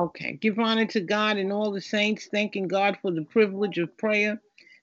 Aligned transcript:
Okay. 0.00 0.38
Give 0.40 0.58
honor 0.58 0.86
to 0.86 1.00
God 1.00 1.36
and 1.36 1.52
all 1.52 1.70
the 1.70 1.80
saints, 1.80 2.28
thanking 2.32 2.68
God 2.68 2.96
for 3.02 3.10
the 3.10 3.24
privilege 3.24 3.76
of 3.76 3.94
prayer, 3.98 4.40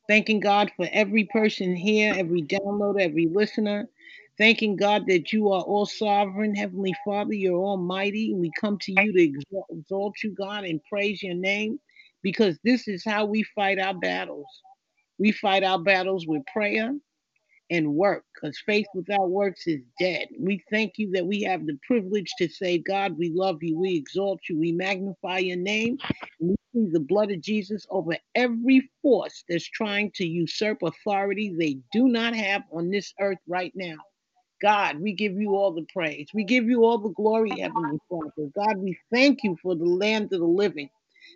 thanking 0.07 0.39
God 0.39 0.71
for 0.77 0.87
every 0.91 1.25
person 1.25 1.75
here, 1.75 2.13
every 2.15 2.43
downloader, 2.43 3.01
every 3.01 3.27
listener. 3.27 3.89
Thanking 4.37 4.75
God 4.75 5.07
that 5.07 5.33
you 5.33 5.51
are 5.51 5.63
all 5.63 5.87
sovereign, 5.87 6.53
Heavenly 6.55 6.93
Father, 7.03 7.33
you're 7.33 7.59
almighty. 7.59 8.31
And 8.31 8.39
we 8.39 8.51
come 8.61 8.77
to 8.81 8.91
you 8.91 9.11
to 9.11 9.23
exalt, 9.23 9.65
exalt 9.71 10.15
you, 10.23 10.35
God, 10.35 10.65
and 10.65 10.79
praise 10.87 11.23
your 11.23 11.33
name 11.33 11.79
because 12.21 12.59
this 12.63 12.87
is 12.87 13.03
how 13.03 13.25
we 13.25 13.41
fight 13.55 13.79
our 13.79 13.95
battles. 13.95 14.45
We 15.17 15.31
fight 15.31 15.63
our 15.63 15.79
battles 15.79 16.27
with 16.27 16.43
prayer, 16.53 16.93
and 17.69 17.93
work 17.93 18.23
because 18.33 18.57
faith 18.65 18.87
without 18.93 19.29
works 19.29 19.67
is 19.67 19.81
dead. 19.99 20.27
We 20.39 20.63
thank 20.71 20.93
you 20.97 21.11
that 21.11 21.25
we 21.25 21.41
have 21.43 21.65
the 21.65 21.77
privilege 21.85 22.31
to 22.37 22.47
say, 22.47 22.77
God, 22.77 23.17
we 23.17 23.29
love 23.29 23.61
you, 23.61 23.77
we 23.77 23.95
exalt 23.95 24.39
you, 24.49 24.57
we 24.57 24.71
magnify 24.71 25.39
your 25.39 25.57
name, 25.57 25.97
we 26.39 26.55
plead 26.71 26.93
the 26.93 26.99
blood 26.99 27.31
of 27.31 27.41
Jesus 27.41 27.85
over 27.89 28.17
every 28.35 28.89
force 29.01 29.43
that's 29.49 29.69
trying 29.69 30.11
to 30.15 30.25
usurp 30.25 30.81
authority 30.81 31.53
they 31.57 31.79
do 31.91 32.07
not 32.07 32.35
have 32.35 32.63
on 32.71 32.89
this 32.89 33.13
earth 33.19 33.39
right 33.47 33.73
now. 33.75 33.97
God, 34.61 34.99
we 34.99 35.13
give 35.13 35.33
you 35.33 35.55
all 35.55 35.71
the 35.71 35.85
praise. 35.93 36.29
We 36.33 36.43
give 36.43 36.65
you 36.65 36.83
all 36.83 36.97
the 36.97 37.09
glory, 37.09 37.59
Heavenly 37.59 37.99
Father. 38.09 38.49
God, 38.55 38.77
we 38.77 38.97
thank 39.13 39.43
you 39.43 39.55
for 39.61 39.75
the 39.75 39.85
land 39.85 40.33
of 40.33 40.39
the 40.39 40.47
living. 40.47 40.89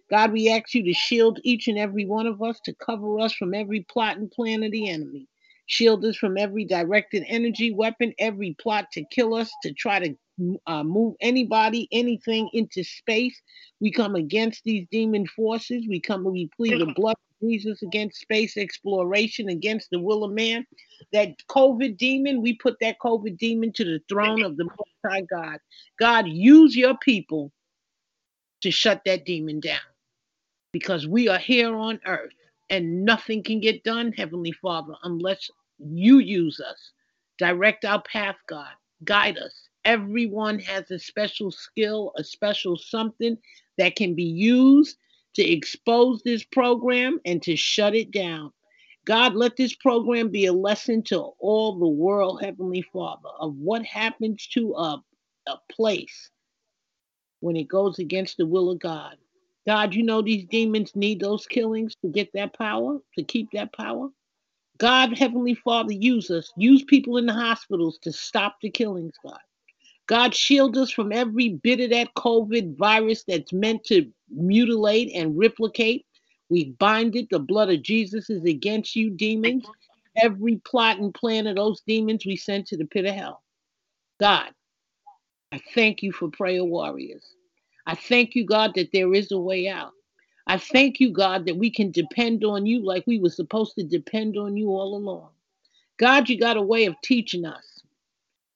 God, 0.10 0.32
we 0.32 0.50
ask 0.50 0.74
you 0.74 0.84
to 0.84 0.94
shield 0.94 1.40
each 1.44 1.68
and 1.68 1.78
every 1.78 2.06
one 2.06 2.26
of 2.26 2.42
us, 2.42 2.60
to 2.66 2.74
cover 2.74 3.20
us 3.20 3.34
from 3.34 3.54
every 3.54 3.82
plot 3.82 4.18
and 4.18 4.32
plan 4.32 4.64
of 4.64 4.72
the 4.72 4.90
enemy. 4.90 5.28
Shield 5.72 6.04
us 6.04 6.18
from 6.18 6.38
every 6.38 6.66
directed 6.66 7.24
energy 7.30 7.72
weapon, 7.72 8.14
every 8.20 8.58
plot 8.60 8.88
to 8.92 9.06
kill 9.10 9.34
us, 9.34 9.50
to 9.64 9.72
try 9.72 10.00
to 10.00 10.60
uh, 10.68 10.84
move 10.84 11.16
anybody, 11.22 11.88
anything 11.94 12.50
into 12.52 12.84
space. 12.84 13.42
We 13.80 13.90
come 13.90 14.16
against 14.16 14.66
these 14.66 14.86
demon 14.92 15.28
forces. 15.28 15.86
We 15.88 16.02
come, 16.02 16.26
we 16.26 16.50
plead 16.58 16.82
the 16.82 16.92
blood 16.94 17.16
of 17.16 17.50
Jesus 17.50 17.82
against 17.84 18.20
space 18.20 18.58
exploration, 18.58 19.48
against 19.48 19.92
the 19.92 20.02
will 20.02 20.26
of 20.26 20.34
man. 20.34 20.68
That 21.14 21.38
COVID 21.50 21.98
demon, 21.98 22.42
we 22.42 22.58
put 22.58 22.76
that 22.82 22.98
COVID 23.02 23.38
demon 23.38 23.72
to 23.76 23.86
the 23.86 24.02
throne 24.10 24.44
of 24.44 24.58
the 24.58 24.66
Most 24.66 24.92
High 25.08 25.22
God. 25.22 25.60
God, 25.98 26.28
use 26.28 26.76
your 26.76 26.98
people 26.98 27.54
to 28.60 28.72
shut 28.72 29.04
that 29.06 29.24
demon 29.26 29.62
down 29.62 29.80
because 30.74 31.08
we 31.08 31.30
are 31.30 31.40
here 31.40 31.74
on 31.74 32.02
earth 32.06 32.34
and 32.70 33.04
nothing 33.04 33.44
can 33.44 33.62
get 33.62 33.84
done, 33.84 34.12
Heavenly 34.14 34.54
Father, 34.54 34.96
unless 35.04 35.50
you 35.84 36.20
use 36.20 36.60
us. 36.60 36.92
Direct 37.38 37.86
our 37.86 38.02
path, 38.04 38.38
God. 38.48 38.72
Guide 39.04 39.38
us. 39.38 39.70
Everyone 39.84 40.60
has 40.60 40.92
a 40.92 41.00
special 41.00 41.52
skill, 41.52 42.12
a 42.16 42.24
special 42.24 42.78
something 42.78 43.38
that 43.78 43.96
can 43.96 44.14
be 44.14 44.24
used 44.24 44.98
to 45.36 45.44
expose 45.44 46.22
this 46.24 46.44
program 46.44 47.20
and 47.26 47.42
to 47.44 47.56
shut 47.56 47.96
it 47.96 48.12
down. 48.12 48.52
God, 49.06 49.34
let 49.34 49.58
this 49.58 49.74
program 49.74 50.30
be 50.30 50.46
a 50.46 50.54
lesson 50.54 51.02
to 51.04 51.20
all 51.40 51.80
the 51.80 51.88
world, 51.88 52.42
Heavenly 52.44 52.84
Father, 52.94 53.30
of 53.40 53.56
what 53.56 53.84
happens 53.84 54.46
to 54.54 54.74
a, 54.76 55.04
a 55.48 55.58
place 55.72 56.30
when 57.40 57.56
it 57.56 57.68
goes 57.68 57.98
against 57.98 58.38
the 58.38 58.46
will 58.46 58.70
of 58.70 58.80
God. 58.80 59.18
God, 59.66 59.96
you 59.96 60.04
know 60.04 60.22
these 60.22 60.46
demons 60.46 60.96
need 60.96 61.20
those 61.20 61.48
killings 61.48 61.96
to 62.04 62.10
get 62.10 62.32
that 62.34 62.54
power, 62.54 63.00
to 63.18 63.24
keep 63.24 63.50
that 63.54 63.74
power. 63.74 64.10
God, 64.82 65.16
Heavenly 65.16 65.54
Father, 65.54 65.94
use 65.94 66.32
us. 66.32 66.52
Use 66.58 66.84
people 66.84 67.18
in 67.18 67.28
the 67.28 67.34
hospitals 67.34 68.00
to 68.00 68.12
stop 68.12 68.56
the 68.62 68.72
killings, 68.72 69.14
God. 69.24 69.38
God, 70.08 70.34
shield 70.34 70.76
us 70.76 70.90
from 70.90 71.12
every 71.12 71.50
bit 71.50 71.80
of 71.82 71.92
that 71.92 72.16
COVID 72.16 72.78
virus 72.78 73.24
that's 73.28 73.54
meant 73.54 73.84
to 73.86 74.12
mutilate 74.32 75.12
and 75.14 75.38
replicate. 75.38 76.08
We 76.50 76.72
bind 76.80 77.16
it. 77.16 77.30
The 77.30 77.38
blood 77.38 77.70
of 77.70 77.84
Jesus 77.84 78.32
is 78.32 78.44
against 78.44 78.96
you, 78.96 79.12
demons. 79.12 79.66
Every 80.18 80.56
plot 80.66 80.98
and 80.98 81.14
plan 81.14 81.46
of 81.46 81.58
those 81.58 81.82
demons 81.86 82.26
we 82.26 82.36
send 82.36 82.66
to 82.68 82.78
the 82.78 82.86
pit 82.86 83.06
of 83.06 83.14
hell. 83.14 83.44
God, 84.20 84.50
I 85.52 85.62
thank 85.76 86.02
you 86.02 86.12
for 86.12 86.30
prayer 86.32 86.66
warriors. 86.66 87.36
I 87.86 87.94
thank 87.94 88.34
you, 88.34 88.48
God, 88.48 88.74
that 88.74 88.90
there 88.92 89.14
is 89.14 89.32
a 89.32 89.38
way 89.38 89.68
out. 89.68 89.92
I 90.48 90.58
thank 90.58 91.00
you, 91.00 91.12
God, 91.12 91.46
that 91.46 91.58
we 91.58 91.70
can 91.70 91.92
depend 91.92 92.44
on 92.44 92.66
you 92.66 92.84
like 92.84 93.06
we 93.06 93.20
were 93.20 93.30
supposed 93.30 93.76
to 93.76 93.84
depend 93.84 94.38
on 94.38 94.58
you 94.58 94.70
all 94.70 94.96
along. 94.96 95.30
God, 95.98 96.30
you 96.30 96.40
got 96.40 96.58
a 96.58 96.62
way 96.62 96.86
of 96.86 96.96
teaching 97.04 97.46
us. 97.46 97.80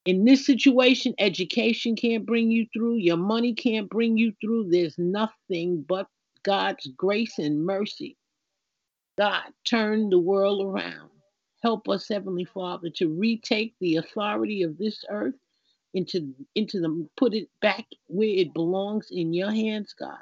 In 0.06 0.26
this 0.26 0.46
situation, 0.46 1.16
education 1.18 1.96
can't 1.96 2.26
bring 2.26 2.52
you 2.52 2.68
through, 2.74 2.96
your 2.96 3.18
money 3.18 3.54
can't 3.54 3.90
bring 3.90 4.18
you 4.18 4.34
through. 4.42 4.70
There's 4.70 4.98
nothing 4.98 5.84
but 5.88 6.08
God's 6.44 6.88
grace 6.96 7.40
and 7.40 7.66
mercy. 7.66 8.18
God, 9.18 9.44
turn 9.64 10.10
the 10.10 10.20
world 10.20 10.66
around. 10.66 11.10
Help 11.64 11.88
us, 11.90 12.08
Heavenly 12.08 12.46
Father, 12.46 12.90
to 12.98 13.08
retake 13.08 13.74
the 13.80 13.96
authority 13.96 14.62
of 14.62 14.78
this 14.78 15.04
earth 15.10 15.36
into 15.94 16.36
into 16.54 16.80
the 16.82 17.08
put 17.16 17.34
it 17.34 17.50
back 17.62 17.86
where 18.08 18.28
it 18.28 18.54
belongs 18.54 19.08
in 19.10 19.34
your 19.34 19.52
hands, 19.52 19.94
God. 19.94 20.20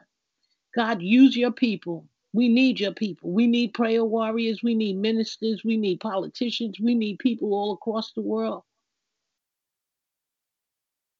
God, 0.75 1.01
use 1.01 1.35
your 1.35 1.51
people. 1.51 2.05
We 2.33 2.49
need 2.49 2.79
your 2.79 2.93
people. 2.93 3.31
We 3.31 3.47
need 3.47 3.73
prayer 3.73 4.03
warriors. 4.03 4.63
We 4.63 4.75
need 4.75 4.97
ministers. 4.97 5.63
We 5.63 5.77
need 5.77 5.99
politicians. 5.99 6.79
We 6.79 6.95
need 6.95 7.19
people 7.19 7.53
all 7.53 7.73
across 7.73 8.11
the 8.13 8.21
world 8.21 8.63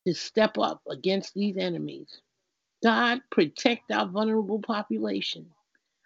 to 0.07 0.13
step 0.13 0.57
up 0.57 0.81
against 0.89 1.33
these 1.33 1.57
enemies. 1.57 2.21
God, 2.83 3.21
protect 3.31 3.91
our 3.91 4.07
vulnerable 4.07 4.59
population. 4.59 5.45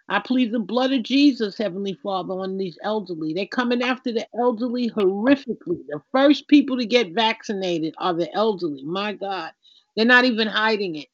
I 0.09 0.19
plead 0.19 0.51
the 0.51 0.59
blood 0.59 0.93
of 0.93 1.03
Jesus, 1.03 1.57
Heavenly 1.57 1.97
Father, 2.01 2.33
on 2.33 2.57
these 2.57 2.77
elderly. 2.83 3.33
They're 3.33 3.45
coming 3.45 3.81
after 3.81 4.11
the 4.11 4.27
elderly 4.39 4.89
horrifically. 4.91 5.81
The 5.87 6.01
first 6.11 6.47
people 6.47 6.77
to 6.77 6.85
get 6.85 7.11
vaccinated 7.13 7.93
are 7.97 8.13
the 8.13 8.31
elderly. 8.33 8.83
My 8.83 9.13
God. 9.13 9.51
They're 9.95 10.05
not 10.05 10.25
even 10.25 10.47
hiding 10.47 10.95
it. 10.95 11.07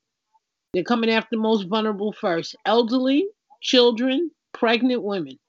They're 0.73 0.83
coming 0.83 1.11
after 1.11 1.35
the 1.35 1.41
most 1.41 1.67
vulnerable 1.67 2.13
first 2.13 2.55
elderly, 2.65 3.27
children, 3.61 4.31
pregnant 4.53 5.03
women. 5.03 5.39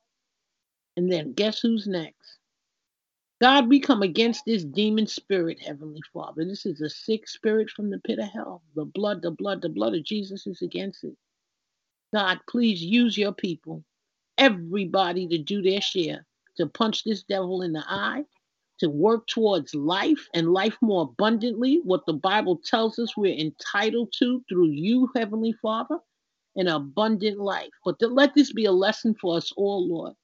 And 0.96 1.10
then 1.10 1.32
guess 1.32 1.60
who's 1.60 1.86
next? 1.86 2.38
God, 3.40 3.68
we 3.68 3.80
come 3.80 4.02
against 4.02 4.44
this 4.46 4.64
demon 4.64 5.06
spirit, 5.06 5.60
Heavenly 5.60 6.00
Father. 6.12 6.44
This 6.44 6.66
is 6.66 6.80
a 6.80 6.88
sick 6.88 7.28
spirit 7.28 7.70
from 7.70 7.90
the 7.90 7.98
pit 7.98 8.18
of 8.18 8.28
hell. 8.28 8.62
The 8.74 8.84
blood, 8.84 9.22
the 9.22 9.30
blood, 9.30 9.60
the 9.62 9.68
blood 9.68 9.94
of 9.94 10.04
Jesus 10.04 10.46
is 10.46 10.62
against 10.62 11.04
it. 11.04 11.16
God, 12.14 12.38
please 12.48 12.82
use 12.82 13.18
your 13.18 13.32
people, 13.32 13.82
everybody 14.38 15.26
to 15.28 15.38
do 15.38 15.62
their 15.62 15.80
share, 15.80 16.24
to 16.56 16.66
punch 16.66 17.04
this 17.04 17.24
devil 17.24 17.62
in 17.62 17.72
the 17.72 17.84
eye, 17.86 18.24
to 18.80 18.88
work 18.88 19.26
towards 19.26 19.74
life 19.74 20.28
and 20.34 20.52
life 20.52 20.76
more 20.82 21.02
abundantly, 21.02 21.80
what 21.84 22.06
the 22.06 22.12
Bible 22.14 22.60
tells 22.64 22.98
us 22.98 23.16
we're 23.16 23.38
entitled 23.38 24.12
to 24.18 24.42
through 24.48 24.68
you, 24.70 25.08
Heavenly 25.14 25.52
Father, 25.62 25.98
an 26.56 26.68
abundant 26.68 27.38
life. 27.38 27.70
But 27.84 27.96
let 28.00 28.34
this 28.34 28.52
be 28.52 28.64
a 28.64 28.72
lesson 28.72 29.14
for 29.20 29.36
us 29.36 29.52
all, 29.56 29.88
Lord 29.88 30.14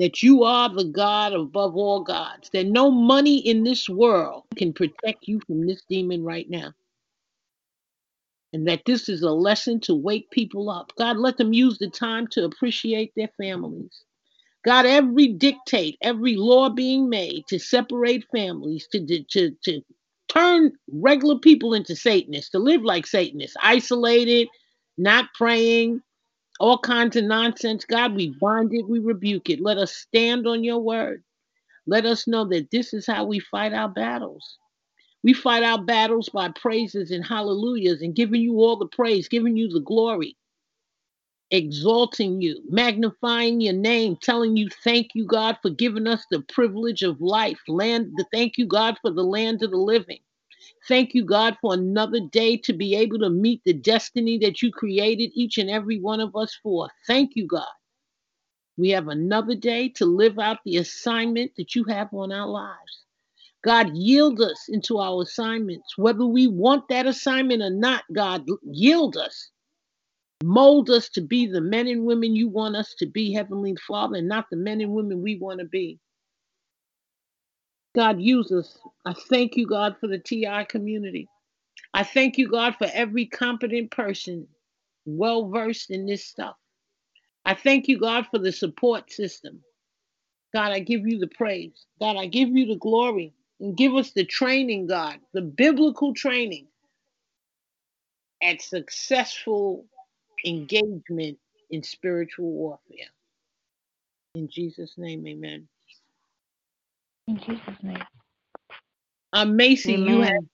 that 0.00 0.22
you 0.22 0.44
are 0.44 0.70
the 0.70 0.84
God 0.84 1.34
above 1.34 1.76
all 1.76 2.02
gods, 2.02 2.48
that 2.54 2.66
no 2.66 2.90
money 2.90 3.36
in 3.46 3.64
this 3.64 3.86
world 3.86 4.44
can 4.56 4.72
protect 4.72 5.28
you 5.28 5.38
from 5.46 5.66
this 5.66 5.82
demon 5.90 6.24
right 6.24 6.48
now. 6.48 6.72
And 8.54 8.66
that 8.66 8.80
this 8.86 9.10
is 9.10 9.22
a 9.22 9.30
lesson 9.30 9.78
to 9.80 9.94
wake 9.94 10.30
people 10.30 10.70
up. 10.70 10.90
God, 10.96 11.18
let 11.18 11.36
them 11.36 11.52
use 11.52 11.76
the 11.78 11.90
time 11.90 12.26
to 12.28 12.44
appreciate 12.46 13.12
their 13.14 13.28
families. 13.36 14.04
God, 14.64 14.86
every 14.86 15.28
dictate, 15.28 15.96
every 16.02 16.36
law 16.36 16.68
being 16.68 17.08
made 17.08 17.46
to 17.48 17.58
separate 17.58 18.26
families, 18.30 18.86
to, 18.92 19.24
to, 19.30 19.50
to 19.64 19.82
turn 20.28 20.72
regular 20.92 21.38
people 21.38 21.72
into 21.74 21.96
Satanists, 21.96 22.50
to 22.50 22.58
live 22.58 22.82
like 22.82 23.06
Satanists, 23.06 23.56
isolated, 23.62 24.48
not 24.98 25.26
praying, 25.34 26.02
all 26.58 26.78
kinds 26.78 27.16
of 27.16 27.24
nonsense. 27.24 27.86
God, 27.86 28.14
we 28.14 28.34
bind 28.40 28.74
it, 28.74 28.88
we 28.88 28.98
rebuke 28.98 29.48
it. 29.48 29.62
Let 29.62 29.78
us 29.78 29.94
stand 29.96 30.46
on 30.46 30.62
your 30.62 30.78
word. 30.78 31.22
Let 31.86 32.04
us 32.04 32.28
know 32.28 32.44
that 32.48 32.70
this 32.70 32.92
is 32.92 33.06
how 33.06 33.24
we 33.24 33.40
fight 33.40 33.72
our 33.72 33.88
battles. 33.88 34.58
We 35.22 35.32
fight 35.32 35.62
our 35.62 35.82
battles 35.82 36.28
by 36.28 36.50
praises 36.50 37.10
and 37.10 37.24
hallelujahs 37.24 38.02
and 38.02 38.14
giving 38.14 38.40
you 38.42 38.60
all 38.60 38.76
the 38.76 38.86
praise, 38.86 39.28
giving 39.28 39.56
you 39.56 39.68
the 39.68 39.80
glory, 39.80 40.36
exalting 41.50 42.40
you, 42.40 42.62
magnifying 42.68 43.60
your 43.60 43.74
name, 43.74 44.16
telling 44.22 44.56
you 44.56 44.68
thank 44.84 45.10
you, 45.14 45.26
God, 45.26 45.58
for 45.62 45.70
giving 45.70 46.06
us 46.06 46.24
the 46.30 46.40
privilege 46.42 47.02
of 47.02 47.20
life. 47.20 47.60
Land, 47.68 48.12
thank 48.32 48.58
you, 48.58 48.66
God, 48.66 48.98
for 49.02 49.10
the 49.10 49.24
land 49.24 49.62
of 49.62 49.70
the 49.70 49.76
living. 49.76 50.20
Thank 50.88 51.14
you, 51.14 51.24
God, 51.24 51.56
for 51.60 51.74
another 51.74 52.20
day 52.32 52.56
to 52.58 52.72
be 52.72 52.94
able 52.96 53.18
to 53.20 53.30
meet 53.30 53.62
the 53.64 53.72
destiny 53.74 54.38
that 54.38 54.62
you 54.62 54.72
created 54.72 55.30
each 55.34 55.58
and 55.58 55.70
every 55.70 56.00
one 56.00 56.20
of 56.20 56.36
us 56.36 56.58
for. 56.62 56.90
Thank 57.06 57.32
you, 57.36 57.46
God. 57.46 57.66
We 58.78 58.90
have 58.90 59.08
another 59.08 59.54
day 59.54 59.90
to 59.96 60.06
live 60.06 60.38
out 60.38 60.58
the 60.64 60.78
assignment 60.78 61.52
that 61.56 61.74
you 61.74 61.84
have 61.84 62.12
on 62.14 62.32
our 62.32 62.48
lives. 62.48 63.04
God, 63.64 63.94
yield 63.94 64.40
us 64.40 64.68
into 64.68 64.98
our 64.98 65.22
assignments. 65.22 65.98
Whether 65.98 66.26
we 66.26 66.46
want 66.46 66.88
that 66.88 67.06
assignment 67.06 67.62
or 67.62 67.70
not, 67.70 68.04
God, 68.12 68.46
yield 68.64 69.16
us. 69.16 69.50
Mold 70.42 70.90
us 70.90 71.08
to 71.10 71.20
be 71.20 71.46
the 71.46 71.60
men 71.60 71.86
and 71.86 72.06
women 72.06 72.34
you 72.34 72.48
want 72.48 72.76
us 72.76 72.94
to 72.98 73.06
be, 73.06 73.32
Heavenly 73.32 73.76
Father, 73.86 74.16
and 74.16 74.28
not 74.28 74.46
the 74.50 74.56
men 74.56 74.80
and 74.80 74.92
women 74.92 75.22
we 75.22 75.36
want 75.36 75.60
to 75.60 75.66
be. 75.66 75.98
God, 77.94 78.20
use 78.20 78.50
us. 78.52 78.78
I 79.04 79.14
thank 79.28 79.56
you, 79.56 79.66
God, 79.66 79.96
for 80.00 80.06
the 80.06 80.18
TI 80.18 80.64
community. 80.68 81.28
I 81.92 82.04
thank 82.04 82.38
you, 82.38 82.48
God, 82.48 82.76
for 82.76 82.88
every 82.92 83.26
competent 83.26 83.90
person 83.90 84.46
well 85.04 85.48
versed 85.48 85.90
in 85.90 86.06
this 86.06 86.24
stuff. 86.24 86.56
I 87.44 87.54
thank 87.54 87.88
you, 87.88 87.98
God, 87.98 88.26
for 88.30 88.38
the 88.38 88.52
support 88.52 89.10
system. 89.10 89.60
God, 90.54 90.72
I 90.72 90.80
give 90.80 91.06
you 91.06 91.18
the 91.18 91.28
praise. 91.28 91.86
God, 92.00 92.16
I 92.16 92.26
give 92.26 92.50
you 92.50 92.66
the 92.66 92.76
glory. 92.76 93.34
And 93.60 93.76
give 93.76 93.94
us 93.94 94.12
the 94.12 94.24
training, 94.24 94.86
God, 94.86 95.18
the 95.34 95.42
biblical 95.42 96.14
training 96.14 96.66
at 98.42 98.62
successful 98.62 99.84
engagement 100.44 101.38
in 101.70 101.82
spiritual 101.82 102.50
warfare. 102.50 103.08
In 104.34 104.48
Jesus' 104.48 104.94
name, 104.96 105.26
amen. 105.26 105.66
In 107.26 107.38
Jesus' 107.38 107.82
name. 107.82 108.02
Uh, 109.32 109.44
Macy, 109.44 109.94
amen. 109.94 110.08
you 110.08 110.20
have 110.20 110.44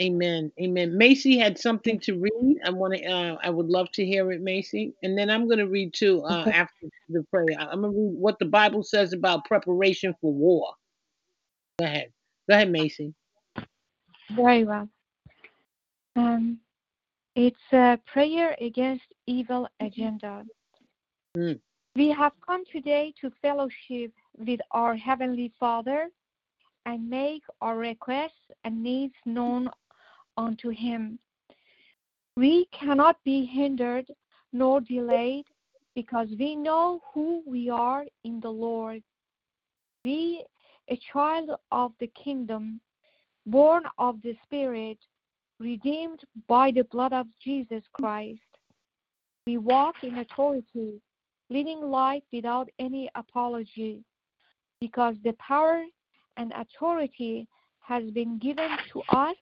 Amen. 0.00 0.50
Amen. 0.60 0.96
Macy 0.96 1.36
had 1.36 1.58
something 1.58 1.98
to 2.00 2.18
read. 2.18 2.58
I 2.64 2.70
want 2.70 2.94
to. 2.94 3.04
Uh, 3.04 3.36
I 3.42 3.50
would 3.50 3.66
love 3.66 3.90
to 3.92 4.04
hear 4.04 4.30
it, 4.32 4.40
Macy. 4.40 4.94
And 5.02 5.18
then 5.18 5.28
I'm 5.28 5.46
going 5.46 5.58
to 5.58 5.66
read 5.66 5.92
too 5.92 6.22
uh, 6.24 6.50
after 6.52 6.86
the 7.08 7.22
prayer. 7.30 7.56
I'm 7.58 7.82
going 7.82 7.92
to 7.92 7.98
read 7.98 8.14
what 8.18 8.38
the 8.38 8.46
Bible 8.46 8.82
says 8.82 9.12
about 9.12 9.44
preparation 9.44 10.14
for 10.20 10.32
war. 10.32 10.72
Go 11.78 11.86
ahead. 11.86 12.12
Go 12.48 12.56
ahead, 12.56 12.70
Macy. 12.70 13.14
Very 14.30 14.64
well. 14.64 14.88
Um, 16.16 16.58
it's 17.34 17.72
a 17.72 17.98
prayer 18.12 18.56
against 18.60 19.04
evil 19.26 19.68
agenda. 19.80 20.44
Mm. 21.36 21.60
We 21.96 22.08
have 22.10 22.32
come 22.44 22.64
today 22.72 23.12
to 23.20 23.30
fellowship 23.42 24.12
with 24.38 24.60
our 24.70 24.94
Heavenly 24.94 25.52
Father 25.58 26.08
and 26.86 27.08
make 27.08 27.42
our 27.60 27.76
requests 27.76 28.50
and 28.64 28.82
needs 28.82 29.14
known 29.26 29.68
unto 30.36 30.70
Him. 30.70 31.18
We 32.36 32.66
cannot 32.72 33.16
be 33.24 33.44
hindered 33.44 34.06
nor 34.52 34.80
delayed 34.80 35.46
because 35.94 36.28
we 36.38 36.56
know 36.56 37.02
who 37.12 37.42
we 37.46 37.68
are 37.68 38.04
in 38.24 38.40
the 38.40 38.50
Lord. 38.50 39.02
We, 40.04 40.44
a 40.88 40.98
child 41.12 41.50
of 41.70 41.92
the 42.00 42.10
kingdom, 42.24 42.80
born 43.46 43.82
of 43.98 44.20
the 44.22 44.36
Spirit, 44.44 44.98
redeemed 45.60 46.20
by 46.48 46.72
the 46.72 46.84
blood 46.84 47.12
of 47.12 47.26
Jesus 47.42 47.84
Christ. 47.92 48.40
We 49.46 49.58
walk 49.58 49.96
in 50.02 50.18
authority, 50.18 51.00
living 51.50 51.82
life 51.82 52.22
without 52.32 52.68
any 52.78 53.10
apology, 53.14 54.02
because 54.80 55.14
the 55.22 55.34
power 55.34 55.84
and 56.36 56.52
authority 56.56 57.46
has 57.80 58.10
been 58.10 58.38
given 58.38 58.70
to 58.92 59.02
us 59.10 59.36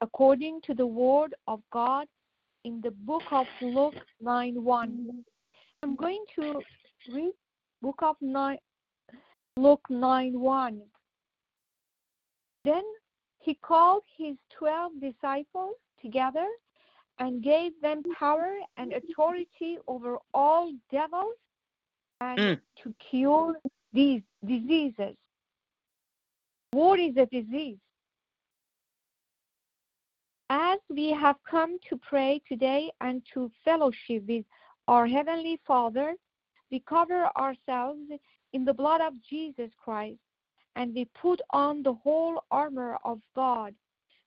according 0.00 0.60
to 0.62 0.74
the 0.74 0.86
word 0.86 1.34
of 1.48 1.60
God 1.72 2.06
in 2.64 2.80
the 2.82 2.90
book 2.90 3.22
of 3.32 3.46
Luke 3.60 3.94
9 4.20 4.62
1. 4.62 5.24
I'm 5.82 5.96
going 5.96 6.24
to 6.36 6.60
read 7.12 7.32
book 7.82 7.98
of 8.02 8.16
9, 8.20 8.56
Luke 9.56 9.86
9 9.88 10.38
1. 10.38 10.80
Then 12.64 12.82
he 13.48 13.54
called 13.54 14.02
his 14.18 14.36
12 14.58 14.92
disciples 15.00 15.76
together 16.02 16.46
and 17.18 17.42
gave 17.42 17.72
them 17.80 18.02
power 18.18 18.58
and 18.76 18.92
authority 18.92 19.78
over 19.86 20.18
all 20.34 20.70
devils 20.92 21.32
and 22.20 22.38
mm. 22.38 22.60
to 22.82 22.94
cure 23.10 23.54
these 23.94 24.20
diseases. 24.46 25.16
What 26.72 27.00
is 27.00 27.16
a 27.16 27.24
disease? 27.24 27.78
As 30.50 30.78
we 30.90 31.10
have 31.12 31.36
come 31.50 31.78
to 31.88 31.98
pray 32.06 32.42
today 32.46 32.90
and 33.00 33.22
to 33.32 33.50
fellowship 33.64 34.24
with 34.28 34.44
our 34.88 35.06
Heavenly 35.06 35.58
Father, 35.66 36.16
we 36.70 36.80
cover 36.80 37.30
ourselves 37.34 38.02
in 38.52 38.66
the 38.66 38.74
blood 38.74 39.00
of 39.00 39.14
Jesus 39.26 39.70
Christ 39.82 40.18
and 40.78 40.94
we 40.94 41.04
put 41.20 41.40
on 41.50 41.82
the 41.82 41.92
whole 41.92 42.44
armor 42.52 42.98
of 43.04 43.20
God. 43.34 43.74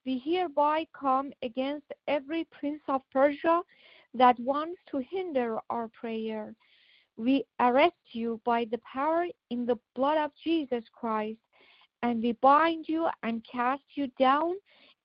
We 0.05 0.21
hereby 0.23 0.85
come 0.93 1.31
against 1.41 1.85
every 2.09 2.43
prince 2.51 2.81
of 2.89 3.01
Persia 3.11 3.61
that 4.13 4.37
wants 4.37 4.79
to 4.91 5.01
hinder 5.09 5.59
our 5.69 5.87
prayer. 5.87 6.53
We 7.15 7.45
arrest 7.61 8.03
you 8.11 8.41
by 8.43 8.65
the 8.69 8.79
power 8.79 9.27
in 9.49 9.65
the 9.65 9.79
blood 9.95 10.17
of 10.17 10.31
Jesus 10.43 10.83
Christ, 10.93 11.39
and 12.03 12.21
we 12.21 12.33
bind 12.33 12.85
you 12.89 13.07
and 13.23 13.45
cast 13.49 13.83
you 13.95 14.07
down 14.19 14.55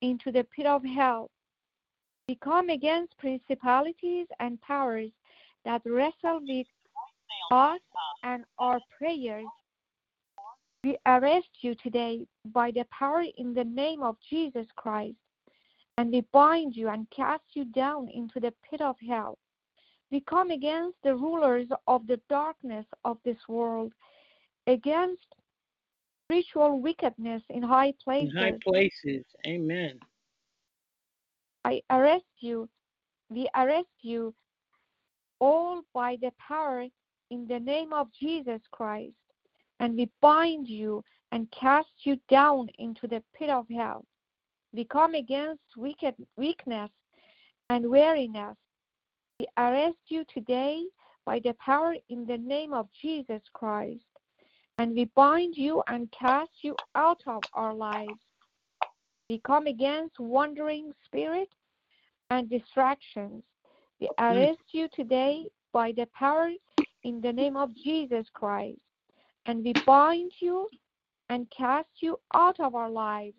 into 0.01 0.33
the 0.33 0.45
pit 0.53 0.65
of 0.65 0.83
hell. 0.83 1.31
We 2.27 2.35
come 2.35 2.69
against 2.69 3.17
principalities 3.19 4.27
and 4.41 4.59
powers 4.61 5.11
that 5.63 5.81
wrestle 5.85 6.41
with 6.45 6.67
us 7.51 7.79
and 8.23 8.43
our 8.59 8.81
prayers. 8.97 9.45
We 10.83 10.97
arrest 11.05 11.49
you 11.61 11.75
today 11.75 12.27
by 12.45 12.71
the 12.71 12.85
power 12.91 13.23
in 13.37 13.53
the 13.53 13.63
name 13.63 14.03
of 14.03 14.15
Jesus 14.29 14.67
Christ, 14.75 15.17
and 15.97 16.11
we 16.11 16.21
bind 16.31 16.75
you 16.75 16.89
and 16.89 17.09
cast 17.09 17.43
you 17.53 17.65
down 17.65 18.09
into 18.13 18.39
the 18.39 18.53
pit 18.69 18.81
of 18.81 18.95
hell. 19.05 19.37
We 20.11 20.21
come 20.21 20.51
against 20.51 20.97
the 21.03 21.15
rulers 21.15 21.67
of 21.87 22.07
the 22.07 22.19
darkness 22.29 22.85
of 23.03 23.17
this 23.25 23.37
world, 23.49 23.91
against 24.67 25.25
spiritual 26.25 26.79
wickedness 26.79 27.41
in 27.49 27.63
high 27.63 27.93
places. 28.03 28.33
In 28.33 28.37
high 28.37 28.57
places. 28.63 29.25
Amen. 29.45 29.99
I 31.65 31.81
arrest 31.89 32.25
you. 32.39 32.69
We 33.29 33.49
arrest 33.55 33.87
you 34.01 34.33
all 35.39 35.81
by 35.93 36.17
the 36.21 36.31
power 36.39 36.85
in 37.29 37.47
the 37.47 37.59
name 37.59 37.91
of 37.91 38.07
Jesus 38.17 38.61
Christ. 38.71 39.13
And 39.79 39.95
we 39.95 40.09
bind 40.21 40.67
you 40.67 41.03
and 41.31 41.51
cast 41.51 41.89
you 42.03 42.17
down 42.29 42.69
into 42.79 43.07
the 43.07 43.23
pit 43.37 43.49
of 43.49 43.67
hell. 43.69 44.05
We 44.73 44.85
come 44.85 45.15
against 45.15 45.63
wicked, 45.75 46.15
weakness 46.35 46.91
and 47.69 47.89
weariness. 47.89 48.55
We 49.39 49.47
arrest 49.57 49.97
you 50.07 50.23
today 50.33 50.83
by 51.25 51.39
the 51.43 51.53
power 51.63 51.95
in 52.09 52.25
the 52.25 52.37
name 52.37 52.73
of 52.73 52.87
Jesus 53.01 53.41
Christ. 53.53 54.05
And 54.79 54.93
we 54.93 55.05
bind 55.15 55.55
you 55.57 55.83
and 55.87 56.11
cast 56.11 56.51
you 56.61 56.75
out 56.95 57.21
of 57.27 57.41
our 57.53 57.73
lives. 57.73 58.19
We 59.29 59.41
come 59.45 59.67
against 59.67 60.19
wandering 60.19 60.93
spirit 61.05 61.49
and 62.29 62.49
distractions. 62.49 63.43
We 63.99 64.09
hmm. 64.17 64.23
arrest 64.23 64.63
you 64.71 64.87
today 64.95 65.47
by 65.73 65.91
the 65.91 66.07
power 66.17 66.49
in 67.03 67.21
the 67.21 67.33
name 67.33 67.57
of 67.57 67.75
Jesus 67.75 68.27
Christ, 68.33 68.79
and 69.47 69.63
we 69.63 69.73
bind 69.85 70.31
you 70.39 70.69
and 71.29 71.49
cast 71.49 71.87
you 72.01 72.19
out 72.33 72.59
of 72.59 72.75
our 72.75 72.89
lives. 72.89 73.37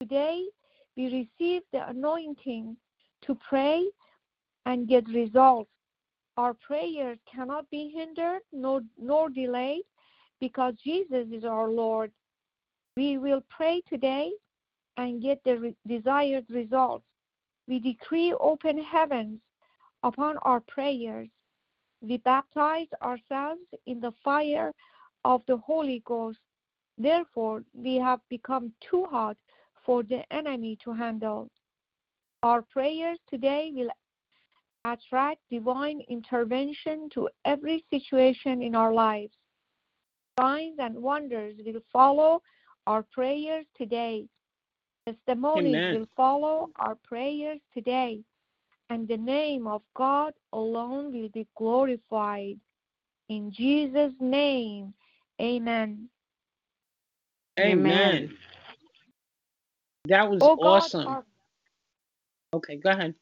Today, 0.00 0.46
we 0.96 1.04
receive 1.04 1.62
the 1.72 1.88
anointing 1.88 2.76
to 3.22 3.38
pray 3.48 3.86
and 4.66 4.88
get 4.88 5.06
results. 5.08 5.70
Our 6.36 6.54
prayers 6.54 7.18
cannot 7.32 7.68
be 7.70 7.92
hindered 7.94 8.40
nor, 8.52 8.80
nor 8.98 9.28
delayed 9.28 9.82
because 10.40 10.74
Jesus 10.82 11.26
is 11.32 11.44
our 11.44 11.68
Lord. 11.68 12.12
We 12.96 13.18
will 13.18 13.42
pray 13.50 13.82
today 13.88 14.30
and 14.96 15.22
get 15.22 15.42
the 15.44 15.58
re- 15.58 15.76
desired 15.86 16.46
results. 16.48 17.04
We 17.68 17.78
decree 17.78 18.32
open 18.40 18.78
heavens 18.82 19.40
upon 20.02 20.38
our 20.42 20.60
prayers. 20.60 21.28
We 22.00 22.16
baptize 22.18 22.88
ourselves 23.02 23.60
in 23.86 24.00
the 24.00 24.12
fire 24.24 24.72
of 25.24 25.42
the 25.46 25.56
Holy 25.56 26.02
Ghost. 26.04 26.38
Therefore, 26.98 27.62
we 27.74 27.96
have 27.96 28.20
become 28.28 28.72
too 28.80 29.06
hot 29.10 29.36
for 29.84 30.02
the 30.02 30.22
enemy 30.32 30.78
to 30.84 30.92
handle. 30.92 31.48
Our 32.42 32.62
prayers 32.62 33.18
today 33.28 33.70
will 33.74 33.90
attract 34.84 35.40
divine 35.50 36.02
intervention 36.08 37.08
to 37.14 37.28
every 37.44 37.84
situation 37.90 38.62
in 38.62 38.74
our 38.74 38.92
lives. 38.92 39.32
Signs 40.38 40.76
and 40.78 40.94
wonders 40.96 41.54
will 41.64 41.80
follow 41.92 42.42
our 42.86 43.02
prayers 43.02 43.66
today. 43.76 44.26
Testimonies 45.06 45.74
Amen. 45.74 45.94
will 45.94 46.06
follow 46.16 46.70
our 46.76 46.94
prayers 46.94 47.60
today, 47.74 48.20
and 48.88 49.06
the 49.06 49.16
name 49.16 49.66
of 49.66 49.82
God 49.94 50.32
alone 50.52 51.12
will 51.12 51.28
be 51.28 51.46
glorified. 51.56 52.58
In 53.28 53.52
Jesus' 53.52 54.14
name, 54.20 54.94
amen. 55.40 56.08
Amen. 57.58 58.36
That 60.06 60.30
was 60.30 60.42
Oh 60.42 60.56
God, 60.56 60.66
awesome. 60.66 61.08
our, 61.08 61.24
Okay, 62.54 62.76
go 62.76 62.90
ahead. 62.90 63.14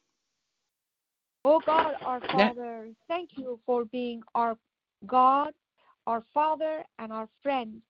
oh 1.44 1.60
God, 1.64 1.94
our 2.04 2.20
Yeah. 2.20 2.48
Father, 2.48 2.88
thank 3.08 3.30
you 3.37 3.60
for 3.66 3.84
being 3.87 4.22
our 4.34 4.56
God, 5.06 5.52
our 6.06 6.22
Father, 6.32 6.84
and 6.98 7.12
our 7.12 7.28
friend. 7.42 7.82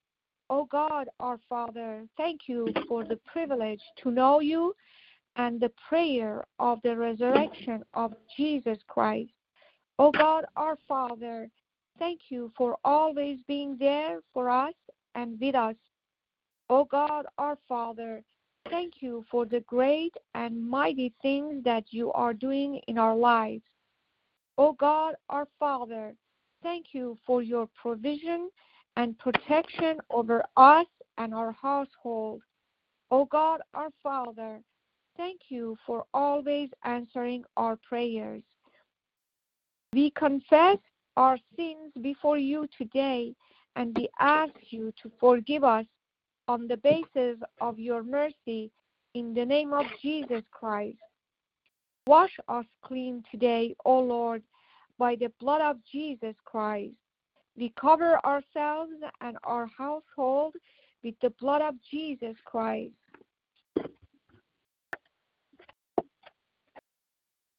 Oh 0.50 0.64
God, 0.64 1.08
our 1.20 1.38
Father, 1.48 2.04
thank 2.16 2.42
you 2.48 2.72
for 2.88 3.04
the 3.04 3.18
privilege 3.30 3.82
to 4.02 4.10
know 4.10 4.40
you 4.40 4.74
and 5.36 5.60
the 5.60 5.70
prayer 5.88 6.44
of 6.58 6.80
the 6.82 6.96
resurrection 6.96 7.84
of 7.94 8.14
Jesus 8.36 8.78
Christ. 8.88 9.30
Oh 9.98 10.10
God, 10.10 10.44
our 10.56 10.76
Father, 10.88 11.48
thank 11.98 12.20
you 12.28 12.52
for 12.56 12.76
always 12.84 13.38
being 13.46 13.76
there 13.78 14.20
for 14.32 14.50
us 14.50 14.74
and 15.14 15.38
with 15.40 15.54
us. 15.54 15.76
Oh 16.70 16.84
God, 16.84 17.26
our 17.38 17.58
Father, 17.68 18.22
thank 18.70 18.94
you 19.00 19.24
for 19.30 19.46
the 19.46 19.60
great 19.60 20.14
and 20.34 20.68
mighty 20.68 21.12
things 21.22 21.64
that 21.64 21.84
you 21.90 22.12
are 22.12 22.34
doing 22.34 22.80
in 22.88 22.98
our 22.98 23.16
lives. 23.16 23.62
Oh 24.58 24.72
God, 24.72 25.14
our 25.28 25.46
Father, 25.58 26.14
thank 26.62 26.86
you 26.92 27.16
for 27.26 27.42
your 27.42 27.68
provision 27.80 28.50
and 28.96 29.18
protection 29.18 29.98
over 30.10 30.44
us 30.56 30.86
and 31.16 31.34
our 31.34 31.52
household. 31.52 32.42
Oh 33.10 33.24
God, 33.24 33.60
our 33.74 33.90
Father, 34.02 34.60
thank 35.16 35.40
you 35.48 35.76
for 35.86 36.04
always 36.12 36.68
answering 36.84 37.44
our 37.56 37.78
prayers. 37.88 38.42
We 39.94 40.10
confess 40.10 40.78
our 41.18 41.36
sins 41.56 41.92
before 42.00 42.38
you 42.38 42.68
today 42.78 43.34
and 43.74 43.96
we 43.96 44.08
ask 44.20 44.54
you 44.70 44.92
to 45.02 45.10
forgive 45.18 45.64
us 45.64 45.84
on 46.46 46.68
the 46.68 46.76
basis 46.76 47.36
of 47.60 47.76
your 47.76 48.04
mercy 48.04 48.70
in 49.14 49.34
the 49.34 49.44
name 49.44 49.72
of 49.72 49.84
Jesus 50.00 50.44
Christ. 50.52 50.96
Wash 52.06 52.30
us 52.48 52.64
clean 52.84 53.24
today, 53.32 53.74
O 53.84 53.98
Lord, 53.98 54.44
by 54.96 55.16
the 55.16 55.32
blood 55.40 55.60
of 55.60 55.78
Jesus 55.90 56.36
Christ. 56.44 56.94
We 57.56 57.72
cover 57.78 58.24
ourselves 58.24 58.92
and 59.20 59.36
our 59.42 59.68
household 59.76 60.54
with 61.02 61.16
the 61.20 61.30
blood 61.40 61.62
of 61.62 61.74
Jesus 61.90 62.36
Christ. 62.44 62.92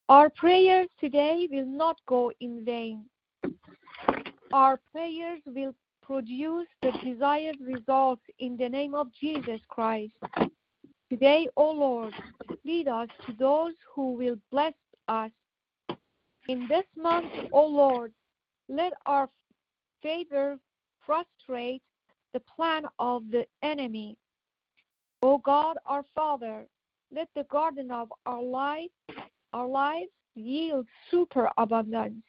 Our 0.08 0.30
prayers 0.30 0.88
today 0.98 1.50
will 1.52 1.68
not 1.68 1.98
go 2.08 2.32
in 2.40 2.64
vain. 2.64 3.04
Our 4.52 4.80
prayers 4.92 5.42
will 5.46 5.76
produce 6.02 6.68
the 6.82 6.92
desired 7.04 7.58
results 7.62 8.24
in 8.40 8.58
the 8.58 8.68
name 8.68 8.96
of 8.96 9.08
Jesus 9.14 9.62
Christ. 9.68 10.12
Today, 11.10 11.48
O 11.56 11.72
Lord, 11.72 12.14
lead 12.66 12.88
us 12.88 13.10
to 13.26 13.34
those 13.34 13.74
who 13.94 14.14
will 14.14 14.38
bless 14.52 14.74
us. 15.08 15.32
In 16.48 16.68
this 16.68 16.86
month, 16.98 17.32
O 17.52 17.66
Lord, 17.66 18.12
let 18.68 18.94
our 19.06 19.30
favor 20.02 20.58
frustrate 21.06 21.84
the 22.34 22.40
plan 22.40 22.86
of 22.98 23.24
the 23.32 23.46
enemy. 23.62 24.18
O 25.22 25.38
God, 25.38 25.78
our 25.86 26.04
Father, 26.16 26.66
let 27.12 27.28
the 27.36 27.44
garden 27.46 27.92
of 27.92 28.12
our 28.26 28.42
life, 28.42 28.90
our 29.54 29.68
lives 29.68 30.12
yield 30.36 30.88
superabundance. 31.12 32.24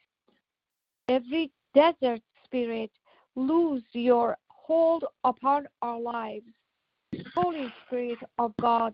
Every 1.07 1.51
desert 1.73 2.21
spirit, 2.43 2.91
lose 3.35 3.83
your 3.93 4.37
hold 4.47 5.05
upon 5.23 5.67
our 5.81 5.99
lives. 5.99 6.45
Holy 7.35 7.73
Spirit 7.85 8.19
of 8.37 8.53
God, 8.61 8.93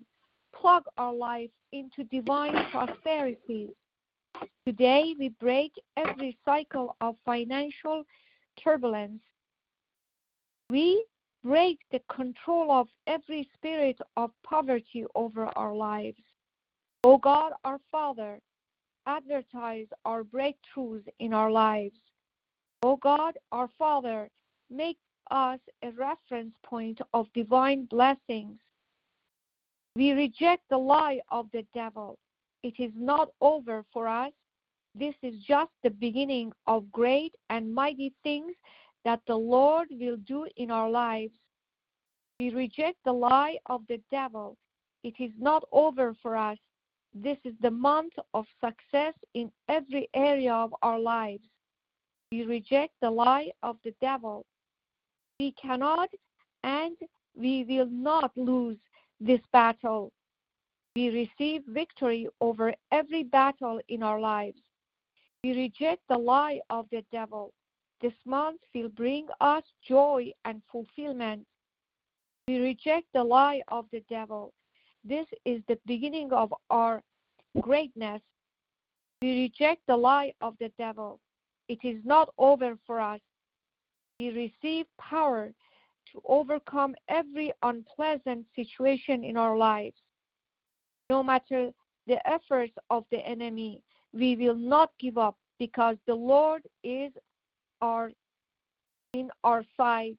plug 0.55 0.83
our 0.97 1.13
lives 1.13 1.51
into 1.71 2.03
divine 2.05 2.55
prosperity. 2.71 3.69
Today 4.65 5.15
we 5.17 5.29
break 5.39 5.71
every 5.95 6.37
cycle 6.43 6.95
of 7.01 7.15
financial 7.25 8.03
turbulence. 8.61 9.21
We 10.69 11.05
break 11.43 11.79
the 11.91 12.01
control 12.13 12.71
of 12.71 12.87
every 13.05 13.47
spirit 13.53 13.97
of 14.17 14.31
poverty 14.43 15.05
over 15.15 15.45
our 15.55 15.75
lives. 15.75 16.17
O 17.03 17.17
God, 17.17 17.53
our 17.63 17.79
Father, 17.91 18.39
advertise 19.05 19.87
our 20.03 20.23
breakthroughs 20.23 21.03
in 21.19 21.33
our 21.33 21.49
lives. 21.51 21.95
O 22.83 22.95
God, 22.97 23.37
our 23.51 23.69
Father, 23.77 24.29
make 24.69 24.97
us 25.31 25.59
a 25.83 25.91
reference 25.91 26.53
point 26.63 26.99
of 27.13 27.27
divine 27.33 27.85
blessings. 27.85 28.59
We 29.95 30.11
reject 30.11 30.63
the 30.69 30.77
lie 30.77 31.19
of 31.31 31.47
the 31.51 31.65
devil. 31.73 32.19
It 32.61 32.75
is 32.79 32.91
not 32.95 33.29
over 33.41 33.83
for 33.91 34.07
us. 34.07 34.31
This 34.93 35.15
is 35.23 35.35
just 35.47 35.71
the 35.83 35.89
beginning 35.89 36.51
of 36.67 36.91
great 36.91 37.33
and 37.49 37.73
mighty 37.73 38.13
things 38.23 38.53
that 39.05 39.21
the 39.27 39.35
Lord 39.35 39.87
will 39.91 40.17
do 40.17 40.47
in 40.57 40.69
our 40.69 40.89
lives. 40.89 41.33
We 42.39 42.51
reject 42.51 42.97
the 43.05 43.13
lie 43.13 43.57
of 43.65 43.81
the 43.87 43.99
devil. 44.11 44.55
It 45.03 45.15
is 45.19 45.31
not 45.39 45.63
over 45.71 46.15
for 46.21 46.35
us. 46.35 46.57
This 47.13 47.37
is 47.43 47.53
the 47.61 47.71
month 47.71 48.13
of 48.33 48.45
success 48.63 49.13
in 49.33 49.51
every 49.67 50.09
area 50.13 50.53
of 50.53 50.75
our 50.83 50.99
lives. 50.99 51.47
We 52.31 52.43
reject 52.43 52.93
the 53.01 53.09
lie 53.09 53.51
of 53.63 53.77
the 53.83 53.93
devil. 54.01 54.45
We 55.39 55.53
cannot 55.53 56.09
and 56.63 56.97
we 57.35 57.63
will 57.63 57.89
not 57.89 58.31
lose 58.35 58.77
this 59.19 59.39
battle. 59.53 60.11
We 60.95 61.09
receive 61.09 61.61
victory 61.67 62.27
over 62.41 62.73
every 62.91 63.23
battle 63.23 63.79
in 63.87 64.03
our 64.03 64.19
lives. 64.19 64.59
We 65.43 65.55
reject 65.55 66.01
the 66.09 66.17
lie 66.17 66.59
of 66.69 66.87
the 66.91 67.03
devil. 67.11 67.53
This 68.01 68.13
month 68.25 68.61
will 68.73 68.89
bring 68.89 69.27
us 69.39 69.63
joy 69.87 70.31
and 70.45 70.61
fulfillment. 70.71 71.45
We 72.47 72.57
reject 72.59 73.07
the 73.13 73.23
lie 73.23 73.61
of 73.69 73.85
the 73.91 74.03
devil. 74.09 74.53
This 75.03 75.27
is 75.45 75.61
the 75.67 75.79
beginning 75.85 76.33
of 76.33 76.53
our 76.69 77.01
greatness. 77.61 78.21
We 79.21 79.41
reject 79.41 79.81
the 79.87 79.97
lie 79.97 80.33
of 80.41 80.55
the 80.59 80.71
devil. 80.77 81.19
It 81.67 81.79
is 81.83 81.97
not 82.05 82.29
over 82.37 82.77
for 82.85 82.99
us. 82.99 83.19
We 84.19 84.29
receive 84.29 84.85
power 84.99 85.53
to 86.11 86.21
overcome 86.25 86.95
every 87.09 87.51
unpleasant 87.63 88.45
situation 88.55 89.23
in 89.23 89.37
our 89.37 89.57
lives. 89.57 89.97
No 91.09 91.21
matter 91.23 91.71
the 92.07 92.25
efforts 92.27 92.73
of 92.89 93.05
the 93.11 93.19
enemy, 93.19 93.81
we 94.13 94.35
will 94.35 94.55
not 94.55 94.91
give 94.99 95.17
up 95.17 95.35
because 95.59 95.97
the 96.07 96.15
Lord 96.15 96.63
is 96.83 97.11
our 97.81 98.11
in 99.13 99.29
our 99.43 99.63
side. 99.75 100.17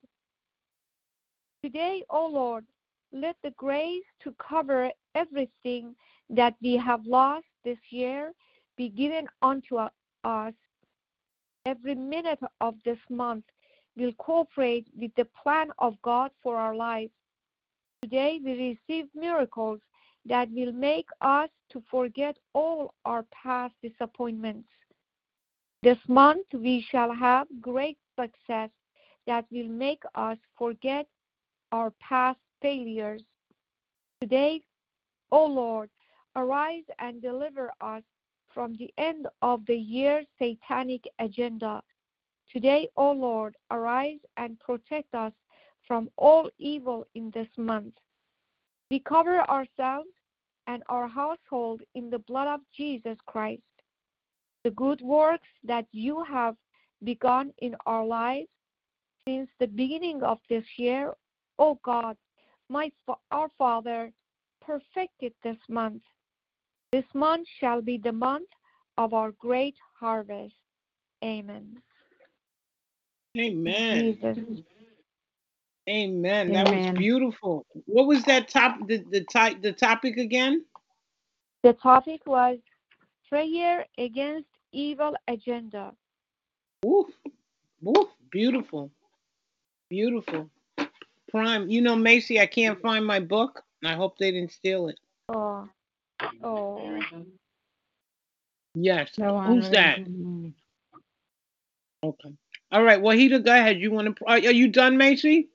Today, 1.62 2.04
O 2.10 2.26
Lord, 2.26 2.64
let 3.12 3.36
the 3.42 3.50
grace 3.52 4.04
to 4.22 4.34
cover 4.38 4.90
everything 5.14 5.94
that 6.30 6.54
we 6.62 6.76
have 6.76 7.04
lost 7.06 7.46
this 7.64 7.78
year 7.90 8.32
be 8.76 8.88
given 8.88 9.26
unto 9.42 9.76
us. 10.24 10.54
Every 11.68 11.94
minute 11.94 12.38
of 12.62 12.76
this 12.86 12.96
month 13.10 13.44
will 13.94 14.12
cooperate 14.14 14.86
with 14.98 15.14
the 15.16 15.26
plan 15.42 15.68
of 15.78 16.00
God 16.00 16.30
for 16.42 16.56
our 16.56 16.74
lives. 16.74 17.12
Today 18.00 18.40
we 18.42 18.78
receive 18.88 19.06
miracles 19.14 19.78
that 20.24 20.48
will 20.50 20.72
make 20.72 21.08
us 21.20 21.50
to 21.72 21.82
forget 21.90 22.38
all 22.54 22.94
our 23.04 23.22
past 23.42 23.74
disappointments. 23.82 24.70
This 25.82 25.98
month 26.08 26.46
we 26.54 26.86
shall 26.90 27.12
have 27.12 27.46
great 27.60 27.98
success 28.18 28.70
that 29.26 29.44
will 29.50 29.68
make 29.68 30.02
us 30.14 30.38
forget 30.56 31.06
our 31.70 31.92
past 32.00 32.40
failures. 32.62 33.20
Today, 34.22 34.62
O 35.30 35.44
Lord, 35.44 35.90
arise 36.34 36.84
and 36.98 37.20
deliver 37.20 37.70
us 37.82 38.02
from 38.52 38.76
the 38.76 38.92
end 38.98 39.26
of 39.42 39.64
the 39.66 39.76
year 39.76 40.24
satanic 40.38 41.04
agenda. 41.18 41.82
Today, 42.52 42.88
O 42.96 43.12
Lord, 43.12 43.54
arise 43.70 44.20
and 44.36 44.58
protect 44.60 45.14
us 45.14 45.32
from 45.86 46.10
all 46.16 46.50
evil 46.58 47.06
in 47.14 47.30
this 47.34 47.48
month. 47.56 47.94
We 48.90 49.00
cover 49.00 49.40
ourselves 49.50 50.08
and 50.66 50.82
our 50.88 51.08
household 51.08 51.82
in 51.94 52.10
the 52.10 52.18
blood 52.20 52.48
of 52.48 52.60
Jesus 52.76 53.16
Christ. 53.26 53.62
The 54.64 54.70
good 54.70 55.00
works 55.00 55.48
that 55.64 55.86
you 55.92 56.24
have 56.24 56.56
begun 57.04 57.52
in 57.58 57.74
our 57.86 58.04
lives 58.04 58.48
since 59.26 59.48
the 59.60 59.66
beginning 59.66 60.22
of 60.22 60.38
this 60.48 60.64
year, 60.76 61.12
O 61.58 61.78
God, 61.84 62.16
my 62.68 62.90
our 63.30 63.50
Father, 63.58 64.12
perfected 64.60 65.32
this 65.42 65.58
month. 65.68 66.02
This 66.92 67.04
month 67.14 67.46
shall 67.60 67.82
be 67.82 67.98
the 67.98 68.12
month 68.12 68.48
of 68.96 69.12
our 69.12 69.32
great 69.32 69.76
harvest. 69.98 70.54
Amen. 71.22 71.82
Amen. 73.36 74.18
Jesus. 74.22 74.38
Amen. 75.88 76.52
That 76.52 76.68
Amen. 76.68 76.94
was 76.94 76.98
beautiful. 76.98 77.66
What 77.86 78.06
was 78.06 78.24
that 78.24 78.48
top 78.48 78.78
the 78.86 79.04
the 79.10 79.24
type 79.24 79.60
the 79.60 79.72
topic 79.72 80.16
again? 80.16 80.64
The 81.62 81.74
topic 81.74 82.22
was 82.26 82.58
prayer 83.28 83.84
against 83.98 84.48
evil 84.72 85.14
agenda. 85.26 85.92
Woof. 86.82 87.08
Woof. 87.82 88.08
Beautiful. 88.30 88.90
Beautiful. 89.90 90.48
Prime. 91.30 91.68
You 91.68 91.82
know, 91.82 91.96
Macy, 91.96 92.40
I 92.40 92.46
can't 92.46 92.80
find 92.80 93.04
my 93.04 93.20
book. 93.20 93.62
I 93.84 93.94
hope 93.94 94.18
they 94.18 94.30
didn't 94.30 94.52
steal 94.52 94.88
it. 94.88 94.98
Oh, 95.28 95.68
oh, 96.42 96.80
Yes. 98.74 99.10
No, 99.18 99.40
Who's 99.40 99.70
that? 99.70 99.98
Okay. 102.04 102.32
All 102.70 102.82
right. 102.82 103.00
Wahida, 103.00 103.44
go 103.44 103.52
ahead. 103.52 103.80
You 103.80 103.90
want 103.90 104.16
to? 104.16 104.24
Are, 104.26 104.34
are 104.34 104.38
you 104.38 104.68
done, 104.68 104.96
Macy? 104.96 105.48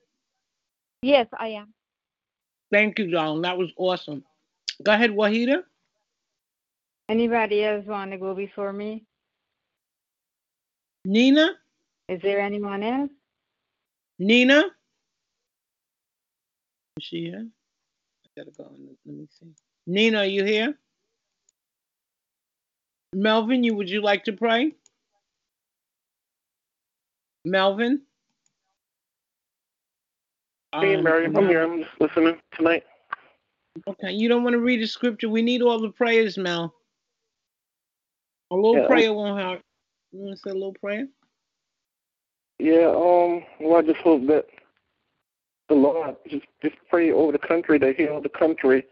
yes, 1.02 1.26
I 1.38 1.48
am. 1.48 1.72
Thank 2.70 2.98
you, 2.98 3.10
darling. 3.10 3.42
That 3.42 3.56
was 3.56 3.70
awesome. 3.76 4.24
Go 4.82 4.92
ahead, 4.92 5.10
Wahida. 5.10 5.62
Anybody 7.08 7.64
else 7.64 7.86
want 7.86 8.10
to 8.10 8.18
go 8.18 8.34
before 8.34 8.72
me? 8.72 9.04
Nina. 11.04 11.50
Is 12.08 12.20
there 12.22 12.40
anyone 12.40 12.82
else? 12.82 13.10
Nina. 14.18 14.64
Is 16.96 17.04
she 17.04 17.24
here? 17.26 17.46
I 17.46 18.40
gotta 18.40 18.50
go. 18.56 18.70
Let 19.06 19.16
me 19.16 19.28
see. 19.30 19.46
Nina, 19.86 20.18
are 20.18 20.24
you 20.24 20.44
here? 20.44 20.78
Melvin, 23.12 23.62
you 23.62 23.74
would 23.74 23.88
you 23.88 24.00
like 24.00 24.24
to 24.24 24.32
pray? 24.32 24.72
Melvin. 27.44 28.02
Hey, 30.74 30.96
Um, 30.96 31.04
Mary, 31.04 31.26
I'm 31.26 31.34
here. 31.34 31.62
I'm 31.62 31.82
just 31.82 32.00
listening 32.00 32.40
tonight. 32.52 32.84
Okay, 33.86 34.12
you 34.12 34.28
don't 34.28 34.42
want 34.42 34.54
to 34.54 34.60
read 34.60 34.80
the 34.80 34.86
scripture. 34.86 35.28
We 35.28 35.42
need 35.42 35.62
all 35.62 35.80
the 35.80 35.90
prayers, 35.90 36.38
Mel. 36.38 36.74
A 38.50 38.56
little 38.56 38.76
Yeah. 38.76 38.86
prayer 38.86 39.12
won't 39.12 39.40
hurt. 39.40 39.62
You 40.12 40.20
want 40.20 40.36
to 40.36 40.36
say 40.38 40.50
a 40.50 40.54
little 40.54 40.74
prayer? 40.74 41.06
Yeah, 42.58 42.86
um, 42.86 43.44
well, 43.60 43.76
I 43.76 43.82
just 43.82 44.00
hope 44.00 44.26
that 44.28 44.46
the 45.68 45.74
Lord 45.74 46.16
just 46.28 46.46
just 46.62 46.76
pray 46.88 47.10
over 47.10 47.32
the 47.32 47.38
country 47.38 47.78
to 47.78 47.92
heal 47.92 48.20
the 48.20 48.28
country 48.28 48.86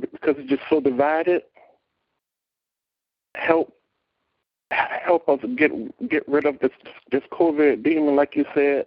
because 0.00 0.36
it's 0.38 0.48
just 0.48 0.62
so 0.68 0.80
divided. 0.80 1.42
Help 3.34 3.72
help 4.70 5.28
us 5.28 5.38
get 5.56 5.70
get 6.08 6.26
rid 6.28 6.46
of 6.46 6.58
this 6.60 6.72
this 7.10 7.22
COVID 7.32 7.82
demon, 7.82 8.16
like 8.16 8.36
you 8.36 8.44
said. 8.54 8.86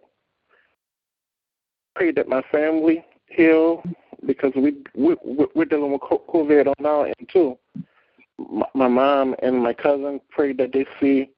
Pray 1.96 2.12
that 2.12 2.28
my 2.28 2.42
family 2.52 3.04
heal 3.28 3.84
because 4.26 4.52
we, 4.56 4.78
we 4.96 5.16
we're 5.24 5.66
dealing 5.66 5.92
with 5.92 6.02
COVID 6.02 6.68
on 6.78 6.86
our 6.86 7.08
end 7.08 7.30
too. 7.32 7.58
My, 8.38 8.66
my 8.74 8.88
mom 8.88 9.36
and 9.42 9.62
my 9.62 9.74
cousin 9.74 10.22
pray 10.30 10.54
that 10.54 10.72
they 10.74 10.86
see 11.00 11.30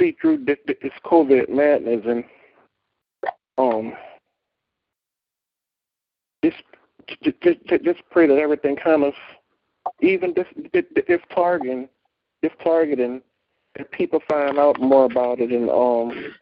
see 0.00 0.16
through 0.20 0.44
this, 0.44 0.58
this 0.66 0.92
COVID 1.04 1.48
madness 1.48 2.02
and 2.06 2.24
um 3.58 3.92
just 6.44 6.62
just 7.22 7.40
just, 7.40 7.84
just 7.84 8.00
pray 8.10 8.26
that 8.26 8.38
everything 8.38 8.76
kind 8.76 9.04
of 9.04 9.14
even 10.00 10.34
this 10.34 10.46
this, 10.72 10.84
this 11.06 11.20
targeting 11.34 11.88
this 12.42 12.52
targeting 12.62 13.22
that 13.76 13.90
people 13.90 14.20
find 14.28 14.58
out 14.58 14.80
more 14.80 15.04
about 15.04 15.40
it 15.40 15.50
and 15.50 15.70
um 15.70 16.34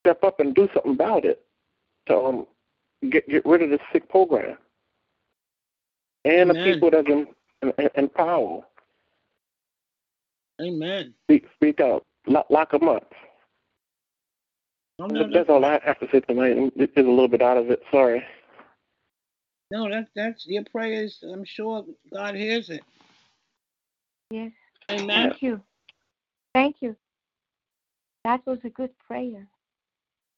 step 0.00 0.22
up 0.24 0.40
and 0.40 0.54
do 0.54 0.68
something 0.74 0.92
about 0.92 1.24
it 1.24 1.44
to 2.06 2.16
um 2.16 2.46
get 3.10 3.28
get 3.28 3.44
rid 3.44 3.62
of 3.62 3.70
this 3.70 3.80
sick 3.92 4.08
program 4.08 4.56
and 6.24 6.50
the 6.50 6.54
people 6.54 6.90
that's 6.90 7.08
in, 7.08 7.26
in, 7.62 7.88
in 7.94 8.08
power 8.08 8.62
Amen. 10.60 11.12
speak 11.24 11.46
speak 11.54 11.80
out 11.80 12.04
lock, 12.26 12.46
lock 12.50 12.70
them 12.70 12.88
up 12.88 13.12
No, 14.98 15.06
no, 15.06 15.28
That's 15.30 15.50
all 15.50 15.64
I 15.64 15.78
have 15.84 15.98
to 16.00 16.08
say 16.10 16.20
tonight. 16.20 16.72
It's 16.74 16.96
a 16.96 17.00
little 17.00 17.28
bit 17.28 17.42
out 17.42 17.58
of 17.58 17.70
it. 17.70 17.82
Sorry. 17.90 18.24
No, 19.70 19.88
that, 19.88 20.08
that's 20.14 20.46
your 20.46 20.64
prayers. 20.64 21.22
I'm 21.22 21.44
sure 21.44 21.84
God 22.12 22.34
hears 22.34 22.70
it. 22.70 22.82
Yes, 24.30 24.52
Amen. 24.90 25.30
thank 25.30 25.42
you, 25.42 25.60
thank 26.54 26.76
you. 26.80 26.96
That 28.24 28.44
was 28.44 28.58
a 28.64 28.70
good 28.70 28.90
prayer. 28.98 29.46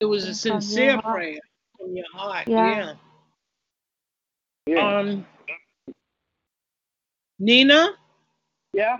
It 0.00 0.04
was 0.04 0.26
a 0.26 0.34
sincere 0.34 0.92
heart. 0.92 1.04
prayer 1.04 1.40
from 1.78 1.96
your 1.96 2.06
heart. 2.12 2.48
Yeah. 2.48 2.66
Yeah. 2.66 2.92
Yeah. 4.66 4.98
Um, 4.98 5.26
Nina, 7.38 7.90
yeah. 8.74 8.98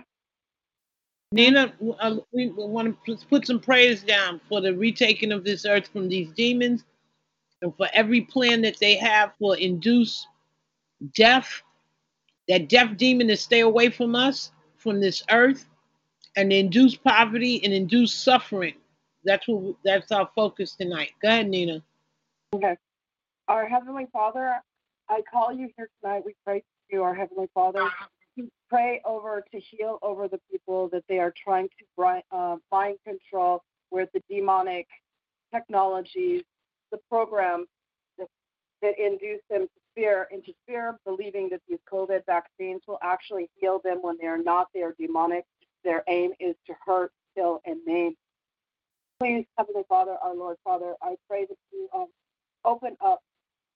Nina, 1.31 1.71
uh, 1.99 2.17
we 2.31 2.49
want 2.49 2.97
to 3.05 3.17
put 3.29 3.45
some 3.45 3.59
prayers 3.59 4.01
down 4.01 4.41
for 4.49 4.61
the 4.61 4.73
retaking 4.73 5.31
of 5.31 5.43
this 5.43 5.65
earth 5.65 5.87
from 5.87 6.09
these 6.09 6.29
demons, 6.31 6.83
and 7.61 7.75
for 7.75 7.87
every 7.93 8.21
plan 8.21 8.61
that 8.61 8.79
they 8.79 8.95
have 8.95 9.33
for 9.37 9.57
induce 9.57 10.27
death. 11.15 11.61
That 12.47 12.67
death 12.67 12.97
demon 12.97 13.27
to 13.27 13.37
stay 13.37 13.59
away 13.59 13.89
from 13.89 14.15
us, 14.15 14.51
from 14.77 14.99
this 14.99 15.21
earth, 15.29 15.67
and 16.35 16.51
induce 16.51 16.95
poverty 16.95 17.63
and 17.63 17.71
induce 17.71 18.11
suffering. 18.11 18.73
That's 19.23 19.47
what. 19.47 19.75
That's 19.83 20.11
our 20.11 20.29
focus 20.35 20.75
tonight. 20.75 21.11
Go 21.21 21.27
ahead, 21.27 21.47
Nina. 21.47 21.83
Okay. 22.55 22.75
Our 23.47 23.67
Heavenly 23.67 24.07
Father, 24.11 24.55
I 25.09 25.21
call 25.31 25.51
you 25.51 25.69
here 25.77 25.89
tonight. 26.01 26.23
We 26.25 26.35
pray 26.43 26.59
to 26.59 26.65
you, 26.91 27.03
our 27.03 27.13
Heavenly 27.13 27.49
Father. 27.53 27.87
Pray 28.69 29.01
over 29.05 29.43
to 29.51 29.59
heal 29.59 29.99
over 30.01 30.27
the 30.27 30.39
people 30.51 30.87
that 30.89 31.03
they 31.09 31.19
are 31.19 31.33
trying 31.35 31.67
to 31.67 32.21
uh, 32.31 32.55
mind 32.71 32.97
control 33.05 33.63
with 33.91 34.09
the 34.13 34.21
demonic 34.29 34.87
technologies, 35.53 36.43
the 36.91 36.99
programs 37.09 37.67
that, 38.17 38.27
that 38.81 38.93
induce 38.99 39.41
them 39.49 39.63
to 39.63 39.79
fear, 39.95 40.27
into 40.31 40.53
fear, 40.67 40.97
believing 41.05 41.49
that 41.49 41.61
these 41.67 41.79
COVID 41.91 42.25
vaccines 42.25 42.81
will 42.87 42.99
actually 43.01 43.49
heal 43.55 43.79
them 43.83 43.99
when 44.01 44.17
they 44.19 44.27
are 44.27 44.41
not. 44.41 44.67
They 44.73 44.81
are 44.81 44.95
demonic. 44.99 45.45
Their 45.83 46.03
aim 46.07 46.31
is 46.39 46.55
to 46.67 46.73
hurt, 46.85 47.11
kill, 47.35 47.59
and 47.65 47.77
maim. 47.85 48.15
Please, 49.19 49.45
Heavenly 49.57 49.83
Father, 49.89 50.15
our 50.23 50.33
Lord 50.33 50.57
Father, 50.63 50.93
I 51.01 51.15
pray 51.29 51.45
that 51.45 51.57
you 51.71 51.89
um, 51.93 52.07
open 52.63 52.95
up 53.01 53.19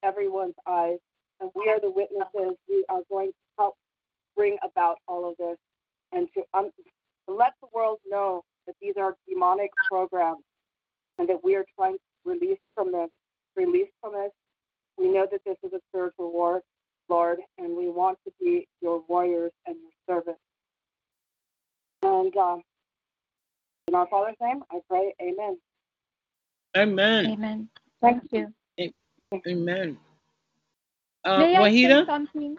everyone's 0.01 0.55
eyes, 0.67 0.99
and 1.39 1.49
we 1.55 1.69
are 1.69 1.79
the 1.79 1.91
witnesses. 1.91 2.57
We 2.69 2.85
are 2.89 3.01
going 3.09 3.29
to 3.29 3.33
help 3.57 3.75
bring 4.35 4.57
about 4.63 4.97
all 5.07 5.29
of 5.29 5.35
this 5.37 5.57
and 6.11 6.27
to, 6.33 6.43
um, 6.53 6.71
to 7.27 7.33
let 7.33 7.53
the 7.61 7.67
world 7.73 7.99
know 8.07 8.43
that 8.67 8.75
these 8.81 8.95
are 8.97 9.15
demonic 9.27 9.71
programs 9.89 10.43
and 11.17 11.27
that 11.29 11.43
we 11.43 11.55
are 11.55 11.65
trying 11.77 11.93
to 11.93 11.99
release 12.25 12.59
from 12.75 12.91
this. 12.91 13.09
Release 13.55 13.89
from 14.01 14.13
this. 14.13 14.31
We 14.97 15.09
know 15.09 15.27
that 15.31 15.41
this 15.45 15.57
is 15.63 15.73
a 15.73 15.79
spiritual 15.89 16.31
war, 16.31 16.61
Lord, 17.09 17.39
and 17.57 17.75
we 17.75 17.89
want 17.89 18.17
to 18.25 18.33
be 18.39 18.67
your 18.81 19.03
warriors 19.07 19.51
and 19.65 19.75
your 19.75 20.17
servants. 20.17 20.41
And 22.03 22.35
um, 22.37 22.61
in 23.87 23.95
our 23.95 24.07
Father's 24.07 24.35
name, 24.41 24.63
I 24.71 24.79
pray, 24.89 25.13
Amen. 25.21 25.57
Amen. 26.75 27.25
Amen. 27.27 27.69
Thank 28.01 28.23
you. 28.31 28.53
Amen. 29.47 29.97
Uh, 31.25 31.37
May 31.39 31.55
I 31.55 31.71
say 31.71 32.05
something? 32.05 32.57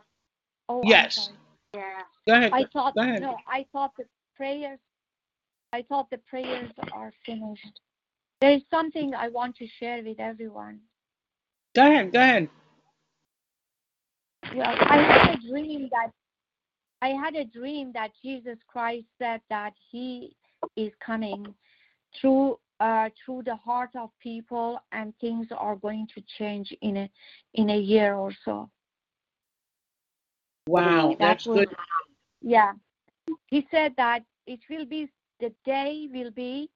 Oh, 0.69 0.83
Yes. 0.85 1.31
sorry. 1.73 1.85
go 2.27 2.35
ahead. 2.35 2.51
I 2.53 2.65
thought 2.73 2.95
Go 2.95 3.03
ahead. 3.03 3.23
no, 3.23 3.37
I 3.47 3.67
thought 3.73 3.93
the 3.99 4.05
prayers 4.37 4.79
I 5.73 5.83
thought 5.89 6.09
the 6.11 6.19
prayers 6.19 6.71
are 6.93 7.13
finished. 7.27 7.81
There 8.45 8.53
is 8.53 8.63
something 8.71 9.15
I 9.15 9.29
want 9.31 9.57
to 9.57 9.67
share 9.81 10.03
with 10.05 10.21
everyone. 10.21 10.81
Go 11.75 11.81
ahead. 11.91 12.13
Go 12.13 12.21
ahead. 12.21 12.51
Well, 14.55 14.67
I 14.69 14.99
had 14.99 15.39
a 15.39 15.49
dream 15.49 15.89
that 15.91 16.11
I 17.01 17.09
had 17.09 17.37
a 17.37 17.47
dream 17.47 17.91
that 17.95 18.11
Jesus 18.23 18.59
Christ 18.69 19.07
said 19.19 19.41
that 19.49 19.73
he 19.91 20.37
is 20.77 20.93
coming 21.01 21.55
through 22.21 22.59
uh, 22.81 23.09
through 23.25 23.45
the 23.47 23.57
heart 23.57 23.97
of 23.97 24.11
people 24.23 24.79
and 24.93 25.15
things 25.23 25.47
are 25.57 25.77
going 25.77 26.07
to 26.15 26.23
change 26.39 26.71
in 26.83 26.99
a 26.99 27.11
in 27.55 27.71
a 27.71 27.79
year 27.79 28.15
or 28.15 28.31
so. 28.45 28.69
Wow, 30.67 31.09
That 31.13 31.19
that's 31.19 31.47
was- 31.47 31.61
good. 31.61 31.77
Yeah. 32.43 32.73
He 33.47 33.67
said 33.71 33.95
that 33.97 34.23
it 34.47 34.61
will 34.69 34.85
be 34.85 35.09
the 35.41 35.51
day 35.65 36.11
will 36.13 36.31
be 36.31 36.69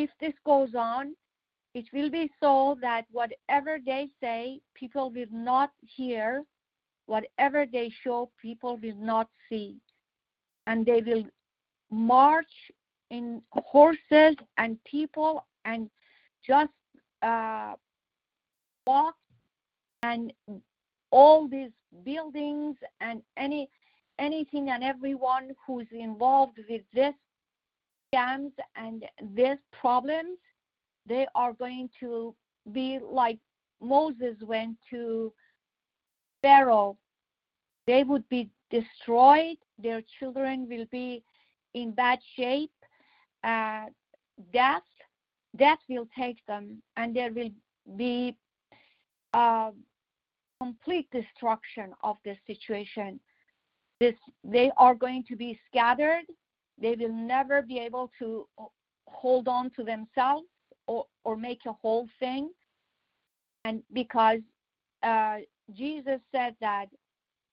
if 0.00 0.10
this 0.20 0.34
goes 0.44 0.74
on, 0.74 1.14
it 1.74 1.86
will 1.92 2.10
be 2.10 2.30
so 2.40 2.76
that 2.80 3.04
whatever 3.12 3.78
they 3.84 4.08
say, 4.20 4.60
people 4.74 5.10
will 5.10 5.30
not 5.30 5.70
hear. 5.80 6.42
Whatever 7.06 7.66
they 7.70 7.92
show, 8.02 8.30
people 8.40 8.78
will 8.82 8.96
not 8.96 9.28
see. 9.48 9.76
And 10.66 10.86
they 10.86 11.00
will 11.00 11.24
march 11.90 12.72
in 13.10 13.42
horses 13.52 14.36
and 14.58 14.78
people 14.84 15.44
and 15.64 15.90
just 16.46 16.72
uh, 17.22 17.74
walk 18.86 19.14
and 20.02 20.32
all 21.10 21.48
these 21.48 21.70
buildings 22.04 22.76
and 23.00 23.22
any 23.36 23.68
anything 24.18 24.70
and 24.70 24.84
everyone 24.84 25.50
who's 25.66 25.86
involved 25.92 26.58
with 26.68 26.82
this 26.92 27.14
scams 28.12 28.52
and 28.76 29.04
these 29.34 29.58
problems, 29.72 30.38
they 31.06 31.26
are 31.34 31.52
going 31.52 31.88
to 32.00 32.34
be 32.72 32.98
like 33.02 33.38
Moses 33.80 34.36
went 34.42 34.76
to 34.90 35.32
Pharaoh. 36.42 36.96
They 37.86 38.04
would 38.04 38.28
be 38.28 38.48
destroyed. 38.70 39.56
Their 39.78 40.02
children 40.18 40.68
will 40.68 40.86
be 40.90 41.22
in 41.74 41.92
bad 41.92 42.18
shape. 42.36 42.72
Uh, 43.42 43.86
death, 44.52 44.82
death 45.56 45.78
will 45.88 46.06
take 46.16 46.38
them, 46.46 46.82
and 46.96 47.16
there 47.16 47.32
will 47.32 47.50
be 47.96 48.36
uh, 49.32 49.70
complete 50.60 51.08
destruction 51.10 51.94
of 52.02 52.16
this 52.24 52.36
situation. 52.46 53.18
This, 53.98 54.14
they 54.44 54.70
are 54.76 54.94
going 54.94 55.24
to 55.28 55.36
be 55.36 55.58
scattered. 55.68 56.24
They 56.80 56.94
will 56.98 57.12
never 57.12 57.62
be 57.62 57.78
able 57.78 58.10
to 58.18 58.46
hold 59.06 59.48
on 59.48 59.70
to 59.76 59.84
themselves 59.84 60.46
or, 60.86 61.06
or 61.24 61.36
make 61.36 61.60
a 61.66 61.72
whole 61.72 62.08
thing. 62.18 62.50
And 63.64 63.82
because 63.92 64.40
uh, 65.02 65.38
Jesus 65.74 66.20
said 66.32 66.56
that 66.60 66.86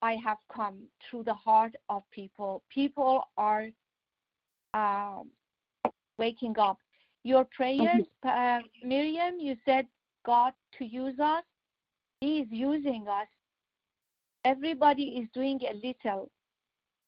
I 0.02 0.14
have 0.24 0.38
come 0.54 0.84
through 1.10 1.24
the 1.24 1.34
heart 1.34 1.76
of 1.90 2.04
people, 2.12 2.64
people 2.74 3.24
are 3.38 3.68
uh, 4.74 5.24
waking 6.18 6.58
up. 6.60 6.78
Your 7.24 7.46
prayers, 7.46 8.04
uh, 8.24 8.60
Miriam, 8.84 9.40
you 9.40 9.58
said 9.66 9.86
God 10.26 10.54
to 10.78 10.86
use 10.86 11.20
us. 11.20 11.44
He 12.22 12.40
is 12.40 12.48
using 12.50 13.08
us. 13.08 13.28
Everybody 14.46 15.04
is 15.04 15.28
doing 15.34 15.60
a 15.70 15.74
little, 15.86 16.30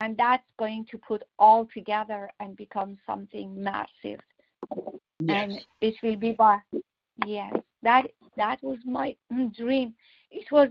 and 0.02 0.16
that's 0.18 0.44
going 0.58 0.86
to 0.92 0.98
put 0.98 1.24
all 1.38 1.68
together 1.74 2.30
and 2.40 2.56
become 2.56 2.98
something 3.06 3.62
massive. 3.62 4.20
Yes. 5.22 5.50
And 5.50 5.60
it 5.82 5.96
will 6.02 6.16
be 6.16 6.32
by 6.32 6.60
yes, 7.26 7.54
that 7.84 8.08
that 8.38 8.62
was 8.62 8.80
my 8.86 9.16
mm, 9.32 9.54
dream. 9.56 9.94
It 10.32 10.52
was 10.52 10.70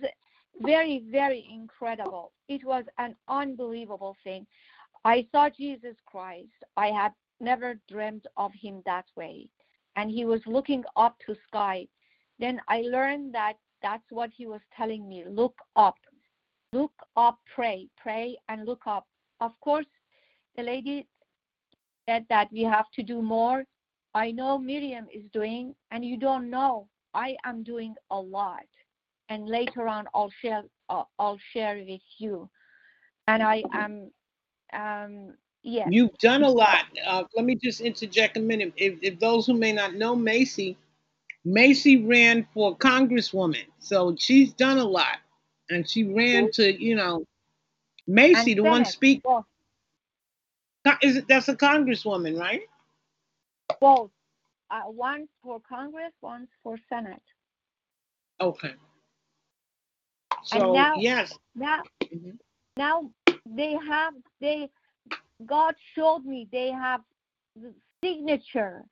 very, 0.61 1.05
very 1.11 1.47
incredible. 1.53 2.33
It 2.49 2.65
was 2.65 2.85
an 2.99 3.15
unbelievable 3.29 4.17
thing. 4.25 4.47
I 5.05 5.27
saw 5.31 5.49
Jesus 5.51 5.97
Christ. 6.07 6.49
I 6.77 6.89
had 6.89 7.13
never 7.41 7.79
dreamed 7.89 8.27
of 8.37 8.53
him 8.61 8.83
that 8.87 9.07
way. 9.17 9.49
And 9.97 10.11
he 10.11 10.25
was 10.25 10.41
looking 10.47 10.85
up 10.97 11.17
to 11.27 11.37
sky. 11.47 11.87
Then 12.39 12.61
I 12.69 12.83
learned 12.83 13.35
that 13.35 13.55
that's 13.83 14.05
what 14.11 14.31
he 14.37 14.47
was 14.47 14.61
telling 14.77 15.09
me. 15.09 15.25
Look 15.29 15.57
up. 15.77 15.97
Look 16.73 16.93
up, 17.17 17.39
pray, 17.55 17.89
pray 17.97 18.37
and 18.49 18.67
look 18.67 18.83
up. 18.87 19.07
Of 19.41 19.59
course, 19.61 19.87
the 20.57 20.63
lady 20.63 21.07
said 22.09 22.27
that 22.29 22.49
we 22.53 22.63
have 22.63 22.91
to 22.95 23.03
do 23.03 23.23
more. 23.23 23.65
I 24.15 24.31
know 24.31 24.59
Miriam 24.59 25.07
is 25.13 25.25
doing, 25.33 25.75
and 25.91 26.05
you 26.05 26.17
don't 26.17 26.51
know. 26.51 26.89
I 27.15 27.37
am 27.45 27.63
doing 27.63 27.95
a 28.11 28.21
lot. 28.21 28.67
And 29.29 29.49
later 29.49 29.89
on, 29.89 30.07
I'll 30.15 30.33
share. 30.43 30.63
Uh, 30.89 31.05
I'll 31.19 31.39
share 31.53 31.77
with 31.77 32.01
you. 32.19 32.49
And 33.27 33.43
I 33.43 33.63
am, 33.75 34.11
um, 34.73 35.35
yes. 35.63 35.89
You've 35.91 36.17
done 36.19 36.43
a 36.43 36.49
lot. 36.49 36.87
Uh, 37.07 37.25
let 37.37 37.45
me 37.45 37.55
just 37.57 37.83
interject 37.83 38.39
a 38.39 38.41
minute. 38.41 38.73
If, 38.77 38.95
if 39.03 39.19
those 39.19 39.47
who 39.47 39.53
may 39.53 39.73
not 39.73 39.95
know 39.95 40.17
Macy, 40.17 40.79
Macy 41.45 42.05
ran 42.05 42.47
for 42.55 42.77
congresswoman, 42.79 43.67
so 43.79 44.15
she's 44.19 44.53
done 44.55 44.79
a 44.79 44.85
lot, 44.85 45.19
and 45.71 45.89
she 45.89 46.05
ran 46.05 46.51
to 46.53 46.83
you 46.83 46.97
know, 46.97 47.25
Macy, 48.09 48.53
And 48.53 48.59
the 48.59 48.63
one 48.63 48.85
Senate, 48.85 48.93
speak. 48.93 49.23
both, 49.23 49.45
Is 51.03 51.17
it 51.17 51.29
that's 51.29 51.49
a 51.49 51.55
congresswoman, 51.55 52.39
right? 52.39 52.63
both. 53.81 54.11
Uh, 54.71 54.83
one 54.83 55.29
for 55.43 55.61
Congress, 55.61 56.13
one 56.21 56.49
for 56.63 56.79
Senate. 56.89 57.23
Okay. 58.41 58.75
So 60.43 60.73
now- 60.73 60.97
yes. 60.97 61.39
Now, 61.55 61.83
Mhm. 62.03 62.39
now 62.77 63.13
they 63.45 63.73
have 63.75 64.15
they 64.41 64.71
god 65.47 65.75
showed 65.95 66.25
me 66.25 66.49
they 66.51 66.71
have 66.71 67.03
the 67.57 67.75
signature 68.03 68.85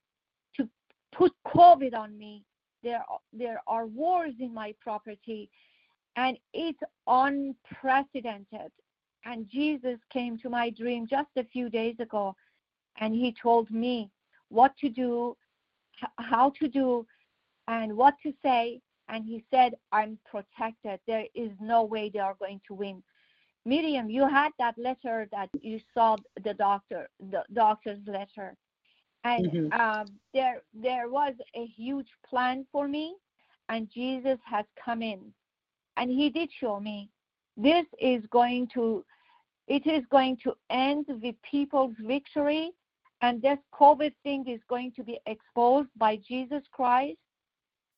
to 0.55 0.69
put 1.11 1.33
covid 1.45 1.93
on 1.95 2.17
me 2.17 2.43
there 2.83 3.03
there 3.33 3.61
are 3.67 3.85
wars 3.85 4.33
in 4.39 4.53
my 4.53 4.73
property 4.79 5.49
and 6.15 6.37
it's 6.53 6.81
unprecedented 7.05 8.71
and 9.27 9.47
jesus 9.49 9.99
came 10.11 10.37
to 10.39 10.49
my 10.49 10.69
dream 10.71 11.05
just 11.07 11.29
a 11.37 11.43
few 11.43 11.69
days 11.69 11.95
ago 11.99 12.35
and 12.99 13.13
he 13.13 13.35
told 13.41 13.69
me 13.69 14.09
what 14.49 14.73
to 14.81 14.89
do 14.89 15.35
how 16.19 16.51
to 16.59 16.67
do 16.67 17.05
and 17.67 17.95
what 17.95 18.15
to 18.23 18.31
say 18.43 18.79
and 19.09 19.25
he 19.25 19.43
said 19.51 19.73
i'm 19.91 20.17
protected. 20.29 20.99
There 21.07 21.25
is 21.35 21.51
no 21.61 21.83
way 21.83 22.09
they 22.09 22.19
are 22.19 22.35
going 22.39 22.61
to 22.67 22.73
win. 22.73 23.01
Miriam, 23.65 24.09
you 24.09 24.27
had 24.27 24.51
that 24.59 24.77
letter 24.77 25.27
that 25.31 25.49
you 25.61 25.79
saw 25.93 26.17
the 26.43 26.53
doctor, 26.53 27.09
the 27.31 27.43
doctor's 27.53 27.99
letter, 28.07 28.55
and 29.23 29.45
Mhm. 29.45 29.79
um, 29.83 30.07
there 30.33 30.61
there 30.73 31.09
was 31.09 31.33
a 31.55 31.65
huge 31.65 32.07
plan 32.29 32.65
for 32.71 32.87
me, 32.87 33.15
and 33.69 33.89
Jesus 33.89 34.39
has 34.45 34.65
come 34.85 35.01
in, 35.01 35.19
and 35.97 36.09
He 36.11 36.29
did 36.29 36.49
show 36.61 36.79
me 36.79 37.09
this 37.57 37.85
is 37.99 38.21
going 38.27 38.67
to, 38.75 38.83
it 39.67 39.85
is 39.85 40.03
going 40.09 40.37
to 40.43 40.53
end 40.69 41.05
with 41.07 41.35
people's 41.49 41.95
victory, 41.99 42.71
and 43.21 43.41
this 43.41 43.57
COVID 43.73 44.13
thing 44.23 44.47
is 44.47 44.61
going 44.69 44.91
to 44.95 45.03
be 45.03 45.19
exposed 45.25 45.89
by 45.97 46.17
Jesus 46.27 46.63
Christ. 46.71 47.17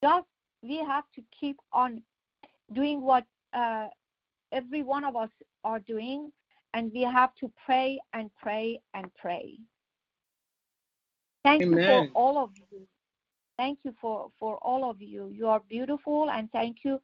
Just 0.01 0.25
we 0.61 0.77
have 0.77 1.05
to 1.15 1.21
keep 1.39 1.57
on 1.73 2.01
doing 2.73 3.01
what 3.01 3.25
uh, 3.53 3.87
every 4.51 4.83
one 4.83 5.03
of 5.03 5.15
us 5.15 5.29
are 5.63 5.79
doing, 5.79 6.31
and 6.73 6.91
we 6.93 7.01
have 7.01 7.35
to 7.39 7.51
pray 7.65 7.99
and 8.13 8.29
pray 8.41 8.79
and 8.93 9.09
pray. 9.15 9.57
Thank 11.43 11.63
you 11.63 11.77
for 11.85 12.07
all 12.13 12.37
of 12.37 12.51
you. 12.71 12.87
Thank 13.57 13.79
you 13.83 13.93
for, 13.99 14.29
for 14.39 14.57
all 14.57 14.89
of 14.89 15.01
you. 15.01 15.29
You 15.33 15.47
are 15.47 15.61
beautiful, 15.69 16.29
and 16.29 16.49
thank 16.51 16.77
you, 16.83 17.01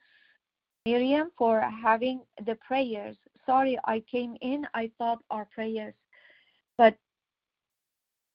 Miriam, 0.86 1.32
for 1.38 1.62
having 1.62 2.22
the 2.46 2.56
prayers. 2.56 3.18
Sorry, 3.46 3.78
I 3.86 4.02
came 4.12 4.36
in, 4.42 4.68
I 4.74 4.92
thought 4.98 5.20
our 5.30 5.46
prayers, 5.46 5.94
but 6.78 6.96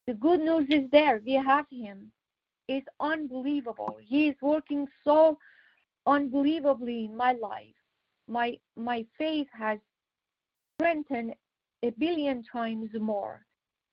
the 0.06 0.14
good 0.14 0.40
news 0.40 0.66
is 0.70 0.90
there. 0.90 1.20
We 1.24 1.34
have 1.34 1.66
him. 1.70 2.12
It's 2.68 2.86
unbelievable. 3.00 3.98
He 4.00 4.28
is 4.28 4.36
working 4.40 4.86
so 5.04 5.38
unbelievably 6.06 7.04
in 7.04 7.16
my 7.16 7.32
life. 7.32 7.74
My 8.28 8.58
my 8.76 9.04
faith 9.18 9.48
has 9.52 9.78
strengthened 10.78 11.34
a 11.82 11.90
billion 11.90 12.42
times 12.42 12.90
more. 12.98 13.44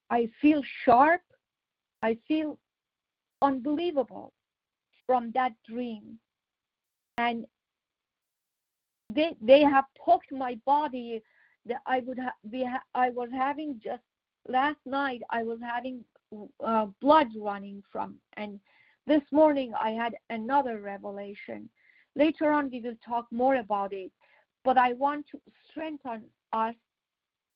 I 0.09 0.29
feel 0.41 0.61
sharp. 0.83 1.21
I 2.01 2.17
feel 2.27 2.57
unbelievable 3.41 4.33
from 5.05 5.31
that 5.31 5.53
dream. 5.67 6.19
And 7.17 7.45
they 9.17 9.35
they 9.41 9.61
have 9.61 9.85
poked 10.05 10.31
my 10.31 10.55
body 10.65 11.21
that 11.65 11.81
I 11.85 11.99
would 12.05 12.19
ha- 12.19 12.39
be 12.51 12.63
ha- 12.63 12.87
I 12.95 13.09
was 13.09 13.29
having 13.33 13.81
just 13.83 14.03
last 14.47 14.79
night 14.85 15.21
I 15.31 15.43
was 15.43 15.59
having 15.61 16.05
uh, 16.63 16.87
blood 17.01 17.27
running 17.39 17.83
from 17.91 18.15
and 18.37 18.59
this 19.07 19.23
morning 19.31 19.73
I 19.81 19.91
had 19.91 20.13
another 20.29 20.79
revelation. 20.81 21.69
Later 22.15 22.51
on 22.51 22.69
we 22.71 22.81
will 22.81 22.97
talk 23.05 23.25
more 23.31 23.55
about 23.55 23.93
it, 23.93 24.11
but 24.63 24.77
I 24.77 24.93
want 24.93 25.25
to 25.31 25.39
strengthen 25.69 26.23
us 26.53 26.75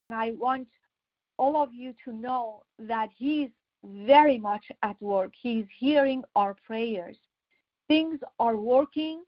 I 0.09 0.31
want 0.31 0.67
all 1.37 1.55
of 1.63 1.73
you 1.73 1.93
to 2.05 2.13
know 2.13 2.63
that 2.79 3.09
he's 3.17 3.49
very 3.83 4.37
much 4.37 4.65
at 4.83 5.01
work. 5.01 5.31
He's 5.41 5.65
hearing 5.79 6.23
our 6.35 6.55
prayers. 6.65 7.17
Things 7.87 8.19
are 8.39 8.57
working, 8.57 9.23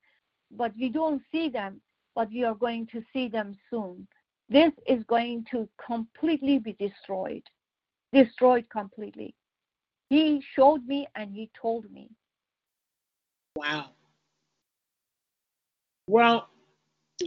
but 0.51 0.71
we 0.79 0.89
don't 0.89 1.21
see 1.31 1.49
them, 1.49 1.81
but 2.15 2.29
we 2.29 2.43
are 2.43 2.55
going 2.55 2.87
to 2.87 3.03
see 3.13 3.27
them 3.27 3.55
soon. 3.69 4.07
This 4.49 4.71
is 4.87 5.03
going 5.05 5.45
to 5.51 5.67
completely 5.85 6.59
be 6.59 6.73
destroyed, 6.73 7.43
destroyed 8.11 8.65
completely. 8.69 9.35
He 10.09 10.41
showed 10.55 10.85
me 10.85 11.07
and 11.15 11.33
he 11.33 11.49
told 11.59 11.89
me. 11.91 12.09
Wow. 13.55 13.91
Well, 16.07 16.49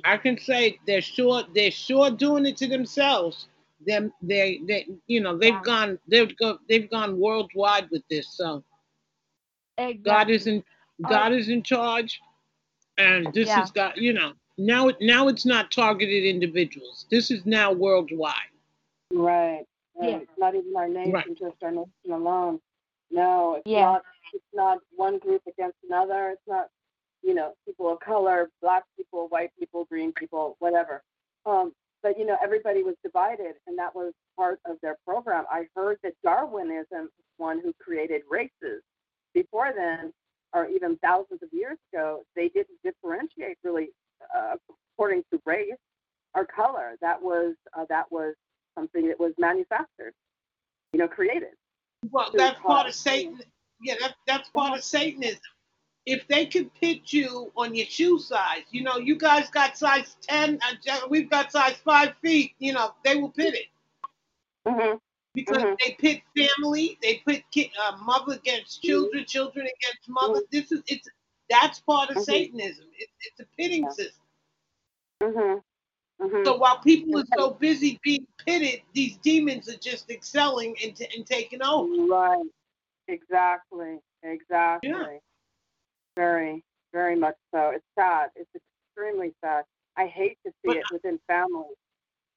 I 0.05 0.17
can 0.19 0.39
say 0.39 0.79
they're 0.87 1.01
sure 1.01 1.45
they're 1.55 1.71
sure 1.71 2.11
doing 2.11 2.47
it 2.47 2.57
to 2.59 2.67
themselves. 2.69 3.49
Them 3.87 4.13
they 4.23 4.61
they 4.67 4.87
you 5.07 5.21
know 5.21 5.37
they've 5.37 5.53
Wow. 5.55 5.63
gone 5.63 5.99
they've 6.09 6.37
go 6.37 6.59
they've 6.69 6.91
gone 6.91 7.19
worldwide 7.19 7.89
with 7.91 8.03
this. 8.09 8.29
So 8.37 8.65
God 10.05 10.31
is 10.31 10.47
in 10.47 10.63
uh, 11.05 11.09
God 11.09 11.33
is 11.33 11.49
in 11.49 11.63
charge. 11.63 12.21
and 12.99 13.33
this 13.35 13.49
Yeah. 13.49 13.61
has 13.61 13.71
got 13.71 13.97
you 13.97 14.13
know 14.13 14.33
now 14.59 14.89
it 14.89 14.97
now 15.01 15.29
it's 15.29 15.45
not 15.45 15.71
targeted 15.71 16.25
individuals. 16.25 17.07
This 17.11 17.31
is 17.31 17.45
now 17.47 17.73
worldwide. 17.73 18.35
Right. 19.13 19.65
right. 19.97 20.11
Yeah. 20.11 20.17
It's 20.19 20.39
not 20.39 20.55
even 20.55 20.75
our 20.77 20.89
nation, 20.89 21.13
Right. 21.13 21.39
just 21.39 21.63
our 21.63 21.71
nation 21.71 22.11
alone. 22.11 22.61
No, 23.11 23.57
it's 23.57 23.67
Yeah. 23.67 23.83
not. 23.83 24.05
It's 24.33 24.45
not 24.53 24.79
one 24.97 25.19
group 25.19 25.43
against 25.47 25.79
another. 25.85 26.31
It's 26.31 26.47
not, 26.49 26.69
you 27.23 27.35
know, 27.35 27.55
people 27.65 27.89
of 27.91 28.01
color, 28.01 28.51
black 28.61 28.85
people, 28.97 29.29
white 29.29 29.53
people, 29.59 29.85
green 29.85 30.13
people, 30.13 30.57
whatever. 30.59 31.03
Um, 31.45 31.73
but 32.03 32.19
you 32.19 32.25
know, 32.27 32.37
everybody 32.43 32.83
was 32.83 32.97
divided, 33.03 33.57
and 33.67 33.79
that 33.79 33.95
was 33.95 34.13
part 34.37 34.61
of 34.65 34.81
their 34.81 34.97
program. 35.07 35.45
I 35.51 35.69
heard 35.75 35.99
that 36.03 36.15
Darwinism 36.23 37.07
is 37.07 37.25
one 37.37 37.61
who 37.61 37.73
created 37.75 38.23
races. 38.29 38.83
Before 39.33 39.73
then, 39.73 40.13
or 40.53 40.67
even 40.67 40.97
thousands 40.99 41.43
of 41.43 41.53
years 41.53 41.79
ago, 41.93 42.25
they 42.35 42.49
didn't 42.49 42.81
differentiate 42.83 43.59
really 43.63 43.91
uh, 44.35 44.57
according 44.95 45.23
to 45.33 45.41
race 45.45 45.75
or 46.35 46.45
color. 46.47 46.97
That 47.01 47.23
was 47.23 47.55
uh, 47.77 47.85
that 47.89 48.11
was 48.11 48.35
something 48.77 49.09
that 49.09 49.19
was 49.19 49.33
manufactured, 49.39 50.13
you 50.93 50.99
know, 50.99 51.09
created. 51.09 51.51
Well, 52.11 52.31
that's 52.35 52.61
part 52.61 52.87
of. 52.87 52.95
Satan. 52.95 53.41
Yeah, 53.81 53.95
that, 54.01 54.15
that's 54.27 54.49
part 54.51 54.79
of 54.79 54.85
Satanism. 54.85 55.41
If 56.07 56.27
they 56.29 56.47
could 56.47 56.73
pit 56.75 57.13
you 57.13 57.53
on 57.57 57.75
your 57.75 57.87
shoe 57.87 58.19
size, 58.19 58.63
you 58.71 58.83
know, 58.83 58.97
you 58.97 59.17
guys 59.19 59.51
got 59.51 59.77
size 59.77 60.17
10, 60.23 60.59
uh, 60.63 61.01
we've 61.11 61.29
got 61.29 61.51
size 61.51 61.77
5 61.85 62.15
feet, 62.23 62.55
you 62.59 62.73
know, 62.73 62.95
they 63.05 63.17
will 63.17 63.31
pit 63.31 63.55
it. 63.55 63.67
Mm-hmm. 64.67 64.97
Because 65.35 65.63
Mhm. 65.63 65.77
they 65.81 65.93
pit 65.99 66.23
family, 66.35 66.97
they 67.03 67.23
pit 67.27 67.45
ki- 67.51 67.73
uh, 67.79 67.97
mother 68.03 68.35
against 68.35 68.83
children, 68.83 69.25
children 69.27 69.67
against 69.67 70.09
mother. 70.09 70.41
This 70.51 70.73
is, 70.73 70.83
it's, 70.87 71.09
that's 71.49 71.81
part 71.81 72.11
of 72.11 72.17
Mhm. 72.17 72.25
Satanism. 72.25 72.87
It's, 72.99 73.13
it's 73.21 73.41
a 73.41 73.47
pitting 73.57 73.85
Yeah. 73.85 73.91
system. 73.91 74.27
Mm-hmm. 75.23 76.25
Mm-hmm. 76.25 76.45
So 76.45 76.57
while 76.57 76.79
people 76.79 77.19
are 77.21 77.25
so 77.37 77.51
busy 77.51 77.99
being 78.03 78.27
pitted, 78.45 78.83
these 78.95 79.17
demons 79.19 79.69
are 79.69 79.77
just 79.79 80.11
excelling 80.11 80.75
and, 80.83 80.97
t- 80.97 81.09
and 81.15 81.27
taking 81.27 81.63
over. 81.63 82.07
Right. 82.07 82.45
Exactly. 83.09 83.99
Exactly. 84.23 84.91
Yeah. 84.91 85.19
Very, 86.17 86.65
very 86.93 87.17
much 87.17 87.37
so. 87.55 87.71
It's 87.71 87.85
sad. 87.99 88.31
It's 88.35 88.51
extremely 88.55 89.35
sad. 89.45 89.65
I 89.97 90.07
hate 90.07 90.39
to 90.45 90.51
see 90.51 90.69
But- 90.69 90.77
it 90.79 90.85
within 90.91 91.19
families. 91.27 91.77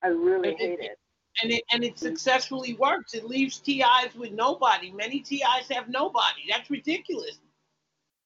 I 0.02 0.08
really 0.08 0.56
hate 0.56 0.80
it- 0.80 0.91
it. 0.91 1.00
and 1.43 1.52
it 1.52 1.63
and 1.72 1.84
it 1.84 1.98
successfully 2.00 2.74
works. 2.76 3.13
It 3.13 3.26
leaves 3.26 3.60
TIs 3.60 4.13
with 4.15 4.32
nobody. 4.32 4.91
Many 4.91 5.19
TIs 5.22 5.67
have 5.72 5.89
nobody. 5.89 6.45
That's 6.50 6.69
ridiculous. 6.69 7.39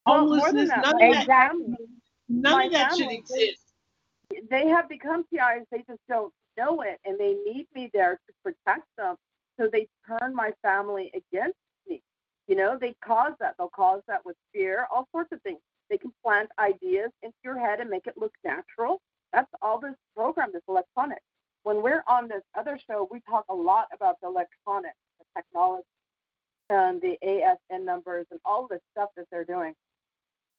Well, 0.06 0.20
Homelessness, 0.20 0.70
that, 0.70 0.82
none 0.84 1.04
of 1.04 1.26
that, 1.28 1.52
family- 1.52 1.78
none 2.30 2.66
of 2.68 2.72
that 2.74 2.96
should 2.96 3.12
exist. 3.12 3.60
they 4.50 4.68
have 4.68 4.90
become 4.90 5.24
TIs. 5.26 5.66
They 5.72 5.84
just 5.88 6.02
don't 6.10 6.34
know 6.58 6.82
it, 6.82 7.00
and 7.06 7.18
they 7.18 7.34
need 7.46 7.68
me 7.74 7.90
there 7.94 8.20
to 8.28 8.34
protect 8.44 8.86
them. 8.98 9.16
So 9.60 9.70
they 9.72 9.88
turn 10.08 10.34
my 10.34 10.52
family 10.62 11.12
against 11.14 11.58
me. 11.88 12.02
You 12.48 12.56
know, 12.56 12.78
they 12.78 12.96
cause 13.06 13.34
that. 13.40 13.56
They'll 13.58 13.70
cause 13.70 14.02
that 14.08 14.26
with 14.26 14.36
fear, 14.52 14.88
all 14.92 15.08
sorts 15.12 15.32
of 15.32 15.42
things. 15.44 15.60
They 15.90 15.98
can 15.98 16.12
plant 16.24 16.50
ideas 16.60 17.12
into 17.22 17.38
your 17.44 17.60
head 17.60 17.80
and 17.80 17.90
make 17.90 18.08
it 18.08 18.18
look 18.18 18.34
natural. 18.44 19.00
That's 19.32 19.50
all 19.62 19.80
this 19.80 19.96
program, 20.16 20.50
this 20.54 20.64
electronic. 20.68 21.20
When 21.64 21.82
we're 21.82 22.04
on 22.08 22.28
this 22.28 22.44
other 22.58 22.78
show, 22.88 23.08
we 23.12 23.22
talk 23.30 23.46
a 23.50 23.54
lot 23.54 23.88
about 23.94 24.18
the 24.22 24.28
electronics, 24.28 24.98
the 25.20 25.26
technology, 25.36 25.86
and 26.70 27.02
the 27.02 27.18
ASN 27.24 27.86
numbers 27.86 28.26
and 28.32 28.40
all 28.44 28.68
the 28.68 28.80
stuff 28.92 29.10
that 29.18 29.26
they're 29.32 29.46
doing, 29.46 29.74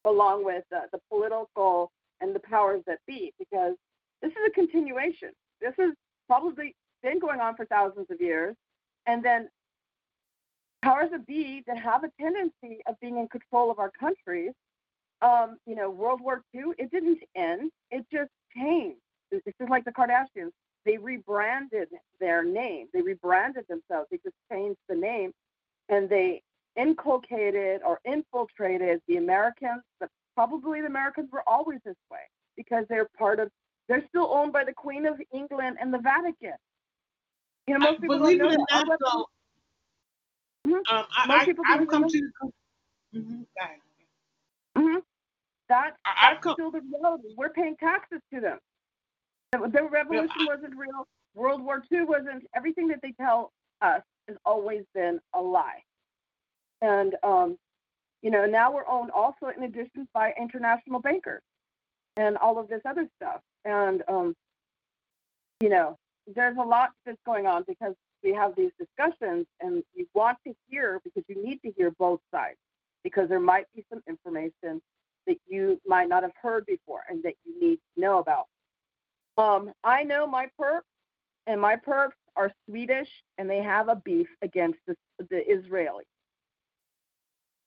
along 0.04 0.44
with 0.44 0.64
uh, 0.74 0.80
the 0.92 0.98
political 1.10 1.90
and 2.20 2.34
the 2.34 2.40
powers 2.40 2.82
that 2.86 2.98
be, 3.06 3.32
because 3.38 3.74
this 4.22 4.30
is 4.30 4.38
a 4.46 4.50
continuation. 4.50 5.30
This 5.60 5.74
has 5.78 5.94
probably 6.26 6.74
been 7.02 7.18
going 7.18 7.40
on 7.40 7.56
for 7.56 7.66
thousands 7.66 8.06
of 8.10 8.20
years. 8.20 8.54
And 9.06 9.24
then 9.24 9.48
powers 10.82 11.10
that 11.10 11.26
be 11.26 11.62
that 11.66 11.78
have 11.78 12.04
a 12.04 12.10
tendency 12.20 12.80
of 12.86 12.98
being 13.00 13.18
in 13.18 13.28
control 13.28 13.70
of 13.70 13.78
our 13.78 13.90
countries. 13.98 14.52
Um, 15.22 15.56
you 15.66 15.74
know, 15.74 15.90
World 15.90 16.20
War 16.20 16.42
II, 16.54 16.72
it 16.78 16.90
didn't 16.90 17.20
end, 17.34 17.70
it 17.90 18.04
just 18.12 18.30
changed. 18.54 18.98
It's 19.30 19.44
just 19.58 19.70
like 19.70 19.84
the 19.84 19.92
Kardashians. 19.92 20.50
They 20.84 20.98
rebranded 20.98 21.88
their 22.20 22.44
name, 22.44 22.88
they 22.92 23.00
rebranded 23.00 23.64
themselves, 23.68 24.08
they 24.10 24.18
just 24.22 24.36
changed 24.52 24.78
the 24.88 24.94
name 24.94 25.32
and 25.88 26.08
they 26.08 26.42
inculcated 26.76 27.80
or 27.84 28.00
infiltrated 28.04 29.00
the 29.08 29.16
Americans, 29.16 29.82
but 30.00 30.08
probably 30.34 30.80
the 30.80 30.86
Americans 30.86 31.28
were 31.32 31.42
always 31.48 31.78
this 31.84 31.96
way 32.10 32.20
because 32.56 32.84
they're 32.88 33.08
part 33.18 33.38
of, 33.40 33.48
they're 33.88 34.04
still 34.08 34.28
owned 34.32 34.52
by 34.52 34.64
the 34.64 34.72
Queen 34.72 35.06
of 35.06 35.20
England 35.32 35.76
and 35.80 35.92
the 35.92 35.98
Vatican. 35.98 36.54
You 37.66 37.74
know, 37.74 37.80
most 37.80 38.00
people 38.00 38.18
Believe 38.18 38.38
don't 38.38 38.52
know 38.52 38.64
that. 38.68 38.74
Our 38.74 38.84
not, 38.84 38.88
weapons- 38.88 39.10
though, 40.64 40.70
Mhm. 40.70 40.90
um, 40.90 41.06
I, 41.16 41.26
Most 41.26 41.42
I, 41.42 41.44
people 41.44 41.64
I've 41.68 41.88
come 41.88 42.08
to 42.08 42.20
the 42.20 42.32
con- 42.40 42.52
Mhm, 43.14 43.46
go 43.58 43.64
ahead. 43.64 43.80
hmm 44.76 44.98
That's, 45.68 45.96
I- 46.04 46.30
that's 46.32 46.42
come- 46.42 46.54
still 46.54 46.70
the 46.70 46.80
reality. 46.80 47.34
We're 47.36 47.50
paying 47.50 47.76
taxes 47.76 48.20
to 48.32 48.40
them. 48.40 48.58
The, 49.52 49.58
the 49.68 49.84
revolution 49.84 50.46
wasn't 50.46 50.76
real. 50.76 51.06
World 51.34 51.62
War 51.62 51.82
II 51.90 52.02
wasn't. 52.04 52.46
Everything 52.54 52.88
that 52.88 53.00
they 53.02 53.12
tell 53.12 53.52
us 53.80 54.02
has 54.28 54.36
always 54.44 54.84
been 54.94 55.20
a 55.34 55.40
lie. 55.40 55.82
And 56.82 57.14
um, 57.22 57.58
you 58.22 58.30
know, 58.30 58.46
now 58.46 58.72
we're 58.72 58.88
owned 58.88 59.10
also 59.10 59.48
in 59.56 59.64
addition 59.64 60.08
by 60.14 60.32
international 60.40 61.00
bankers 61.00 61.42
and 62.16 62.36
all 62.38 62.58
of 62.58 62.68
this 62.68 62.80
other 62.84 63.06
stuff. 63.16 63.40
And 63.64 64.02
um, 64.08 64.34
you 65.60 65.68
know, 65.68 65.96
there's 66.26 66.56
a 66.56 66.62
lot 66.62 66.90
that's 67.04 67.18
going 67.26 67.46
on 67.46 67.64
because 67.66 67.94
we 68.22 68.32
have 68.32 68.56
these 68.56 68.70
discussions, 68.78 69.46
and 69.60 69.82
you 69.94 70.06
want 70.14 70.38
to 70.46 70.54
hear 70.68 71.00
because 71.04 71.22
you 71.28 71.42
need 71.44 71.60
to 71.62 71.70
hear 71.76 71.90
both 71.90 72.20
sides 72.32 72.56
because 73.02 73.28
there 73.28 73.40
might 73.40 73.66
be 73.74 73.84
some 73.92 74.02
information 74.08 74.80
that 75.26 75.36
you 75.46 75.80
might 75.86 76.08
not 76.08 76.22
have 76.22 76.32
heard 76.40 76.64
before 76.66 77.00
and 77.08 77.22
that 77.22 77.34
you 77.44 77.60
need 77.60 77.76
to 77.76 78.00
know 78.00 78.18
about. 78.18 78.46
Um, 79.36 79.72
I 79.82 80.04
know 80.04 80.26
my 80.26 80.48
perps, 80.58 80.82
and 81.46 81.60
my 81.60 81.76
perps 81.76 82.12
are 82.36 82.50
Swedish, 82.66 83.10
and 83.38 83.48
they 83.48 83.62
have 83.62 83.88
a 83.88 83.96
beef 83.96 84.28
against 84.42 84.78
the, 84.86 84.96
the 85.18 85.42
Israelis. 85.50 86.02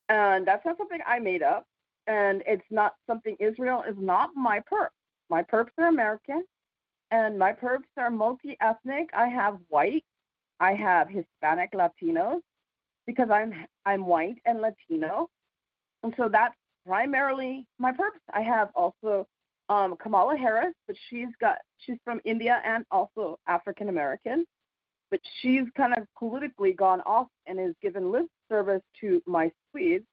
And 0.10 0.48
that's 0.48 0.66
not 0.66 0.78
something 0.78 1.00
I 1.06 1.20
made 1.20 1.44
up, 1.44 1.66
and 2.08 2.42
it's 2.48 2.66
not 2.72 2.96
something 3.08 3.36
Israel 3.40 3.84
is 3.88 3.96
not 3.98 4.30
my 4.36 4.62
perp. 4.72 4.90
My 5.30 5.44
perps 5.44 5.72
are 5.78 5.88
American, 5.88 6.44
and 7.12 7.38
my 7.38 7.52
perps 7.52 7.90
are 7.98 8.10
multi-ethnic. 8.10 9.10
I 9.14 9.28
have 9.28 9.58
white, 9.68 10.06
I 10.60 10.74
have 10.74 11.10
Hispanic, 11.10 11.74
Latinos, 11.74 12.40
because 13.06 13.30
I'm 13.30 13.54
I'm 13.86 14.06
white 14.06 14.38
and 14.46 14.62
Latino, 14.62 15.30
and 16.04 16.14
so 16.16 16.30
that's 16.30 16.56
primarily 16.86 17.66
my 17.78 17.92
purpose. 17.92 18.22
I 18.34 18.42
have 18.42 18.70
also 18.76 19.28
um, 19.68 19.96
Kamala 19.98 20.38
Harris, 20.38 20.74
but 20.88 20.96
she's 21.10 21.28
got 21.42 21.58
she's 21.80 21.98
from 22.06 22.22
India 22.24 22.62
and 22.66 22.86
also 22.92 23.40
African 23.48 23.90
American, 23.90 24.46
but 25.12 25.20
she's 25.42 25.64
kind 25.76 25.94
of 25.98 26.08
politically 26.18 26.72
gone 26.72 27.02
off 27.02 27.28
and 27.46 27.60
has 27.60 27.74
given 27.82 28.10
lip 28.12 28.28
service 28.50 28.82
to 29.02 29.22
my 29.26 29.52
Swedes. 29.72 30.06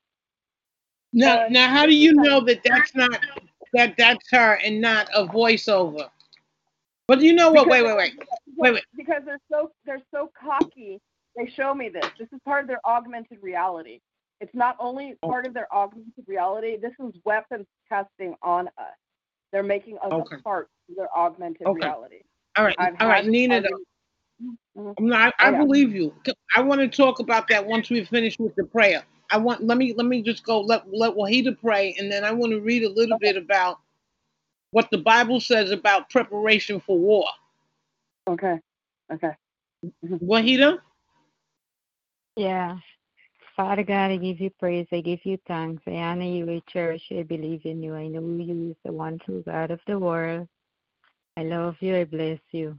Now, 1.13 1.47
now, 1.49 1.69
how 1.69 1.87
do 1.87 1.95
you 1.95 2.13
know 2.13 2.41
that 2.45 2.61
that's 2.65 2.95
not 2.95 3.21
that 3.73 3.95
that's 3.97 4.29
her 4.31 4.55
and 4.65 4.81
not 4.81 5.09
a 5.15 5.27
voiceover? 5.27 6.09
But 7.07 7.21
you 7.21 7.33
know 7.33 7.53
what? 7.53 7.69
Wait, 7.69 7.85
wait, 7.85 7.97
wait, 7.97 8.15
wait, 8.57 8.75
wait. 8.75 8.85
Because 8.97 9.23
they're 9.25 9.39
so 9.51 9.71
they're 9.85 10.03
so 10.13 10.31
cocky. 10.41 11.01
They 11.37 11.51
show 11.57 11.75
me 11.75 11.89
this. 11.89 12.07
This 12.19 12.29
is 12.33 12.41
part 12.45 12.63
of 12.63 12.69
their 12.69 12.81
augmented 12.85 13.39
reality. 13.43 14.01
It's 14.41 14.55
not 14.55 14.77
only 14.81 15.15
oh. 15.23 15.29
part 15.29 15.47
of 15.47 15.55
their 15.55 15.73
augmented 15.73 16.25
reality. 16.27 16.77
This 16.77 16.93
is 17.01 17.15
weapons 17.25 17.67
testing 17.89 18.35
on 18.43 18.69
us. 18.79 18.97
They're 19.53 19.63
making 19.63 19.99
us 19.99 20.13
Okay. 20.13 20.37
a 20.37 20.43
part 20.43 20.69
of 20.89 20.97
their 20.97 21.17
augmented 21.17 21.67
Okay. 21.67 21.81
reality. 21.81 22.23
All 22.57 22.65
right, 22.65 22.75
I've 22.79 22.95
all 23.01 23.09
right, 23.09 23.27
Nina. 23.27 23.63
Mm-hmm. 24.77 25.07
No, 25.07 25.17
I, 25.17 25.33
I 25.39 25.49
oh, 25.49 25.53
Yeah. 25.53 25.59
believe 25.59 25.95
you. 25.95 26.15
I 26.57 26.61
want 26.63 26.81
to 26.81 26.89
talk 26.89 27.21
about 27.21 27.49
that 27.49 27.65
once 27.67 27.91
we 27.91 28.05
finish 28.05 28.39
with 28.39 28.55
the 28.57 28.65
prayer. 28.65 29.05
I 29.31 29.39
want 29.39 29.65
let 29.65 29.79
me 29.79 29.95
let 29.97 30.07
me 30.07 30.23
just 30.23 30.45
go 30.45 30.61
let 30.61 30.85
let 30.93 31.15
Wahida 31.15 31.59
pray, 31.61 31.95
and 31.99 32.11
then 32.11 32.25
I 32.25 32.33
want 32.33 32.53
to 32.53 32.61
read 32.61 32.85
a 32.85 32.91
little 32.91 33.19
bit 33.19 33.37
about 33.37 33.79
what 34.71 34.91
the 34.91 34.99
Bible 34.99 35.41
says 35.41 35.71
about 35.71 36.11
preparation 36.11 36.81
for 36.81 36.99
war. 36.99 37.27
Okay. 38.29 38.61
Okay. 39.13 39.33
Mm-hmm. 40.05 40.17
Wahida, 40.17 40.79
Yeah. 42.37 42.79
Father 43.57 43.85
God, 43.85 44.11
I 44.11 44.17
give 44.17 44.41
you 44.41 44.51
praise. 44.59 44.87
I 44.93 45.01
give 45.01 45.25
you 45.25 45.39
thanks. 45.47 45.83
I 45.87 45.93
honor 45.93 46.25
you. 46.25 46.51
I 46.51 46.63
cherish 46.67 47.05
you. 47.11 47.21
I 47.21 47.23
believe 47.23 47.65
in 47.65 47.83
you. 47.83 47.95
I 47.95 48.09
know 48.09 48.21
you 48.43 48.71
is 48.71 48.77
the 48.85 48.93
one 48.93 49.19
true 49.21 49.43
God 49.47 49.71
of 49.71 49.81
the 49.87 49.99
world. 49.99 50.49
I 51.37 51.45
love 51.45 51.77
you. 51.81 51.97
I 51.97 52.05
bless 52.05 52.41
you. 52.51 52.79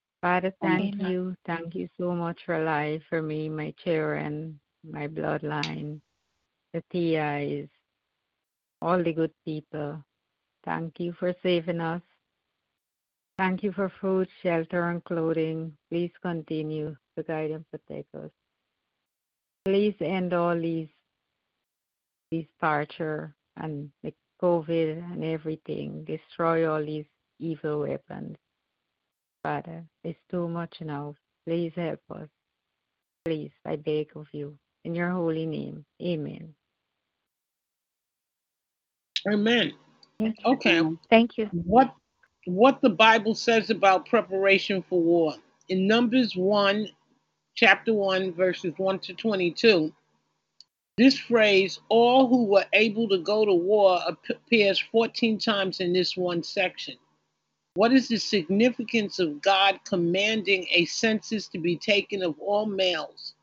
Father, 0.21 0.53
thank 0.61 0.95
Amen. 0.95 1.11
you. 1.11 1.35
Thank 1.45 1.73
you 1.73 1.89
so 1.97 2.13
much 2.13 2.39
for 2.45 2.63
life, 2.63 3.01
for 3.09 3.21
me, 3.21 3.49
my 3.49 3.73
children, 3.83 4.59
my 4.87 5.07
bloodline, 5.07 5.99
the 6.73 6.83
TIs, 6.91 7.69
all 8.81 9.03
the 9.03 9.13
good 9.13 9.33
people. 9.43 10.03
Thank 10.63 10.99
you 10.99 11.13
for 11.19 11.33
saving 11.41 11.81
us. 11.81 12.01
Thank 13.39 13.63
you 13.63 13.71
for 13.71 13.91
food, 13.99 14.27
shelter, 14.43 14.89
and 14.89 15.03
clothing. 15.03 15.75
Please 15.89 16.11
continue 16.21 16.95
to 17.17 17.23
guide 17.23 17.49
and 17.49 17.65
protect 17.71 18.13
us. 18.13 18.29
Please 19.65 19.95
end 19.99 20.33
all 20.33 20.55
these 20.55 20.89
these 22.29 22.45
torture 22.61 23.35
and 23.57 23.89
the 24.03 24.13
COVID 24.41 25.11
and 25.11 25.23
everything. 25.23 26.05
Destroy 26.05 26.71
all 26.71 26.83
these 26.85 27.05
evil 27.39 27.81
weapons. 27.81 28.37
Father, 29.43 29.85
uh, 29.85 30.09
it's 30.09 30.19
too 30.29 30.47
much 30.47 30.81
now. 30.81 31.15
Please 31.47 31.73
help 31.75 31.99
us. 32.11 32.29
Please, 33.25 33.51
I 33.65 33.75
beg 33.75 34.11
of 34.15 34.27
you. 34.33 34.57
In 34.83 34.95
your 34.95 35.09
holy 35.09 35.45
name. 35.45 35.85
Amen. 36.01 36.53
Amen. 39.31 39.73
Okay. 40.45 40.81
Thank 41.09 41.37
you. 41.37 41.47
What 41.51 41.93
what 42.45 42.81
the 42.81 42.89
Bible 42.89 43.35
says 43.35 43.69
about 43.69 44.07
preparation 44.07 44.83
for 44.89 44.99
war. 44.99 45.35
In 45.69 45.87
Numbers 45.87 46.35
1, 46.35 46.87
chapter 47.53 47.93
1, 47.93 48.33
verses 48.33 48.73
1 48.77 48.99
to 48.99 49.13
22, 49.13 49.93
this 50.97 51.19
phrase, 51.19 51.79
all 51.89 52.27
who 52.27 52.45
were 52.45 52.65
able 52.73 53.07
to 53.09 53.19
go 53.19 53.45
to 53.45 53.53
war, 53.53 53.99
appears 54.07 54.79
14 54.91 55.37
times 55.37 55.79
in 55.79 55.93
this 55.93 56.17
one 56.17 56.41
section. 56.41 56.95
What 57.75 57.93
is 57.93 58.09
the 58.09 58.17
significance 58.17 59.17
of 59.19 59.41
God 59.41 59.79
commanding 59.85 60.67
a 60.71 60.83
census 60.85 61.47
to 61.49 61.57
be 61.57 61.77
taken 61.77 62.21
of 62.21 62.37
all 62.39 62.65
males 62.65 63.33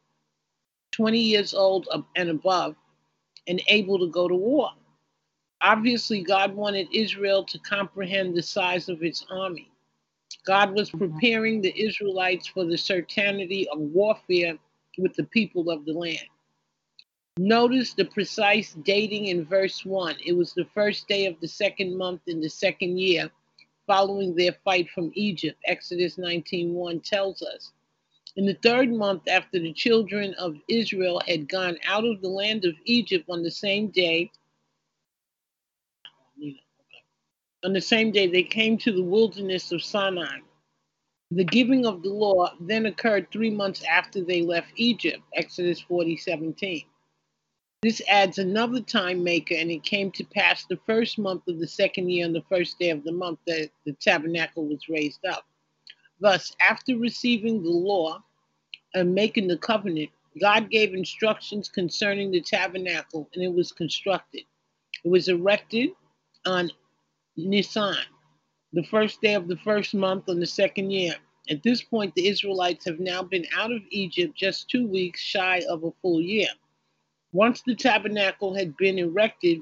20 0.92 1.18
years 1.18 1.54
old 1.54 1.88
and 2.14 2.28
above 2.28 2.76
and 3.46 3.62
able 3.68 3.98
to 3.98 4.08
go 4.08 4.28
to 4.28 4.34
war? 4.34 4.70
Obviously, 5.62 6.22
God 6.22 6.54
wanted 6.54 6.88
Israel 6.92 7.42
to 7.44 7.58
comprehend 7.60 8.36
the 8.36 8.42
size 8.42 8.90
of 8.90 9.02
its 9.02 9.24
army. 9.30 9.70
God 10.44 10.74
was 10.74 10.90
mm-hmm. 10.90 11.10
preparing 11.10 11.62
the 11.62 11.74
Israelites 11.80 12.46
for 12.46 12.66
the 12.66 12.76
certainty 12.76 13.66
of 13.70 13.78
warfare 13.78 14.58
with 14.98 15.14
the 15.14 15.24
people 15.24 15.70
of 15.70 15.86
the 15.86 15.92
land. 15.92 16.28
Notice 17.38 17.94
the 17.94 18.04
precise 18.04 18.74
dating 18.82 19.26
in 19.26 19.46
verse 19.46 19.86
1. 19.86 20.16
It 20.26 20.32
was 20.32 20.52
the 20.52 20.66
first 20.74 21.08
day 21.08 21.24
of 21.24 21.40
the 21.40 21.48
second 21.48 21.96
month 21.96 22.20
in 22.26 22.40
the 22.40 22.50
second 22.50 22.98
year 22.98 23.30
following 23.88 24.36
their 24.36 24.52
fight 24.64 24.88
from 24.90 25.10
Egypt. 25.14 25.58
Exodus 25.66 26.16
19:1 26.16 27.02
tells 27.02 27.42
us. 27.42 27.72
In 28.36 28.46
the 28.46 28.54
third 28.62 28.92
month 28.92 29.26
after 29.26 29.58
the 29.58 29.72
children 29.72 30.34
of 30.34 30.56
Israel 30.68 31.20
had 31.26 31.48
gone 31.48 31.76
out 31.84 32.04
of 32.04 32.20
the 32.20 32.28
land 32.28 32.64
of 32.64 32.74
Egypt 32.84 33.24
on 33.28 33.42
the 33.42 33.50
same 33.50 33.88
day, 33.88 34.30
on 37.64 37.72
the 37.72 37.80
same 37.80 38.12
day 38.12 38.28
they 38.28 38.44
came 38.44 38.78
to 38.78 38.92
the 38.92 39.02
wilderness 39.02 39.72
of 39.72 39.82
Sinai. 39.82 40.38
The 41.32 41.44
giving 41.44 41.84
of 41.86 42.02
the 42.02 42.10
law 42.10 42.52
then 42.60 42.86
occurred 42.86 43.30
three 43.32 43.50
months 43.50 43.82
after 43.84 44.22
they 44.22 44.42
left 44.42 44.68
Egypt, 44.76 45.20
Exodus 45.34 45.80
40 45.80 46.16
17. 46.16 46.84
This 47.80 48.02
adds 48.08 48.38
another 48.38 48.80
time 48.80 49.22
maker, 49.22 49.54
and 49.54 49.70
it 49.70 49.84
came 49.84 50.10
to 50.12 50.24
pass 50.24 50.64
the 50.64 50.80
first 50.84 51.16
month 51.16 51.46
of 51.46 51.60
the 51.60 51.68
second 51.68 52.10
year 52.10 52.26
on 52.26 52.32
the 52.32 52.42
first 52.48 52.76
day 52.80 52.90
of 52.90 53.04
the 53.04 53.12
month 53.12 53.38
that 53.46 53.70
the 53.86 53.92
tabernacle 53.92 54.66
was 54.66 54.88
raised 54.88 55.24
up. 55.24 55.46
Thus, 56.18 56.52
after 56.60 56.96
receiving 56.96 57.62
the 57.62 57.70
law 57.70 58.24
and 58.94 59.14
making 59.14 59.46
the 59.46 59.58
covenant, 59.58 60.10
God 60.40 60.70
gave 60.70 60.92
instructions 60.92 61.68
concerning 61.68 62.32
the 62.32 62.40
tabernacle, 62.40 63.28
and 63.32 63.44
it 63.44 63.52
was 63.54 63.70
constructed. 63.70 64.42
It 65.04 65.08
was 65.08 65.28
erected 65.28 65.90
on 66.46 66.72
Nisan, 67.36 67.94
the 68.72 68.82
first 68.84 69.20
day 69.20 69.34
of 69.34 69.46
the 69.46 69.58
first 69.58 69.94
month 69.94 70.28
on 70.28 70.40
the 70.40 70.46
second 70.46 70.90
year. 70.90 71.14
At 71.48 71.62
this 71.62 71.82
point, 71.82 72.12
the 72.16 72.26
Israelites 72.26 72.84
have 72.86 72.98
now 72.98 73.22
been 73.22 73.46
out 73.54 73.70
of 73.70 73.82
Egypt 73.90 74.36
just 74.36 74.68
two 74.68 74.88
weeks 74.88 75.20
shy 75.20 75.62
of 75.68 75.84
a 75.84 75.92
full 76.02 76.20
year. 76.20 76.48
Once 77.32 77.60
the 77.60 77.74
tabernacle 77.74 78.54
had 78.54 78.74
been 78.78 78.98
erected 78.98 79.60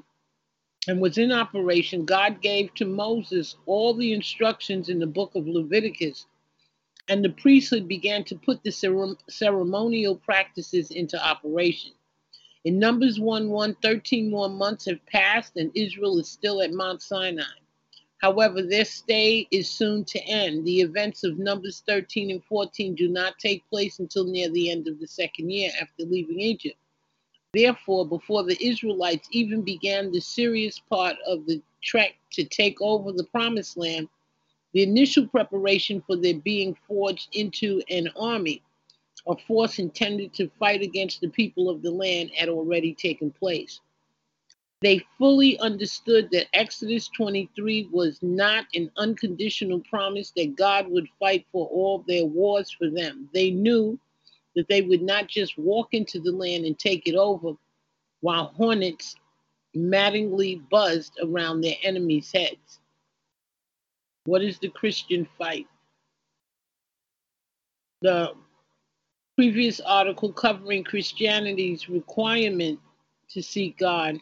and 0.87 1.01
was 1.01 1.17
in 1.17 1.33
operation, 1.33 2.05
God 2.05 2.41
gave 2.41 2.73
to 2.75 2.85
Moses 2.85 3.57
all 3.65 3.93
the 3.93 4.13
instructions 4.13 4.87
in 4.87 4.99
the 4.99 5.05
book 5.05 5.35
of 5.35 5.49
Leviticus, 5.49 6.27
and 7.09 7.25
the 7.25 7.29
priesthood 7.29 7.85
began 7.85 8.23
to 8.23 8.37
put 8.37 8.63
the 8.63 8.71
ceremonial 9.29 10.15
practices 10.15 10.91
into 10.91 11.21
operation. 11.21 11.91
In 12.63 12.79
Numbers 12.79 13.19
1 13.19 13.49
1, 13.49 13.75
13 13.81 14.29
more 14.29 14.49
months 14.49 14.85
have 14.85 15.05
passed, 15.05 15.57
and 15.57 15.69
Israel 15.75 16.19
is 16.19 16.29
still 16.29 16.61
at 16.61 16.71
Mount 16.71 17.01
Sinai. 17.01 17.43
However, 18.19 18.61
their 18.61 18.85
stay 18.85 19.45
is 19.51 19.69
soon 19.69 20.05
to 20.05 20.19
end. 20.25 20.65
The 20.65 20.79
events 20.79 21.25
of 21.25 21.37
Numbers 21.37 21.83
13 21.85 22.31
and 22.31 22.43
14 22.45 22.95
do 22.95 23.09
not 23.09 23.39
take 23.39 23.69
place 23.69 23.99
until 23.99 24.23
near 24.23 24.49
the 24.49 24.71
end 24.71 24.87
of 24.87 25.01
the 25.01 25.07
second 25.07 25.49
year 25.49 25.71
after 25.81 26.03
leaving 26.03 26.39
Egypt. 26.39 26.77
Therefore, 27.57 28.07
before 28.07 28.43
the 28.43 28.63
Israelites 28.63 29.27
even 29.31 29.63
began 29.63 30.11
the 30.11 30.19
serious 30.19 30.77
part 30.77 31.15
of 31.25 31.47
the 31.47 31.59
trek 31.81 32.13
to 32.33 32.43
take 32.43 32.79
over 32.81 33.11
the 33.11 33.23
promised 33.23 33.77
land, 33.77 34.09
the 34.73 34.83
initial 34.83 35.27
preparation 35.27 36.03
for 36.05 36.15
their 36.15 36.35
being 36.35 36.77
forged 36.87 37.35
into 37.35 37.81
an 37.89 38.09
army 38.15 38.61
a 39.27 39.35
force 39.35 39.79
intended 39.79 40.35
to 40.35 40.51
fight 40.59 40.83
against 40.83 41.19
the 41.19 41.29
people 41.29 41.67
of 41.67 41.81
the 41.81 41.89
land 41.89 42.29
had 42.35 42.47
already 42.47 42.93
taken 42.93 43.31
place. 43.31 43.81
They 44.81 45.03
fully 45.17 45.57
understood 45.57 46.29
that 46.33 46.55
Exodus 46.55 47.07
23 47.07 47.89
was 47.91 48.21
not 48.21 48.65
an 48.75 48.91
unconditional 48.97 49.79
promise 49.89 50.31
that 50.35 50.55
God 50.55 50.87
would 50.89 51.09
fight 51.19 51.47
for 51.51 51.65
all 51.69 52.05
their 52.07 52.25
wars 52.25 52.69
for 52.69 52.91
them. 52.91 53.27
They 53.33 53.49
knew 53.49 53.99
that 54.57 54.67
they 54.67 54.81
would 54.81 55.01
not 55.01 55.27
just 55.27 55.57
walk 55.57 55.93
into 55.93 56.19
the 56.19 56.31
land 56.31 56.65
and 56.65 56.77
take 56.77 57.07
it 57.07 57.15
over 57.15 57.53
while 58.19 58.47
hornets 58.47 59.15
maddeningly 59.73 60.61
buzzed 60.69 61.17
around 61.23 61.61
their 61.61 61.75
enemies' 61.83 62.31
heads. 62.33 62.79
What 64.25 64.41
is 64.41 64.59
the 64.59 64.69
Christian 64.69 65.25
fight? 65.37 65.67
The 68.01 68.33
previous 69.37 69.79
article 69.79 70.33
covering 70.33 70.83
Christianity's 70.83 71.87
requirement 71.87 72.79
to 73.29 73.41
seek 73.41 73.77
God 73.77 74.19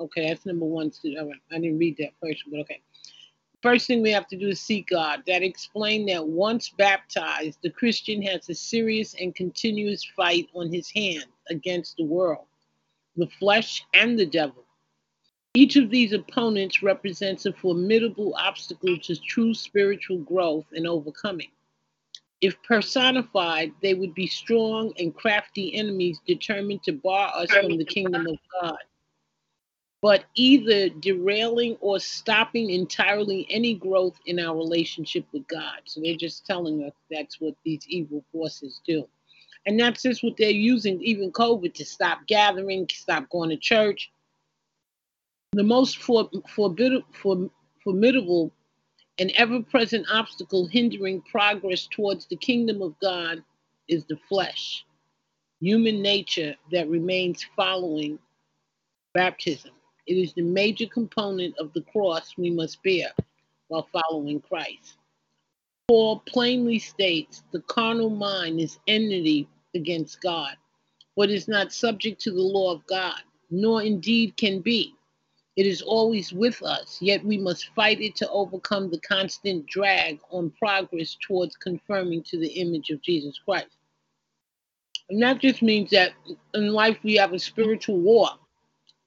Okay, 0.00 0.26
that's 0.26 0.46
number 0.46 0.64
one. 0.64 0.90
I 1.04 1.58
didn't 1.58 1.78
read 1.78 1.98
that 1.98 2.12
first, 2.22 2.44
but 2.50 2.60
okay. 2.60 2.80
First 3.62 3.86
thing 3.86 4.00
we 4.00 4.10
have 4.12 4.26
to 4.28 4.36
do 4.36 4.48
is 4.48 4.60
seek 4.60 4.88
God. 4.88 5.22
That 5.26 5.42
explained 5.42 6.08
that 6.08 6.26
once 6.26 6.70
baptized, 6.70 7.58
the 7.62 7.70
Christian 7.70 8.22
has 8.22 8.48
a 8.48 8.54
serious 8.54 9.14
and 9.20 9.34
continuous 9.34 10.02
fight 10.16 10.48
on 10.54 10.72
his 10.72 10.90
hands 10.90 11.26
against 11.50 11.96
the 11.98 12.04
world, 12.04 12.46
the 13.16 13.26
flesh, 13.38 13.84
and 13.92 14.18
the 14.18 14.24
devil. 14.24 14.64
Each 15.52 15.76
of 15.76 15.90
these 15.90 16.12
opponents 16.12 16.82
represents 16.82 17.44
a 17.44 17.52
formidable 17.52 18.34
obstacle 18.38 18.98
to 18.98 19.20
true 19.20 19.52
spiritual 19.52 20.18
growth 20.18 20.66
and 20.72 20.86
overcoming. 20.86 21.50
If 22.40 22.62
personified, 22.62 23.72
they 23.82 23.92
would 23.92 24.14
be 24.14 24.26
strong 24.26 24.94
and 24.98 25.14
crafty 25.14 25.74
enemies 25.74 26.20
determined 26.26 26.82
to 26.84 26.92
bar 26.92 27.30
us 27.34 27.50
from 27.50 27.76
the 27.76 27.84
kingdom 27.84 28.26
of 28.26 28.38
God 28.62 28.78
but 30.02 30.24
either 30.34 30.88
derailing 30.88 31.76
or 31.80 31.98
stopping 31.98 32.70
entirely 32.70 33.46
any 33.50 33.74
growth 33.74 34.18
in 34.26 34.38
our 34.38 34.56
relationship 34.56 35.26
with 35.32 35.46
God. 35.46 35.80
So 35.84 36.00
they're 36.00 36.16
just 36.16 36.46
telling 36.46 36.82
us 36.84 36.92
that's 37.10 37.40
what 37.40 37.54
these 37.64 37.86
evil 37.86 38.24
forces 38.32 38.80
do. 38.86 39.06
And 39.66 39.78
that's 39.78 40.02
just 40.02 40.22
what 40.22 40.38
they're 40.38 40.50
using, 40.50 41.02
even 41.02 41.30
COVID, 41.32 41.74
to 41.74 41.84
stop 41.84 42.26
gathering, 42.26 42.88
stop 42.90 43.28
going 43.28 43.50
to 43.50 43.58
church. 43.58 44.10
The 45.52 45.62
most 45.62 45.98
for, 45.98 46.30
forbid, 46.48 47.02
for, 47.12 47.50
formidable 47.84 48.52
and 49.18 49.32
ever 49.32 49.62
present 49.62 50.06
obstacle 50.10 50.66
hindering 50.66 51.20
progress 51.22 51.86
towards 51.90 52.26
the 52.26 52.36
kingdom 52.36 52.80
of 52.80 52.98
God 53.00 53.42
is 53.88 54.04
the 54.06 54.18
flesh, 54.28 54.86
human 55.60 56.00
nature 56.00 56.54
that 56.72 56.88
remains 56.88 57.44
following 57.54 58.18
baptism. 59.12 59.72
It 60.10 60.18
is 60.18 60.32
the 60.32 60.42
major 60.42 60.86
component 60.86 61.56
of 61.58 61.72
the 61.72 61.82
cross 61.82 62.36
we 62.36 62.50
must 62.50 62.82
bear. 62.82 63.12
while 63.68 63.88
following 63.92 64.40
Christ. 64.40 64.96
Paul 65.86 66.18
plainly 66.26 66.80
states 66.80 67.44
the 67.52 67.60
carnal 67.60 68.10
mind 68.10 68.58
is 68.58 68.80
enmity 68.88 69.48
against 69.76 70.20
God, 70.20 70.56
but 71.16 71.30
is 71.30 71.46
not 71.46 71.72
subject 71.72 72.20
to 72.22 72.32
the 72.32 72.42
law 72.42 72.72
of 72.72 72.84
God, 72.88 73.22
nor 73.52 73.82
indeed 73.82 74.36
can 74.36 74.58
be. 74.58 74.96
It 75.54 75.66
is 75.66 75.80
always 75.80 76.32
with 76.32 76.60
us, 76.64 76.98
yet 77.00 77.24
we 77.24 77.38
must 77.38 77.72
fight 77.76 78.00
it 78.00 78.16
to 78.16 78.28
overcome 78.30 78.90
the 78.90 78.98
constant 78.98 79.64
drag 79.66 80.18
on 80.32 80.50
progress 80.50 81.16
towards 81.24 81.54
conforming 81.54 82.24
to 82.24 82.36
the 82.36 82.54
image 82.54 82.90
of 82.90 83.00
Jesus 83.00 83.38
Christ. 83.38 83.76
And 85.08 85.22
that 85.22 85.38
just 85.38 85.62
means 85.62 85.90
that 85.90 86.14
in 86.54 86.72
life 86.72 86.98
we 87.04 87.14
have 87.14 87.32
a 87.32 87.38
spiritual 87.38 88.00
war. 88.00 88.30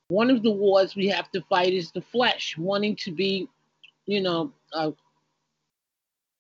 One 0.09 0.29
of 0.29 0.43
the 0.43 0.51
wars 0.51 0.95
we 0.95 1.07
have 1.07 1.31
to 1.31 1.41
fight 1.49 1.73
is 1.73 1.91
the 1.91 2.01
flesh, 2.01 2.57
wanting 2.57 2.95
to 2.97 3.11
be, 3.11 3.47
you 4.05 4.21
know, 4.21 4.51
uh, 4.73 4.91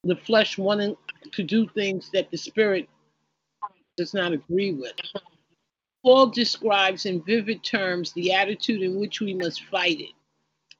the 0.03 0.15
flesh 0.15 0.57
wanting 0.57 0.95
to 1.31 1.43
do 1.43 1.67
things 1.69 2.09
that 2.13 2.29
the 2.29 2.37
spirit 2.37 2.89
does 3.95 4.13
not 4.13 4.33
agree 4.33 4.73
with. 4.73 4.93
Paul 6.03 6.27
describes 6.27 7.05
in 7.05 7.23
vivid 7.23 7.63
terms 7.63 8.11
the 8.11 8.33
attitude 8.33 8.81
in 8.81 8.99
which 8.99 9.21
we 9.21 9.33
must 9.33 9.63
fight 9.65 10.01
it. 10.01 10.11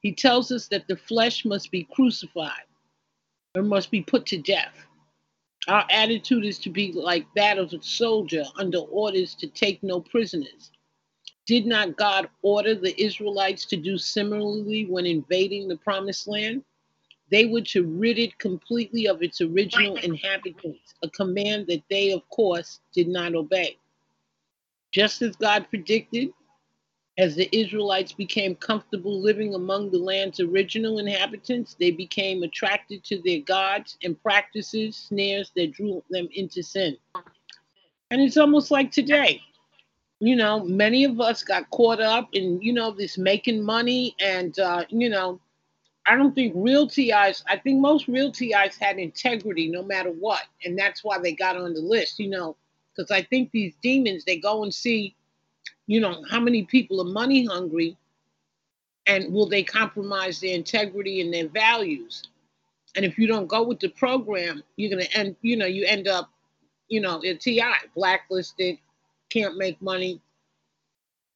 He 0.00 0.12
tells 0.12 0.52
us 0.52 0.68
that 0.68 0.86
the 0.86 0.96
flesh 0.96 1.46
must 1.46 1.70
be 1.70 1.88
crucified 1.90 2.66
or 3.54 3.62
must 3.62 3.90
be 3.90 4.02
put 4.02 4.26
to 4.26 4.38
death. 4.38 4.86
Our 5.66 5.86
attitude 5.90 6.44
is 6.44 6.58
to 6.58 6.70
be 6.70 6.92
like 6.92 7.26
that 7.36 7.56
of 7.56 7.72
a 7.72 7.82
soldier 7.82 8.44
under 8.56 8.78
orders 8.80 9.34
to 9.36 9.46
take 9.46 9.82
no 9.82 10.00
prisoners. 10.00 10.70
Did 11.46 11.66
not 11.66 11.96
God 11.96 12.28
order 12.42 12.74
the 12.74 13.00
Israelites 13.00 13.66
to 13.66 13.76
do 13.76 13.98
similarly 13.98 14.86
when 14.86 15.04
invading 15.04 15.68
the 15.68 15.76
promised 15.76 16.26
land? 16.26 16.64
They 17.30 17.46
were 17.46 17.62
to 17.62 17.84
rid 17.84 18.18
it 18.18 18.38
completely 18.38 19.06
of 19.06 19.22
its 19.22 19.40
original 19.40 19.96
inhabitants, 19.96 20.94
a 21.02 21.10
command 21.10 21.66
that 21.68 21.82
they, 21.90 22.12
of 22.12 22.28
course, 22.30 22.80
did 22.94 23.08
not 23.08 23.34
obey. 23.34 23.78
Just 24.92 25.20
as 25.22 25.36
God 25.36 25.66
predicted, 25.68 26.30
as 27.16 27.36
the 27.36 27.48
Israelites 27.56 28.12
became 28.12 28.56
comfortable 28.56 29.20
living 29.20 29.54
among 29.54 29.90
the 29.90 29.98
land's 29.98 30.40
original 30.40 30.98
inhabitants, 30.98 31.76
they 31.78 31.90
became 31.90 32.42
attracted 32.42 33.04
to 33.04 33.20
their 33.22 33.40
gods 33.40 33.96
and 34.02 34.20
practices, 34.22 34.96
snares 34.96 35.52
that 35.56 35.72
drew 35.72 36.02
them 36.10 36.28
into 36.34 36.62
sin. 36.62 36.96
And 38.10 38.20
it's 38.20 38.36
almost 38.36 38.70
like 38.70 38.90
today. 38.90 39.40
You 40.24 40.36
know, 40.36 40.64
many 40.64 41.04
of 41.04 41.20
us 41.20 41.42
got 41.42 41.68
caught 41.70 42.00
up 42.00 42.28
in, 42.32 42.60
you 42.62 42.72
know, 42.72 42.90
this 42.90 43.18
making 43.18 43.62
money. 43.62 44.14
And, 44.20 44.58
uh, 44.58 44.84
you 44.88 45.08
know, 45.10 45.40
I 46.06 46.16
don't 46.16 46.34
think 46.34 46.52
real 46.56 46.86
TIs, 46.86 47.42
I 47.46 47.56
think 47.62 47.80
most 47.80 48.08
real 48.08 48.30
TIs 48.30 48.76
had 48.80 48.98
integrity 48.98 49.68
no 49.68 49.82
matter 49.82 50.10
what. 50.10 50.42
And 50.64 50.78
that's 50.78 51.04
why 51.04 51.18
they 51.18 51.32
got 51.32 51.56
on 51.56 51.74
the 51.74 51.80
list, 51.80 52.18
you 52.18 52.28
know 52.28 52.56
because 52.94 53.10
I 53.10 53.22
think 53.22 53.50
these 53.50 53.74
demons, 53.82 54.24
they 54.24 54.36
go 54.36 54.62
and 54.62 54.72
see, 54.72 55.14
you 55.86 56.00
know, 56.00 56.24
how 56.30 56.40
many 56.40 56.64
people 56.64 57.00
are 57.00 57.12
money 57.12 57.44
hungry 57.44 57.96
and 59.06 59.32
will 59.32 59.48
they 59.48 59.62
compromise 59.62 60.40
their 60.40 60.54
integrity 60.54 61.20
and 61.20 61.32
their 61.32 61.48
values? 61.48 62.22
And 62.96 63.04
if 63.04 63.18
you 63.18 63.26
don't 63.26 63.46
go 63.46 63.62
with 63.62 63.80
the 63.80 63.88
program, 63.88 64.62
you're 64.76 64.90
going 64.90 65.04
to 65.04 65.16
end, 65.16 65.36
you 65.42 65.56
know, 65.56 65.66
you 65.66 65.84
end 65.86 66.06
up, 66.06 66.30
you 66.88 67.00
know, 67.00 67.20
in 67.20 67.38
TI, 67.38 67.62
blacklisted, 67.94 68.78
can't 69.30 69.56
make 69.56 69.80
money. 69.82 70.20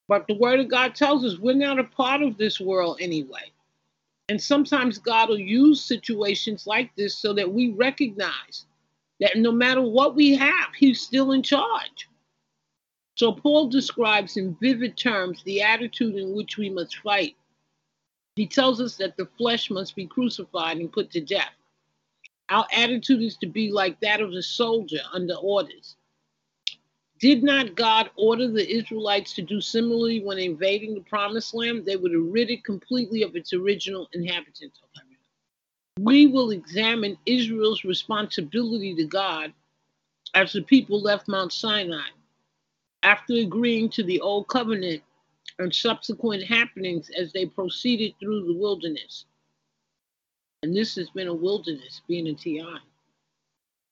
But 0.09 0.27
the 0.27 0.35
word 0.35 0.61
of 0.61 0.69
God 0.69 0.95
tells 0.95 1.25
us 1.25 1.39
we're 1.39 1.55
not 1.55 1.79
a 1.79 1.85
part 1.85 2.23
of 2.23 2.39
this 2.39 2.61
world 2.61 2.99
anyway. 3.01 3.53
And 4.29 4.41
sometimes 4.41 4.99
God 4.99 5.29
will 5.29 5.39
use 5.39 5.83
situations 5.83 6.67
like 6.67 6.95
this 6.97 7.17
so 7.17 7.33
that 7.35 7.51
we 7.51 7.71
recognize 7.71 8.67
that 9.21 9.37
no 9.37 9.51
matter 9.51 9.83
what 9.83 10.15
we 10.15 10.37
have, 10.37 10.75
he's 10.77 11.01
still 11.01 11.33
in 11.33 11.43
charge. 11.43 12.09
So 13.17 13.33
Paul 13.33 13.69
describes 13.69 14.37
in 14.37 14.57
vivid 14.61 14.97
terms 14.97 15.43
the 15.43 15.63
attitude 15.63 16.15
in 16.15 16.37
which 16.37 16.57
we 16.57 16.71
must 16.71 16.99
fight. 16.99 17.37
He 18.37 18.47
tells 18.47 18.81
us 18.81 18.97
that 18.97 19.17
the 19.17 19.27
flesh 19.37 19.71
must 19.71 19.97
be 19.97 20.07
crucified 20.07 20.77
and 20.77 20.93
put 20.93 21.11
to 21.11 21.21
death. 21.21 21.51
Our 22.51 22.67
attitude 22.73 23.23
is 23.23 23.37
to 23.39 23.47
be 23.47 23.73
like 23.73 23.99
that 24.01 24.21
of 24.21 24.33
a 24.33 24.43
soldier 24.43 25.01
under 25.13 25.35
orders. 25.35 25.97
Did 27.21 27.43
not 27.43 27.75
God 27.75 28.11
order 28.17 28.47
the 28.47 28.69
Israelites 28.71 29.35
to 29.35 29.43
do 29.43 29.61
similarly 29.61 30.21
when 30.23 30.39
invading 30.39 30.95
the 30.95 31.01
promised 31.01 31.53
land? 31.53 31.85
They 31.85 31.97
would 31.97 32.13
have 32.13 32.27
rid 32.27 32.51
it 32.51 32.65
completely 32.65 33.23
of 33.23 33.35
its 33.35 33.53
original 33.53 34.09
inhabitants. 34.13 34.81
We 35.99 36.27
will 36.27 36.51
examine 36.51 37.19
Israel's 37.27 37.85
responsibility 37.85 38.95
to 38.95 39.05
God 39.05 39.53
as 40.35 40.53
the 40.53 40.63
people 40.63 41.01
left 41.01 41.27
Mount 41.27 41.53
Sinai 41.53 42.09
after 43.03 43.35
agreeing 43.35 43.89
to 43.91 44.05
the 44.05 44.21
Old 44.21 44.47
Covenant 44.49 45.03
and 45.59 45.75
subsequent 45.75 46.45
happenings 46.45 47.11
as 47.19 47.33
they 47.33 47.47
proceeded 47.47 48.15
through 48.21 48.47
the 48.47 48.55
wilderness. 48.55 49.25
And 50.63 50.75
this 50.75 50.95
has 50.97 51.11
been 51.11 51.29
a 51.29 51.35
wilderness, 51.35 52.01
being 52.07 52.29
a 52.29 52.35
TI. 52.35 52.79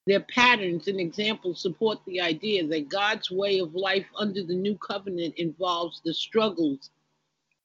Their 0.07 0.21
patterns 0.21 0.87
and 0.87 1.01
examples 1.01 1.61
support 1.61 1.99
the 2.07 2.21
idea 2.21 2.67
that 2.69 2.89
God's 2.89 3.31
way 3.31 3.59
of 3.59 3.75
life 3.75 4.07
under 4.17 4.45
the 4.45 4.55
new 4.55 4.77
covenant 4.79 5.35
involves 5.37 6.01
the 6.05 6.15
struggles 6.15 6.91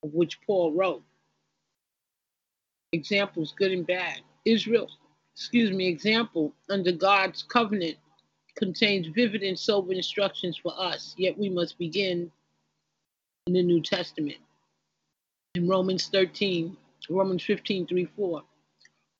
of 0.02 0.12
which 0.12 0.40
Paul 0.42 0.72
wrote. 0.72 1.04
Examples 2.92 3.54
good 3.56 3.70
and 3.70 3.86
bad. 3.86 4.20
Israel, 4.44 4.90
excuse 5.36 5.70
me, 5.70 5.86
example 5.86 6.52
under 6.68 6.90
God's 6.90 7.44
covenant 7.44 7.96
contains 8.56 9.06
vivid 9.06 9.42
and 9.42 9.58
sober 9.58 9.92
instructions 9.92 10.58
for 10.58 10.74
us, 10.76 11.14
yet 11.16 11.38
we 11.38 11.48
must 11.48 11.78
begin 11.78 12.30
in 13.46 13.52
the 13.52 13.62
New 13.62 13.80
Testament. 13.80 14.38
In 15.54 15.68
Romans 15.68 16.08
13, 16.08 16.76
Romans 17.08 17.44
15, 17.44 17.86
3, 17.86 18.04
4. 18.16 18.42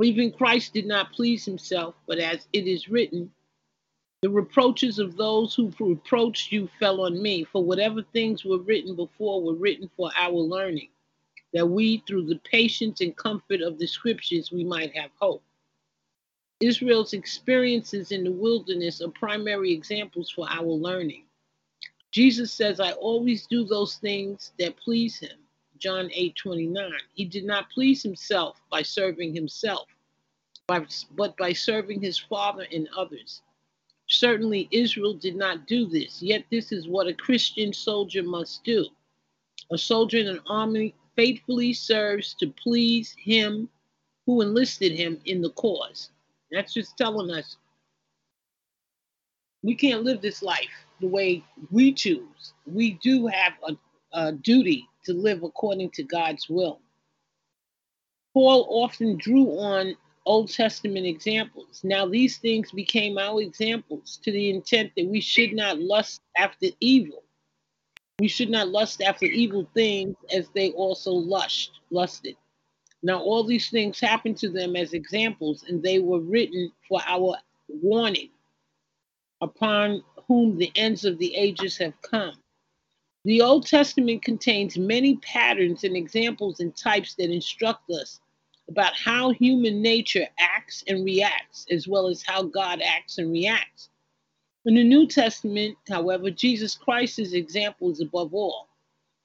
For 0.02 0.06
even 0.06 0.32
Christ 0.32 0.72
did 0.72 0.86
not 0.86 1.12
please 1.12 1.44
himself, 1.44 1.94
but 2.08 2.18
as 2.18 2.48
it 2.52 2.66
is 2.66 2.88
written, 2.88 3.30
the 4.22 4.30
reproaches 4.30 4.98
of 4.98 5.16
those 5.16 5.54
who 5.54 5.72
reproached 5.78 6.50
you 6.50 6.68
fell 6.80 7.02
on 7.02 7.22
me, 7.22 7.44
for 7.44 7.62
whatever 7.62 8.02
things 8.02 8.44
were 8.44 8.58
written 8.58 8.96
before 8.96 9.40
were 9.40 9.54
written 9.54 9.88
for 9.96 10.10
our 10.18 10.32
learning 10.32 10.88
that 11.52 11.68
we, 11.68 11.98
through 11.98 12.26
the 12.26 12.40
patience 12.40 13.00
and 13.00 13.16
comfort 13.16 13.60
of 13.60 13.78
the 13.78 13.86
scriptures, 13.86 14.50
we 14.50 14.64
might 14.64 14.92
have 14.96 15.12
hope. 15.20 15.44
Israel's 16.58 17.12
experiences 17.12 18.10
in 18.10 18.24
the 18.24 18.32
wilderness 18.32 19.00
are 19.02 19.08
primary 19.08 19.70
examples 19.70 20.28
for 20.30 20.48
our 20.50 20.66
learning. 20.66 21.26
Jesus 22.10 22.50
says, 22.52 22.80
I 22.80 22.90
always 22.90 23.46
do 23.46 23.64
those 23.64 23.98
things 23.98 24.50
that 24.58 24.76
please 24.78 25.20
him. 25.20 25.38
John 25.82 26.10
8 26.12 26.36
29. 26.36 26.92
He 27.12 27.24
did 27.24 27.44
not 27.44 27.68
please 27.70 28.04
himself 28.04 28.60
by 28.70 28.82
serving 28.82 29.34
himself, 29.34 29.88
but 30.66 31.36
by 31.36 31.52
serving 31.52 32.00
his 32.00 32.18
Father 32.18 32.66
and 32.72 32.88
others. 32.96 33.42
Certainly, 34.08 34.68
Israel 34.70 35.14
did 35.14 35.36
not 35.36 35.66
do 35.66 35.86
this, 35.86 36.22
yet, 36.22 36.44
this 36.50 36.72
is 36.72 36.86
what 36.86 37.06
a 37.06 37.14
Christian 37.14 37.72
soldier 37.72 38.22
must 38.22 38.62
do. 38.64 38.86
A 39.70 39.78
soldier 39.78 40.18
in 40.18 40.28
an 40.28 40.40
army 40.46 40.94
faithfully 41.16 41.72
serves 41.72 42.34
to 42.34 42.48
please 42.48 43.14
him 43.18 43.68
who 44.26 44.40
enlisted 44.40 44.92
him 44.92 45.20
in 45.24 45.40
the 45.40 45.50
cause. 45.50 46.10
That's 46.50 46.74
just 46.74 46.96
telling 46.96 47.30
us 47.30 47.56
we 49.62 49.74
can't 49.74 50.04
live 50.04 50.20
this 50.20 50.42
life 50.42 50.86
the 51.00 51.08
way 51.08 51.44
we 51.70 51.92
choose. 51.92 52.52
We 52.66 52.98
do 53.02 53.26
have 53.26 53.52
a, 53.66 53.76
a 54.12 54.32
duty 54.32 54.88
to 55.04 55.12
live 55.12 55.42
according 55.42 55.90
to 55.90 56.02
God's 56.02 56.48
will. 56.48 56.80
Paul 58.34 58.66
often 58.68 59.16
drew 59.16 59.58
on 59.58 59.96
Old 60.24 60.50
Testament 60.52 61.06
examples. 61.06 61.82
Now, 61.82 62.06
these 62.06 62.38
things 62.38 62.70
became 62.70 63.18
our 63.18 63.40
examples 63.40 64.20
to 64.22 64.30
the 64.30 64.50
intent 64.50 64.92
that 64.96 65.06
we 65.06 65.20
should 65.20 65.52
not 65.52 65.80
lust 65.80 66.22
after 66.36 66.66
evil 66.80 67.22
we 68.22 68.28
should 68.28 68.50
not 68.50 68.68
lust 68.68 69.02
after 69.02 69.26
evil 69.26 69.68
things 69.74 70.14
as 70.32 70.48
they 70.50 70.70
also 70.70 71.10
lust, 71.10 71.72
lusted. 71.90 72.36
Now 73.02 73.20
all 73.20 73.42
these 73.42 73.68
things 73.68 73.98
happened 73.98 74.36
to 74.38 74.48
them 74.48 74.76
as 74.76 74.92
examples, 74.92 75.64
and 75.66 75.82
they 75.82 75.98
were 75.98 76.20
written 76.20 76.70
for 76.88 77.00
our 77.04 77.36
warning, 77.66 78.30
upon 79.40 80.04
whom 80.28 80.56
the 80.56 80.70
ends 80.76 81.04
of 81.04 81.18
the 81.18 81.34
ages 81.34 81.76
have 81.78 82.00
come. 82.02 82.36
The 83.24 83.42
Old 83.42 83.66
Testament 83.66 84.22
contains 84.22 84.78
many 84.78 85.16
patterns 85.16 85.82
and 85.82 85.96
examples 85.96 86.60
and 86.60 86.76
types 86.76 87.16
that 87.16 87.28
instruct 87.28 87.90
us 87.90 88.20
about 88.68 88.94
how 88.96 89.30
human 89.30 89.82
nature 89.82 90.26
acts 90.38 90.84
and 90.88 91.04
reacts, 91.04 91.66
as 91.70 91.86
well 91.88 92.08
as 92.08 92.22
how 92.26 92.42
God 92.42 92.80
acts 92.80 93.18
and 93.18 93.30
reacts. 93.32 93.90
In 94.64 94.74
the 94.74 94.84
New 94.84 95.06
Testament, 95.06 95.76
however, 95.88 96.30
Jesus 96.30 96.76
Christ's 96.76 97.32
example 97.32 97.90
is 97.90 98.00
above 98.00 98.32
all. 98.32 98.68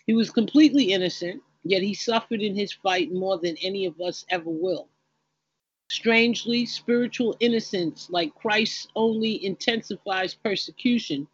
He 0.07 0.13
was 0.13 0.31
completely 0.31 0.93
innocent, 0.93 1.41
yet 1.63 1.83
he 1.83 1.93
suffered 1.93 2.41
in 2.41 2.55
his 2.55 2.73
fight 2.73 3.11
more 3.11 3.37
than 3.37 3.55
any 3.57 3.85
of 3.85 3.99
us 4.01 4.25
ever 4.29 4.49
will. 4.49 4.89
Strangely, 5.89 6.65
spiritual 6.65 7.37
innocence, 7.39 8.09
like 8.09 8.33
Christ, 8.35 8.89
only 8.95 9.45
intensifies 9.45 10.33
persecution, 10.33 11.27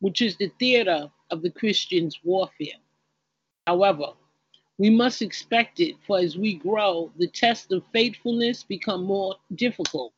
which 0.00 0.22
is 0.22 0.36
the 0.36 0.50
theater 0.58 1.10
of 1.30 1.42
the 1.42 1.50
Christian's 1.50 2.20
warfare. 2.24 2.78
However, 3.66 4.12
we 4.82 4.90
must 4.90 5.22
expect 5.22 5.78
it, 5.78 5.94
for 6.08 6.18
as 6.18 6.36
we 6.36 6.54
grow, 6.54 7.12
the 7.16 7.28
test 7.28 7.70
of 7.70 7.84
faithfulness 7.92 8.64
become 8.64 9.04
more 9.04 9.36
difficult. 9.54 10.12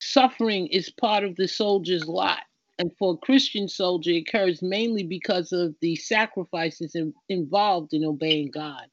Suffering 0.00 0.68
is 0.68 0.90
part 0.90 1.24
of 1.24 1.34
the 1.34 1.48
soldier's 1.48 2.06
lot, 2.06 2.38
and 2.78 2.92
for 3.00 3.14
a 3.14 3.26
Christian 3.26 3.66
soldier, 3.66 4.12
it 4.12 4.28
occurs 4.28 4.62
mainly 4.62 5.02
because 5.02 5.50
of 5.50 5.74
the 5.80 5.96
sacrifices 5.96 6.94
in, 6.94 7.12
involved 7.28 7.94
in 7.94 8.04
obeying 8.04 8.52
God. 8.52 8.86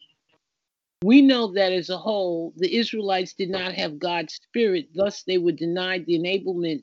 We 1.03 1.21
know 1.21 1.53
that 1.53 1.71
as 1.71 1.91
a 1.91 1.97
whole, 1.99 2.53
the 2.57 2.75
Israelites 2.75 3.35
did 3.35 3.51
not 3.51 3.73
have 3.73 3.99
God's 3.99 4.33
spirit, 4.33 4.87
thus, 4.95 5.21
they 5.21 5.37
were 5.37 5.51
denied 5.51 6.07
the 6.07 6.17
enablement 6.17 6.81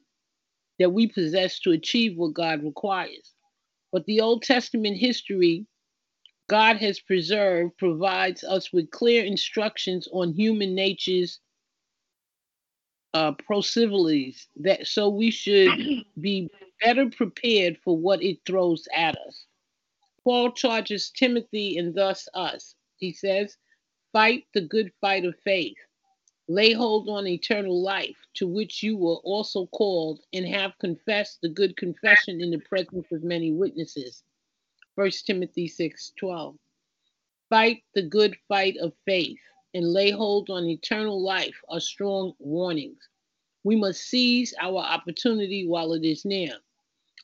that 0.78 0.92
we 0.92 1.08
possess 1.08 1.58
to 1.62 1.72
achieve 1.72 2.16
what 2.16 2.32
God 2.32 2.62
requires. 2.62 3.32
But 3.90 4.04
the 4.04 4.20
Old 4.20 4.42
Testament 4.42 4.98
history 4.98 5.66
God 6.48 6.76
has 6.76 7.00
preserved 7.00 7.78
provides 7.78 8.44
us 8.44 8.72
with 8.72 8.90
clear 8.90 9.24
instructions 9.24 10.08
on 10.12 10.32
human 10.32 10.74
nature's 10.74 11.40
uh, 13.14 13.32
proclivities 13.32 14.48
that 14.56 14.86
so 14.86 15.08
we 15.08 15.30
should 15.30 15.70
be 16.20 16.50
better 16.82 17.08
prepared 17.08 17.78
for 17.82 17.96
what 17.96 18.22
it 18.22 18.38
throws 18.44 18.86
at 18.94 19.16
us. 19.26 19.46
Paul 20.22 20.52
charges 20.52 21.10
Timothy 21.10 21.78
and 21.78 21.94
thus 21.94 22.28
us. 22.34 22.74
He 22.96 23.12
says, 23.12 23.56
Fight 24.12 24.44
the 24.52 24.62
good 24.62 24.92
fight 25.00 25.24
of 25.24 25.34
faith. 25.44 25.76
Lay 26.48 26.72
hold 26.72 27.08
on 27.08 27.26
eternal 27.26 27.82
life, 27.82 28.16
to 28.34 28.46
which 28.46 28.82
you 28.82 28.96
were 28.96 29.16
also 29.16 29.66
called, 29.66 30.20
and 30.32 30.46
have 30.46 30.78
confessed 30.78 31.38
the 31.40 31.48
good 31.48 31.76
confession 31.76 32.40
in 32.40 32.50
the 32.50 32.58
presence 32.58 33.06
of 33.12 33.22
many 33.22 33.50
witnesses. 33.52 34.22
1 34.96 35.10
Timothy 35.26 35.66
6:12. 35.66 36.56
Fight 37.48 37.82
the 37.94 38.02
good 38.02 38.36
fight 38.46 38.76
of 38.76 38.94
faith 39.04 39.40
and 39.74 39.92
lay 39.92 40.12
hold 40.12 40.48
on 40.50 40.66
eternal 40.66 41.20
life 41.20 41.60
are 41.68 41.80
strong 41.80 42.32
warnings. 42.38 43.08
We 43.64 43.74
must 43.74 44.02
seize 44.02 44.54
our 44.60 44.78
opportunity 44.78 45.66
while 45.66 45.94
it 45.94 46.04
is 46.04 46.24
near. 46.24 46.60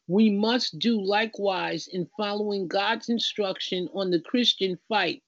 We 0.08 0.30
must 0.30 0.80
do 0.80 1.00
likewise 1.00 1.86
in 1.86 2.10
following 2.16 2.66
God's 2.66 3.08
instruction 3.08 3.88
on 3.94 4.10
the 4.10 4.20
Christian 4.20 4.76
fight 4.88 5.22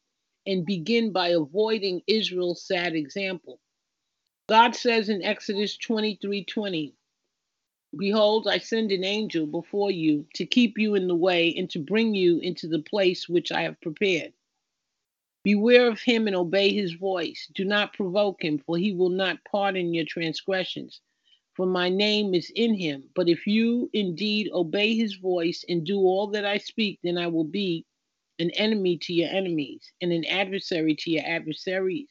and 0.45 0.67
begin 0.67 1.13
by 1.13 1.29
avoiding 1.29 2.03
Israel's 2.09 2.67
sad 2.67 2.97
example. 2.97 3.61
God 4.49 4.75
says 4.75 5.09
in 5.09 5.23
Exodus 5.23 5.79
23:20, 5.79 6.45
20, 6.49 6.95
Behold, 7.97 8.49
I 8.49 8.59
send 8.59 8.91
an 8.91 9.05
angel 9.05 9.47
before 9.47 9.91
you 9.91 10.27
to 10.35 10.47
keep 10.47 10.79
you 10.79 10.95
in 10.95 11.09
the 11.09 11.15
way 11.15 11.55
and 11.55 11.69
to 11.71 11.79
bring 11.79 12.15
you 12.15 12.39
into 12.39 12.67
the 12.67 12.79
place 12.79 13.29
which 13.29 13.53
I 13.53 13.63
have 13.63 13.81
prepared. 13.81 14.33
Beware 15.45 15.89
of 15.89 16.01
him 16.01 16.27
and 16.27 16.37
obey 16.37 16.73
his 16.73 16.93
voice. 16.93 17.51
Do 17.55 17.65
not 17.65 17.93
provoke 17.93 18.43
him, 18.43 18.59
for 18.59 18.79
he 18.79 18.93
will 18.93 19.11
not 19.11 19.45
pardon 19.45 19.93
your 19.93 20.05
transgressions. 20.05 21.01
For 21.55 21.67
my 21.67 21.91
name 21.91 22.35
is 22.35 22.51
in 22.55 22.75
him. 22.75 23.11
But 23.15 23.29
if 23.29 23.47
you 23.47 23.91
indeed 23.93 24.51
obey 24.53 24.95
his 24.95 25.17
voice 25.17 25.65
and 25.69 25.85
do 25.85 25.99
all 25.99 26.29
that 26.29 26.47
I 26.47 26.59
speak, 26.59 27.01
then 27.03 27.19
I 27.19 27.27
will 27.27 27.45
be 27.45 27.85
an 28.39 28.51
enemy 28.53 28.97
to 28.99 29.13
your 29.13 29.29
enemies 29.29 29.93
and 30.01 30.13
an 30.13 30.25
adversary 30.25 30.95
to 30.95 31.11
your 31.11 31.25
adversaries. 31.27 32.09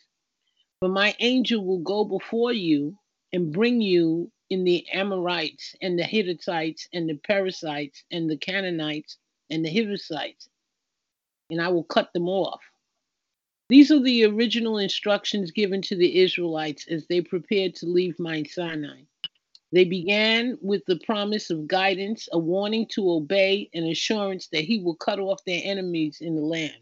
For 0.79 0.89
my 0.89 1.15
angel 1.19 1.65
will 1.65 1.79
go 1.79 2.03
before 2.03 2.53
you 2.53 2.97
and 3.33 3.51
bring 3.51 3.81
you 3.81 4.31
in 4.51 4.65
the 4.65 4.85
Amorites 4.89 5.73
and 5.81 5.97
the 5.97 6.03
Hittites 6.03 6.85
and 6.93 7.09
the 7.09 7.15
Perizzites 7.15 8.03
and 8.11 8.29
the 8.29 8.35
Canaanites 8.35 9.17
and 9.49 9.65
the 9.65 9.73
Hivites, 9.73 10.49
and 11.49 11.61
I 11.61 11.69
will 11.69 11.85
cut 11.85 12.11
them 12.13 12.27
off. 12.27 12.59
These 13.69 13.91
are 13.91 14.03
the 14.03 14.25
original 14.25 14.77
instructions 14.77 15.51
given 15.51 15.81
to 15.83 15.95
the 15.95 16.19
Israelites 16.19 16.85
as 16.89 17.07
they 17.07 17.21
prepared 17.21 17.75
to 17.75 17.85
leave 17.85 18.19
Mount 18.19 18.49
Sinai. 18.49 19.03
They 19.71 19.85
began 19.85 20.57
with 20.61 20.83
the 20.85 20.99
promise 21.05 21.49
of 21.49 21.65
guidance, 21.65 22.27
a 22.33 22.37
warning 22.37 22.87
to 22.91 23.09
obey, 23.09 23.69
an 23.73 23.85
assurance 23.85 24.49
that 24.51 24.65
he 24.65 24.79
will 24.79 24.95
cut 24.95 25.19
off 25.19 25.39
their 25.45 25.61
enemies 25.63 26.17
in 26.19 26.35
the 26.35 26.41
land. 26.41 26.75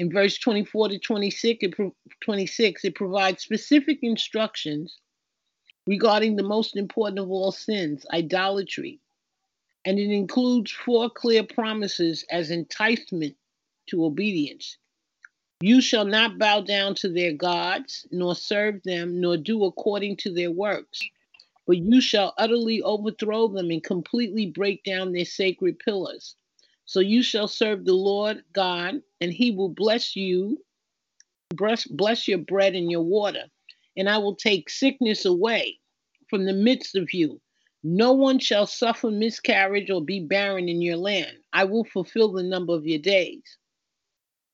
In 0.00 0.10
verse 0.10 0.38
24 0.38 0.88
to 0.88 0.98
26, 0.98 1.58
it, 1.62 1.74
26, 2.24 2.84
it 2.84 2.96
provides 2.96 3.44
specific 3.44 4.00
instructions 4.02 4.98
regarding 5.90 6.36
the 6.36 6.44
most 6.44 6.76
important 6.76 7.18
of 7.18 7.32
all 7.32 7.50
sins, 7.50 8.06
idolatry. 8.12 9.00
And 9.84 9.98
it 9.98 10.12
includes 10.12 10.70
four 10.70 11.10
clear 11.10 11.42
promises 11.42 12.24
as 12.30 12.52
enticement 12.52 13.34
to 13.88 14.04
obedience. 14.04 14.76
You 15.60 15.80
shall 15.80 16.04
not 16.04 16.38
bow 16.38 16.60
down 16.60 16.94
to 16.96 17.08
their 17.08 17.32
gods, 17.32 18.06
nor 18.12 18.36
serve 18.36 18.80
them, 18.84 19.20
nor 19.20 19.36
do 19.36 19.64
according 19.64 20.18
to 20.18 20.32
their 20.32 20.52
works 20.52 21.00
but 21.66 21.78
you 21.78 22.00
shall 22.00 22.34
utterly 22.36 22.82
overthrow 22.82 23.46
them 23.46 23.70
and 23.70 23.84
completely 23.84 24.46
break 24.46 24.82
down 24.82 25.12
their 25.12 25.24
sacred 25.24 25.78
pillars. 25.78 26.34
So 26.84 26.98
you 26.98 27.22
shall 27.22 27.46
serve 27.46 27.84
the 27.84 27.94
Lord 27.94 28.42
God, 28.52 29.00
and 29.20 29.32
he 29.32 29.52
will 29.52 29.68
bless 29.68 30.16
you, 30.16 30.64
bless, 31.54 31.86
bless 31.86 32.26
your 32.26 32.38
bread 32.38 32.74
and 32.74 32.90
your 32.90 33.02
water, 33.02 33.44
and 33.96 34.08
I 34.08 34.18
will 34.18 34.34
take 34.34 34.68
sickness 34.68 35.24
away 35.24 35.79
from 36.30 36.46
the 36.46 36.54
midst 36.54 36.96
of 36.96 37.12
you. 37.12 37.40
No 37.82 38.12
one 38.12 38.38
shall 38.38 38.66
suffer 38.66 39.10
miscarriage 39.10 39.90
or 39.90 40.02
be 40.02 40.20
barren 40.20 40.68
in 40.68 40.80
your 40.80 40.96
land. 40.96 41.36
I 41.52 41.64
will 41.64 41.84
fulfill 41.84 42.32
the 42.32 42.42
number 42.42 42.74
of 42.74 42.86
your 42.86 42.98
days. 42.98 43.42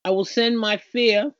I 0.04 0.10
will 0.10 0.24
send 0.24 0.58
my 0.58 0.78
fear 0.78 1.32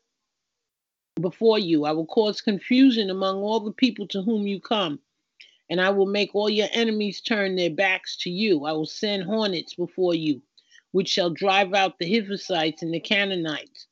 before 1.20 1.58
you. 1.58 1.84
I 1.84 1.92
will 1.92 2.06
cause 2.06 2.40
confusion 2.40 3.10
among 3.10 3.38
all 3.38 3.60
the 3.60 3.72
people 3.72 4.06
to 4.08 4.22
whom 4.22 4.46
you 4.46 4.60
come 4.60 5.00
and 5.68 5.80
I 5.80 5.90
will 5.90 6.06
make 6.06 6.34
all 6.34 6.48
your 6.48 6.68
enemies 6.72 7.20
turn 7.20 7.56
their 7.56 7.70
backs 7.70 8.16
to 8.18 8.30
you. 8.30 8.64
I 8.64 8.72
will 8.72 8.86
send 8.86 9.24
hornets 9.24 9.74
before 9.74 10.14
you, 10.14 10.42
which 10.92 11.08
shall 11.08 11.30
drive 11.30 11.74
out 11.74 11.98
the 11.98 12.12
Hivites 12.12 12.82
and 12.82 12.94
the 12.94 13.00
Canaanites. 13.00 13.85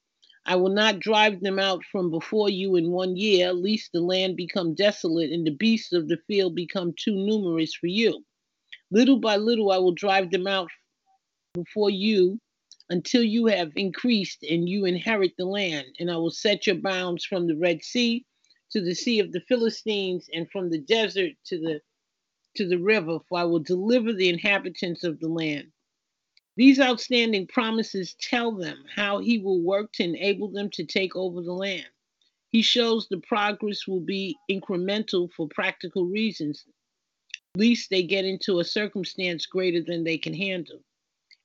I 0.47 0.57
will 0.57 0.71
not 0.71 1.01
drive 1.01 1.41
them 1.41 1.59
out 1.59 1.83
from 1.91 2.11
before 2.11 2.51
you 2.51 2.77
in 2.77 2.91
one 2.91 3.17
year, 3.17 3.53
lest 3.53 3.93
the 3.93 4.01
land 4.01 4.37
become 4.37 4.75
desolate 4.75 5.31
and 5.31 5.47
the 5.47 5.51
beasts 5.51 5.93
of 5.93 6.09
the 6.09 6.19
field 6.27 6.55
become 6.55 6.93
too 6.99 7.15
numerous 7.15 7.75
for 7.75 7.87
you. 7.87 8.25
Little 8.91 9.19
by 9.19 9.37
little 9.37 9.73
I 9.73 9.79
will 9.79 9.95
drive 9.95 10.31
them 10.31 10.47
out 10.47 10.69
before 11.55 11.91
you 11.91 12.39
until 12.91 13.23
you 13.23 13.47
have 13.47 13.73
increased 13.77 14.43
and 14.43 14.69
you 14.69 14.85
inherit 14.85 15.33
the 15.39 15.47
land, 15.47 15.87
and 15.99 16.11
I 16.11 16.17
will 16.17 16.31
set 16.31 16.67
your 16.67 16.77
bounds 16.77 17.25
from 17.25 17.47
the 17.47 17.57
Red 17.57 17.83
Sea 17.83 18.27
to 18.73 18.83
the 18.83 18.95
sea 18.95 19.21
of 19.21 19.33
the 19.33 19.41
Philistines 19.49 20.29
and 20.35 20.51
from 20.51 20.69
the 20.69 20.81
desert 20.81 21.33
to 21.47 21.59
the 21.59 21.81
to 22.57 22.69
the 22.69 22.79
river, 22.79 23.19
for 23.29 23.39
I 23.39 23.45
will 23.45 23.61
deliver 23.61 24.13
the 24.13 24.29
inhabitants 24.29 25.03
of 25.05 25.19
the 25.21 25.29
land. 25.29 25.73
These 26.57 26.79
outstanding 26.79 27.49
promises 27.49 28.15
tell 28.21 28.53
them 28.53 28.85
how 28.95 29.19
he 29.19 29.39
will 29.39 29.61
work 29.61 29.93
to 29.95 30.05
enable 30.05 30.49
them 30.49 30.71
to 30.71 30.85
take 30.85 31.17
over 31.17 31.43
the 31.43 31.53
land. 31.53 31.89
He 32.51 32.63
shows 32.63 33.09
the 33.09 33.19
progress 33.19 33.89
will 33.89 34.01
be 34.01 34.37
incremental 34.49 35.33
for 35.33 35.49
practical 35.49 36.07
reasons, 36.07 36.65
least 37.57 37.91
they 37.91 38.03
get 38.03 38.25
into 38.25 38.59
a 38.59 38.65
circumstance 38.65 39.47
greater 39.47 39.81
than 39.81 40.05
they 40.05 40.19
can 40.19 40.35
handle. 40.35 40.83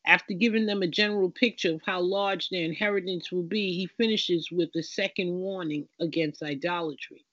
After 0.05 0.34
giving 0.34 0.66
them 0.66 0.82
a 0.82 0.88
general 0.88 1.30
picture 1.30 1.74
of 1.74 1.82
how 1.86 2.01
large 2.01 2.49
their 2.49 2.64
inheritance 2.64 3.32
will 3.32 3.43
be, 3.43 3.74
he 3.74 3.86
finishes 3.86 4.49
with 4.51 4.70
a 4.76 4.82
second 4.82 5.32
warning 5.32 5.88
against 5.99 6.41
idolatry. 6.41 7.26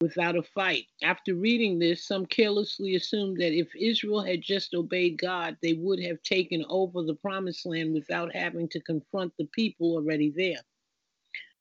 Without 0.00 0.36
a 0.36 0.42
fight. 0.42 0.86
After 1.02 1.34
reading 1.34 1.78
this, 1.80 2.06
some 2.06 2.24
carelessly 2.24 2.94
assumed 2.94 3.38
that 3.38 3.52
if 3.52 3.74
Israel 3.74 4.22
had 4.22 4.40
just 4.42 4.72
obeyed 4.74 5.18
God, 5.18 5.56
they 5.60 5.72
would 5.72 6.00
have 6.00 6.22
taken 6.22 6.64
over 6.68 7.02
the 7.02 7.16
promised 7.16 7.66
land 7.66 7.92
without 7.92 8.32
having 8.32 8.68
to 8.68 8.80
confront 8.80 9.32
the 9.36 9.46
people 9.46 9.94
already 9.94 10.30
there. 10.30 10.60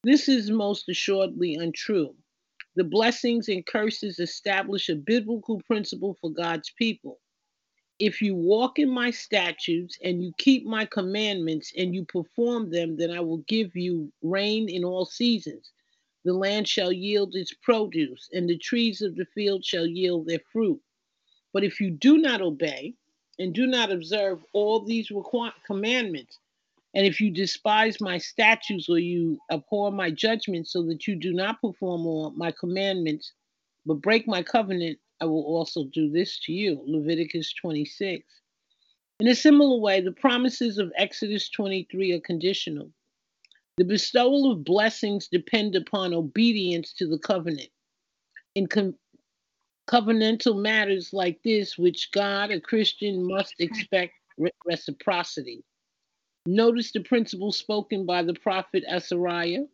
This 0.04 0.30
is 0.30 0.52
most 0.52 0.88
assuredly 0.88 1.56
untrue. 1.56 2.16
The 2.76 2.84
blessings 2.84 3.50
and 3.50 3.66
curses 3.66 4.20
establish 4.20 4.90
a 4.90 4.96
biblical 4.96 5.60
principle 5.66 6.16
for 6.22 6.30
God's 6.30 6.70
people. 6.78 7.20
If 7.98 8.22
you 8.22 8.36
walk 8.36 8.78
in 8.78 8.90
my 8.90 9.10
statutes 9.10 9.98
and 10.04 10.22
you 10.22 10.32
keep 10.38 10.64
my 10.64 10.86
commandments 10.86 11.74
and 11.76 11.96
you 11.96 12.06
perform 12.06 12.70
them, 12.70 12.98
then 12.98 13.10
I 13.10 13.20
will 13.20 13.40
give 13.48 13.76
you 13.76 14.14
rain 14.22 14.70
in 14.70 14.86
all 14.86 15.08
seasons. 15.08 15.72
The 16.28 16.34
land 16.34 16.68
shall 16.68 16.92
yield 16.92 17.38
its 17.38 17.54
produce, 17.54 18.30
and 18.34 18.50
the 18.50 18.58
trees 18.58 19.02
of 19.02 19.16
the 19.16 19.24
field 19.24 19.64
shall 19.64 19.88
yield 19.88 20.28
their 20.28 20.42
fruit. 20.52 20.82
But 21.54 21.64
if 21.64 21.80
you 21.80 21.90
do 21.90 22.18
not 22.18 22.42
obey 22.42 22.96
and 23.40 23.54
do 23.54 23.66
not 23.66 23.94
observe 23.94 24.44
all 24.52 24.82
these 24.82 25.10
commandments, 25.66 26.38
And 26.94 27.06
if 27.06 27.22
you 27.22 27.32
despise 27.32 28.02
my 28.02 28.18
statutes 28.18 28.90
or 28.90 29.00
you 29.00 29.40
abhor 29.52 29.92
my 29.92 30.12
judgments, 30.12 30.74
so 30.74 30.82
that 30.88 31.08
you 31.08 31.16
do 31.16 31.32
not 31.32 31.62
perform 31.62 32.06
all 32.06 32.32
my 32.32 32.52
commandments, 32.52 33.34
but 33.86 34.02
break 34.02 34.28
my 34.28 34.44
covenant, 34.44 35.00
I 35.22 35.26
will 35.26 35.46
also 35.46 35.86
do 35.86 36.10
this 36.10 36.40
to 36.40 36.52
you. 36.52 36.82
Leviticus 36.88 37.54
26. 37.54 38.26
In 39.20 39.28
a 39.28 39.36
similar 39.36 39.80
way, 39.80 40.02
the 40.02 40.12
promises 40.12 40.78
of 40.78 40.92
Exodus 40.98 41.50
23 41.50 42.14
are 42.14 42.20
conditional. 42.20 42.92
The 43.78 43.86
bestowal 43.86 44.52
of 44.52 44.64
blessings 44.64 45.28
depend 45.28 45.76
upon 45.76 46.14
obedience 46.14 46.94
to 46.94 47.08
the 47.08 47.20
covenant. 47.20 47.70
In 48.56 48.66
com- 48.68 48.98
covenantal 49.88 50.60
matters 50.60 51.14
like 51.14 51.42
this, 51.44 51.78
which 51.78 52.12
God, 52.12 52.50
a 52.50 52.60
Christian, 52.60 53.28
must 53.28 53.54
expect 53.60 54.14
re- 54.38 54.52
reciprocity. 54.66 55.64
Notice 56.48 56.92
the 56.92 57.02
principle 57.02 57.52
spoken 57.52 58.06
by 58.06 58.24
the 58.24 58.34
prophet 58.34 58.84
Azariah. 58.88 59.66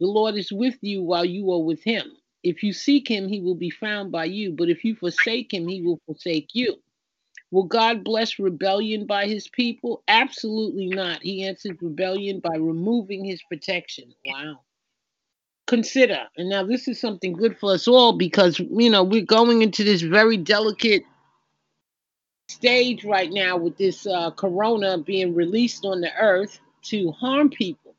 The 0.00 0.06
Lord 0.06 0.34
is 0.34 0.52
with 0.52 0.76
you 0.82 1.02
while 1.02 1.24
you 1.24 1.50
are 1.52 1.62
with 1.62 1.82
him. 1.82 2.12
If 2.42 2.62
you 2.62 2.72
seek 2.72 3.08
him, 3.08 3.28
he 3.28 3.40
will 3.40 3.54
be 3.54 3.70
found 3.70 4.12
by 4.12 4.26
you, 4.26 4.52
but 4.52 4.68
if 4.68 4.84
you 4.84 4.96
forsake 4.96 5.52
him, 5.52 5.68
he 5.68 5.82
will 5.82 6.00
forsake 6.06 6.50
you. 6.54 6.76
Will 7.50 7.64
God 7.64 8.04
bless 8.04 8.38
rebellion 8.38 9.06
by 9.06 9.26
his 9.26 9.48
people? 9.48 10.02
Absolutely 10.06 10.86
not. 10.88 11.22
He 11.22 11.44
answers 11.44 11.76
rebellion 11.80 12.40
by 12.40 12.56
removing 12.56 13.24
his 13.24 13.42
protection. 13.42 14.14
Wow. 14.24 14.60
Consider, 15.66 16.26
and 16.36 16.48
now 16.48 16.64
this 16.64 16.88
is 16.88 17.00
something 17.00 17.32
good 17.32 17.56
for 17.58 17.72
us 17.72 17.86
all 17.86 18.12
because, 18.12 18.58
you 18.58 18.90
know, 18.90 19.04
we're 19.04 19.24
going 19.24 19.62
into 19.62 19.84
this 19.84 20.02
very 20.02 20.36
delicate 20.36 21.04
stage 22.48 23.04
right 23.04 23.30
now 23.30 23.56
with 23.56 23.76
this 23.78 24.06
uh, 24.06 24.32
corona 24.32 24.98
being 24.98 25.34
released 25.34 25.84
on 25.84 26.00
the 26.00 26.12
earth 26.20 26.58
to 26.82 27.12
harm 27.12 27.48
people. 27.50 27.94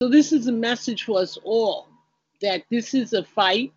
So, 0.00 0.08
this 0.08 0.32
is 0.32 0.46
a 0.46 0.52
message 0.52 1.04
for 1.04 1.20
us 1.20 1.36
all 1.44 1.88
that 2.40 2.64
this 2.70 2.94
is 2.94 3.12
a 3.12 3.24
fight 3.24 3.72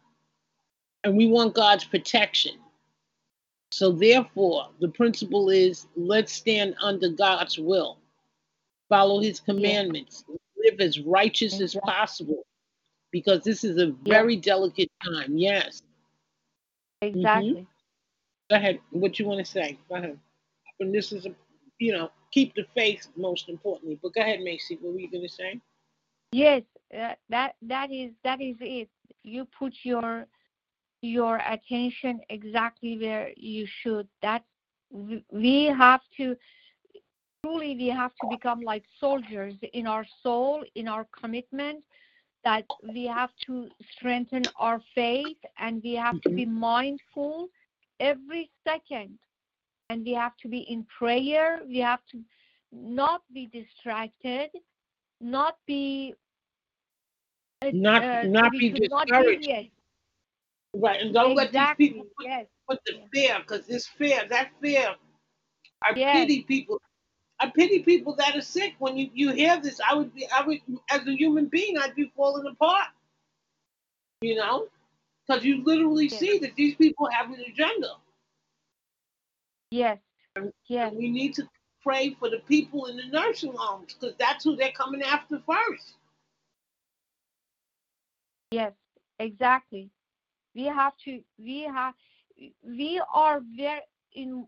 and 1.04 1.16
we 1.16 1.28
want 1.28 1.54
God's 1.54 1.86
protection. 1.86 2.54
So, 3.72 3.92
therefore, 3.92 4.70
the 4.80 4.88
principle 4.90 5.50
is 5.50 5.88
let's 5.96 6.32
stand 6.32 6.76
under 6.82 7.10
God's 7.10 7.58
will, 7.60 7.98
follow 8.90 9.20
his 9.22 9.40
commandments, 9.40 10.24
live 10.58 10.80
as 10.80 11.00
righteous 11.00 11.60
as 11.60 11.76
possible 11.84 12.46
because 13.12 13.44
this 13.44 13.64
is 13.64 13.78
a 13.78 13.88
very 14.04 14.36
delicate 14.36 14.90
time. 15.04 15.38
Yes. 15.38 15.82
Exactly. 17.02 17.52
Mm-hmm. 17.52 17.64
Go 18.50 18.56
ahead. 18.56 18.80
What 18.92 19.20
you 19.20 19.26
want 19.26 19.46
to 19.46 19.52
say? 19.52 19.78
Go 19.90 19.96
ahead. 19.96 20.18
And 20.80 20.94
this 20.94 21.12
is 21.12 21.26
a, 21.26 21.32
you 21.80 21.92
know, 21.92 22.12
keep 22.32 22.56
the 22.56 22.66
faith 22.76 23.08
most 23.16 23.50
importantly. 23.50 24.00
But 24.02 24.14
go 24.14 24.22
ahead, 24.22 24.42
Macy. 24.42 24.78
What 24.82 24.94
were 24.94 25.00
you 25.00 25.12
going 25.12 25.28
to 25.28 25.34
say? 25.34 25.60
Yes, 26.32 26.64
uh, 26.98 27.14
that 27.30 27.56
that 27.62 27.92
is 27.92 28.12
that 28.24 28.42
is 28.42 28.58
it. 28.60 28.90
You 29.24 29.46
put 29.46 29.74
your 29.84 30.28
your 31.02 31.38
attention 31.38 32.20
exactly 32.30 32.98
where 32.98 33.32
you 33.36 33.68
should. 33.82 34.08
That 34.22 34.44
we 35.32 35.66
have 35.66 36.02
to 36.18 36.36
truly 37.44 37.76
we 37.76 37.88
have 37.88 38.12
to 38.22 38.28
become 38.30 38.62
like 38.62 38.84
soldiers 39.00 39.54
in 39.74 39.88
our 39.88 40.06
soul, 40.24 40.64
in 40.76 40.88
our 40.88 41.08
commitment. 41.20 41.84
That 42.44 42.66
we 42.94 43.06
have 43.06 43.32
to 43.48 43.68
strengthen 43.92 44.44
our 44.58 44.82
faith 44.96 45.38
and 45.60 45.82
we 45.84 45.94
have 45.96 46.22
to 46.22 46.30
be 46.30 46.46
mindful 46.46 47.50
every 48.00 48.50
second 48.66 49.18
and 49.90 50.06
we 50.06 50.14
have 50.14 50.38
to 50.38 50.48
be 50.48 50.60
in 50.70 50.86
prayer 50.98 51.62
we 51.68 51.80
have 51.80 52.00
to 52.12 52.20
not 52.72 53.22
be 53.34 53.48
distracted 53.48 54.50
not 55.20 55.56
be 55.66 56.14
uh, 57.62 57.72
Not 57.74 58.04
uh, 58.04 58.24
not 58.24 58.52
be 58.52 58.70
discouraged. 58.70 59.72
Right. 60.80 61.02
And 61.02 61.14
don't 61.14 61.36
let 61.36 61.52
these 61.52 61.70
people 61.78 62.06
put, 62.18 62.28
yes 62.28 62.46
put 62.70 62.80
the 62.86 63.02
fear, 63.14 63.40
because 63.40 63.66
this 63.68 63.88
fear, 63.88 64.22
that 64.30 64.52
fear, 64.62 64.96
I 65.84 65.94
Yes. 65.96 66.14
pity 66.14 66.44
people. 66.44 66.82
I 67.40 67.50
pity 67.50 67.84
people 67.84 68.16
that 68.16 68.36
are 68.36 68.42
sick. 68.42 68.76
When 68.80 68.98
you, 68.98 69.10
you 69.14 69.32
hear 69.32 69.60
this, 69.62 69.80
I 69.82 69.94
would 69.96 70.14
be, 70.16 70.28
I 70.36 70.42
would, 70.42 70.60
as 70.90 71.08
a 71.08 71.12
human 71.16 71.48
being, 71.48 71.78
I'd 71.78 71.96
be 71.96 72.12
falling 72.16 72.48
apart. 72.48 72.88
You 74.22 74.36
know, 74.36 74.68
because 75.28 75.44
you 75.46 75.64
literally 75.64 76.10
Yes. 76.10 76.20
see 76.20 76.40
that 76.40 76.56
these 76.56 76.76
people 76.76 77.08
have 77.12 77.32
an 77.32 77.40
agenda. 77.48 77.90
yes 79.72 80.00
yes 80.68 80.92
And 80.92 80.98
we 80.98 81.10
need 81.10 81.34
to 81.36 81.48
pray 81.84 82.16
for 82.20 82.30
the 82.30 82.40
people 82.48 82.86
in 82.88 82.98
the 82.98 83.06
nursing 83.08 83.54
homes 83.56 83.94
because 83.94 84.16
that's 84.18 84.44
who 84.44 84.56
they're 84.56 84.72
coming 84.72 85.04
after 85.04 85.40
first. 85.46 85.96
yes 88.52 88.74
exactly 89.20 89.92
we 90.58 90.66
have 90.66 90.94
to 91.06 91.22
we 91.38 91.70
have 91.72 91.94
we 92.66 93.02
are 93.14 93.42
very 93.56 93.82
in 94.14 94.46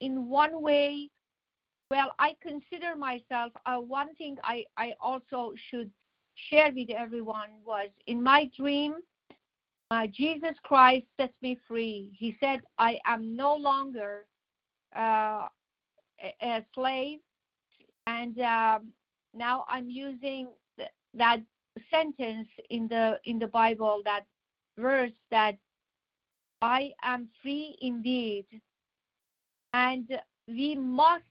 in 0.00 0.28
one 0.28 0.62
way 0.62 1.10
well 1.90 2.12
i 2.18 2.34
consider 2.40 2.96
myself 2.96 3.52
uh, 3.66 3.76
one 3.76 4.14
thing 4.14 4.36
i 4.42 4.64
i 4.78 4.92
also 5.00 5.52
should 5.70 5.90
share 6.48 6.72
with 6.74 6.88
everyone 6.90 7.50
was 7.64 7.90
in 8.06 8.22
my 8.22 8.50
dream 8.56 8.94
uh, 9.90 10.06
jesus 10.06 10.56
christ 10.62 11.04
set 11.20 11.32
me 11.42 11.58
free. 11.68 12.10
He 12.18 12.36
said 12.40 12.60
i 12.78 12.98
am 13.04 13.36
no 13.36 13.54
longer 13.54 14.24
uh, 14.96 15.46
a, 16.22 16.34
a 16.42 16.64
slave. 16.74 17.18
And 18.06 18.38
um, 18.40 18.92
now 19.34 19.64
i'm 19.68 19.88
using 19.90 20.48
th- 20.78 20.88
that 21.14 21.40
sentence 21.90 22.48
in 22.70 22.88
the 22.88 23.18
in 23.24 23.38
the 23.38 23.46
bible 23.46 24.02
that 24.04 24.24
verse 24.80 25.12
that 25.30 25.56
i 26.62 26.92
am 27.02 27.28
free 27.42 27.76
indeed. 27.80 28.46
And 29.72 30.08
we 30.48 30.74
must 30.74 31.22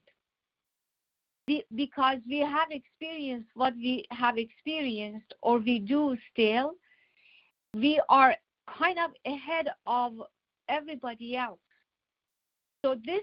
be, 1.45 1.65
because 1.75 2.19
we 2.29 2.39
have 2.39 2.69
experienced 2.71 3.49
what 3.53 3.73
we 3.75 4.05
have 4.11 4.37
experienced 4.37 5.33
or 5.41 5.57
we 5.57 5.79
do 5.79 6.17
still 6.31 6.75
we 7.73 8.01
are 8.09 8.35
kind 8.77 8.97
of 8.99 9.11
ahead 9.25 9.67
of 9.85 10.13
everybody 10.67 11.35
else. 11.35 11.59
So 12.83 12.95
this 13.05 13.21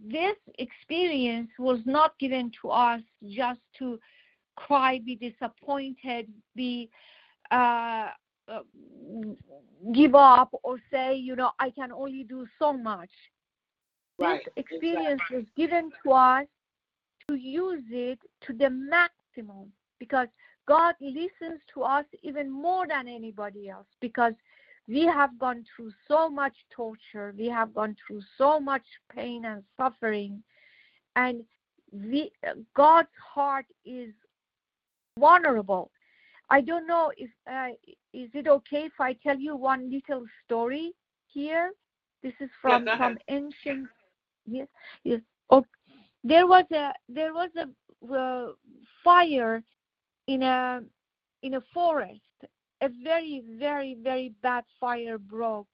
this 0.00 0.36
experience 0.58 1.50
was 1.58 1.80
not 1.84 2.18
given 2.18 2.50
to 2.62 2.70
us 2.70 3.02
just 3.28 3.60
to 3.78 3.98
cry 4.56 5.00
be 5.04 5.16
disappointed 5.16 6.32
be 6.54 6.88
uh, 7.50 8.08
uh, 8.48 8.60
give 9.92 10.14
up 10.14 10.50
or 10.62 10.76
say 10.90 11.14
you 11.14 11.36
know 11.36 11.50
i 11.58 11.70
can 11.70 11.92
only 11.92 12.24
do 12.24 12.46
so 12.58 12.72
much 12.72 13.10
Right. 14.18 14.40
this 14.44 14.64
experience 14.64 15.20
was 15.30 15.44
given 15.56 15.90
to 16.02 16.12
us 16.12 16.46
to 17.28 17.34
use 17.34 17.84
it 17.90 18.18
to 18.46 18.52
the 18.54 18.70
maximum 18.70 19.72
because 19.98 20.28
God 20.66 20.94
listens 21.00 21.60
to 21.74 21.82
us 21.82 22.04
even 22.22 22.50
more 22.50 22.86
than 22.86 23.08
anybody 23.08 23.68
else 23.68 23.86
because 24.00 24.32
we 24.88 25.04
have 25.04 25.38
gone 25.38 25.64
through 25.74 25.90
so 26.08 26.28
much 26.28 26.54
torture, 26.70 27.34
we 27.36 27.46
have 27.48 27.74
gone 27.74 27.96
through 28.06 28.22
so 28.38 28.60
much 28.60 28.84
pain 29.14 29.44
and 29.44 29.62
suffering, 29.76 30.42
and 31.16 31.42
we, 31.92 32.30
God's 32.74 33.08
heart 33.34 33.66
is 33.84 34.12
vulnerable. 35.18 35.90
I 36.48 36.60
don't 36.60 36.86
know 36.86 37.12
if 37.16 37.30
uh, 37.50 37.68
is 38.12 38.30
it 38.34 38.46
okay 38.46 38.84
if 38.84 39.00
I 39.00 39.14
tell 39.14 39.38
you 39.38 39.56
one 39.56 39.90
little 39.90 40.24
story 40.44 40.92
here. 41.26 41.72
This 42.22 42.34
is 42.40 42.50
from 42.62 42.86
ahead. 42.86 42.98
from 42.98 43.18
ancient. 43.28 43.88
Yes, 44.46 44.68
yes. 45.04 45.20
Oh, 45.50 45.64
there 46.22 46.46
was 46.46 46.64
a 46.72 46.92
there 47.08 47.34
was 47.34 47.50
a 47.56 48.14
uh, 48.14 48.52
fire 49.02 49.62
in 50.26 50.42
a 50.42 50.82
in 51.42 51.54
a 51.54 51.60
forest. 51.74 52.20
A 52.82 52.88
very 53.02 53.42
very 53.58 53.96
very 54.02 54.32
bad 54.42 54.64
fire 54.78 55.18
broke, 55.18 55.68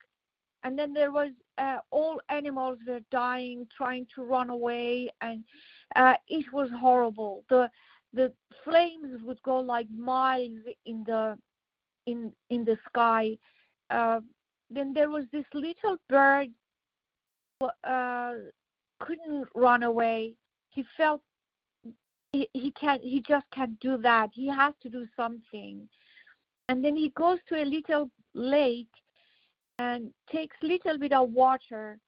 and 0.62 0.78
then 0.78 0.94
there 0.94 1.10
was 1.10 1.30
uh, 1.58 1.78
all 1.90 2.20
animals 2.28 2.78
were 2.86 3.00
dying, 3.10 3.66
trying 3.76 4.06
to 4.14 4.22
run 4.22 4.50
away, 4.50 5.10
and 5.20 5.44
uh, 5.96 6.14
it 6.28 6.46
was 6.52 6.70
horrible. 6.80 7.44
The 7.50 7.68
the 8.12 8.32
flames 8.64 9.22
would 9.22 9.42
go 9.42 9.58
like 9.58 9.86
miles 9.90 10.60
in 10.86 11.04
the 11.04 11.38
in 12.06 12.32
in 12.50 12.64
the 12.64 12.76
sky. 12.88 13.36
Uh, 13.90 14.20
then 14.70 14.92
there 14.92 15.10
was 15.10 15.24
this 15.32 15.44
little 15.54 15.96
bird 16.08 16.48
uh, 17.84 18.32
couldn't 19.00 19.48
run 19.54 19.82
away. 19.82 20.34
He 20.70 20.84
felt 20.96 21.20
he, 22.32 22.48
he 22.52 22.70
can't 22.72 23.02
he 23.02 23.22
just 23.26 23.46
can't 23.52 23.78
do 23.80 23.96
that. 23.98 24.30
He 24.32 24.48
has 24.48 24.74
to 24.82 24.88
do 24.88 25.06
something. 25.16 25.88
And 26.68 26.84
then 26.84 26.96
he 26.96 27.10
goes 27.10 27.38
to 27.48 27.62
a 27.62 27.64
little 27.64 28.10
lake 28.34 28.86
and 29.78 30.12
takes 30.30 30.56
little 30.62 30.98
bit 30.98 31.12
of 31.12 31.30
water 31.30 31.98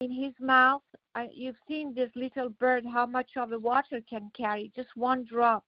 in 0.00 0.10
his 0.10 0.32
mouth. 0.40 0.82
Uh, 1.14 1.24
you've 1.32 1.56
seen 1.66 1.94
this 1.94 2.10
little 2.14 2.50
bird, 2.50 2.84
how 2.84 3.06
much 3.06 3.30
of 3.36 3.50
the 3.50 3.58
water 3.58 4.00
can 4.08 4.30
carry, 4.36 4.70
just 4.76 4.88
one 4.94 5.24
drop. 5.24 5.64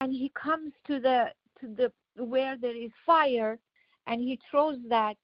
And 0.00 0.12
he 0.12 0.30
comes 0.40 0.72
to 0.86 1.00
the 1.00 1.26
to 1.60 1.66
the 1.74 1.92
where 2.22 2.56
there 2.56 2.76
is 2.76 2.90
fire, 3.06 3.58
and 4.06 4.20
he 4.20 4.38
throws 4.50 4.78
that 4.88 5.16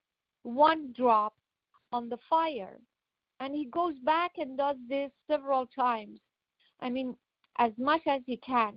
one 0.42 0.92
drop 0.96 1.34
on 1.92 2.08
the 2.08 2.18
fire. 2.28 2.78
And 3.40 3.54
he 3.54 3.66
goes 3.66 3.94
back 4.04 4.32
and 4.38 4.56
does 4.56 4.76
this 4.88 5.10
several 5.28 5.66
times. 5.66 6.18
I 6.80 6.88
mean, 6.88 7.16
as 7.58 7.72
much 7.78 8.02
as 8.06 8.22
he 8.26 8.36
can. 8.38 8.74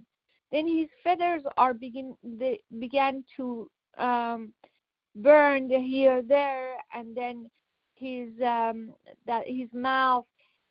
Then 0.51 0.67
his 0.67 0.87
feathers 1.03 1.41
are 1.57 1.73
begin 1.73 2.15
they 2.23 2.59
began 2.79 3.23
to 3.37 3.69
um, 3.97 4.53
burn 5.15 5.69
here 5.69 6.21
there, 6.21 6.75
and 6.93 7.15
then 7.15 7.49
his 7.97 8.29
um, 8.41 8.93
that 9.25 9.43
his 9.47 9.69
mouth 9.73 10.25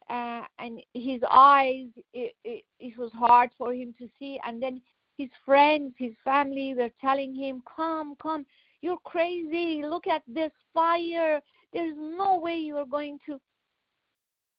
uh, 0.08 0.42
and 0.58 0.80
his 0.94 1.20
eyes. 1.30 1.86
It, 2.12 2.34
it, 2.44 2.64
it 2.80 2.98
was 2.98 3.10
hard 3.12 3.50
for 3.58 3.72
him 3.72 3.94
to 3.98 4.08
see, 4.18 4.38
and 4.46 4.62
then 4.62 4.80
his 5.18 5.28
friends, 5.44 5.94
his 5.98 6.12
family 6.24 6.74
were 6.74 6.90
telling 7.00 7.34
him, 7.34 7.62
"Come, 7.76 8.16
come, 8.22 8.46
you're 8.82 8.98
crazy. 9.04 9.82
Look 9.84 10.06
at 10.06 10.22
this 10.26 10.52
fire. 10.72 11.40
There's 11.72 11.96
no 11.96 12.38
way 12.38 12.56
you're 12.56 12.86
going 12.86 13.18
to 13.26 13.40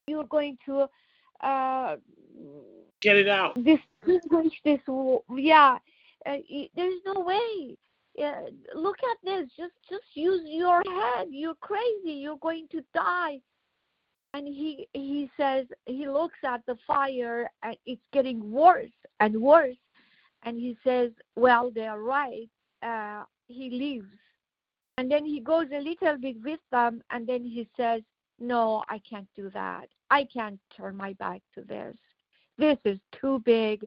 you're 0.07 0.26
going 0.26 0.57
to 0.65 0.88
uh, 1.41 1.95
get 3.01 3.18
it 3.18 3.28
out. 3.28 3.55
Distinguish 3.55 4.53
this. 4.63 4.80
Yeah, 5.36 5.78
uh, 6.26 6.38
there's 6.76 7.01
no 7.05 7.22
way. 7.22 7.78
Uh, 8.22 8.49
look 8.74 8.97
at 9.11 9.18
this. 9.24 9.47
Just 9.57 9.74
just 9.89 10.05
use 10.13 10.41
your 10.45 10.82
head. 10.88 11.28
You're 11.30 11.55
crazy. 11.55 12.13
You're 12.13 12.38
going 12.38 12.68
to 12.72 12.84
die. 12.93 13.39
And 14.34 14.47
he 14.47 14.88
he 14.93 15.30
says 15.38 15.65
he 15.86 16.07
looks 16.07 16.39
at 16.43 16.65
the 16.65 16.78
fire 16.86 17.49
and 17.63 17.78
it's 17.86 18.01
getting 18.11 18.51
worse 18.51 18.89
and 19.20 19.39
worse. 19.39 19.78
And 20.43 20.57
he 20.57 20.78
says, 20.84 21.11
well, 21.36 21.72
they're 21.74 21.99
right. 21.99 22.49
Uh, 22.84 23.24
he 23.47 23.70
leaves. 23.70 24.07
And 24.97 25.11
then 25.11 25.26
he 25.26 25.39
goes 25.39 25.68
a 25.74 25.80
little 25.80 26.18
bit 26.18 26.38
with 26.43 26.59
them, 26.72 27.03
and 27.11 27.28
then 27.28 27.43
he 27.43 27.68
says, 27.78 28.01
no, 28.39 28.84
I 28.89 28.99
can't 29.07 29.28
do 29.36 29.49
that. 29.51 29.88
I 30.09 30.24
can't 30.26 30.59
turn 30.76 30.95
my 30.95 31.13
back 31.13 31.41
to 31.55 31.61
this. 31.61 31.95
This 32.57 32.78
is 32.86 32.99
too 33.20 33.41
big. 33.45 33.86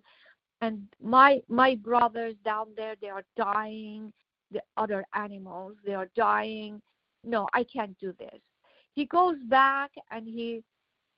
And 0.61 0.87
my 1.03 1.41
my 1.49 1.75
brothers 1.77 2.35
down 2.45 2.69
there, 2.77 2.95
they 3.01 3.09
are 3.09 3.25
dying. 3.37 4.13
The 4.53 4.63
other 4.77 5.05
animals, 5.15 5.77
they 5.87 5.95
are 5.95 6.11
dying. 6.17 6.83
No, 7.25 7.47
I 7.55 7.65
can't 7.65 7.97
do 7.99 8.13
this. 8.19 8.41
He 8.95 9.07
goes 9.07 9.37
back 9.49 9.93
and 10.11 10.27
he 10.27 10.63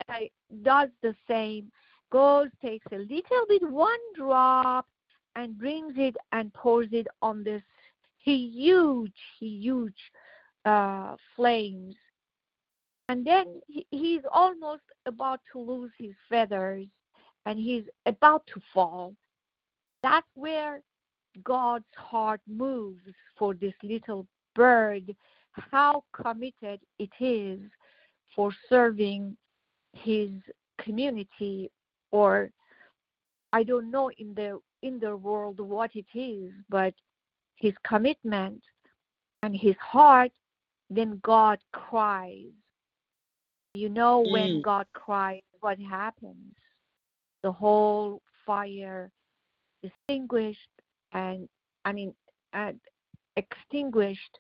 uh, 0.09 0.15
does 0.63 0.91
the 1.03 1.15
same. 1.27 1.73
Goes, 2.11 2.49
takes 2.61 2.87
a 2.93 2.97
little 2.97 3.47
bit, 3.49 3.63
one 3.71 3.99
drop, 4.15 4.87
and 5.35 5.57
brings 5.57 5.95
it 5.97 6.15
and 6.33 6.53
pours 6.53 6.89
it 6.93 7.07
on 7.23 7.43
this 7.43 7.63
huge, 8.23 9.15
huge 9.41 9.97
uh, 10.67 11.17
flames 11.35 11.95
and 13.13 13.27
then 13.27 13.61
he, 13.69 13.87
he's 13.91 14.23
almost 14.33 14.85
about 15.05 15.41
to 15.53 15.59
lose 15.59 15.91
his 15.99 16.15
feathers 16.31 16.87
and 17.45 17.59
he's 17.59 17.85
about 18.07 18.47
to 18.47 18.61
fall. 18.73 19.15
That's 20.03 20.27
where 20.35 20.81
God's 21.45 21.85
heart 21.97 22.41
moves 22.47 23.03
for 23.39 23.55
this 23.55 23.75
little 23.83 24.27
bird, 24.55 25.15
how 25.53 26.05
committed 26.13 26.81
it 26.99 27.11
is 27.21 27.61
for 28.35 28.53
serving 28.69 29.37
his 29.93 30.31
community 30.81 31.71
or 32.11 32.51
I 33.53 33.63
don't 33.63 33.91
know 33.91 34.11
in 34.19 34.35
the 34.35 34.61
in 34.83 34.99
the 34.99 35.17
world 35.17 35.61
what 35.61 35.91
it 35.95 36.07
is, 36.15 36.53
but 36.69 36.95
his 37.57 37.75
commitment 37.87 38.63
and 39.43 39.55
his 39.55 39.77
heart, 39.77 40.33
then 40.91 41.21
God 41.23 41.59
cries 41.73 42.51
you 43.75 43.89
know, 43.89 44.21
when 44.21 44.59
Mm. 44.59 44.63
God 44.63 44.87
cries, 44.93 45.43
what 45.61 45.79
happens? 45.79 46.55
The 47.43 47.53
whole 47.53 48.21
fire 48.45 49.11
extinguished, 49.83 50.69
and 51.13 51.49
I 51.85 51.93
mean, 51.93 52.15
uh, 52.53 52.73
extinguished, 53.37 54.39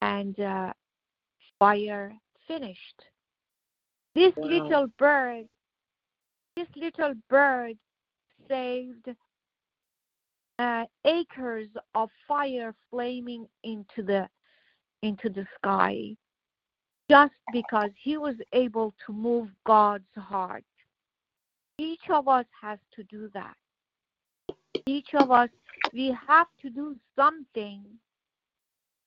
and 0.00 0.38
uh, 0.40 0.72
fire 1.58 2.12
finished. 2.46 3.04
This 4.14 4.34
Wow. 4.36 4.46
little 4.48 4.86
bird, 4.98 5.46
this 6.56 6.68
little 6.76 7.14
bird 7.28 7.76
saved 8.48 9.08
uh, 10.58 10.84
acres 11.04 11.68
of 11.94 12.10
fire 12.26 12.74
flaming 12.90 13.46
into 13.64 14.02
the 14.02 14.28
into 15.02 15.28
the 15.28 15.46
sky 15.56 16.16
just 17.10 17.34
because 17.52 17.90
he 18.02 18.16
was 18.16 18.36
able 18.52 18.94
to 19.06 19.12
move 19.12 19.48
God's 19.66 20.04
heart. 20.16 20.64
Each 21.78 22.08
of 22.10 22.28
us 22.28 22.46
has 22.62 22.78
to 22.96 23.02
do 23.04 23.28
that. 23.34 23.56
Each 24.86 25.14
of 25.14 25.30
us, 25.30 25.48
we 25.92 26.16
have 26.26 26.48
to 26.62 26.70
do 26.70 26.96
something 27.16 27.84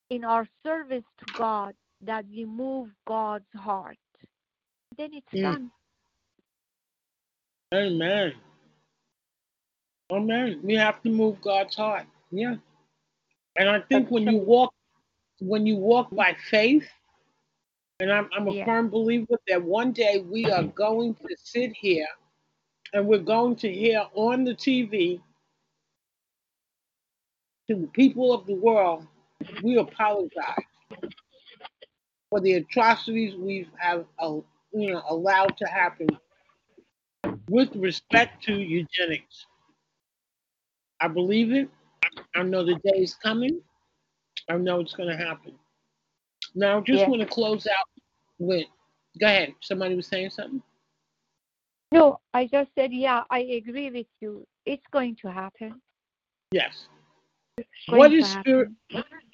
in 0.09 0.23
our 0.23 0.47
service 0.65 1.03
to 1.19 1.33
God 1.33 1.75
that 2.01 2.25
we 2.29 2.45
move 2.45 2.89
God's 3.05 3.51
heart. 3.53 3.97
Then 4.97 5.13
it's 5.13 5.27
Mm. 5.33 5.41
done. 5.43 5.71
Amen. 7.73 8.33
Amen. 10.09 10.61
We 10.63 10.75
have 10.75 11.01
to 11.03 11.09
move 11.09 11.41
God's 11.41 11.75
heart. 11.75 12.07
Yeah. 12.31 12.55
And 13.57 13.69
I 13.69 13.81
think 13.81 14.09
when 14.09 14.23
you 14.23 14.37
walk 14.37 14.73
when 15.39 15.67
you 15.67 15.75
walk 15.75 16.09
by 16.09 16.33
faith, 16.49 16.89
and 17.99 18.11
I'm, 18.11 18.27
I'm 18.33 18.47
a 18.47 18.53
Yeah. 18.53 18.65
firm 18.65 18.89
believer 18.89 19.37
that 19.47 19.61
one 19.61 19.91
day 19.91 20.19
we 20.19 20.49
are 20.49 20.63
going 20.63 21.13
to 21.15 21.35
sit 21.37 21.73
here 21.73 22.07
and 22.93 23.07
we're 23.07 23.19
going 23.19 23.55
to 23.57 23.71
hear 23.71 24.07
on 24.13 24.43
the 24.43 24.55
TV 24.55 25.21
to 27.69 27.75
the 27.75 27.87
people 27.87 28.33
of 28.33 28.45
the 28.45 28.55
world, 28.55 29.05
we 29.63 29.77
apologize 29.77 30.63
for 32.29 32.39
the 32.41 32.53
atrocities 32.53 33.35
we 33.35 33.67
have 33.77 34.05
uh, 34.19 34.35
you 34.73 34.91
know 34.91 35.01
allowed 35.09 35.55
to 35.57 35.65
happen 35.65 36.07
with 37.49 37.75
respect 37.75 38.43
to 38.43 38.53
eugenics. 38.53 39.45
I 40.99 41.07
believe 41.07 41.51
it. 41.51 41.69
I 42.35 42.43
know 42.43 42.65
the 42.65 42.75
day 42.75 42.97
is 42.99 43.13
coming. 43.15 43.61
I 44.49 44.57
know 44.57 44.79
it's 44.79 44.93
going 44.93 45.09
to 45.09 45.17
happen. 45.17 45.53
Now, 46.55 46.77
I 46.77 46.81
just 46.81 47.03
Yeah. 47.03 47.09
want 47.09 47.21
to 47.21 47.27
close 47.27 47.67
out 47.67 47.85
with. 48.39 48.65
Go 49.19 49.27
ahead. 49.27 49.53
Somebody 49.61 49.95
was 49.95 50.07
saying 50.07 50.31
something. 50.31 50.61
No, 51.91 52.19
I 52.33 52.47
just 52.47 52.69
said, 52.75 52.91
yeah, 52.93 53.23
I 53.29 53.39
agree 53.39 53.89
with 53.89 54.07
you. 54.19 54.45
It's 54.65 54.85
going 54.91 55.15
to 55.17 55.31
happen. 55.31 55.81
Yes. 56.51 56.87
What 57.89 58.13
is 58.13 58.29
spirit? 58.29 58.69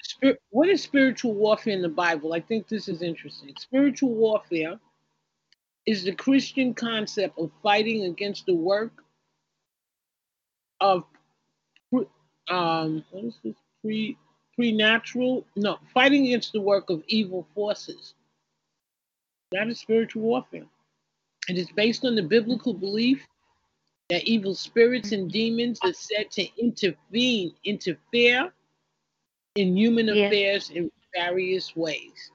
Spirit. 0.01 0.39
What 0.49 0.69
is 0.69 0.81
spiritual 0.81 1.33
warfare 1.33 1.73
in 1.73 1.81
the 1.81 1.89
Bible? 1.89 2.33
I 2.33 2.39
think 2.39 2.67
this 2.67 2.87
is 2.87 3.01
interesting. 3.01 3.53
Spiritual 3.57 4.13
warfare 4.13 4.79
is 5.85 6.03
the 6.03 6.13
Christian 6.13 6.73
concept 6.73 7.37
of 7.37 7.51
fighting 7.61 8.03
against 8.05 8.45
the 8.45 8.55
work 8.55 9.03
of 10.79 11.05
um 12.49 13.05
what 13.11 13.23
is 13.23 13.39
this 13.43 13.55
pre 13.81 14.17
pre-natural 14.55 15.45
no 15.55 15.79
fighting 15.93 16.25
against 16.25 16.51
the 16.51 16.61
work 16.61 16.89
of 16.89 17.01
evil 17.07 17.47
forces. 17.55 18.13
That 19.51 19.67
is 19.67 19.79
spiritual 19.79 20.23
warfare. 20.23 20.65
It 21.47 21.57
is 21.57 21.69
based 21.71 22.05
on 22.05 22.15
the 22.15 22.23
biblical 22.23 22.73
belief 22.73 23.25
that 24.09 24.23
evil 24.23 24.53
spirits 24.53 25.11
and 25.11 25.31
demons 25.31 25.79
are 25.83 25.93
said 25.93 26.29
to 26.31 26.47
intervene, 26.57 27.55
interfere 27.63 28.51
in 29.55 29.77
human 29.77 30.07
Yes. 30.07 30.27
affairs 30.27 30.69
in 30.71 30.91
various 31.13 31.75
ways. 31.75 32.31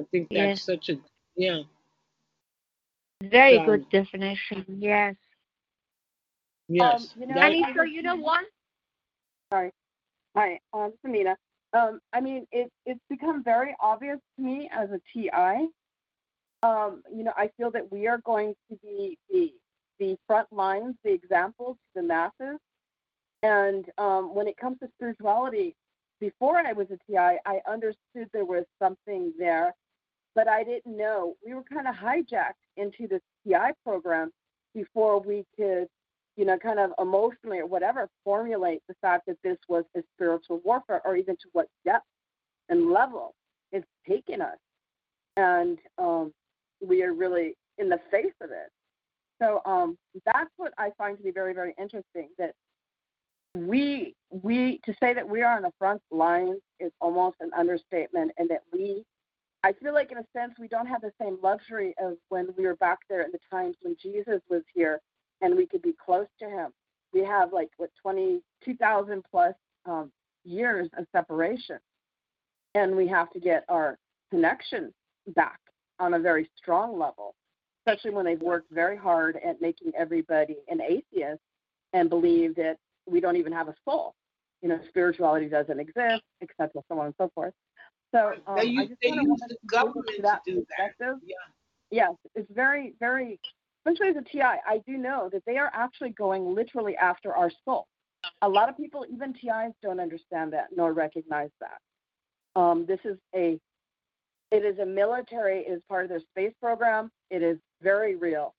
I 0.00 0.04
think 0.04 0.28
that's 0.30 0.60
Yes. 0.60 0.62
such 0.62 0.88
a 0.88 1.00
yeah. 1.36 1.62
Very 3.22 3.58
Um, 3.58 3.66
good 3.66 3.88
definition. 3.90 4.64
Yes. 4.68 5.16
Yes. 6.68 7.14
you 7.16 7.26
know, 7.26 7.34
That- 7.34 7.52
And 7.52 7.74
so 7.74 7.82
you 7.82 8.02
know 8.02 8.16
what? 8.16 8.46
Hi, 9.52 10.60
um, 10.72 10.92
Samina. 11.04 11.36
Um, 11.72 12.00
I 12.12 12.20
mean, 12.20 12.46
it, 12.52 12.72
it's 12.86 13.00
become 13.08 13.42
very 13.42 13.74
obvious 13.80 14.20
to 14.36 14.42
me 14.42 14.68
as 14.72 14.90
a 14.90 15.00
TI. 15.12 15.68
Um, 16.62 17.02
you 17.12 17.24
know, 17.24 17.32
I 17.36 17.48
feel 17.56 17.70
that 17.72 17.90
we 17.90 18.06
are 18.06 18.18
going 18.18 18.54
to 18.70 18.76
be 18.76 19.18
the 19.28 19.52
the 20.00 20.16
front 20.26 20.48
lines, 20.52 20.96
the 21.04 21.12
examples 21.12 21.76
the 21.94 22.02
masses. 22.02 22.58
And 23.44 23.86
um, 23.98 24.34
when 24.34 24.48
it 24.48 24.56
comes 24.56 24.78
to 24.80 24.88
spirituality, 24.96 25.76
before 26.20 26.58
I 26.58 26.72
was 26.72 26.88
a 26.90 26.98
TI, 27.06 27.38
I 27.46 27.60
understood 27.68 28.28
there 28.32 28.44
was 28.44 28.64
something 28.80 29.32
there 29.38 29.74
but 30.34 30.48
I 30.48 30.64
didn't 30.64 30.96
know. 30.96 31.34
We 31.44 31.54
were 31.54 31.62
kind 31.62 31.88
of 31.88 31.94
hijacked 31.94 32.52
into 32.76 33.08
this 33.08 33.20
TI 33.46 33.72
program 33.84 34.30
before 34.74 35.20
we 35.20 35.44
could, 35.56 35.88
you 36.36 36.44
know, 36.44 36.58
kind 36.58 36.78
of 36.78 36.92
emotionally 36.98 37.58
or 37.58 37.66
whatever 37.66 38.08
formulate 38.24 38.80
the 38.88 38.94
fact 39.00 39.26
that 39.26 39.36
this 39.42 39.58
was 39.68 39.84
a 39.96 40.02
spiritual 40.14 40.60
warfare 40.64 41.02
or 41.04 41.16
even 41.16 41.36
to 41.36 41.48
what 41.52 41.66
depth 41.84 42.04
and 42.68 42.90
level 42.90 43.34
it's 43.72 43.86
taken 44.08 44.40
us. 44.40 44.58
And 45.36 45.78
um, 45.98 46.32
we 46.80 47.02
are 47.02 47.12
really 47.12 47.54
in 47.78 47.88
the 47.88 48.00
face 48.10 48.32
of 48.40 48.50
it. 48.50 48.70
So 49.40 49.62
um, 49.64 49.96
that's 50.24 50.50
what 50.56 50.72
I 50.78 50.90
find 50.98 51.16
to 51.16 51.22
be 51.22 51.30
very, 51.30 51.54
very 51.54 51.74
interesting. 51.78 52.28
That 52.38 52.54
we 53.56 54.14
we 54.30 54.80
to 54.84 54.94
say 55.00 55.14
that 55.14 55.28
we 55.28 55.42
are 55.42 55.56
on 55.56 55.62
the 55.62 55.72
front 55.78 56.02
lines 56.10 56.60
is 56.78 56.92
almost 57.00 57.36
an 57.40 57.50
understatement, 57.56 58.32
and 58.38 58.48
that 58.50 58.62
we, 58.72 59.02
I 59.64 59.72
feel 59.72 59.94
like 59.94 60.12
in 60.12 60.18
a 60.18 60.24
sense 60.36 60.52
we 60.58 60.68
don't 60.68 60.86
have 60.86 61.00
the 61.00 61.12
same 61.20 61.38
luxury 61.42 61.94
of 62.02 62.16
when 62.28 62.48
we 62.56 62.66
were 62.66 62.76
back 62.76 62.98
there 63.08 63.22
in 63.22 63.32
the 63.32 63.38
times 63.50 63.76
when 63.82 63.96
Jesus 64.00 64.40
was 64.48 64.62
here, 64.74 65.00
and 65.40 65.56
we 65.56 65.66
could 65.66 65.82
be 65.82 65.94
close 66.04 66.28
to 66.40 66.46
Him. 66.46 66.70
We 67.12 67.24
have 67.24 67.52
like 67.52 67.70
what 67.76 67.90
twenty 68.00 68.42
two 68.64 68.76
thousand 68.76 69.24
plus 69.30 69.54
um, 69.86 70.12
years 70.44 70.88
of 70.98 71.06
separation, 71.12 71.78
and 72.74 72.94
we 72.94 73.08
have 73.08 73.30
to 73.32 73.40
get 73.40 73.64
our 73.68 73.98
connection 74.30 74.92
back 75.34 75.58
on 75.98 76.14
a 76.14 76.18
very 76.18 76.48
strong 76.56 76.98
level 76.98 77.34
especially 77.90 78.14
when 78.14 78.24
they've 78.24 78.40
worked 78.40 78.70
very 78.70 78.96
hard 78.96 79.38
at 79.44 79.60
making 79.60 79.92
everybody 79.98 80.56
an 80.68 80.80
atheist 80.80 81.40
and 81.92 82.08
believe 82.08 82.54
that 82.56 82.76
we 83.06 83.20
don't 83.20 83.36
even 83.36 83.52
have 83.52 83.68
a 83.68 83.74
soul. 83.84 84.14
You 84.62 84.68
know, 84.68 84.80
spirituality 84.88 85.48
doesn't 85.48 85.80
exist, 85.80 86.22
etc., 86.42 86.70
so 86.88 86.98
on 86.98 87.06
and 87.06 87.14
so 87.18 87.30
forth. 87.34 87.54
So 88.14 88.32
um, 88.46 88.56
they 88.56 88.64
use, 88.64 88.90
they 89.02 89.10
use 89.10 89.40
the 89.48 89.56
government 89.66 90.06
to, 90.16 90.22
to 90.22 90.38
do 90.46 90.66
that. 90.78 90.90
Yeah. 90.98 91.34
Yes, 91.90 92.12
it's 92.34 92.50
very, 92.52 92.94
very, 93.00 93.40
especially 93.84 94.10
as 94.10 94.16
a 94.16 94.22
TI, 94.22 94.42
I 94.42 94.80
do 94.86 94.96
know 94.96 95.28
that 95.32 95.42
they 95.46 95.56
are 95.56 95.70
actually 95.72 96.10
going 96.10 96.54
literally 96.54 96.96
after 96.96 97.34
our 97.34 97.50
soul. 97.64 97.86
A 98.42 98.48
lot 98.48 98.68
of 98.68 98.76
people, 98.76 99.06
even 99.10 99.32
TIs, 99.32 99.72
don't 99.82 99.98
understand 99.98 100.52
that 100.52 100.68
nor 100.76 100.92
recognize 100.92 101.50
that. 101.60 102.60
Um, 102.60 102.84
this 102.86 103.00
is 103.04 103.16
a 103.34 103.58
it 104.50 104.64
is 104.64 104.78
a 104.80 104.86
military, 104.86 105.60
it 105.60 105.70
is 105.70 105.82
part 105.88 106.04
of 106.04 106.08
their 106.08 106.20
space 106.20 106.52
program. 106.60 107.10
It 107.30 107.42
is 107.42 107.56
very 107.82 108.16
real. 108.16 108.54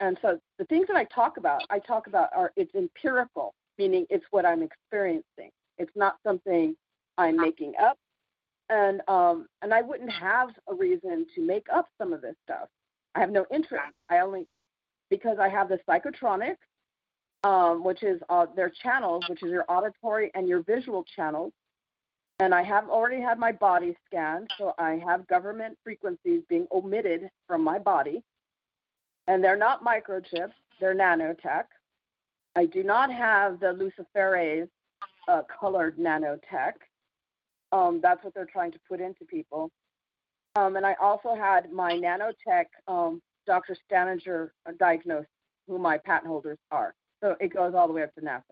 And 0.00 0.18
so 0.20 0.38
the 0.58 0.64
things 0.64 0.88
that 0.88 0.96
I 0.96 1.04
talk 1.04 1.36
about, 1.36 1.62
I 1.70 1.78
talk 1.78 2.06
about 2.06 2.30
are 2.34 2.52
it's 2.56 2.74
empirical, 2.74 3.54
meaning 3.78 4.06
it's 4.10 4.24
what 4.30 4.44
I'm 4.44 4.62
experiencing. 4.62 5.50
It's 5.78 5.92
not 5.94 6.16
something 6.26 6.74
I'm 7.18 7.36
making 7.36 7.74
up. 7.80 7.96
And 8.68 9.00
um, 9.08 9.46
and 9.60 9.72
I 9.72 9.82
wouldn't 9.82 10.10
have 10.10 10.48
a 10.68 10.74
reason 10.74 11.26
to 11.34 11.46
make 11.46 11.66
up 11.72 11.88
some 11.98 12.12
of 12.12 12.20
this 12.22 12.34
stuff. 12.44 12.68
I 13.14 13.20
have 13.20 13.30
no 13.30 13.44
interest. 13.52 13.92
I 14.08 14.20
only 14.20 14.46
because 15.10 15.36
I 15.38 15.48
have 15.48 15.68
the 15.68 15.78
psychotronics, 15.88 16.56
um, 17.44 17.84
which 17.84 18.02
is 18.02 18.20
uh, 18.30 18.46
their 18.56 18.70
channels, 18.70 19.24
which 19.28 19.42
is 19.42 19.50
your 19.50 19.64
auditory 19.68 20.30
and 20.34 20.48
your 20.48 20.62
visual 20.62 21.04
channels. 21.14 21.52
And 22.40 22.54
I 22.54 22.62
have 22.62 22.88
already 22.88 23.20
had 23.20 23.38
my 23.38 23.52
body 23.52 23.94
scanned, 24.06 24.50
so 24.58 24.72
I 24.78 25.00
have 25.06 25.28
government 25.28 25.76
frequencies 25.84 26.42
being 26.48 26.66
omitted 26.72 27.28
from 27.46 27.62
my 27.62 27.78
body. 27.78 28.22
And 29.26 29.42
they're 29.42 29.56
not 29.56 29.84
microchips, 29.84 30.52
they're 30.80 30.94
nanotech. 30.94 31.64
I 32.54 32.66
do 32.66 32.82
not 32.82 33.12
have 33.12 33.60
the 33.60 33.66
luciferase 33.66 34.68
uh, 35.28 35.42
colored 35.60 35.96
nanotech. 35.96 36.72
Um, 37.70 38.00
that's 38.02 38.22
what 38.22 38.34
they're 38.34 38.44
trying 38.44 38.72
to 38.72 38.78
put 38.88 39.00
into 39.00 39.24
people. 39.24 39.70
Um, 40.56 40.76
and 40.76 40.84
I 40.84 40.94
also 41.00 41.34
had 41.34 41.72
my 41.72 41.92
nanotech 41.92 42.66
um, 42.86 43.22
Dr. 43.46 43.76
Staninger 43.90 44.50
diagnosed 44.78 45.28
who 45.66 45.78
my 45.78 45.98
patent 45.98 46.26
holders 46.26 46.58
are. 46.70 46.94
So 47.22 47.36
it 47.40 47.54
goes 47.54 47.74
all 47.74 47.86
the 47.86 47.92
way 47.94 48.02
up 48.02 48.14
to 48.16 48.20
NASA, 48.20 48.42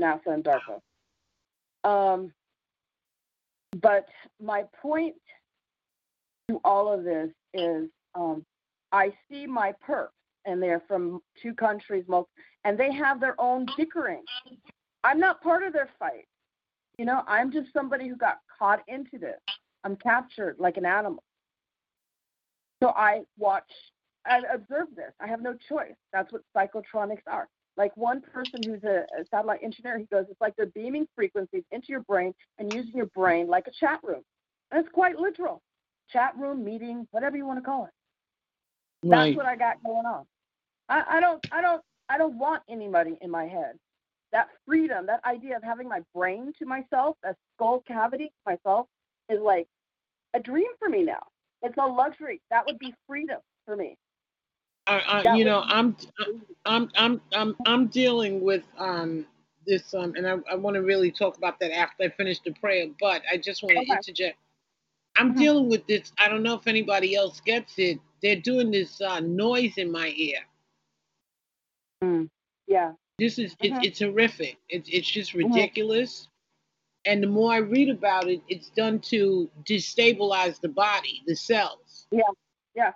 NASA 0.00 0.26
and 0.26 0.44
DARPA. 0.44 0.80
Um, 1.84 2.32
but 3.80 4.06
my 4.40 4.64
point 4.80 5.16
to 6.48 6.60
all 6.64 6.92
of 6.92 7.04
this 7.04 7.30
is 7.54 7.88
um, 8.14 8.44
I 8.92 9.12
see 9.30 9.46
my 9.46 9.74
perps, 9.86 10.08
and 10.44 10.62
they're 10.62 10.82
from 10.88 11.20
two 11.42 11.54
countries, 11.54 12.04
and 12.64 12.78
they 12.78 12.92
have 12.92 13.20
their 13.20 13.38
own 13.40 13.66
bickering. 13.76 14.22
I'm 15.04 15.20
not 15.20 15.42
part 15.42 15.62
of 15.62 15.72
their 15.72 15.90
fight. 15.98 16.26
You 16.98 17.04
know, 17.04 17.22
I'm 17.26 17.52
just 17.52 17.72
somebody 17.72 18.08
who 18.08 18.16
got 18.16 18.38
caught 18.58 18.82
into 18.88 19.18
this. 19.18 19.38
I'm 19.84 19.96
captured 19.96 20.56
like 20.58 20.76
an 20.76 20.84
animal. 20.84 21.22
So 22.82 22.90
I 22.90 23.22
watch, 23.38 23.70
I 24.26 24.40
observe 24.52 24.88
this. 24.96 25.12
I 25.20 25.26
have 25.26 25.40
no 25.40 25.54
choice. 25.68 25.94
That's 26.12 26.32
what 26.32 26.42
psychotronics 26.56 27.22
are. 27.26 27.48
Like 27.76 27.96
one 27.96 28.20
person 28.20 28.60
who's 28.64 28.82
a, 28.82 29.04
a 29.18 29.24
satellite 29.30 29.60
engineer, 29.62 29.98
he 29.98 30.04
goes, 30.06 30.26
it's 30.28 30.40
like 30.40 30.54
they're 30.56 30.66
beaming 30.66 31.06
frequencies 31.14 31.62
into 31.70 31.86
your 31.88 32.00
brain 32.02 32.34
and 32.58 32.72
using 32.72 32.94
your 32.94 33.06
brain 33.06 33.46
like 33.46 33.66
a 33.68 33.72
chat 33.78 34.00
room. 34.02 34.22
And 34.70 34.84
it's 34.84 34.92
quite 34.92 35.16
literal. 35.16 35.62
Chat 36.12 36.32
room, 36.36 36.64
meeting, 36.64 37.06
whatever 37.12 37.36
you 37.36 37.46
want 37.46 37.58
to 37.58 37.64
call 37.64 37.84
it. 37.84 37.90
That's 39.02 39.36
what 39.36 39.46
I 39.46 39.56
got 39.56 39.82
going 39.84 40.06
on. 40.06 40.24
I, 40.88 41.04
I 41.08 41.20
don't 41.20 41.44
I 41.52 41.60
don't 41.60 41.82
I 42.08 42.18
don't 42.18 42.38
want 42.38 42.62
anybody 42.68 43.18
in 43.20 43.30
my 43.30 43.44
head. 43.44 43.78
That 44.32 44.48
freedom, 44.66 45.06
that 45.06 45.24
idea 45.24 45.56
of 45.56 45.62
having 45.62 45.88
my 45.88 46.00
brain 46.14 46.52
to 46.58 46.66
myself, 46.66 47.16
a 47.24 47.34
skull 47.54 47.82
cavity 47.86 48.26
to 48.26 48.54
myself, 48.54 48.86
is 49.30 49.40
like 49.40 49.66
a 50.34 50.40
dream 50.40 50.68
for 50.78 50.88
me 50.88 51.02
now. 51.02 51.22
It's 51.62 51.76
a 51.78 51.86
luxury. 51.86 52.40
That 52.50 52.66
would 52.66 52.78
be 52.78 52.94
freedom 53.06 53.38
for 53.64 53.76
me. 53.76 53.96
I, 54.86 55.22
I, 55.26 55.34
you 55.34 55.44
know, 55.44 55.62
I'm, 55.66 55.96
I'm, 56.64 56.90
I'm, 56.96 57.20
I'm, 57.34 57.56
I'm 57.66 57.86
dealing 57.88 58.40
with 58.40 58.62
um 58.78 59.26
this 59.66 59.92
um, 59.92 60.14
and 60.16 60.26
I, 60.26 60.36
I 60.50 60.56
want 60.56 60.74
to 60.74 60.82
really 60.82 61.10
talk 61.10 61.36
about 61.36 61.60
that 61.60 61.76
after 61.76 62.04
I 62.04 62.08
finish 62.08 62.38
the 62.40 62.52
prayer. 62.52 62.86
But 62.98 63.22
I 63.30 63.36
just 63.36 63.62
want 63.62 63.74
to 63.76 63.82
okay. 63.82 63.92
interject. 63.92 64.38
I'm 65.16 65.30
mm-hmm. 65.30 65.38
dealing 65.38 65.68
with 65.68 65.86
this. 65.86 66.12
I 66.18 66.28
don't 66.28 66.42
know 66.42 66.54
if 66.54 66.66
anybody 66.66 67.14
else 67.14 67.40
gets 67.40 67.74
it. 67.76 67.98
They're 68.22 68.36
doing 68.36 68.70
this 68.70 69.00
uh, 69.00 69.20
noise 69.20 69.78
in 69.78 69.90
my 69.90 70.12
ear. 70.16 70.40
Mm. 72.02 72.28
Yeah. 72.66 72.92
This 73.18 73.38
is 73.38 73.54
mm-hmm. 73.56 73.82
it's 73.82 74.00
horrific. 74.00 74.58
It's 74.68 74.88
it's 74.90 75.10
just 75.10 75.32
mm-hmm. 75.32 75.52
ridiculous. 75.52 76.22
Mm-hmm. 76.22 77.12
And 77.12 77.22
the 77.22 77.26
more 77.26 77.52
I 77.52 77.58
read 77.58 77.88
about 77.88 78.28
it, 78.28 78.40
it's 78.48 78.70
done 78.70 78.98
to 79.00 79.48
destabilize 79.64 80.60
the 80.60 80.68
body, 80.68 81.22
the 81.26 81.34
cells. 81.34 82.06
Yeah. 82.10 82.22
Yeah. 82.74 82.92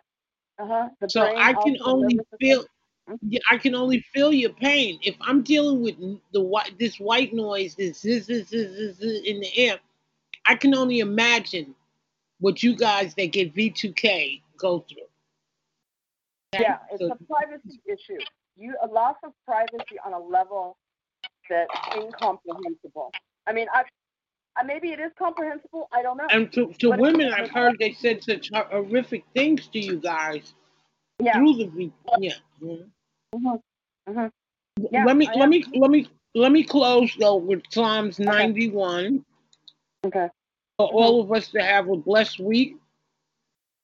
Uh-huh. 0.59 0.89
so 1.09 1.23
I 1.23 1.55
can 1.55 1.77
only 1.83 2.19
feel. 2.41 2.65
Yeah, 3.21 3.41
I 3.51 3.59
can 3.59 3.75
only 3.75 4.05
feel 4.15 4.33
your 4.33 4.53
pain 4.53 4.99
if 5.03 5.17
I'm 5.21 5.43
dealing 5.43 5.83
with 5.83 5.97
the 6.33 6.41
white, 6.41 6.79
this 6.79 7.01
white 7.01 7.35
noise, 7.35 7.75
this 7.75 8.01
this, 8.03 8.27
this 8.27 8.51
this 8.51 8.97
this 8.99 9.23
in 9.25 9.41
the 9.41 9.51
air. 9.57 9.81
I 10.47 10.55
can 10.55 10.75
only 10.75 11.01
imagine 11.01 11.75
what 12.39 12.63
you 12.63 12.77
guys 12.77 13.15
that 13.15 13.33
get 13.33 13.55
V2K 13.55 14.43
go 14.57 14.81
through. 14.89 15.07
Yeah, 16.53 16.79
it's 16.91 17.03
a 17.03 17.17
privacy 17.25 17.81
issue. 17.87 18.21
You 18.57 18.75
a 18.83 18.87
loss 18.87 19.17
of 19.25 19.33
privacy 19.47 19.97
on 20.05 20.13
a 20.13 20.19
level 20.19 20.77
that's 21.49 21.71
incomprehensible. 21.97 23.11
I 23.47 23.53
mean, 23.53 23.67
I 23.73 23.85
uh, 24.61 24.65
maybe 24.65 24.91
it 24.91 25.01
is 25.01 25.13
comprehensible. 25.19 25.89
I 25.93 26.03
don't 26.03 26.19
know. 26.19 26.27
And 26.31 26.53
to, 26.53 26.73
to 26.81 26.91
women, 26.91 27.33
I've 27.33 27.51
heard 27.51 27.79
they 27.79 27.93
said 27.93 28.23
such 28.23 28.51
horrific 28.53 29.25
things 29.35 29.67
to 29.69 29.79
you 29.79 29.99
guys 29.99 30.55
yeah. 31.19 31.35
through 31.35 31.55
the. 31.55 31.91
Yeah. 32.19 32.33
Mm-hmm. 32.63 33.49
Mm-hmm. 34.09 34.27
yeah. 34.91 35.05
Let 35.05 35.17
me 35.17 35.27
I 35.27 35.33
let 35.33 35.43
am. 35.45 35.51
me 35.51 35.65
let 35.75 35.91
me 35.91 36.07
let 36.35 36.53
me 36.53 36.65
close 36.65 37.15
though 37.19 37.37
with 37.37 37.63
Psalms 37.71 38.21
okay. 38.21 38.29
91. 38.29 39.25
Okay. 40.05 40.29
For 40.77 40.87
all 40.89 41.23
of 41.23 41.33
us 41.33 41.49
to 41.49 41.63
have 41.63 41.89
a 41.89 41.97
blessed 41.97 42.41
week. 42.41 42.77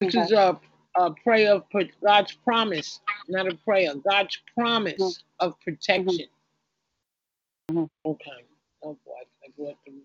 This 0.01 0.14
okay. 0.14 0.25
is 0.25 0.33
a, 0.33 0.59
a 0.99 1.13
prayer 1.13 1.61
for 1.71 1.83
God's 2.05 2.33
promise, 2.45 3.01
not 3.29 3.51
a 3.51 3.55
prayer. 3.57 3.95
God's 4.09 4.39
promise 4.55 5.01
mm-hmm. 5.01 5.47
of 5.47 5.59
protection. 5.61 6.27
Mm-hmm. 7.71 7.85
Okay. 8.05 8.45
Oh 8.83 8.99
boy, 9.05 9.13
I 9.45 9.49
brought 9.57 9.77
the 9.87 9.93
wrong. 9.93 10.03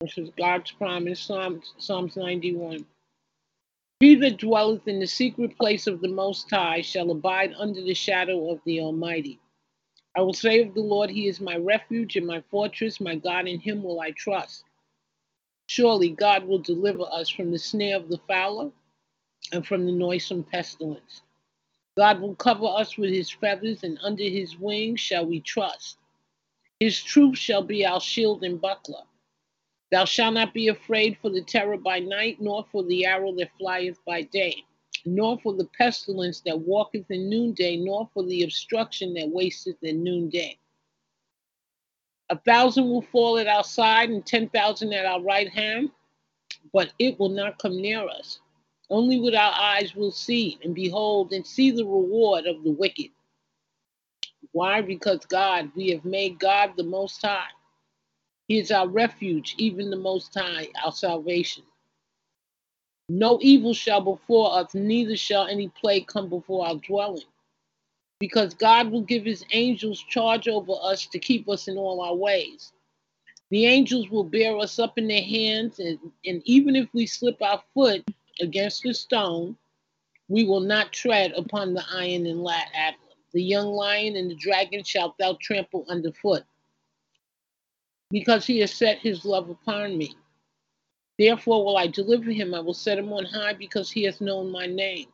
This 0.00 0.18
is 0.18 0.28
God's 0.36 0.72
promise, 0.72 1.20
Psalms, 1.20 1.72
Psalms 1.78 2.16
91. 2.16 2.84
He 4.00 4.14
that 4.16 4.36
dwelleth 4.36 4.86
in 4.86 5.00
the 5.00 5.06
secret 5.06 5.56
place 5.56 5.86
of 5.86 6.02
the 6.02 6.08
Most 6.08 6.50
High 6.50 6.82
shall 6.82 7.10
abide 7.10 7.54
under 7.58 7.80
the 7.80 7.94
shadow 7.94 8.50
of 8.50 8.60
the 8.66 8.80
Almighty. 8.80 9.40
I 10.14 10.20
will 10.20 10.34
say 10.34 10.60
of 10.60 10.74
the 10.74 10.80
Lord, 10.80 11.08
He 11.08 11.28
is 11.28 11.40
my 11.40 11.56
refuge 11.56 12.16
and 12.16 12.26
my 12.26 12.42
fortress, 12.50 13.00
my 13.00 13.14
God, 13.14 13.48
in 13.48 13.58
Him 13.58 13.82
will 13.82 14.00
I 14.00 14.10
trust. 14.10 14.64
Surely 15.66 16.10
God 16.10 16.46
will 16.46 16.58
deliver 16.58 17.04
us 17.10 17.28
from 17.28 17.50
the 17.50 17.58
snare 17.58 17.96
of 17.96 18.08
the 18.08 18.20
fowler 18.28 18.70
and 19.52 19.66
from 19.66 19.84
the 19.84 19.92
noisome 19.92 20.44
pestilence. 20.44 21.22
God 21.96 22.20
will 22.20 22.34
cover 22.36 22.66
us 22.66 22.96
with 22.98 23.10
His 23.10 23.30
feathers, 23.30 23.82
and 23.82 23.98
under 24.02 24.22
His 24.24 24.58
wings 24.58 25.00
shall 25.00 25.26
we 25.26 25.40
trust. 25.40 25.98
His 26.78 27.02
truth 27.02 27.38
shall 27.38 27.62
be 27.62 27.86
our 27.86 28.00
shield 28.00 28.44
and 28.44 28.60
buckler. 28.60 29.02
Thou 29.90 30.04
shalt 30.04 30.34
not 30.34 30.52
be 30.52 30.68
afraid 30.68 31.16
for 31.22 31.30
the 31.30 31.42
terror 31.42 31.78
by 31.78 32.00
night, 32.00 32.40
nor 32.40 32.66
for 32.70 32.82
the 32.84 33.06
arrow 33.06 33.32
that 33.36 33.50
flieth 33.58 33.98
by 34.04 34.22
day, 34.22 34.64
nor 35.04 35.38
for 35.40 35.54
the 35.54 35.68
pestilence 35.78 36.40
that 36.40 36.58
walketh 36.58 37.10
in 37.10 37.30
noonday, 37.30 37.76
nor 37.76 38.08
for 38.12 38.22
the 38.24 38.42
obstruction 38.42 39.14
that 39.14 39.28
wasteth 39.28 39.82
in 39.82 40.02
noonday. 40.02 40.58
A 42.28 42.38
thousand 42.38 42.88
will 42.88 43.02
fall 43.02 43.38
at 43.38 43.46
our 43.46 43.64
side 43.64 44.10
and 44.10 44.24
ten 44.26 44.48
thousand 44.48 44.92
at 44.92 45.06
our 45.06 45.20
right 45.22 45.48
hand, 45.48 45.90
but 46.72 46.92
it 46.98 47.18
will 47.18 47.28
not 47.28 47.58
come 47.58 47.80
near 47.80 48.06
us. 48.08 48.40
Only 48.90 49.20
with 49.20 49.34
our 49.34 49.52
eyes 49.52 49.94
will 49.94 50.12
see 50.12 50.58
and 50.64 50.74
behold 50.74 51.32
and 51.32 51.46
see 51.46 51.70
the 51.70 51.84
reward 51.84 52.46
of 52.46 52.64
the 52.64 52.70
wicked. 52.72 53.10
Why? 54.52 54.80
Because 54.80 55.24
God, 55.26 55.70
we 55.76 55.90
have 55.90 56.04
made 56.04 56.38
God 56.38 56.72
the 56.76 56.84
Most 56.84 57.22
High. 57.22 57.48
He 58.48 58.58
is 58.58 58.70
our 58.70 58.88
refuge, 58.88 59.54
even 59.58 59.90
the 59.90 59.96
Most 59.96 60.34
High, 60.34 60.68
our 60.84 60.92
salvation. 60.92 61.64
No 63.08 63.38
evil 63.40 63.74
shall 63.74 64.00
befall 64.00 64.52
us, 64.52 64.74
neither 64.74 65.16
shall 65.16 65.46
any 65.46 65.68
plague 65.68 66.06
come 66.06 66.28
before 66.28 66.66
our 66.66 66.76
dwelling 66.76 67.22
because 68.18 68.54
God 68.54 68.90
will 68.90 69.02
give 69.02 69.24
his 69.24 69.44
angels 69.52 70.02
charge 70.08 70.48
over 70.48 70.72
us 70.82 71.06
to 71.06 71.18
keep 71.18 71.48
us 71.48 71.68
in 71.68 71.76
all 71.76 72.00
our 72.00 72.14
ways. 72.14 72.72
The 73.50 73.66
angels 73.66 74.10
will 74.10 74.24
bear 74.24 74.56
us 74.58 74.78
up 74.78 74.98
in 74.98 75.06
their 75.06 75.22
hands, 75.22 75.78
and, 75.78 75.98
and 76.24 76.42
even 76.44 76.74
if 76.74 76.88
we 76.92 77.06
slip 77.06 77.40
our 77.42 77.62
foot 77.74 78.02
against 78.40 78.84
a 78.86 78.94
stone, 78.94 79.56
we 80.28 80.44
will 80.44 80.60
not 80.60 80.92
tread 80.92 81.32
upon 81.36 81.72
the 81.74 81.84
iron 81.92 82.26
and 82.26 82.42
lat. 82.42 82.94
The 83.32 83.42
young 83.42 83.68
lion 83.68 84.16
and 84.16 84.30
the 84.30 84.34
dragon 84.34 84.82
shalt 84.82 85.16
thou 85.18 85.38
trample 85.40 85.84
underfoot, 85.88 86.42
because 88.10 88.46
he 88.46 88.58
has 88.60 88.72
set 88.72 88.98
his 88.98 89.24
love 89.24 89.50
upon 89.50 89.96
me. 89.96 90.16
Therefore 91.18 91.64
will 91.64 91.76
I 91.76 91.86
deliver 91.86 92.30
him, 92.30 92.54
I 92.54 92.60
will 92.60 92.74
set 92.74 92.98
him 92.98 93.12
on 93.12 93.24
high, 93.26 93.52
because 93.52 93.90
he 93.90 94.02
has 94.04 94.20
known 94.20 94.50
my 94.50 94.66
name. 94.66 95.06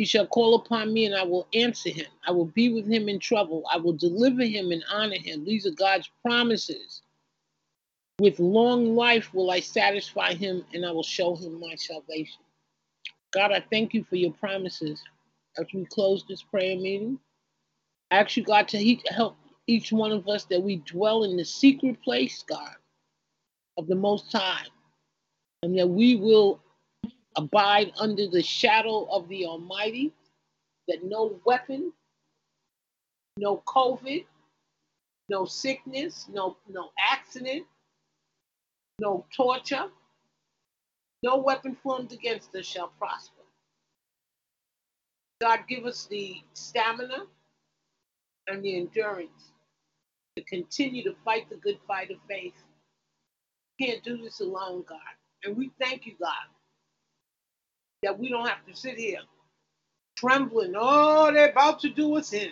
He 0.00 0.06
shall 0.06 0.26
call 0.26 0.54
upon 0.54 0.94
me 0.94 1.04
and 1.04 1.14
I 1.14 1.24
will 1.24 1.46
answer 1.52 1.90
him. 1.90 2.06
I 2.26 2.30
will 2.30 2.46
be 2.46 2.72
with 2.72 2.90
him 2.90 3.06
in 3.10 3.18
trouble. 3.18 3.62
I 3.70 3.76
will 3.76 3.92
deliver 3.92 4.42
him 4.42 4.70
and 4.70 4.82
honor 4.90 5.18
him. 5.18 5.44
These 5.44 5.66
are 5.66 5.72
God's 5.72 6.10
promises. 6.24 7.02
With 8.18 8.40
long 8.40 8.96
life 8.96 9.34
will 9.34 9.50
I 9.50 9.60
satisfy 9.60 10.32
him 10.32 10.64
and 10.72 10.86
I 10.86 10.90
will 10.90 11.02
show 11.02 11.36
him 11.36 11.60
my 11.60 11.74
salvation. 11.74 12.40
God, 13.30 13.52
I 13.52 13.62
thank 13.70 13.92
you 13.92 14.02
for 14.02 14.16
your 14.16 14.32
promises 14.32 15.02
as 15.58 15.66
we 15.74 15.84
close 15.84 16.24
this 16.26 16.42
prayer 16.42 16.76
meeting. 16.76 17.18
I 18.10 18.20
ask 18.20 18.38
you, 18.38 18.42
God, 18.42 18.68
to 18.68 18.96
help 19.10 19.36
each 19.66 19.92
one 19.92 20.12
of 20.12 20.26
us 20.28 20.44
that 20.44 20.62
we 20.62 20.76
dwell 20.76 21.24
in 21.24 21.36
the 21.36 21.44
secret 21.44 22.00
place, 22.02 22.42
God, 22.48 22.76
of 23.76 23.86
the 23.86 23.96
Most 23.96 24.32
High, 24.32 24.64
and 25.62 25.78
that 25.78 25.90
we 25.90 26.16
will 26.16 26.62
abide 27.36 27.92
under 27.98 28.26
the 28.28 28.42
shadow 28.42 29.04
of 29.10 29.28
the 29.28 29.46
Almighty, 29.46 30.12
that 30.88 31.04
no 31.04 31.40
weapon, 31.44 31.92
no 33.36 33.62
COVID, 33.66 34.24
no 35.28 35.44
sickness, 35.44 36.26
no, 36.32 36.56
no 36.68 36.90
accident, 36.98 37.64
no 38.98 39.24
torture, 39.34 39.86
no 41.22 41.36
weapon 41.36 41.76
formed 41.82 42.12
against 42.12 42.54
us 42.54 42.66
shall 42.66 42.88
prosper. 42.98 43.42
God, 45.40 45.60
give 45.68 45.86
us 45.86 46.06
the 46.06 46.36
stamina 46.52 47.26
and 48.48 48.62
the 48.62 48.76
endurance 48.76 49.52
to 50.36 50.44
continue 50.44 51.02
to 51.04 51.14
fight 51.24 51.48
the 51.48 51.56
good 51.56 51.78
fight 51.86 52.10
of 52.10 52.16
faith. 52.28 52.54
Can't 53.80 54.02
do 54.02 54.18
this 54.18 54.40
alone, 54.40 54.84
God. 54.86 54.98
And 55.44 55.56
we 55.56 55.70
thank 55.80 56.06
you, 56.06 56.14
God, 56.20 56.34
that 58.02 58.18
we 58.18 58.28
don't 58.28 58.48
have 58.48 58.64
to 58.66 58.74
sit 58.74 58.96
here 58.96 59.20
trembling. 60.16 60.74
Oh, 60.76 61.32
they're 61.32 61.50
about 61.50 61.80
to 61.80 61.88
do 61.88 62.16
us 62.16 62.32
in. 62.32 62.50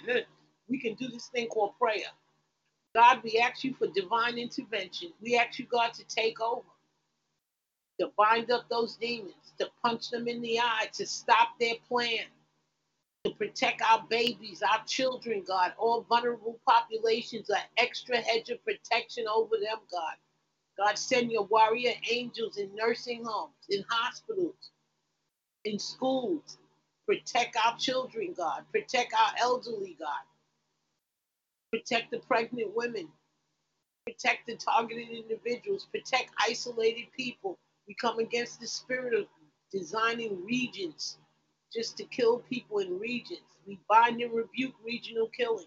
We 0.68 0.80
can 0.80 0.94
do 0.94 1.08
this 1.08 1.28
thing 1.28 1.48
called 1.48 1.72
prayer. 1.80 2.08
God, 2.94 3.20
we 3.22 3.38
ask 3.38 3.64
you 3.64 3.74
for 3.74 3.86
divine 3.88 4.38
intervention. 4.38 5.12
We 5.22 5.36
ask 5.38 5.58
you, 5.58 5.66
God, 5.66 5.92
to 5.94 6.04
take 6.04 6.40
over, 6.40 6.66
to 8.00 8.10
bind 8.16 8.50
up 8.50 8.68
those 8.70 8.96
demons, 8.96 9.52
to 9.58 9.68
punch 9.82 10.10
them 10.10 10.28
in 10.28 10.40
the 10.40 10.60
eye, 10.60 10.88
to 10.94 11.06
stop 11.06 11.48
their 11.60 11.74
plan, 11.86 12.24
to 13.24 13.30
protect 13.32 13.82
our 13.82 14.04
babies, 14.08 14.62
our 14.62 14.82
children, 14.86 15.44
God, 15.46 15.72
all 15.78 16.06
vulnerable 16.08 16.58
populations, 16.66 17.50
an 17.50 17.58
extra 17.76 18.18
hedge 18.18 18.48
of 18.50 18.64
protection 18.64 19.26
over 19.32 19.56
them, 19.56 19.78
God. 19.90 20.14
God, 20.78 20.98
send 20.98 21.30
your 21.30 21.44
warrior 21.44 21.92
angels 22.10 22.56
in 22.56 22.74
nursing 22.74 23.24
homes, 23.24 23.52
in 23.68 23.84
hospitals, 23.88 24.70
in 25.68 25.80
schools. 25.80 26.58
Protect 27.06 27.56
our 27.66 27.76
children, 27.78 28.34
God. 28.36 28.64
Protect 28.72 29.14
our 29.14 29.32
elderly, 29.40 29.96
God. 30.00 30.24
Protect 31.72 32.10
the 32.10 32.20
pregnant 32.20 32.74
women. 32.76 33.08
Protect 34.06 34.46
the 34.46 34.56
targeted 34.56 35.08
individuals. 35.10 35.88
Protect 35.92 36.30
isolated 36.46 37.06
people. 37.16 37.58
We 37.88 37.94
come 37.94 38.18
against 38.20 38.60
the 38.60 38.68
spirit 38.68 39.14
of 39.14 39.26
designing 39.72 40.44
regions 40.44 41.18
just 41.74 41.96
to 41.98 42.04
kill 42.04 42.40
people 42.40 42.78
in 42.80 42.98
regions. 42.98 43.40
We 43.66 43.80
bind 43.88 44.20
and 44.22 44.34
rebuke 44.34 44.74
regional 44.84 45.28
killing. 45.28 45.66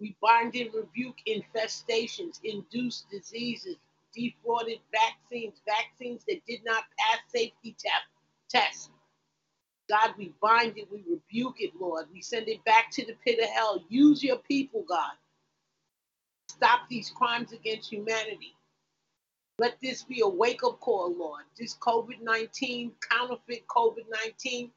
We 0.00 0.16
bind 0.22 0.54
and 0.56 0.74
rebuke 0.74 1.16
infestations, 1.28 2.40
induced 2.44 3.10
diseases, 3.10 3.76
defrauded 4.14 4.78
vaccines, 4.92 5.60
vaccines 5.66 6.24
that 6.28 6.44
did 6.46 6.60
not 6.64 6.84
pass 6.98 7.20
safety 7.28 7.76
tests. 8.50 8.90
God, 9.88 10.14
we 10.18 10.34
bind 10.42 10.76
it, 10.78 10.88
we 10.90 11.04
rebuke 11.08 11.56
it, 11.60 11.72
Lord. 11.78 12.06
We 12.12 12.20
send 12.20 12.48
it 12.48 12.64
back 12.64 12.90
to 12.92 13.06
the 13.06 13.14
pit 13.24 13.38
of 13.38 13.48
hell. 13.50 13.84
Use 13.88 14.22
your 14.22 14.38
people, 14.38 14.84
God. 14.88 15.12
Stop 16.48 16.88
these 16.88 17.10
crimes 17.10 17.52
against 17.52 17.92
humanity. 17.92 18.56
Let 19.58 19.76
this 19.80 20.02
be 20.02 20.20
a 20.22 20.28
wake 20.28 20.62
up 20.64 20.80
call, 20.80 21.14
Lord. 21.16 21.44
This 21.58 21.76
COVID 21.76 22.20
19, 22.20 22.92
counterfeit 23.10 23.66
COVID 23.68 24.04
19, 24.24 24.70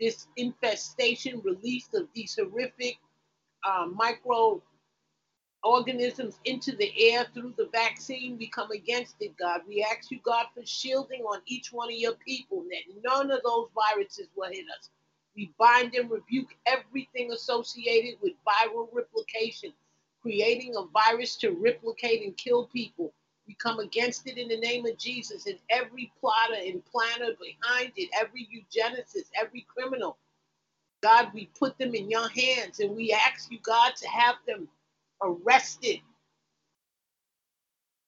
this 0.00 0.26
infestation, 0.36 1.40
release 1.44 1.88
of 1.94 2.08
these 2.14 2.38
horrific 2.38 2.98
uh, 3.64 3.86
micro 3.86 4.62
organisms 5.66 6.38
into 6.44 6.76
the 6.76 6.92
air 7.10 7.26
through 7.34 7.54
the 7.56 7.68
vaccine. 7.72 8.38
We 8.38 8.48
come 8.48 8.70
against 8.70 9.16
it, 9.20 9.36
God. 9.36 9.62
We 9.66 9.84
ask 9.84 10.10
you, 10.10 10.20
God, 10.24 10.46
for 10.54 10.64
shielding 10.64 11.22
on 11.22 11.40
each 11.46 11.72
one 11.72 11.88
of 11.88 11.98
your 11.98 12.14
people 12.14 12.64
that 12.70 13.02
none 13.04 13.30
of 13.32 13.40
those 13.44 13.68
viruses 13.74 14.28
will 14.36 14.50
hit 14.50 14.66
us. 14.78 14.90
We 15.34 15.52
bind 15.58 15.94
and 15.94 16.10
rebuke 16.10 16.56
everything 16.66 17.32
associated 17.32 18.18
with 18.22 18.32
viral 18.46 18.88
replication, 18.92 19.72
creating 20.22 20.74
a 20.76 20.84
virus 20.86 21.36
to 21.38 21.50
replicate 21.50 22.24
and 22.24 22.36
kill 22.36 22.66
people. 22.66 23.12
We 23.48 23.54
come 23.54 23.80
against 23.80 24.26
it 24.28 24.38
in 24.38 24.48
the 24.48 24.58
name 24.58 24.86
of 24.86 24.98
Jesus 24.98 25.46
and 25.46 25.58
every 25.70 26.12
plotter 26.20 26.60
and 26.64 26.84
planner 26.86 27.32
behind 27.40 27.92
it, 27.96 28.08
every 28.18 28.48
eugenicist, 28.54 29.30
every 29.40 29.66
criminal. 29.68 30.16
God, 31.02 31.30
we 31.34 31.50
put 31.58 31.76
them 31.78 31.94
in 31.94 32.10
your 32.10 32.28
hands 32.28 32.80
and 32.80 32.96
we 32.96 33.12
ask 33.12 33.50
you, 33.50 33.58
God, 33.62 33.94
to 33.96 34.08
have 34.08 34.36
them 34.46 34.68
arrested. 35.22 36.00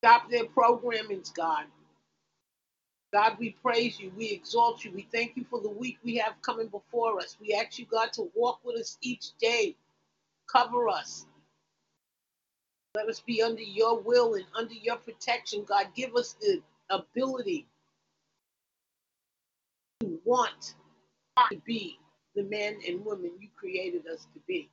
Stop 0.03 0.31
their 0.31 0.45
programmings, 0.45 1.35
God. 1.35 1.65
God, 3.13 3.37
we 3.39 3.57
praise 3.63 3.99
you. 3.99 4.13
We 4.17 4.31
exalt 4.31 4.85
you. 4.85 4.93
We 4.93 5.09
thank 5.11 5.37
you 5.37 5.45
for 5.49 5.61
the 5.61 5.71
week 5.71 5.99
we 6.05 6.17
have 6.17 6.35
coming 6.43 6.69
before 6.69 7.19
us. 7.19 7.37
We 7.41 7.55
ask 7.55 7.79
you, 7.79 7.87
God, 7.87 8.13
to 8.15 8.31
walk 8.35 8.61
with 8.65 8.77
us 8.77 8.99
each 9.01 9.37
day. 9.41 9.75
Cover 10.47 10.89
us. 10.89 11.27
Let 12.95 13.09
us 13.09 13.21
be 13.21 13.43
under 13.43 13.63
your 13.63 14.01
will 14.01 14.35
and 14.35 14.45
under 14.57 14.75
your 14.75 14.97
protection. 14.97 15.65
God, 15.67 15.87
give 15.95 16.15
us 16.17 16.37
the 16.41 16.61
ability 16.91 17.67
to 20.01 20.21
want 20.25 20.75
to 21.51 21.57
be 21.65 21.99
the 22.35 22.43
men 22.45 22.79
and 22.87 23.05
women 23.05 23.33
you 23.41 23.49
created 23.57 24.07
us 24.07 24.27
to 24.35 24.41
be 24.47 24.69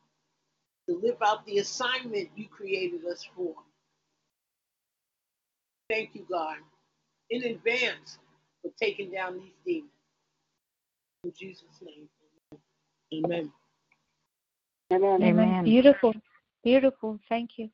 to 0.89 0.99
live 1.01 1.17
out 1.23 1.45
the 1.45 1.59
assignment 1.59 2.29
you 2.35 2.47
created 2.47 3.01
us 3.05 3.27
for. 3.35 3.53
Thank 5.89 6.11
you, 6.13 6.25
God, 6.29 6.57
in 7.29 7.43
advance 7.43 8.17
for 8.61 8.71
taking 8.81 9.11
down 9.11 9.39
these 9.39 9.53
demons. 9.65 9.91
In 11.23 11.33
Jesus' 11.37 11.63
name, 11.81 12.07
amen. 13.13 13.51
Amen. 14.93 15.23
Amen. 15.23 15.63
Beautiful. 15.63 16.13
Beautiful. 16.63 17.19
Thank 17.29 17.57
you. 17.57 17.69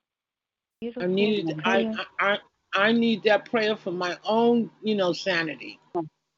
Beautiful. 0.79 1.03
I 1.03 1.07
need 1.07 1.61
I, 1.65 1.93
I 2.19 2.37
I 2.73 2.91
need 2.91 3.23
that 3.23 3.49
prayer 3.49 3.75
for 3.75 3.91
my 3.91 4.17
own, 4.23 4.71
you 4.81 4.95
know, 4.95 5.13
sanity. 5.13 5.79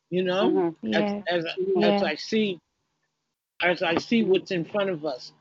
You 0.10 0.24
know, 0.24 0.50
mm-hmm. 0.50 0.88
yes. 0.88 1.24
as, 1.28 1.46
as, 1.46 1.54
yes. 1.76 2.02
as 2.02 2.04
I 2.04 2.16
see 2.16 2.60
as 3.62 3.84
I 3.84 3.96
see 3.96 4.24
what's 4.24 4.52
in 4.52 4.66
front 4.66 4.90
of 4.90 5.06
us. 5.06 5.32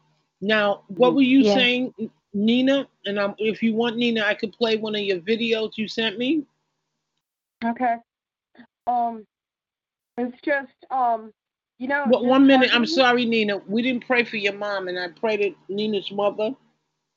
Now, 0.42 0.82
what 0.88 1.14
were 1.14 1.22
you 1.22 1.42
yeah. 1.42 1.54
saying, 1.54 1.94
Nina? 2.34 2.88
And 3.06 3.18
um, 3.18 3.34
if 3.38 3.62
you 3.62 3.74
want, 3.74 3.96
Nina, 3.96 4.24
I 4.24 4.34
could 4.34 4.52
play 4.52 4.76
one 4.76 4.96
of 4.96 5.00
your 5.00 5.18
videos 5.18 5.72
you 5.76 5.86
sent 5.86 6.18
me. 6.18 6.44
Okay. 7.64 7.94
Um, 8.88 9.24
it's 10.18 10.36
just 10.44 10.72
um, 10.90 11.32
you 11.78 11.86
know. 11.86 12.04
Well, 12.08 12.26
one 12.26 12.46
minute. 12.46 12.70
I'm 12.74 12.86
sorry, 12.86 13.24
Nina. 13.24 13.58
We 13.68 13.82
didn't 13.82 14.04
pray 14.04 14.24
for 14.24 14.36
your 14.36 14.54
mom, 14.54 14.88
and 14.88 14.98
I 14.98 15.08
pray 15.08 15.36
that 15.36 15.54
Nina's 15.68 16.10
mother 16.10 16.50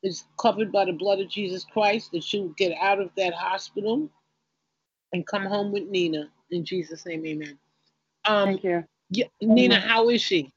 is 0.03 0.26
covered 0.38 0.71
by 0.71 0.86
the 0.86 0.93
blood 0.93 1.19
of 1.19 1.28
Jesus 1.28 1.65
Christ, 1.65 2.11
that 2.11 2.23
she'll 2.23 2.49
get 2.49 2.78
out 2.80 2.99
of 3.01 3.09
that 3.17 3.34
hospital 3.34 4.07
and 5.13 5.26
come 5.26 5.45
home 5.45 5.71
with 5.71 5.88
Nina. 5.88 6.30
In 6.51 6.63
Jesus' 6.63 7.07
name, 7.07 7.26
amen. 7.26 7.57
Um, 8.26 8.49
Thank 8.49 8.63
you. 8.63 8.84
yeah, 9.09 9.26
Nina, 9.41 9.80
how 9.80 10.09
is 10.09 10.21
she? 10.21 10.53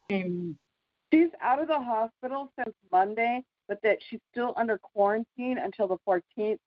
She's 1.13 1.31
out 1.41 1.61
of 1.61 1.69
the 1.69 1.81
hospital 1.81 2.53
since 2.59 2.75
Monday, 2.93 3.43
but 3.67 3.79
that 3.83 3.99
she's 4.09 4.21
still 4.31 4.53
under 4.57 4.79
quarantine 4.79 5.59
until 5.59 5.89
the 5.89 5.97
14th. 6.07 6.59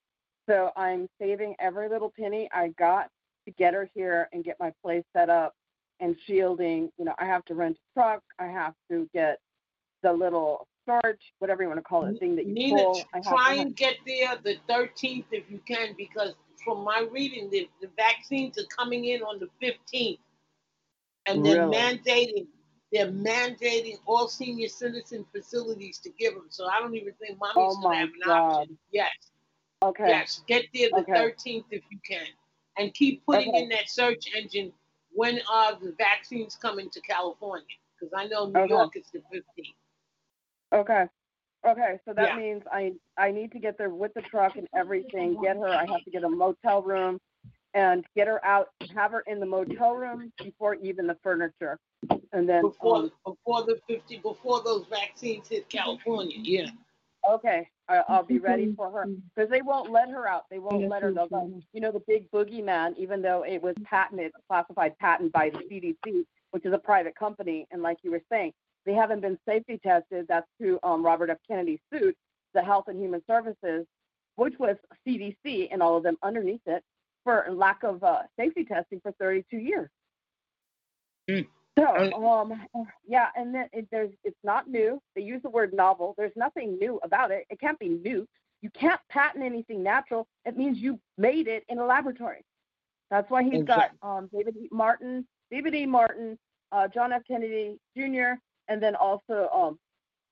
So 0.50 0.72
I'm 0.76 1.08
saving 1.20 1.56
every 1.60 1.90
little 1.90 2.12
penny 2.20 2.50
I 2.52 2.70
got 2.70 3.10
to 3.46 3.54
get 3.54 3.74
her 3.74 3.90
here 3.94 4.28
and 4.34 4.44
get 4.44 4.58
my 4.60 4.72
place 4.84 5.04
set 5.16 5.30
up 5.30 5.54
and 6.00 6.16
shielding. 6.26 6.90
You 6.98 7.06
know, 7.06 7.14
I 7.20 7.26
have 7.26 7.46
to 7.46 7.56
rent 7.56 7.78
a 7.78 8.00
truck. 8.00 8.22
I 8.40 8.48
have 8.48 8.74
to 8.90 9.08
get 9.14 9.38
the 10.02 10.12
little 10.12 10.68
storage, 10.84 11.22
whatever 11.40 11.62
you 11.62 11.70
want 11.70 11.78
to 11.78 11.84
call 11.84 12.06
it, 12.06 12.20
thing 12.20 12.36
that 12.36 12.46
you 12.46 12.54
Nina, 12.54 12.78
pull. 12.78 13.04
I 13.14 13.20
try 13.20 13.56
and 13.56 13.76
get 13.76 13.98
there 14.06 14.36
the 14.44 14.58
13th 14.68 15.26
if 15.32 15.44
you 15.50 15.60
can, 15.68 15.94
because 15.96 16.34
from 16.66 16.84
my 16.84 17.08
reading, 17.12 17.50
the, 17.52 17.70
the 17.82 17.90
vaccines 17.96 18.58
are 18.58 18.66
coming 18.76 19.06
in 19.06 19.22
on 19.22 19.40
the 19.40 19.48
15th, 19.66 20.18
and 21.28 21.46
they're 21.46 21.68
Really? 21.68 21.78
mandating 21.78 22.48
they're 22.92 23.12
mandating 23.12 23.98
all 24.06 24.28
senior 24.28 24.68
citizen 24.68 25.26
facilities 25.32 25.98
to 26.00 26.10
give 26.20 26.34
them. 26.34 26.48
So 26.50 26.68
I 26.68 26.80
don't 26.80 26.96
even 26.96 27.14
think 27.14 27.40
mommy's 27.40 27.78
Oh 27.78 27.82
gonna 27.82 27.96
have 27.96 28.10
an 28.10 28.22
God. 28.26 28.58
option. 28.60 28.78
Yes, 28.92 29.12
okay. 29.84 30.08
yes, 30.08 30.44
get 30.48 30.66
there 30.74 30.90
the 30.90 31.02
Okay. 31.02 31.14
13th 31.14 31.66
if 31.72 31.84
you 31.90 32.00
can, 32.06 32.28
and 32.78 32.94
keep 32.94 33.26
putting 33.26 33.50
Okay. 33.50 33.64
in 33.64 33.70
that 33.70 33.90
search 33.90 34.26
engine. 34.36 34.74
When 35.14 35.42
are 35.50 35.76
the 35.76 35.94
vaccines 35.98 36.56
coming 36.56 36.90
to 36.90 37.02
California? 37.02 37.66
Because 38.00 38.14
I 38.16 38.28
know 38.28 38.46
New 38.48 38.62
Okay. 38.62 38.70
York 38.70 38.96
is 38.96 39.06
the 39.12 39.20
15th. 39.20 39.76
Okay. 40.74 41.06
Okay, 41.68 42.00
so 42.06 42.14
that 42.14 42.24
Yeah. 42.30 42.38
means 42.38 42.64
I 42.72 42.94
I 43.18 43.32
need 43.32 43.52
to 43.52 43.60
get 43.60 43.78
there 43.78 43.90
with 43.90 44.14
the 44.16 44.22
truck 44.22 44.58
and 44.58 44.68
everything. 44.76 45.40
Get 45.42 45.58
her. 45.58 45.76
I 45.76 45.86
have 45.86 46.04
to 46.06 46.12
get 46.12 46.24
a 46.24 46.30
motel 46.30 46.82
room, 46.82 47.20
and 47.74 48.06
get 48.16 48.28
her 48.28 48.44
out. 48.46 48.70
Have 48.96 49.12
her 49.12 49.24
in 49.28 49.40
the 49.40 49.46
motel 49.46 49.94
room 49.94 50.32
before 50.38 50.76
even 50.76 51.08
the 51.08 51.18
furniture, 51.24 51.80
and 52.34 52.48
then 52.48 52.64
Before 52.64 52.98
um, 52.98 53.12
before 53.26 53.64
the 53.64 53.80
50 53.88 54.18
before 54.18 54.62
those 54.64 54.86
vaccines 54.90 55.48
hit 55.48 55.70
California. 55.70 56.38
Yeah. 56.42 56.70
okay, 57.30 57.68
I, 57.88 58.04
I'll 58.10 58.24
be 58.24 58.40
ready 58.40 58.74
for 58.76 58.92
her 58.92 59.06
because 59.36 59.50
they 59.50 59.62
won't 59.62 59.92
let 59.92 60.10
her 60.10 60.28
out. 60.28 60.44
They 60.50 60.60
won't 60.60 60.90
let 60.90 61.04
her. 61.04 61.14
They'll 61.14 61.28
go, 61.28 61.62
you 61.74 61.82
know, 61.82 61.92
the 61.92 62.02
big 62.08 62.30
boogeyman. 62.32 62.98
Even 62.98 63.22
though 63.22 63.44
it 63.44 63.62
was 63.62 63.76
patented, 63.84 64.32
classified 64.50 64.98
patent 65.00 65.32
by 65.32 65.50
the 65.50 65.60
CDC, 65.60 66.24
which 66.52 66.66
is 66.66 66.74
a 66.74 66.80
private 66.80 67.16
company, 67.16 67.68
and 67.72 67.82
like 67.82 67.98
you 68.04 68.12
were 68.12 68.24
saying, 68.32 68.54
they 68.86 68.94
haven't 68.94 69.22
been 69.22 69.38
safety 69.48 69.80
tested. 69.84 70.26
That's 70.28 70.48
who 70.60 70.80
um, 70.84 71.06
Robert 71.06 71.30
F. 71.30 71.38
Kennedy 71.48 71.80
sued 71.94 72.16
the 72.54 72.62
Health 72.62 72.86
and 72.88 73.00
Human 73.00 73.22
Services, 73.28 73.86
which 74.36 74.56
was 74.60 74.76
CDC 75.08 75.70
and 75.72 75.82
all 75.82 75.96
of 75.96 76.04
them 76.04 76.18
underneath 76.24 76.62
it 76.66 76.84
for 77.24 77.46
lack 77.52 77.84
of 77.84 78.04
uh, 78.04 78.24
safety 78.38 78.66
testing 78.66 79.00
for 79.02 79.12
32 79.14 79.58
years. 79.58 79.90
Mm. 81.30 81.48
So, 81.78 82.26
um, 82.28 82.62
yeah, 83.08 83.28
and 83.36 83.56
then 83.56 83.68
it, 83.72 83.88
there's 83.92 84.12
it's 84.24 84.38
not 84.44 84.68
new. 84.68 85.02
They 85.16 85.22
use 85.22 85.42
the 85.42 85.50
word 85.50 85.74
novel. 85.74 86.14
There's 86.18 86.34
nothing 86.36 86.78
new 86.78 87.00
about 87.04 87.32
it. 87.32 87.46
It 87.50 87.60
can't 87.60 87.80
be 87.80 87.90
new. 87.90 88.28
You 88.62 88.70
can't 88.72 89.00
patent 89.10 89.44
anything 89.44 89.82
natural. 89.82 90.28
It 90.46 90.58
means 90.58 90.78
you 90.78 91.00
made 91.18 91.48
it 91.48 91.64
in 91.70 91.80
a 91.80 91.86
laboratory. 91.86 92.44
That's 93.10 93.30
why 93.30 93.44
he's 93.44 93.64
got 93.64 93.92
um, 94.02 94.30
David 94.34 94.56
E. 94.58 94.70
Martin, 94.72 95.26
David 95.50 95.74
E. 95.76 95.86
Martin, 95.86 96.38
uh, 96.72 96.88
John 96.88 97.12
F. 97.12 97.24
Kennedy 97.28 97.78
Jr., 97.98 98.34
and 98.68 98.82
then 98.82 98.96
also 98.96 99.50
um, 99.54 99.80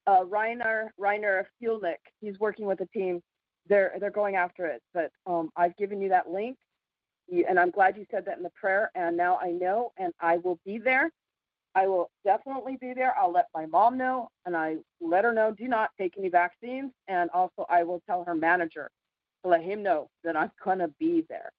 uh, 0.07 0.23
Reiner 0.23 0.89
Reiner 0.99 1.43
Fuellmich. 1.61 1.95
He's 2.21 2.39
working 2.39 2.65
with 2.65 2.79
a 2.81 2.85
team. 2.87 3.21
They're 3.67 3.93
they're 3.99 4.11
going 4.11 4.35
after 4.35 4.65
it. 4.65 4.81
But 4.93 5.11
um, 5.25 5.49
I've 5.55 5.75
given 5.77 6.01
you 6.01 6.09
that 6.09 6.29
link, 6.29 6.57
and 7.32 7.59
I'm 7.59 7.71
glad 7.71 7.97
you 7.97 8.05
said 8.11 8.25
that 8.25 8.38
in 8.38 8.43
the 8.43 8.51
prayer. 8.51 8.91
And 8.95 9.17
now 9.17 9.38
I 9.41 9.51
know, 9.51 9.91
and 9.97 10.13
I 10.19 10.38
will 10.38 10.59
be 10.65 10.77
there. 10.77 11.11
I 11.75 11.88
will 11.88 12.09
definitely 12.25 12.77
be 12.82 12.93
there. 12.93 13.15
I'll 13.17 13.32
let 13.32 13.47
my 13.53 13.65
mom 13.65 13.97
know, 13.97 14.30
and 14.45 14.55
I 14.55 14.77
let 15.01 15.23
her 15.23 15.34
know 15.34 15.53
do 15.57 15.67
not 15.67 15.91
take 15.99 16.15
any 16.17 16.30
vaccines. 16.30 16.91
And 17.07 17.30
also, 17.32 17.65
I 17.69 17.84
will 17.84 18.01
tell 18.07 18.23
her 18.25 18.36
manager 18.36 18.89
to 19.43 19.49
let 19.49 19.63
him 19.63 19.84
know 19.84 20.09
that 20.23 20.36
I'm 20.36 20.51
gonna 20.63 20.89
be 20.99 21.25
there. 21.30 21.51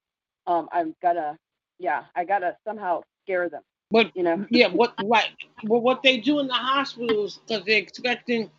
Um, 0.46 0.68
I'm 0.72 0.94
gonna, 1.02 1.36
yeah, 1.78 2.04
I 2.16 2.24
gotta 2.24 2.56
somehow 2.66 3.02
scare 3.24 3.48
them. 3.48 3.62
But 3.90 4.12
You 4.14 4.24
know. 4.24 4.46
yeah, 4.50 4.68
what 4.68 4.94
right? 5.00 5.30
Well, 5.64 5.80
what 5.80 6.02
they 6.02 6.18
do 6.18 6.40
in 6.40 6.48
the 6.48 6.54
hospitals 6.54 7.40
because 7.46 7.64
they're 7.64 7.78
expecting, 7.78 8.50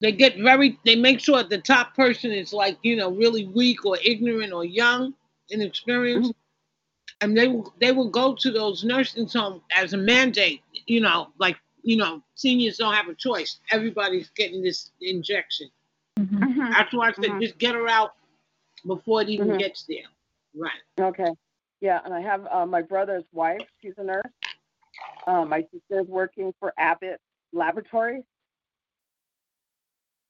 they 0.00 0.12
get 0.12 0.36
very, 0.38 0.78
they 0.84 0.96
make 0.96 1.20
sure 1.20 1.42
the 1.42 1.58
top 1.58 1.94
person 1.96 2.32
is 2.32 2.52
like 2.52 2.78
you 2.82 2.96
know 2.96 3.10
really 3.10 3.46
weak 3.46 3.84
or 3.86 3.98
ignorant 4.04 4.52
or 4.52 4.64
young, 4.64 5.14
inexperienced, 5.50 6.32
and 7.20 7.36
they 7.36 7.48
will 7.48 7.72
they 7.80 7.92
will 7.92 8.10
go 8.10 8.34
to 8.34 8.50
those 8.50 8.84
nursing 8.84 9.26
homes 9.26 9.62
as 9.74 9.92
a 9.92 9.96
mandate. 9.96 10.62
You 10.86 11.00
know, 11.00 11.28
like 11.38 11.56
you 11.82 11.96
know, 11.96 12.22
seniors 12.34 12.78
don't 12.78 12.94
have 12.94 13.08
a 13.08 13.14
choice. 13.14 13.60
Everybody's 13.70 14.30
getting 14.30 14.62
this 14.62 14.90
injection. 15.00 15.70
That's 16.16 16.92
why 16.92 17.08
I 17.08 17.12
said 17.12 17.30
Mhm. 17.30 17.40
just 17.40 17.58
get 17.58 17.74
her 17.74 17.88
out 17.88 18.14
before 18.86 19.22
it 19.22 19.28
even 19.28 19.48
Mhm. 19.48 19.58
gets 19.58 19.84
there. 19.84 20.06
Right. 20.54 20.82
Okay. 20.98 21.30
Yeah, 21.80 22.00
and 22.04 22.14
I 22.14 22.20
have 22.20 22.46
uh, 22.46 22.66
my 22.66 22.82
brother's 22.82 23.24
wife. 23.32 23.60
She's 23.80 23.94
a 23.98 24.04
nurse. 24.04 24.22
Um, 25.26 25.48
my 25.50 25.66
sister's 25.72 26.06
working 26.06 26.54
for 26.58 26.72
Abbott 26.78 27.20
Laboratories. 27.52 28.24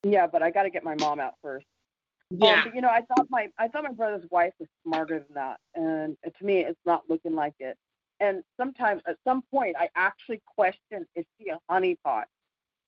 Yeah, 0.02 0.26
but 0.26 0.42
I 0.42 0.50
got 0.50 0.64
to 0.64 0.70
get 0.70 0.84
my 0.84 0.94
mom 0.96 1.20
out 1.20 1.34
first. 1.42 1.66
Um, 2.32 2.38
Yeah. 2.38 2.64
but, 2.64 2.74
you 2.74 2.80
know, 2.80 2.88
I 2.88 3.02
thought 3.02 3.30
my 3.30 3.48
I 3.58 3.68
thought 3.68 3.84
my 3.84 3.92
brother's 3.92 4.28
wife 4.30 4.52
was 4.58 4.68
smarter 4.84 5.20
than 5.20 5.34
that, 5.34 5.60
and 5.74 6.16
to 6.24 6.44
me, 6.44 6.64
it's 6.64 6.80
not 6.84 7.08
looking 7.08 7.34
like 7.34 7.54
it. 7.60 7.76
And 8.18 8.42
sometimes, 8.56 9.02
at 9.06 9.16
some 9.24 9.42
point, 9.42 9.76
I 9.78 9.88
actually 9.94 10.42
question: 10.46 11.06
Is 11.14 11.24
she 11.38 11.50
a 11.50 11.58
honeypot? 11.70 12.24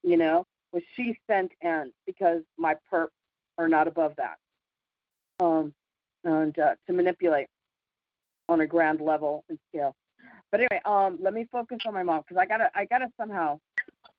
You 0.03 0.17
know, 0.17 0.47
was 0.73 0.83
she 0.97 1.17
sent 1.29 1.53
in 1.61 1.93
because 2.07 2.43
my 2.57 2.77
perps 2.93 3.11
are 3.59 3.69
not 3.69 3.87
above 3.87 4.15
that? 4.17 4.39
Um, 5.41 5.73
and 6.25 6.59
uh, 6.59 6.75
to 6.87 6.93
manipulate 6.93 7.47
on 8.49 8.61
a 8.61 8.67
grand 8.67 9.01
level 9.01 9.45
and 9.49 9.59
scale. 9.69 9.95
But 10.51 10.61
anyway, 10.61 10.81
um, 10.85 11.19
let 11.21 11.33
me 11.35 11.47
focus 11.53 11.79
on 11.87 11.95
my 11.95 12.03
mom 12.03 12.23
because 12.27 12.41
I 12.41 12.47
gotta 12.47 12.71
I 12.75 12.87
gotta 12.87 13.09
somehow 13.17 13.61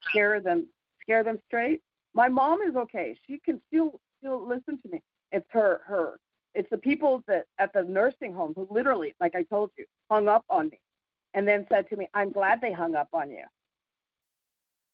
scare 0.09 0.39
them 0.39 0.67
scare 1.01 1.23
them 1.23 1.39
straight. 1.47 1.81
My 2.13 2.29
mom 2.29 2.61
is 2.61 2.75
okay. 2.75 3.17
She 3.27 3.39
can 3.43 3.61
still 3.67 3.99
still 4.19 4.47
listen 4.47 4.79
to 4.81 4.89
me. 4.89 5.01
It's 5.31 5.47
her 5.51 5.81
her 5.85 6.19
it's 6.55 6.69
the 6.69 6.77
people 6.77 7.23
that 7.27 7.45
at 7.59 7.73
the 7.73 7.83
nursing 7.83 8.33
home 8.33 8.53
who 8.55 8.67
literally, 8.69 9.15
like 9.19 9.35
I 9.35 9.43
told 9.43 9.71
you, 9.77 9.85
hung 10.09 10.27
up 10.27 10.43
on 10.49 10.69
me 10.69 10.79
and 11.33 11.47
then 11.47 11.65
said 11.69 11.89
to 11.89 11.95
me, 11.95 12.07
I'm 12.13 12.31
glad 12.31 12.59
they 12.61 12.73
hung 12.73 12.95
up 12.95 13.09
on 13.13 13.29
you. 13.29 13.43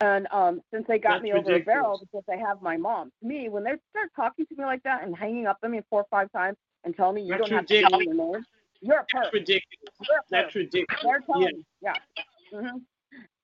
And 0.01 0.27
um, 0.31 0.61
since 0.73 0.85
they 0.87 0.99
got 0.99 1.13
That's 1.13 1.23
me 1.23 1.33
over 1.33 1.55
a 1.55 1.59
barrel 1.61 1.97
because 1.97 2.23
they 2.27 2.37
have 2.37 2.61
my 2.61 2.75
mom, 2.75 3.11
to 3.21 3.27
me, 3.27 3.47
when 3.47 3.63
they 3.63 3.71
start 3.91 4.09
talking 4.15 4.45
to 4.45 4.55
me 4.55 4.65
like 4.65 4.83
that 4.83 5.03
and 5.03 5.15
hanging 5.15 5.47
up 5.47 5.57
on 5.63 5.71
me 5.71 5.81
four 5.89 6.01
or 6.01 6.07
five 6.11 6.29
times 6.33 6.57
and 6.83 6.95
telling 6.95 7.15
me 7.15 7.21
you 7.21 7.29
That's 7.29 7.39
don't 7.39 7.51
have 7.51 7.65
to 7.67 7.79
tell 7.81 7.91
me 7.91 8.05
ridiculous. 8.05 8.05
your 8.17 8.33
name, 8.33 8.45
you're 8.81 8.99
a 8.99 9.15
perp. 9.15 9.23
That's 9.23 9.33
ridiculous. 9.33 9.93
You're 10.09 10.17
a 10.17 10.21
perp. 10.21 10.23
That's 10.29 10.55
ridiculous. 10.55 11.01
They're 11.03 11.23
telling 11.25 11.43
Yeah. 11.43 11.51
me, 11.51 11.63
yeah. 11.81 12.59
hmm 12.59 12.77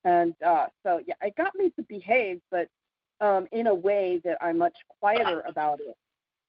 And 0.03 0.33
uh, 0.45 0.65
so, 0.83 0.99
yeah, 1.07 1.15
it 1.21 1.35
got 1.37 1.55
me 1.55 1.69
to 1.71 1.83
behave, 1.83 2.41
but 2.51 2.67
um, 3.21 3.47
in 3.51 3.67
a 3.67 3.73
way 3.73 4.19
that 4.25 4.37
I'm 4.41 4.57
much 4.57 4.75
quieter 4.99 5.41
about 5.47 5.79
it. 5.79 5.95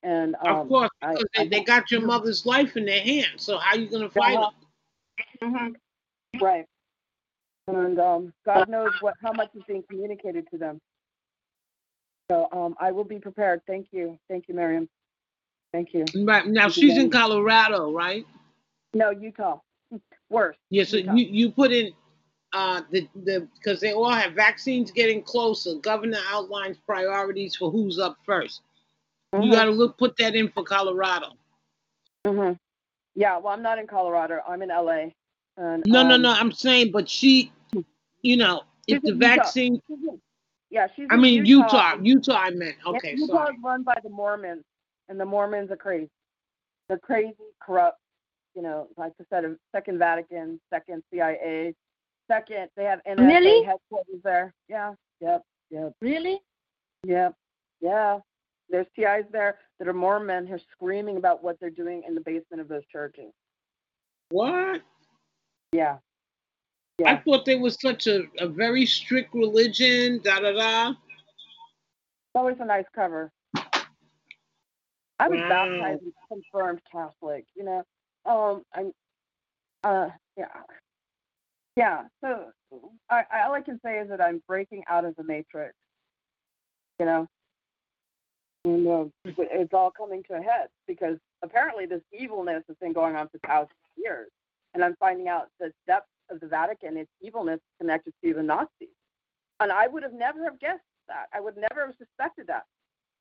And 0.02 0.34
um, 0.44 0.62
of 0.62 0.68
course, 0.68 0.90
I- 1.02 1.16
they, 1.36 1.46
they 1.48 1.60
got 1.64 1.90
your 1.90 2.00
mother's 2.00 2.44
life 2.44 2.76
in 2.76 2.84
their 2.86 3.00
hands. 3.02 3.44
So 3.44 3.58
how 3.58 3.76
are 3.76 3.78
you 3.78 3.88
gonna 3.88 4.10
fight 4.10 4.36
Uh-huh. 4.36 4.50
them? 5.40 5.76
Mhm. 6.34 6.40
Right. 6.40 6.66
And 7.68 7.98
um, 8.00 8.32
God 8.44 8.68
knows 8.68 8.90
what 9.00 9.14
how 9.22 9.32
much 9.32 9.50
is 9.54 9.62
being 9.68 9.84
communicated 9.88 10.48
to 10.50 10.58
them. 10.58 10.80
So 12.30 12.48
um, 12.52 12.74
I 12.80 12.90
will 12.90 13.04
be 13.04 13.18
prepared. 13.18 13.60
Thank 13.66 13.88
you. 13.92 14.18
Thank 14.28 14.48
you, 14.48 14.54
Miriam. 14.54 14.88
Thank 15.72 15.94
you. 15.94 16.04
Right 16.24 16.46
now, 16.46 16.62
Thank 16.62 16.74
she's 16.74 16.98
in 16.98 17.10
Colorado, 17.10 17.92
right? 17.92 18.26
No, 18.94 19.10
Utah. 19.10 19.58
Worse. 20.30 20.56
Yeah. 20.70 20.84
So 20.84 20.96
Utah. 20.96 21.14
you 21.14 21.26
you 21.26 21.50
put 21.50 21.72
in 21.72 21.92
uh 22.52 22.82
the 22.90 23.08
the 23.24 23.48
because 23.54 23.80
they 23.80 23.92
all 23.92 24.10
have 24.10 24.32
vaccines 24.34 24.90
getting 24.90 25.22
closer. 25.22 25.74
Governor 25.76 26.18
outlines 26.28 26.76
priorities 26.86 27.56
for 27.56 27.70
who's 27.70 27.98
up 27.98 28.18
1st 28.26 28.60
You 29.34 29.40
Mhm. 29.40 29.52
got 29.52 29.64
to 29.64 29.70
look 29.70 29.96
put 29.96 30.16
that 30.18 30.34
in 30.34 30.50
for 30.50 30.62
Colorado. 30.62 31.32
Mhm. 32.26 32.58
Yeah. 33.14 33.38
Well, 33.38 33.52
I'm 33.54 33.62
not 33.62 33.78
in 33.78 33.86
Colorado. 33.86 34.40
I'm 34.46 34.62
in 34.62 34.70
LA. 34.70 35.14
And, 35.56 35.82
No, 35.86 36.02
no, 36.02 36.14
um, 36.16 36.22
no. 36.22 36.30
I'm 36.32 36.52
saying, 36.52 36.92
but 36.92 37.08
she, 37.08 37.52
you 38.22 38.36
know, 38.36 38.62
if 38.88 39.02
the 39.02 39.12
Utah. 39.12 39.18
vaccine, 39.18 39.82
Yeah, 40.70 40.88
she's. 40.96 41.06
I 41.10 41.16
mean 41.16 41.44
Utah. 41.44 41.96
Utah, 41.96 42.02
Utah. 42.02 42.36
I 42.38 42.50
meant. 42.50 42.76
Okay, 42.86 43.12
Utah 43.14 43.26
sorry. 43.26 43.54
is 43.54 43.60
run 43.62 43.82
by 43.82 43.98
the 44.02 44.08
Mormons, 44.08 44.64
and 45.08 45.20
the 45.20 45.26
Mormons 45.26 45.70
are 45.70 45.76
crazy. 45.76 46.10
They're 46.88 46.98
crazy, 46.98 47.34
corrupt, 47.60 47.98
you 48.54 48.62
know, 48.62 48.88
like 48.96 49.12
I 49.20 49.24
said, 49.30 49.56
second 49.72 49.98
Vatican, 49.98 50.60
second 50.70 51.02
CIA, 51.10 51.74
second 52.28 52.68
they 52.76 52.84
have 52.84 53.00
NSA 53.06 53.26
Really? 53.26 53.64
headquarters 53.64 54.20
there. 54.22 54.54
Yeah, 54.68 54.94
yep, 55.20 55.42
yep, 55.70 55.92
Really? 56.00 56.40
yep, 57.04 57.34
yeah. 57.80 58.18
There's 58.68 58.86
TIs 58.96 59.26
there 59.30 59.58
that 59.78 59.88
are 59.88 59.92
Mormon 59.92 60.46
who 60.46 60.54
are 60.54 60.60
screaming 60.72 61.16
about 61.18 61.42
what 61.44 61.58
they're 61.60 61.68
doing 61.70 62.02
in 62.06 62.14
the 62.14 62.20
basement 62.22 62.60
of 62.60 62.68
those 62.68 62.86
churches. 62.90 63.32
What? 64.30 64.80
Yeah. 65.72 65.98
I 67.04 67.16
thought 67.16 67.44
they 67.44 67.56
was 67.56 67.76
such 67.80 68.06
a, 68.06 68.22
a 68.38 68.46
very 68.46 68.86
strict 68.86 69.34
religion, 69.34 70.20
da 70.22 70.38
da 70.40 70.52
da. 70.52 70.90
It's 70.90 70.98
always 72.36 72.56
a 72.60 72.64
nice 72.64 72.84
cover. 72.94 73.30
I 75.18 75.28
was 75.28 75.40
Wow. 75.40 75.48
baptized 75.48 76.02
and 76.02 76.12
confirmed 76.28 76.80
Catholic, 76.90 77.44
you 77.56 77.64
know. 77.64 77.82
Um 78.24 78.62
I'm 78.72 78.92
uh 79.84 80.10
yeah. 80.36 80.46
Yeah. 81.76 82.02
So 82.22 82.46
I, 83.10 83.22
I 83.32 83.42
all 83.46 83.54
I 83.54 83.60
can 83.60 83.80
say 83.84 83.98
is 83.98 84.08
that 84.08 84.20
I'm 84.20 84.42
breaking 84.46 84.82
out 84.88 85.04
of 85.04 85.16
the 85.16 85.24
matrix. 85.24 85.74
You 86.98 87.06
know. 87.06 87.28
And 88.64 88.86
uh, 88.86 89.04
it's 89.24 89.74
all 89.74 89.90
coming 89.90 90.22
to 90.28 90.34
a 90.34 90.40
head 90.40 90.68
because 90.86 91.16
apparently 91.42 91.84
this 91.84 92.02
evilness 92.12 92.62
has 92.68 92.76
been 92.80 92.92
going 92.92 93.16
on 93.16 93.28
for 93.28 93.38
thousands 93.46 93.70
of 93.70 94.02
years. 94.02 94.30
And 94.74 94.84
I'm 94.84 94.94
finding 95.00 95.28
out 95.28 95.48
the 95.58 95.72
depth 95.86 96.06
of 96.30 96.38
the 96.38 96.46
Vatican, 96.46 96.96
its 96.96 97.10
evilness 97.20 97.58
connected 97.80 98.14
to 98.24 98.34
the 98.34 98.42
Nazis. 98.42 98.88
And 99.58 99.72
I 99.72 99.88
would 99.88 100.04
have 100.04 100.12
never 100.12 100.44
have 100.44 100.60
guessed 100.60 100.80
that. 101.08 101.26
I 101.34 101.40
would 101.40 101.56
never 101.56 101.86
have 101.86 101.94
suspected 101.98 102.46
that. 102.46 102.62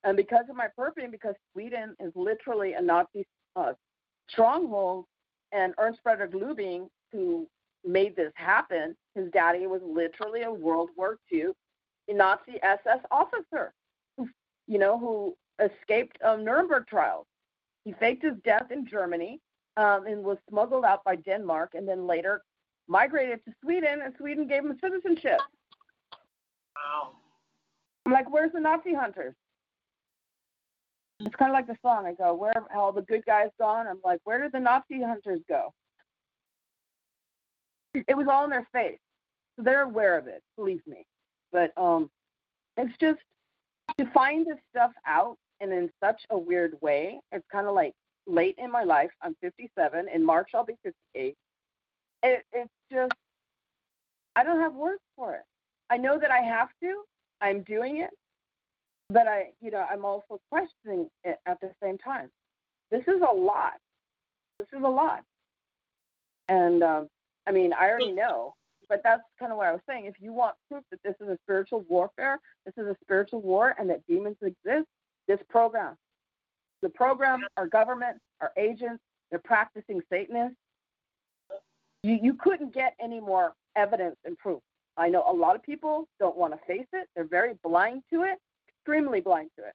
And 0.03 0.15
because 0.15 0.45
of 0.49 0.55
my 0.55 0.67
purpose, 0.75 1.03
because 1.11 1.35
Sweden 1.53 1.95
is 1.99 2.11
literally 2.15 2.73
a 2.73 2.81
Nazi 2.81 3.25
uh, 3.55 3.73
stronghold, 4.29 5.05
and 5.51 5.73
Ernst 5.77 5.99
Frederick 6.01 6.31
Lubing, 6.31 6.87
who 7.11 7.47
made 7.85 8.15
this 8.15 8.31
happen, 8.35 8.95
his 9.15 9.29
daddy 9.31 9.67
was 9.67 9.81
literally 9.83 10.43
a 10.43 10.51
World 10.51 10.89
War 10.95 11.17
II 11.31 11.51
Nazi 12.13 12.59
SS 12.61 12.99
officer, 13.09 13.73
who, 14.17 14.27
you 14.67 14.77
know, 14.77 14.97
who 14.97 15.35
escaped 15.63 16.17
um, 16.23 16.43
Nuremberg 16.43 16.87
trials. 16.87 17.25
He 17.85 17.93
faked 17.93 18.23
his 18.23 18.35
death 18.43 18.71
in 18.71 18.85
Germany 18.85 19.39
um, 19.77 20.05
and 20.05 20.23
was 20.23 20.37
smuggled 20.49 20.85
out 20.85 21.03
by 21.03 21.15
Denmark, 21.15 21.71
and 21.73 21.87
then 21.87 22.07
later 22.07 22.41
migrated 22.87 23.43
to 23.45 23.53
Sweden, 23.63 24.01
and 24.03 24.13
Sweden 24.17 24.47
gave 24.47 24.63
him 24.63 24.77
citizenship. 24.81 25.39
Wow. 26.75 27.11
I'm 28.05 28.11
like, 28.11 28.31
where's 28.31 28.51
the 28.51 28.59
Nazi 28.59 28.93
hunters? 28.93 29.35
It's 31.19 31.35
kind 31.35 31.51
of 31.51 31.53
like 31.53 31.67
the 31.67 31.77
song. 31.83 32.07
I 32.07 32.13
go, 32.13 32.33
where 32.33 32.51
have 32.55 32.65
all 32.75 32.91
the 32.91 33.03
good 33.03 33.23
guys 33.25 33.49
gone? 33.59 33.87
I'm 33.87 33.99
like, 34.03 34.19
where 34.23 34.41
did 34.41 34.51
the 34.51 34.59
Nazi 34.59 35.01
hunters 35.01 35.41
go? 35.47 35.71
It 37.93 38.15
was 38.15 38.27
all 38.29 38.43
in 38.45 38.49
their 38.49 38.67
face, 38.71 38.99
so 39.55 39.63
they're 39.63 39.83
aware 39.83 40.17
of 40.17 40.27
it. 40.27 40.41
Believe 40.55 40.81
me. 40.87 41.05
But 41.51 41.71
um, 41.77 42.09
it's 42.77 42.95
just 42.99 43.19
to 43.97 44.05
find 44.11 44.45
this 44.45 44.57
stuff 44.69 44.91
out 45.05 45.37
and 45.59 45.71
in 45.71 45.89
such 46.03 46.21
a 46.29 46.37
weird 46.37 46.77
way. 46.81 47.19
It's 47.31 47.45
kind 47.51 47.67
of 47.67 47.75
like 47.75 47.93
late 48.27 48.55
in 48.57 48.71
my 48.71 48.83
life. 48.83 49.11
I'm 49.21 49.35
57. 49.41 50.07
In 50.13 50.25
March, 50.25 50.49
I'll 50.53 50.65
be 50.65 50.77
58. 50.83 51.35
It, 52.23 52.43
it's 52.53 52.69
just 52.91 53.13
I 54.35 54.43
don't 54.43 54.59
have 54.59 54.73
words 54.73 55.01
for 55.15 55.35
it. 55.35 55.43
I 55.89 55.97
know 55.97 56.17
that 56.17 56.31
I 56.31 56.39
have 56.39 56.69
to. 56.81 57.03
I'm 57.41 57.63
doing 57.63 57.97
it, 57.97 58.11
but 59.09 59.27
I, 59.27 59.49
you 59.61 59.71
know, 59.71 59.85
I'm 59.91 60.05
also 60.05 60.39
questioning 60.49 61.09
it 61.23 61.39
at 61.45 61.59
the 61.59 61.71
same 61.81 61.97
time. 61.97 62.29
This 62.91 63.01
is 63.07 63.21
a 63.27 63.33
lot. 63.33 63.73
This 64.59 64.67
is 64.73 64.83
a 64.83 64.89
lot. 64.89 65.23
And 66.47 66.83
um, 66.83 67.07
I 67.47 67.51
mean, 67.51 67.73
I 67.73 67.89
already 67.89 68.11
know, 68.11 68.53
but 68.87 69.01
that's 69.03 69.23
kind 69.39 69.51
of 69.51 69.57
what 69.57 69.67
I 69.67 69.71
was 69.71 69.81
saying. 69.87 70.05
If 70.05 70.15
you 70.19 70.33
want 70.33 70.55
proof 70.69 70.83
that 70.91 70.99
this 71.03 71.15
is 71.21 71.27
a 71.27 71.37
spiritual 71.43 71.85
warfare, 71.89 72.39
this 72.65 72.73
is 72.77 72.87
a 72.87 72.95
spiritual 73.01 73.41
war, 73.41 73.75
and 73.79 73.89
that 73.89 74.05
demons 74.07 74.37
exist, 74.41 74.87
this 75.27 75.39
program, 75.49 75.95
the 76.81 76.89
program, 76.89 77.41
our 77.57 77.67
government, 77.67 78.17
our 78.41 78.51
agents, 78.57 79.01
they're 79.29 79.39
practicing 79.39 80.01
Satanists. 80.11 80.57
You, 82.03 82.19
you 82.21 82.33
couldn't 82.33 82.73
get 82.73 82.95
any 83.01 83.19
more 83.19 83.53
evidence 83.75 84.17
and 84.25 84.37
proof. 84.37 84.61
I 84.97 85.09
know 85.09 85.23
a 85.27 85.33
lot 85.33 85.55
of 85.55 85.63
people 85.63 86.07
don't 86.19 86.35
want 86.35 86.53
to 86.53 86.59
face 86.67 86.87
it. 86.93 87.07
They're 87.15 87.23
very 87.23 87.53
blind 87.63 88.03
to 88.11 88.23
it, 88.23 88.39
extremely 88.67 89.21
blind 89.21 89.51
to 89.57 89.65
it. 89.65 89.73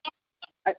I, 0.65 0.73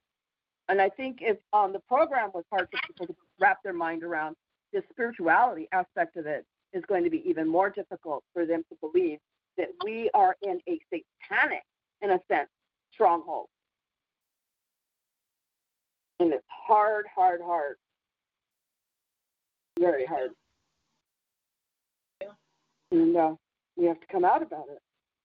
and 0.69 0.81
I 0.81 0.91
think 0.91 1.19
if 1.21 1.39
um, 1.53 1.73
the 1.73 1.81
program 1.81 2.31
was 2.33 2.45
hard 2.51 2.69
for 2.71 2.79
people 2.87 3.07
to 3.07 3.17
wrap 3.41 3.59
their 3.65 3.73
mind 3.73 4.05
around, 4.05 4.37
the 4.73 4.83
spirituality 4.91 5.67
aspect 5.73 6.17
of 6.17 6.27
it 6.27 6.45
is 6.73 6.85
going 6.87 7.05
to 7.05 7.11
be 7.11 7.29
even 7.29 7.49
more 7.49 7.71
difficult 7.71 8.23
for 8.33 8.47
them 8.47 8.63
to 8.69 8.77
believe 8.81 9.19
that 9.57 9.69
we 9.85 10.11
are 10.15 10.37
in 10.43 10.61
a 10.69 10.79
satanic, 10.93 11.63
in 12.03 12.11
a 12.11 12.21
sense, 12.31 12.49
stronghold. 12.93 13.47
And 16.21 16.33
it's 16.33 16.45
hard, 16.49 17.07
hard, 17.15 17.41
hard. 17.43 17.77
Very 19.79 20.05
hard. 20.05 20.31
And 22.91 23.17
uh, 23.17 23.35
we 23.77 23.87
have 23.87 24.01
to 24.01 24.07
come 24.07 24.25
out 24.25 24.43
about 24.43 24.65
it. 24.71 24.79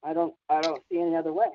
I 0.04 0.12
don't 0.12 0.34
I 0.48 0.60
don't 0.60 0.82
see 0.90 1.00
any 1.00 1.16
other 1.16 1.32
way. 1.32 1.46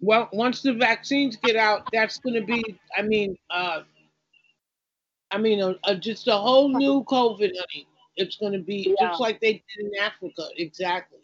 Well, 0.00 0.28
once 0.32 0.62
the 0.62 0.72
vaccines 0.72 1.36
get 1.36 1.56
out, 1.56 1.88
that's 1.92 2.18
going 2.18 2.34
to 2.34 2.46
be, 2.46 2.78
I 2.96 3.02
mean, 3.02 3.36
uh, 3.50 3.82
I 5.30 5.38
mean, 5.38 5.60
uh, 5.60 5.74
uh, 5.84 5.94
just 5.94 6.28
a 6.28 6.36
whole 6.36 6.68
new 6.68 7.02
COVID, 7.04 7.50
honey. 7.56 7.86
It's 8.16 8.36
going 8.36 8.52
to 8.52 8.58
be 8.58 8.94
Yeah. 8.98 9.08
just 9.08 9.20
like 9.20 9.40
they 9.40 9.62
did 9.76 9.86
in 9.86 9.92
Africa, 10.00 10.48
exactly. 10.56 11.20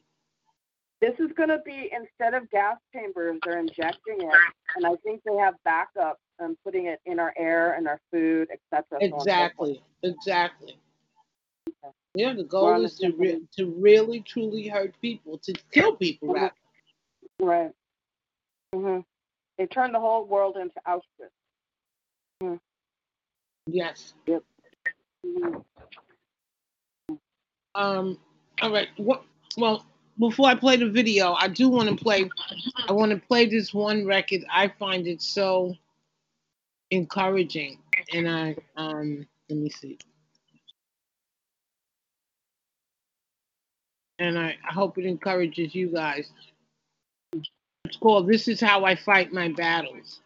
This 1.01 1.19
is 1.19 1.33
going 1.33 1.49
to 1.49 1.59
be 1.65 1.91
instead 1.93 2.35
of 2.35 2.49
gas 2.51 2.79
chambers, 2.93 3.41
they're 3.45 3.59
injecting 3.59 4.21
it, 4.21 4.41
and 4.77 4.87
I 4.87 4.95
think 4.97 5.23
they 5.25 5.35
have 5.37 5.55
backup 5.65 6.21
and 6.39 6.57
putting 6.63 6.87
it 6.87 7.01
in 7.07 7.19
our 7.19 7.35
air 7.37 7.73
and 7.75 7.89
our 7.89 8.01
food, 8.13 8.49
etc. 8.53 8.85
so 8.91 8.97
on 8.97 9.03
and 9.03 9.13
so. 9.13 9.17
Exactly, 9.19 9.83
exactly. 10.03 10.79
Yeah, 12.15 12.35
the 12.35 12.43
We're 12.43 12.49
goal 12.49 12.85
is 12.85 12.99
to 12.99 13.11
re- 13.13 13.41
to 13.57 13.67
really 13.71 14.21
truly 14.21 14.69
hurt 14.69 14.95
people, 15.01 15.39
to 15.39 15.53
kill 15.73 15.97
people, 15.97 16.29
Mhm. 16.29 16.35
rather. 16.35 16.55
Right. 17.41 17.75
hmm 18.73 19.01
They 19.59 19.67
turned 19.67 19.95
the 19.95 20.01
whole 20.01 20.25
world 20.25 20.57
into 20.57 20.81
Auschwitz. 20.87 21.31
Yes. 23.67 24.15
Mhm. 25.25 25.65
Um. 27.75 28.19
All 28.61 28.73
right. 28.73 28.89
What? 28.97 29.23
Well, 29.57 29.85
before 30.19 30.49
I 30.49 30.55
play 30.55 30.77
the 30.77 30.89
video, 30.89 31.33
I 31.35 31.49
do 31.49 31.69
want 31.69 31.89
to 31.89 31.97
play. 31.97 32.29
I 32.89 32.93
want 32.93 33.13
to 33.13 33.19
play 33.19 33.47
this 33.47 33.73
one 33.73 34.07
record. 34.07 34.43
I 34.51 34.69
find 34.79 35.07
it 35.07 35.23
so 35.23 35.75
encouraging, 36.91 37.79
and 38.13 38.29
I 38.29 38.57
um. 38.77 39.27
Let 39.49 39.59
me 39.59 39.71
see. 39.71 39.99
And 44.19 44.39
I, 44.39 44.57
I 44.69 44.73
hope 44.73 44.99
it 44.99 45.05
encourages 45.05 45.75
you 45.75 45.89
guys. 45.89 46.31
It's 47.85 47.97
called 47.97 48.29
"This 48.29 48.49
Is 48.49 48.61
How 48.61 48.85
I 48.85 48.95
Fight 48.95 49.33
My 49.33 49.49
Battles." 49.49 50.21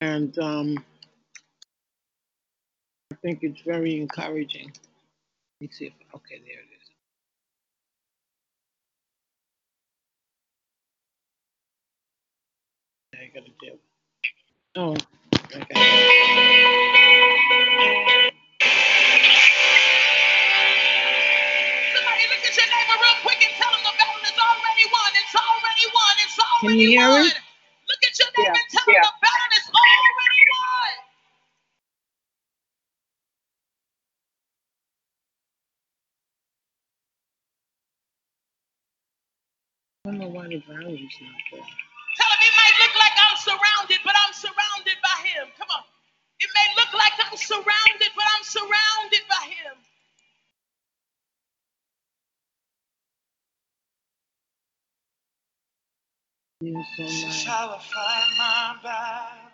And 0.00 0.38
um, 0.38 0.84
think 3.22 3.40
it's 3.42 3.62
very 3.62 4.00
encouraging. 4.00 4.72
Let 5.60 5.62
me 5.62 5.68
see 5.72 5.86
if 5.86 5.94
okay, 6.14 6.40
there 6.46 6.60
it 6.60 6.70
is. 6.76 6.88
I 13.14 13.30
gotta 13.34 13.52
do. 13.60 13.78
Oh, 14.76 14.92
okay. 14.92 15.92
Somebody 21.94 22.24
look 22.30 22.44
at 22.46 22.54
your 22.56 22.68
neighbor 22.68 22.98
real 23.02 23.18
quick 23.24 23.40
and 23.44 23.54
tell 23.58 23.72
them 23.72 23.82
the 23.84 23.94
battle 23.98 24.24
is 24.24 24.38
already 24.38 24.86
won. 24.92 25.10
It's 25.18 25.36
already 25.36 25.86
won. 25.94 26.14
It's 26.24 26.38
already 26.40 26.68
Can 26.68 26.78
you 26.80 26.88
hear 26.96 27.10
it? 27.28 27.36
Look 27.88 28.02
at 28.06 28.14
your 28.18 28.30
neighbor 28.34 28.54
Yeah, 28.54 28.60
and 28.60 28.68
tell 28.72 28.86
them 28.86 29.02
the 29.02 29.14
battle 29.22 29.52
is 29.58 29.66
already 29.70 30.44
won. 30.52 30.92
I 30.94 31.14
don't 40.10 40.18
know 40.18 40.28
why 40.28 40.48
the 40.48 40.58
volume's 40.66 41.14
not 41.22 41.40
there. 41.52 41.60
Tell 41.60 42.30
him 42.34 42.42
it 42.42 42.54
might 42.58 42.76
look 42.82 42.94
like 42.98 43.14
I'm 43.14 43.36
surrounded, 43.38 44.00
but 44.04 44.14
I'm 44.18 44.32
surrounded 44.34 44.98
by 45.02 45.28
him. 45.28 45.46
Come 45.56 45.68
on. 45.70 45.84
It 46.40 46.50
may 46.54 46.66
look 46.74 46.92
like 46.94 47.12
I'm 47.20 47.36
surrounded, 47.36 48.10
but 48.16 48.24
I'm 48.34 48.42
surrounded 48.42 49.22
by 49.30 49.46
him. 49.46 49.76
Yeah, 56.62 56.82
so 56.96 57.02
This 57.04 57.24
is 57.24 57.44
how 57.44 57.70
I 57.70 57.78
fight 57.78 58.30
my 58.36 58.76
battle. 58.82 59.50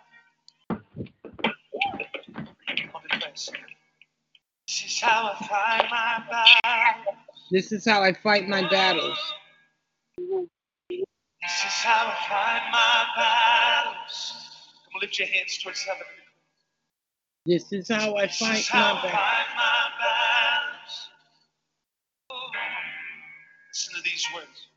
This 4.67 4.83
is 4.85 5.01
how 5.01 5.33
I 5.33 5.45
fight 5.45 5.87
my 5.91 6.23
battle. 6.29 7.13
This 7.51 7.71
is 7.71 7.85
how 7.85 8.01
I 8.01 8.13
fight 8.13 8.47
my 8.47 8.67
battles. 8.69 9.17
This 10.17 11.65
is 11.65 11.77
how 11.83 12.07
I 12.07 12.15
fight 12.27 12.69
my 12.71 13.05
battles. 13.15 14.33
Come 14.85 14.95
on, 14.95 15.01
lift 15.01 15.19
your 15.19 15.27
hands 15.27 15.59
towards 15.61 15.81
heaven. 15.83 16.03
This 17.45 17.71
is 17.71 17.87
how 17.89 18.15
I 18.15 18.25
This 18.25 18.39
fight 18.39 18.59
is 18.59 18.67
how 18.67 18.95
my 18.95 18.99
I 18.99 19.11
fight 19.11 19.47
my 19.55 19.89
battles. 19.99 21.09
Listen 23.69 23.95
to 23.95 24.01
these 24.03 24.25
words. 24.33 24.67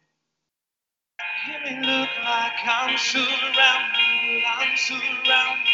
It 1.49 1.63
may 1.65 1.81
look 1.81 2.11
like 2.23 2.53
I'm 2.67 2.99
surrounded, 2.99 4.45
I'm 4.47 4.77
surrounded. 4.77 5.67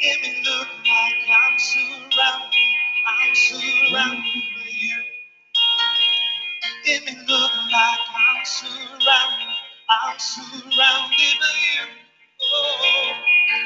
It 0.00 0.18
may 0.22 0.42
look 0.42 0.68
like 0.84 1.28
I'm 1.28 1.58
surrounded, 1.58 2.74
I'm 3.06 3.34
surrounded. 3.34 4.53
It 6.86 7.04
may 7.06 7.12
look 7.28 7.52
like 7.72 8.00
I'm 8.16 8.44
surrounded, 8.46 9.56
I'm 9.90 10.18
surrounded 10.18 10.72
by 11.40 11.54
you. 11.74 11.86
Oh, 12.42 13.14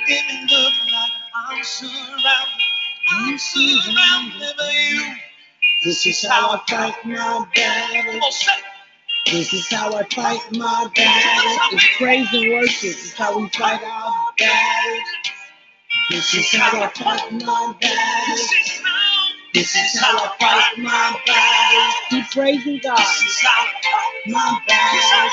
it 0.08 0.24
may 0.28 0.42
look 0.54 0.74
like 0.92 1.12
I'm 1.36 1.64
surrounded, 1.64 2.64
I'm 3.10 3.38
surrounded 3.38 4.56
by 4.58 4.72
you. 4.90 5.14
This 5.84 6.06
is 6.06 6.26
how 6.26 6.50
I 6.52 6.62
fight 6.68 6.94
my 7.06 7.14
Come 7.16 7.48
battles. 7.54 8.24
on, 8.24 8.32
say 8.32 8.52
it. 8.52 9.32
This 9.32 9.54
is 9.54 9.68
how 9.70 9.94
I 9.94 10.04
fight 10.04 10.40
my 10.52 10.90
battles. 10.96 11.58
It's 11.72 11.98
praise 11.98 12.28
and 12.34 12.50
worship. 12.52 12.90
It's 12.90 13.14
how 13.14 13.38
we 13.40 13.48
fight 13.50 13.82
our 13.84 14.26
battles. 14.38 15.08
This 16.10 16.34
is 16.34 16.52
how 16.52 16.82
I 16.82 16.88
fight 16.90 17.32
my 17.32 17.74
battles. 17.80 18.67
This 19.58 19.74
is 19.74 19.74
how. 19.74 19.76
This 19.80 19.94
is 19.94 20.00
how 20.00 20.18
I 20.18 20.36
fight 20.40 20.78
my 20.78 21.20
battles. 21.26 21.94
Keep 22.10 22.30
praising 22.30 22.80
God. 22.82 22.98
This 22.98 23.22
is 23.24 23.42
how 23.42 23.64
I 23.64 23.72
fight 23.82 24.28
My 24.28 24.60
battles. 24.68 25.32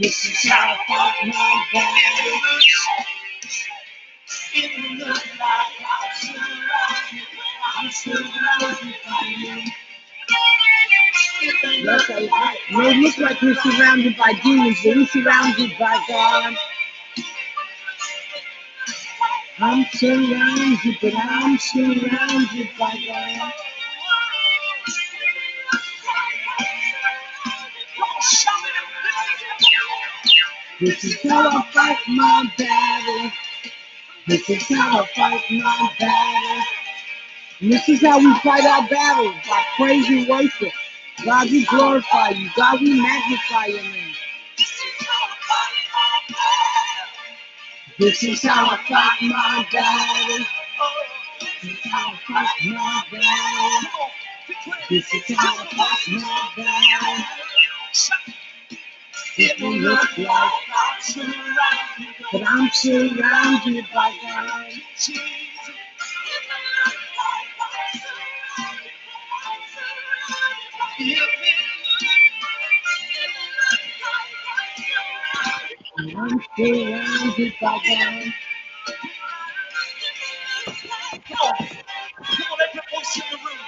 This 0.00 0.26
is 0.26 0.50
how 0.50 0.74
I 0.74 0.76
fight 0.88 1.28
my 1.28 1.64
battles. 1.74 2.42
I'm 7.78 7.90
surrounded 7.92 8.96
by 9.06 9.34
you. 9.38 9.62
Yes, 11.84 12.10
I, 12.10 12.56
it 12.70 12.76
may 12.78 13.00
look 13.00 13.18
like 13.18 13.42
we're 13.42 13.54
surrounded 13.56 14.16
by 14.16 14.32
demons, 14.42 14.78
but 14.84 14.96
we're 14.96 15.06
surrounded 15.06 15.78
by 15.78 16.04
God. 16.08 16.56
I'm 19.60 19.86
surrounded, 19.94 20.96
but 21.02 21.14
I'm 21.16 21.58
surrounded 21.58 22.68
by 22.78 22.94
God. 23.08 23.52
This 30.80 31.04
is 31.04 31.22
how 31.22 31.48
I 31.50 31.62
fight 31.72 31.98
my 32.08 32.52
battle. 32.58 33.32
This 34.28 34.50
is 34.50 34.68
how 34.68 35.02
I 35.02 35.06
fight 35.16 35.42
my 35.50 35.90
battle. 36.00 36.64
And 37.60 37.72
this 37.72 37.88
is 37.88 38.02
how 38.02 38.18
we 38.18 38.34
fight 38.40 38.64
our 38.64 38.88
battles 38.88 39.34
by 39.48 39.64
praise 39.76 40.08
and 40.08 40.28
worship. 40.28 40.72
God, 41.24 41.50
we 41.50 41.66
glorify 41.66 42.30
you. 42.30 42.50
God, 42.56 42.80
we 42.82 43.00
magnify 43.00 43.66
your 43.66 43.82
name. 43.82 44.07
This 47.98 48.24
is 48.24 48.42
how 48.44 48.66
I 48.66 48.76
fight 48.88 49.22
my 49.22 49.66
battle. 49.72 50.46
This 51.40 51.72
is 51.72 51.80
how 51.84 52.12
I 52.12 52.18
fight 52.28 52.48
my 52.66 53.02
battle. 53.12 54.10
This 54.90 55.14
is 55.14 55.36
how 55.36 55.54
I 55.56 55.66
fight 55.66 56.22
my 56.22 56.52
battle. 56.56 57.24
It 59.38 59.60
may 59.60 59.80
look 59.80 60.18
like 60.18 60.28
I'm 60.30 61.02
surrounded, 61.02 62.16
but 62.32 62.42
I'm 62.48 62.70
surrounded 62.72 63.86
by 63.94 64.16
God. 64.22 64.72
Surrounded 64.96 65.34
by 66.48 67.42
God. 70.98 71.57
Come 76.28 76.40
on, 81.42 82.58
every 82.62 82.82
voice 82.92 83.16
in 83.16 83.22
the 83.30 83.38
room. 83.38 83.58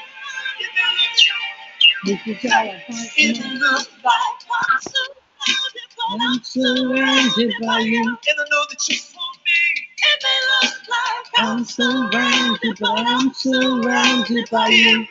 I'm 6.20 6.44
surrounded 6.44 7.54
by 7.62 7.80
you. 7.80 8.00
and 8.00 8.18
I 8.40 8.44
know 8.50 8.64
that 8.70 8.88
you 8.88 8.98
for 8.98 9.30
me. 9.46 9.60
I'm 11.38 11.64
surrounded, 11.64 12.78
but 12.80 13.06
I'm 13.06 13.34
surrounded 13.34 14.50
by 14.50 14.68
you. 14.68 15.06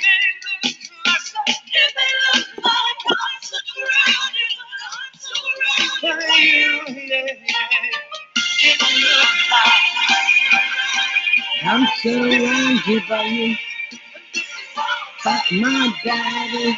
Surrounded 12.02 13.04
by 13.10 13.24
you. 13.24 13.56
Fight 15.24 15.44
my 15.52 15.94
battle. 16.06 16.76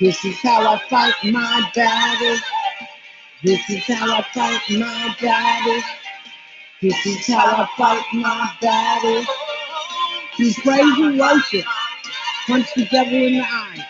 This 0.00 0.24
is 0.24 0.40
how 0.42 0.74
I 0.74 0.78
fight 0.88 1.14
my 1.24 1.70
battle. 1.74 2.38
This 3.42 3.68
is 3.68 3.84
how 3.84 4.16
I 4.16 4.24
fight 4.32 4.62
my 4.70 5.16
battle. 5.20 5.82
This 6.80 7.06
is 7.06 7.26
how 7.26 7.62
I 7.62 7.68
fight 7.76 8.04
my 8.14 8.50
battle. 8.60 9.24
Through 10.36 10.52
praise 10.62 10.98
and 10.98 11.18
worship. 11.18 11.64
Punch 12.46 12.74
the 12.74 12.86
devil 12.86 13.14
in 13.14 13.34
the 13.34 13.40
eye. 13.40 13.86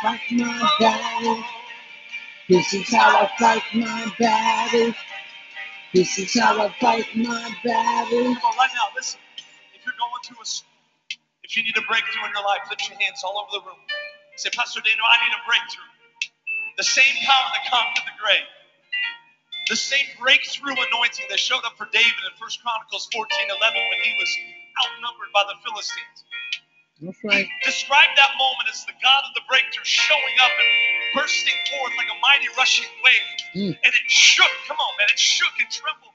Fight 0.00 0.20
my 0.30 0.70
battle. 0.78 1.44
This 2.48 2.72
is 2.74 2.94
how 2.94 3.18
I 3.18 3.30
fight 3.38 3.62
my 3.74 4.12
battle. 4.18 4.94
This 5.92 6.18
is 6.18 6.38
how 6.38 6.60
I 6.60 6.74
fight 6.80 7.06
my 7.16 7.54
battle. 7.64 8.34
Come 8.34 8.36
on, 8.36 8.56
right 8.56 8.70
now, 8.74 8.88
listen. 8.94 9.20
If 10.22 10.30
you're 10.30 10.36
going 10.36 10.42
through 10.42 10.42
a, 10.42 10.48
s- 10.48 10.64
if 11.44 11.56
you 11.56 11.62
need 11.64 11.76
a 11.78 11.86
breakthrough 11.86 12.26
in 12.26 12.32
your 12.34 12.44
life, 12.44 12.66
lift 12.70 12.88
your 12.90 12.98
hands 13.00 13.22
all 13.24 13.38
over 13.38 13.52
the 13.52 13.64
room. 13.66 13.80
Say, 14.36 14.50
Pastor 14.54 14.80
Daniel, 14.82 15.06
I 15.06 15.16
need 15.26 15.34
a 15.36 15.42
breakthrough. 15.46 15.90
The 16.78 16.84
same 16.86 17.14
power 17.26 17.48
that 17.54 17.64
conquered 17.70 18.06
the 18.08 18.16
grave, 18.18 18.48
the 19.68 19.76
same 19.78 20.06
breakthrough 20.20 20.74
anointing 20.76 21.26
that 21.30 21.40
showed 21.40 21.64
up 21.66 21.76
for 21.78 21.88
David 21.92 22.22
in 22.28 22.34
1 22.36 22.64
Chronicles 22.64 23.08
14 23.12 23.48
11 23.50 23.82
when 23.90 24.00
he 24.04 24.12
was 24.18 24.30
outnumbered 24.84 25.32
by 25.34 25.44
the 25.48 25.56
Philistines. 25.64 26.18
That's 27.02 27.20
right. 27.24 27.48
Describe 27.64 28.10
that 28.16 28.32
moment 28.38 28.68
as 28.72 28.84
the 28.86 28.96
God 29.02 29.22
of 29.28 29.32
the 29.36 29.44
breakthrough 29.48 29.84
showing 29.86 30.36
up 30.42 30.52
and 30.58 30.70
bursting 31.16 31.56
forth 31.70 31.94
like 31.98 32.10
a 32.12 32.18
mighty 32.20 32.48
rushing 32.58 32.88
wave. 33.04 33.30
Mm. 33.56 33.74
And 33.84 33.92
it 33.94 34.06
shook, 34.08 34.50
come 34.68 34.78
on, 34.78 34.92
man, 34.98 35.08
it 35.12 35.18
shook 35.20 35.52
and 35.60 35.70
trembled, 35.70 36.14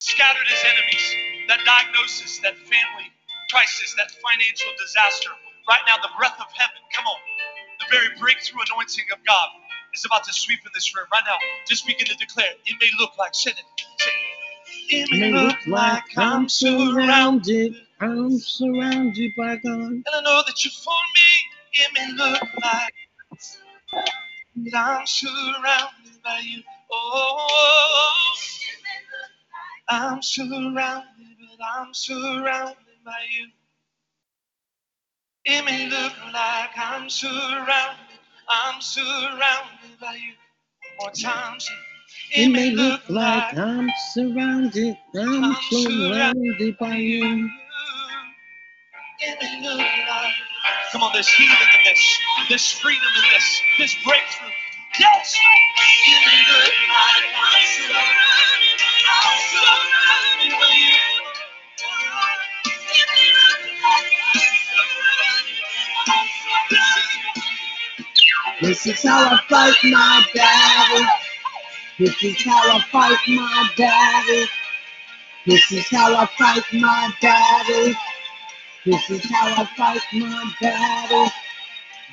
scattered 0.00 0.48
his 0.48 0.62
enemies. 0.66 1.06
That 1.48 1.62
diagnosis, 1.66 2.40
that 2.40 2.58
family 2.58 3.13
crisis, 3.50 3.94
that 3.98 4.10
financial 4.10 4.72
disaster. 4.78 5.30
Right 5.68 5.82
now, 5.86 5.96
the 6.02 6.10
breath 6.18 6.36
of 6.40 6.46
heaven, 6.54 6.80
come 6.94 7.06
on, 7.06 7.20
the 7.80 7.86
very 7.90 8.08
breakthrough 8.20 8.62
anointing 8.70 9.06
of 9.12 9.18
God 9.26 9.48
is 9.94 10.04
about 10.04 10.24
to 10.24 10.32
sweep 10.32 10.60
in 10.64 10.72
this 10.74 10.94
room. 10.96 11.06
Right 11.12 11.24
now, 11.26 11.38
just 11.68 11.86
begin 11.86 12.06
to 12.06 12.16
declare, 12.16 12.50
it 12.66 12.76
may 12.80 12.90
look 12.98 13.16
like, 13.18 13.34
say 13.34 13.52
it, 13.52 13.56
say 13.98 14.10
it. 14.90 15.10
May 15.12 15.32
look 15.32 15.56
like 15.66 16.04
I'm 16.16 16.48
surrounded. 16.48 17.74
I'm 18.00 18.38
surrounded 18.38 19.32
by 19.38 19.56
God. 19.56 19.80
And 19.92 20.04
I 20.14 20.20
know 20.22 20.42
that 20.46 20.64
you're 20.64 20.72
for 20.72 21.02
me. 21.16 21.30
It 21.74 21.90
may 21.94 22.12
look 22.24 22.42
like 22.62 22.94
that 24.72 24.76
I'm 24.76 25.06
surrounded 25.06 26.22
by 26.24 26.40
you. 26.44 26.62
Oh, 26.92 28.34
I'm 29.88 30.22
surrounded, 30.22 31.04
but 31.40 31.66
I'm 31.76 31.94
surrounded 31.94 32.76
by 33.04 33.12
you. 33.30 33.48
It 35.44 35.64
may 35.64 35.88
look 35.88 36.12
like 36.32 36.70
I'm 36.76 37.10
surrounded. 37.10 38.18
I'm 38.48 38.80
surrounded 38.80 40.00
by 40.00 40.14
you. 40.14 40.34
More 41.00 41.10
time, 41.10 41.60
say, 41.60 41.74
It 42.36 42.48
may 42.50 42.70
look 42.70 43.02
like 43.10 43.56
I'm 43.58 43.90
surrounded. 44.14 44.96
I'm 45.16 45.56
surrounded 45.70 46.78
by 46.78 46.96
you. 46.96 47.50
It 49.20 49.38
may 49.42 49.68
look 49.68 49.78
like. 49.80 50.34
Come 50.92 51.02
on, 51.02 51.12
there's 51.14 51.28
healing 51.28 51.52
in 51.52 51.84
this. 51.84 52.18
There's 52.48 52.72
freedom 52.72 53.02
in 53.24 53.30
this. 53.34 53.60
There's 53.78 53.96
breakthrough. 54.06 54.48
Yes. 55.00 55.34
It 56.08 56.20
may 56.26 56.40
look 56.52 56.74
like 56.88 57.26
I'm 57.36 57.64
surrounded, 57.76 58.80
I'm 59.08 59.40
surrounded 59.52 60.60
by 60.60 60.76
you. 60.78 60.93
This 68.64 68.86
is 68.86 69.02
how 69.02 69.28
I 69.28 69.38
fight 69.46 69.76
my 69.84 70.24
battle. 70.34 71.06
This 71.98 72.24
is 72.24 72.42
how 72.44 72.78
I 72.78 72.80
fight 72.90 73.18
my 73.28 73.68
battle. 73.76 74.46
This 75.44 75.70
is 75.70 75.86
how 75.90 76.16
I 76.16 76.24
fight 76.38 76.64
my 76.72 77.12
battle. 77.20 77.94
This 78.86 79.10
is 79.10 79.30
how 79.30 79.48
I 79.48 79.68
fight 79.76 80.00
my 80.14 80.54
battle. 80.62 81.30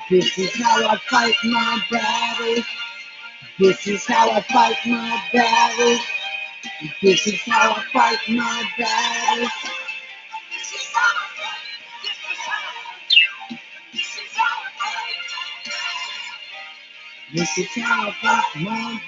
This 0.10 0.38
is 0.38 0.54
how 0.62 0.90
I 0.90 0.98
fight 1.10 1.36
my 1.46 1.82
battle. 1.90 2.64
This 3.58 3.88
is 3.88 4.06
how 4.06 4.32
I 4.32 4.42
fight 4.42 4.76
my 4.86 5.24
battle. 5.32 6.00
This 7.02 7.28
is 7.28 7.42
how 7.44 7.76
I 7.78 7.84
fight 7.94 8.20
my 8.28 8.66
battle. 8.78 9.48
This 17.34 17.58
is 17.60 17.68
how 17.76 18.10
I 18.10 18.14
fight 18.22 18.64
my. 18.64 19.02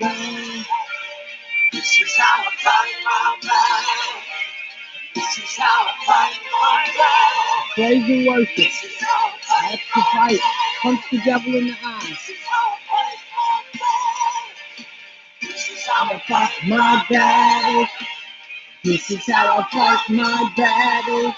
This 1.74 2.02
is 2.02 2.16
how 2.18 2.44
I 2.44 2.56
fight 2.58 2.94
my. 3.06 4.22
This 5.16 5.40
is 5.40 5.58
how 5.58 5.88
I 5.88 6.06
fight 6.06 6.40
my 6.52 6.86
battle. 6.98 7.74
Praise 7.76 8.10
and 8.10 8.28
worship. 8.28 8.56
This 8.58 8.84
is 8.86 9.02
how 9.02 9.28
I 9.28 9.40
fight 9.42 9.72
That's 9.72 9.96
the 9.96 10.02
fight. 10.14 10.40
Punch 10.84 11.02
the 11.12 11.20
devil 11.26 11.56
in 11.56 11.68
the 11.68 11.76
eye. 11.84 12.00
This 12.10 12.30
is 12.30 12.44
how 12.48 12.74
I 12.74 12.78
fight 12.88 13.20
my 13.36 13.64
battle. 13.80 14.64
This 15.42 15.70
is 15.70 15.88
how 15.88 16.06
I 16.06 16.24
fight 16.28 16.68
my 16.68 17.06
battle. 17.10 17.88
This 18.84 19.12
is 19.12 19.32
how 19.32 19.60
I 19.60 19.68
fight 19.72 20.10
my 20.16 20.54
battle. 20.58 21.34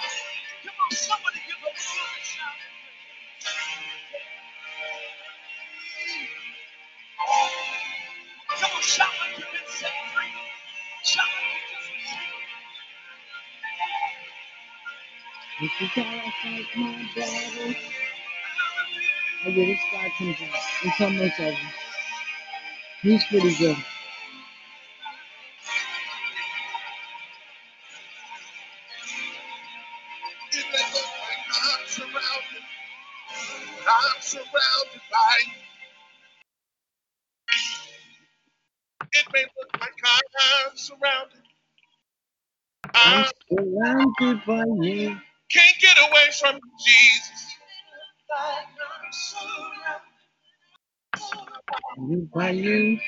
Is 15.81 15.89
I 15.97 16.33
fight 16.43 16.65
my 16.77 17.09
battle. 17.15 17.75
Oh 19.45 19.49
yeah, 19.49 19.65
this 19.67 19.79
guy 19.91 20.11
comes 20.17 20.37
out. 20.41 20.61
It's 20.83 21.01
almost 21.01 21.39
over. 21.39 21.57
He's 23.03 23.25
pretty 23.25 23.55
good. 23.57 23.77
It 30.51 30.65
may 30.73 30.85
look 30.93 31.11
like 31.21 31.45
I'm 31.51 31.87
surrounded. 31.87 32.63
By 35.11 35.37
you. 35.47 35.53
It 39.13 39.25
may 39.33 39.43
look 39.57 39.81
like 39.81 39.93
I'm 40.05 40.77
surrounded. 40.77 41.43
I'm 42.95 43.25
I 43.25 43.31
surrounded 43.51 44.45
by 44.47 44.65
you. 44.85 45.17
Can't 45.55 45.79
get 45.81 45.97
away 45.99 46.31
from 46.39 46.59
Jesus. 46.85 47.55
You 52.09 52.29
by 52.33 52.51
you. 52.51 52.99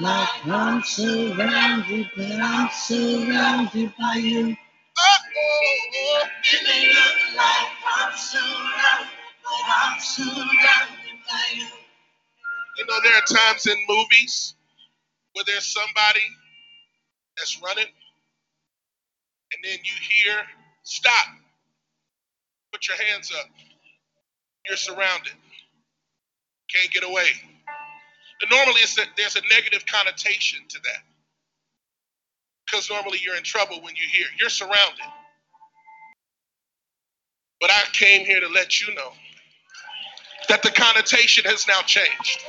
Like 0.00 0.46
I'm 0.46 0.82
surrounded, 0.84 2.10
but 2.16 2.32
I'm 2.32 2.70
surrounded 2.72 3.92
by 3.98 4.16
you. 4.16 4.56
Oh, 4.98 5.16
It 6.44 6.62
may 6.64 6.88
look 6.88 7.36
like 7.36 7.68
I'm 7.86 8.16
surrounded, 8.16 9.08
but 9.44 9.66
I'm 9.68 10.00
surrounded 10.00 11.18
by 11.28 11.54
you. 11.56 11.66
you 12.78 12.86
know, 12.86 13.00
there 13.04 13.14
are 13.14 13.22
times 13.36 13.66
in 13.66 13.76
movies 13.88 14.54
where 15.34 15.44
there's 15.46 15.66
somebody 15.66 16.20
that's 17.38 17.60
running, 17.62 17.86
and 19.56 19.64
then 19.64 19.78
you 19.82 19.92
hear, 20.08 20.42
stop, 20.82 21.26
put 22.72 22.86
your 22.88 22.96
hands 23.08 23.32
up. 23.40 23.48
You're 24.68 24.76
surrounded. 24.76 25.32
Can't 26.72 26.92
get 26.92 27.04
away. 27.04 27.28
And 28.42 28.50
normally 28.50 28.80
it's 28.82 28.98
a, 28.98 29.02
there's 29.16 29.36
a 29.36 29.40
negative 29.50 29.86
connotation 29.86 30.60
to 30.68 30.78
that. 30.84 31.02
Because 32.66 32.90
normally 32.90 33.18
you're 33.24 33.36
in 33.36 33.44
trouble 33.44 33.80
when 33.80 33.94
you 33.96 34.02
hear, 34.10 34.26
you're 34.38 34.50
surrounded. 34.50 35.06
But 37.60 37.70
I 37.70 37.84
came 37.92 38.26
here 38.26 38.40
to 38.40 38.48
let 38.48 38.80
you 38.80 38.94
know 38.94 39.12
that 40.48 40.62
the 40.62 40.70
connotation 40.70 41.44
has 41.44 41.66
now 41.66 41.80
changed. 41.82 42.44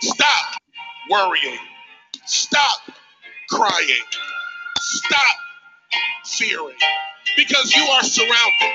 Stop 0.00 0.56
worrying. 1.10 1.58
Stop 2.26 2.80
crying. 3.50 4.04
Stop 4.80 5.36
fearing. 6.26 6.76
Because 7.36 7.74
you 7.76 7.82
are 7.84 8.02
surrounded. 8.02 8.72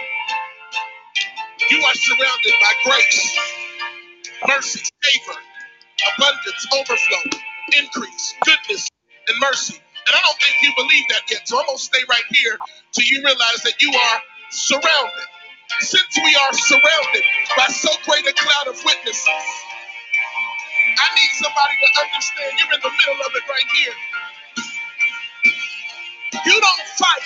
You 1.72 1.84
are 1.84 1.96
surrounded 1.96 2.54
by 2.62 2.74
grace, 2.86 3.40
mercy, 4.48 4.84
favor, 5.04 5.40
abundance, 6.16 6.68
overflow, 6.74 7.40
increase, 7.80 8.36
goodness, 8.46 8.90
and 9.30 9.38
mercy. 9.42 9.76
And 9.76 10.16
I 10.16 10.22
don't 10.22 10.40
think 10.42 10.56
you 10.64 10.72
believe 10.78 11.06
that 11.10 11.24
yet. 11.32 11.48
So 11.48 11.60
I'm 11.60 11.66
going 11.68 11.78
to 11.78 11.84
stay 11.84 12.02
right 12.10 12.26
here 12.32 12.58
till 12.94 13.06
you 13.06 13.24
realize 13.26 13.62
that 13.66 13.82
you 13.82 13.92
are 13.94 14.20
surrounded. 14.52 15.28
Since 15.82 16.18
we 16.18 16.36
are 16.36 16.54
surrounded 16.54 17.24
by 17.58 17.68
so 17.68 17.90
great 18.06 18.28
a 18.28 18.34
cloud 18.34 18.68
of 18.68 18.78
witnesses, 18.86 19.28
I 20.86 21.08
need 21.16 21.32
somebody 21.40 21.76
to 21.82 21.90
understand 22.06 22.60
you're 22.60 22.74
in 22.76 22.82
the 22.84 22.92
middle 22.94 23.22
of 23.26 23.32
it 23.36 23.46
right 23.50 23.70
here. 23.78 23.96
You 26.46 26.62
don't 26.62 26.88
fight 26.98 27.24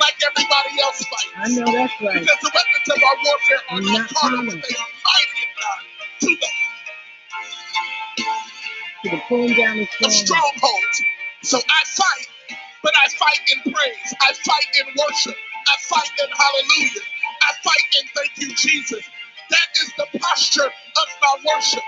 like 0.00 0.16
everybody 0.24 0.82
else 0.82 1.04
fights. 1.04 1.32
I 1.36 1.48
know 1.50 1.72
that's 1.72 1.94
right. 2.02 2.14
Because 2.20 2.38
the 2.42 2.52
weapons 2.54 2.88
of 2.90 3.02
our 3.02 3.16
warfare 3.24 3.62
are 3.70 3.80
not 3.82 4.00
Not 4.00 4.14
carnal, 4.14 4.46
but 4.46 4.54
they 4.68 4.76
are 4.76 4.92
mighty 5.06 5.42
in 5.42 5.50
God 5.60 5.82
to 6.20 6.28
the 6.36 6.48
To 9.04 9.10
the 9.16 9.22
pulling 9.28 9.54
down 9.54 9.78
the 9.78 9.84
of 10.06 10.12
strong. 10.12 10.40
strongholds. 10.52 11.02
So 11.42 11.58
I 11.58 11.82
fight, 11.86 12.28
but 12.82 12.94
I 12.96 13.08
fight 13.18 13.40
in 13.54 13.72
praise. 13.72 14.14
I 14.20 14.32
fight 14.34 14.68
in 14.80 14.86
worship. 14.98 15.36
I 15.68 15.76
fight 15.82 16.10
in 16.22 16.30
hallelujah. 16.30 17.02
I 17.42 17.52
fight 17.64 17.86
in 18.00 18.08
thank 18.14 18.32
you, 18.38 18.54
Jesus. 18.56 19.04
That 19.50 19.68
is 19.82 19.92
the 19.98 20.18
posture 20.20 20.66
of 20.66 21.08
my 21.22 21.36
worship. 21.54 21.84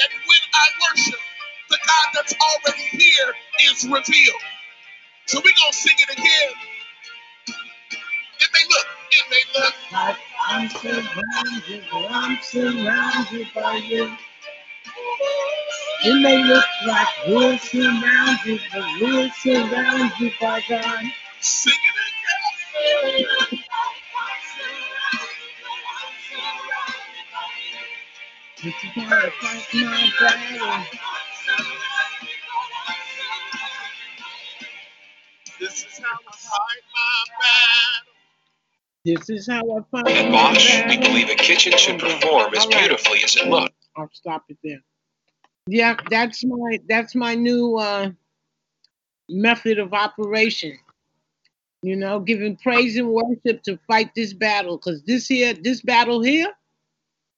And 0.00 0.12
when 0.26 0.44
I 0.54 0.66
worship, 0.90 1.20
the 1.70 1.78
God 1.86 2.06
that's 2.14 2.34
already 2.34 2.84
here 2.98 3.34
is 3.70 3.84
revealed. 3.84 4.42
So 5.26 5.38
we're 5.38 5.42
going 5.44 5.72
to 5.72 5.76
sing 5.78 5.96
it 5.98 6.18
again. 6.18 6.52
It 8.40 8.48
may 8.54 8.64
look, 8.70 8.86
it 9.12 9.24
may 9.30 9.60
look 9.60 9.74
Like 9.92 10.16
I'm 10.48 10.70
surrounded, 10.70 11.84
I'm 12.10 12.38
surrounded 12.42 13.48
by 13.54 13.76
you. 13.78 14.16
It 16.04 16.22
may 16.22 16.44
look 16.44 16.64
like 16.86 17.08
we're 17.28 17.58
surrounded, 17.58 18.60
but 18.72 18.84
we're 19.00 19.30
surrounded 19.42 20.32
by 20.40 20.62
God. 20.68 21.04
Sing 21.40 21.74
it 21.74 23.12
again. 23.12 23.60
This 28.64 28.74
is 28.84 28.90
how 29.04 29.16
I 29.16 29.30
fight 29.40 29.66
my 29.74 30.12
battle. 30.20 31.13
This 35.74 35.86
is 35.86 35.98
how 35.98 36.14
I 36.14 36.36
fight 36.36 36.82
my 36.94 37.24
battle. 37.42 38.14
This 39.04 39.28
is 39.28 39.48
how 39.48 39.76
I 39.76 39.80
fight 39.90 40.16
At 40.16 40.30
my 40.30 40.54
Bosch, 40.54 40.88
we 40.88 40.98
believe 40.98 41.28
a 41.30 41.34
kitchen 41.34 41.76
should 41.76 41.98
perform 41.98 42.54
as 42.54 42.64
beautifully 42.66 43.24
as 43.24 43.34
it 43.34 43.48
looks. 43.48 43.74
I'll 43.96 44.08
stop 44.12 44.44
it 44.48 44.56
there. 44.62 44.78
Yeah, 45.66 45.96
that's 46.08 46.44
my 46.44 46.78
that's 46.88 47.16
my 47.16 47.34
new 47.34 47.76
uh, 47.76 48.10
method 49.28 49.80
of 49.80 49.94
operation. 49.94 50.78
You 51.82 51.96
know, 51.96 52.20
giving 52.20 52.54
praise 52.54 52.96
and 52.96 53.08
worship 53.08 53.64
to 53.64 53.76
fight 53.88 54.14
this 54.14 54.32
battle. 54.32 54.78
Cause 54.78 55.02
this 55.02 55.26
here, 55.26 55.54
this 55.54 55.80
battle 55.80 56.22
here, 56.22 56.52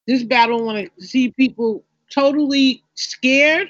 this 0.06 0.22
battle 0.22 0.62
want 0.62 0.90
to 0.98 1.06
see 1.06 1.30
people 1.30 1.84
totally 2.12 2.82
scared. 2.96 3.68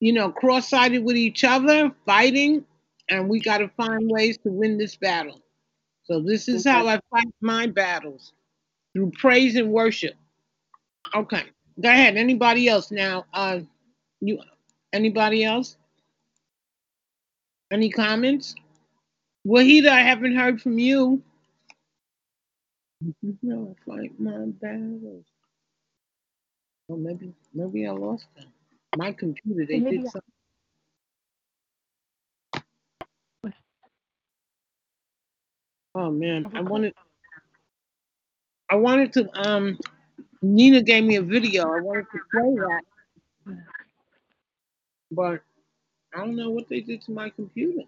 You 0.00 0.12
know, 0.14 0.30
cross-sided 0.32 1.04
with 1.04 1.16
each 1.16 1.44
other, 1.44 1.92
fighting, 2.06 2.64
and 3.08 3.28
we 3.28 3.40
got 3.40 3.58
to 3.58 3.68
find 3.76 4.10
ways 4.10 4.38
to 4.38 4.50
win 4.50 4.78
this 4.78 4.96
battle. 4.96 5.40
So 6.04 6.20
this 6.20 6.48
is 6.48 6.66
how 6.66 6.88
I 6.88 7.00
fight 7.10 7.28
my 7.40 7.66
battles. 7.66 8.32
through 8.92 9.12
praise 9.12 9.56
and 9.56 9.70
worship. 9.72 10.14
Okay. 11.14 11.44
Go 11.80 11.88
ahead. 11.88 12.16
Anybody 12.16 12.68
else 12.68 12.90
now? 12.90 13.24
Uh 13.32 13.60
you 14.20 14.38
anybody 14.92 15.44
else? 15.44 15.76
Any 17.70 17.90
comments? 17.90 18.54
Wahida, 19.46 19.88
I 19.88 20.00
haven't 20.00 20.36
heard 20.36 20.60
from 20.60 20.78
you. 20.78 21.22
No, 23.42 23.74
I 23.74 23.90
fight 23.90 24.20
my 24.20 24.46
battles. 24.60 25.24
Well, 26.88 26.98
maybe 26.98 27.32
maybe 27.54 27.86
I 27.86 27.92
lost 27.92 28.26
them. 28.36 28.48
My 28.96 29.12
computer, 29.12 29.66
they 29.66 29.80
did 29.80 30.02
something. 30.04 30.22
Oh 35.94 36.10
man, 36.10 36.46
I 36.54 36.60
wanted 36.60 36.94
I 38.70 38.76
wanted 38.76 39.12
to 39.14 39.48
um 39.48 39.78
Nina 40.42 40.82
gave 40.82 41.04
me 41.04 41.16
a 41.16 41.22
video. 41.22 41.64
I 41.64 41.80
wanted 41.80 42.06
to 42.12 42.18
play 42.30 42.54
that. 42.56 42.82
But 45.10 45.42
I 46.14 46.18
don't 46.18 46.36
know 46.36 46.50
what 46.50 46.68
they 46.68 46.80
did 46.80 47.02
to 47.02 47.12
my 47.12 47.30
computer. 47.30 47.82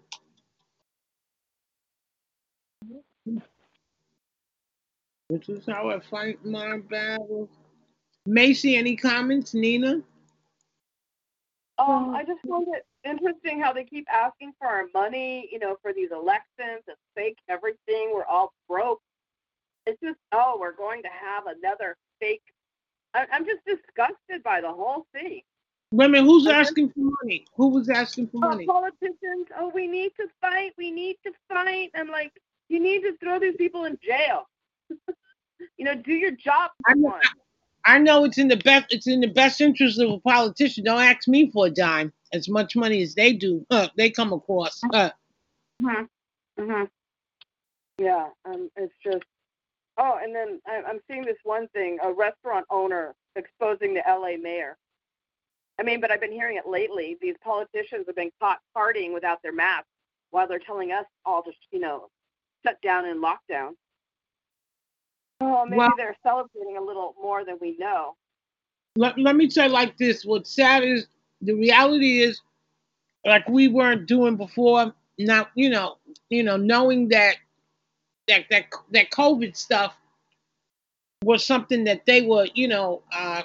This 5.29 5.49
is 5.49 5.65
how 5.65 5.89
I 5.89 5.99
fight 5.99 6.45
my 6.45 6.79
battles. 6.89 7.49
Macy, 8.25 8.75
any 8.75 8.95
comments? 8.95 9.53
Nina? 9.53 10.01
Um, 11.79 12.13
I 12.15 12.23
just 12.23 12.39
find 12.47 12.67
it 12.69 12.85
interesting 13.03 13.59
how 13.59 13.73
they 13.73 13.83
keep 13.83 14.05
asking 14.11 14.53
for 14.59 14.67
our 14.67 14.85
money, 14.93 15.49
you 15.51 15.59
know, 15.59 15.75
for 15.81 15.91
these 15.93 16.11
elections 16.11 16.83
and 16.87 16.97
fake 17.15 17.37
everything. 17.49 18.11
We're 18.13 18.25
all 18.25 18.53
broke. 18.69 19.01
It's 19.85 19.99
just, 20.01 20.19
oh, 20.31 20.57
we're 20.59 20.75
going 20.75 21.01
to 21.03 21.09
have 21.09 21.45
another 21.47 21.97
fake. 22.19 22.43
I, 23.13 23.25
I'm 23.31 23.45
just 23.45 23.65
disgusted 23.65 24.43
by 24.43 24.61
the 24.61 24.71
whole 24.71 25.05
thing. 25.13 25.41
Women, 25.91 26.25
who's 26.25 26.47
asking 26.47 26.89
for 26.89 27.11
money? 27.23 27.45
Who 27.55 27.67
was 27.67 27.89
asking 27.89 28.27
for 28.27 28.37
Oh, 28.43 28.49
money? 28.49 28.65
politicians, 28.65 29.47
oh, 29.59 29.71
we 29.73 29.87
need 29.87 30.11
to 30.19 30.27
fight. 30.41 30.73
We 30.77 30.89
need 30.91 31.17
to 31.25 31.31
fight. 31.49 31.91
I'm 31.95 32.07
like, 32.07 32.31
you 32.69 32.79
need 32.79 33.01
to 33.01 33.15
throw 33.17 33.39
these 33.39 33.55
people 33.57 33.85
in 33.85 33.97
jail. 34.01 34.47
you 34.89 35.85
know, 35.85 35.95
do 35.95 36.13
your 36.13 36.31
job 36.31 36.71
I. 36.85 36.93
I 37.85 37.99
know 37.99 38.23
it's 38.23 38.37
in 38.37 38.47
the 38.47 38.57
best 38.57 38.93
it's 38.93 39.07
in 39.07 39.19
the 39.19 39.27
best 39.27 39.61
interest 39.61 39.99
of 39.99 40.09
a 40.11 40.19
politician. 40.19 40.85
Don't 40.85 41.01
ask 41.01 41.27
me 41.27 41.51
for 41.51 41.67
a 41.67 41.69
dime. 41.69 42.13
As 42.31 42.49
much 42.49 42.75
money 42.75 43.01
as 43.03 43.13
they 43.13 43.33
do, 43.33 43.65
uh, 43.69 43.89
they 43.95 44.09
come 44.09 44.33
across. 44.33 44.81
Uh, 44.91 45.09
Mm-hmm. 46.59 46.83
Yeah, 47.97 48.27
um, 48.45 48.69
it's 48.75 48.93
just. 49.03 49.23
Oh, 49.97 50.19
and 50.21 50.35
then 50.35 50.59
I, 50.67 50.81
I'm 50.87 50.99
seeing 51.09 51.25
this 51.25 51.37
one 51.43 51.67
thing: 51.69 51.97
a 52.03 52.11
restaurant 52.11 52.65
owner 52.69 53.15
exposing 53.35 53.93
the 53.93 54.01
LA 54.07 54.37
mayor. 54.41 54.77
I 55.79 55.83
mean, 55.83 55.99
but 55.99 56.11
I've 56.11 56.21
been 56.21 56.31
hearing 56.31 56.57
it 56.57 56.67
lately. 56.67 57.17
These 57.21 57.35
politicians 57.43 58.05
have 58.07 58.15
been 58.15 58.31
caught 58.39 58.59
partying 58.77 59.13
without 59.13 59.41
their 59.41 59.53
masks 59.53 59.87
while 60.29 60.47
they're 60.47 60.59
telling 60.59 60.91
us 60.91 61.05
all 61.25 61.41
to, 61.43 61.51
you 61.71 61.79
know, 61.79 62.09
shut 62.65 62.79
down 62.81 63.05
and 63.05 63.23
lockdown. 63.23 63.71
Oh, 65.45 65.65
maybe 65.65 65.77
Well- 65.79 65.93
they're 65.97 66.15
celebrating 66.23 66.77
a 66.77 66.81
little 66.81 67.15
more 67.21 67.43
than 67.43 67.57
we 67.59 67.75
know. 67.77 68.15
let, 68.95 69.17
let 69.17 69.35
me 69.35 69.49
say 69.49 69.67
like 69.67 69.97
this 69.97 70.23
what's 70.23 70.51
sad 70.53 70.83
is 70.83 71.07
the 71.41 71.53
reality 71.53 72.21
is 72.21 72.41
like 73.25 73.47
we 73.49 73.67
weren't 73.67 74.05
doing 74.07 74.35
before 74.37 74.93
now 75.17 75.47
you 75.55 75.69
know 75.69 75.97
you 76.29 76.43
know 76.43 76.57
knowing 76.57 77.07
that 77.09 77.37
that 78.27 78.45
that 78.51 78.65
that 78.91 79.09
covid 79.09 79.55
stuff 79.57 79.95
was 81.23 81.43
something 81.45 81.83
that 81.85 82.05
they 82.05 82.21
were 82.21 82.47
you 82.53 82.67
know 82.67 83.01
uh 83.11 83.41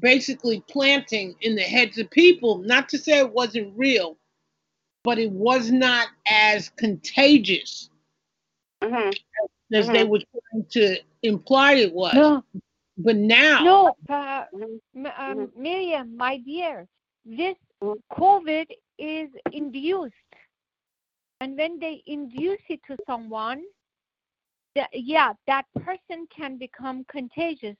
basically 0.00 0.60
planting 0.68 1.34
in 1.40 1.54
the 1.54 1.62
heads 1.62 1.96
of 1.98 2.10
people 2.10 2.58
not 2.58 2.88
to 2.88 2.98
say 2.98 3.18
it 3.18 3.32
wasn't 3.32 3.72
real 3.76 4.16
but 5.04 5.18
it 5.18 5.30
was 5.30 5.70
not 5.70 6.08
as 6.26 6.68
contagious 6.70 7.90
hmm 8.82 9.10
as 9.72 9.90
they 9.90 10.04
Mhm. 10.04 10.10
were 10.10 10.20
trying 10.52 10.66
to 10.70 10.96
imply 11.22 11.74
it 11.74 11.92
was 11.92 12.14
No, 12.14 12.42
but 12.98 13.16
now 13.16 13.64
no, 13.64 13.94
uh, 14.08 14.44
um, 15.18 15.52
Miriam, 15.56 16.16
my 16.16 16.38
dear, 16.38 16.86
this. 17.24 17.56
COVID 18.12 18.66
is 18.98 19.30
induced. 19.52 20.14
And 21.40 21.56
when 21.56 21.78
they 21.78 22.02
induce 22.06 22.60
it 22.68 22.80
to 22.88 22.96
someone, 23.06 23.62
that, 24.74 24.88
yeah, 24.92 25.32
that 25.46 25.64
person 25.80 26.26
can 26.36 26.58
become 26.58 27.04
contagious, 27.10 27.76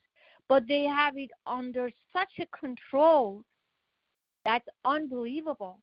but 0.49 0.67
they 0.69 0.85
have 0.85 1.17
it 1.17 1.31
under 1.47 1.91
such 2.13 2.33
a 2.41 2.47
control 2.57 3.43
that's 4.45 4.69
unbelievable. 4.85 5.79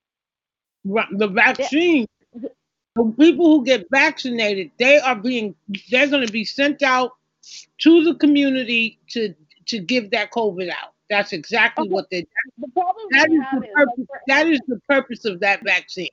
The 0.86 1.28
vaccine. 1.28 2.08
The 2.34 2.50
people 2.98 3.46
who 3.58 3.66
get 3.66 3.86
vaccinated, 3.90 4.72
they 4.78 5.00
are 5.00 5.16
being, 5.16 5.56
they're 5.90 6.08
going 6.08 6.26
to 6.26 6.32
be 6.32 6.46
sent 6.46 6.84
out 6.84 7.14
to 7.80 8.04
the 8.04 8.16
community 8.16 9.00
to 9.10 9.34
to 9.66 9.80
give 9.80 10.12
that 10.12 10.30
COVID 10.32 10.70
out. 10.70 10.92
That's 11.10 11.32
exactly 11.32 11.84
Okay. 11.84 11.94
what 11.94 12.10
they. 12.10 12.26
The 12.58 12.68
problem 12.70 13.08
That 13.12 13.30
we 13.30 13.38
is 13.38 13.44
have 13.50 13.62
the 13.62 13.68
is, 13.68 13.74
like, 13.76 13.86
purpose—that 13.88 14.48
is 14.48 14.60
the 14.68 14.80
purpose 14.90 15.26
of 15.26 15.40
that 15.40 15.64
vaccine. 15.64 16.10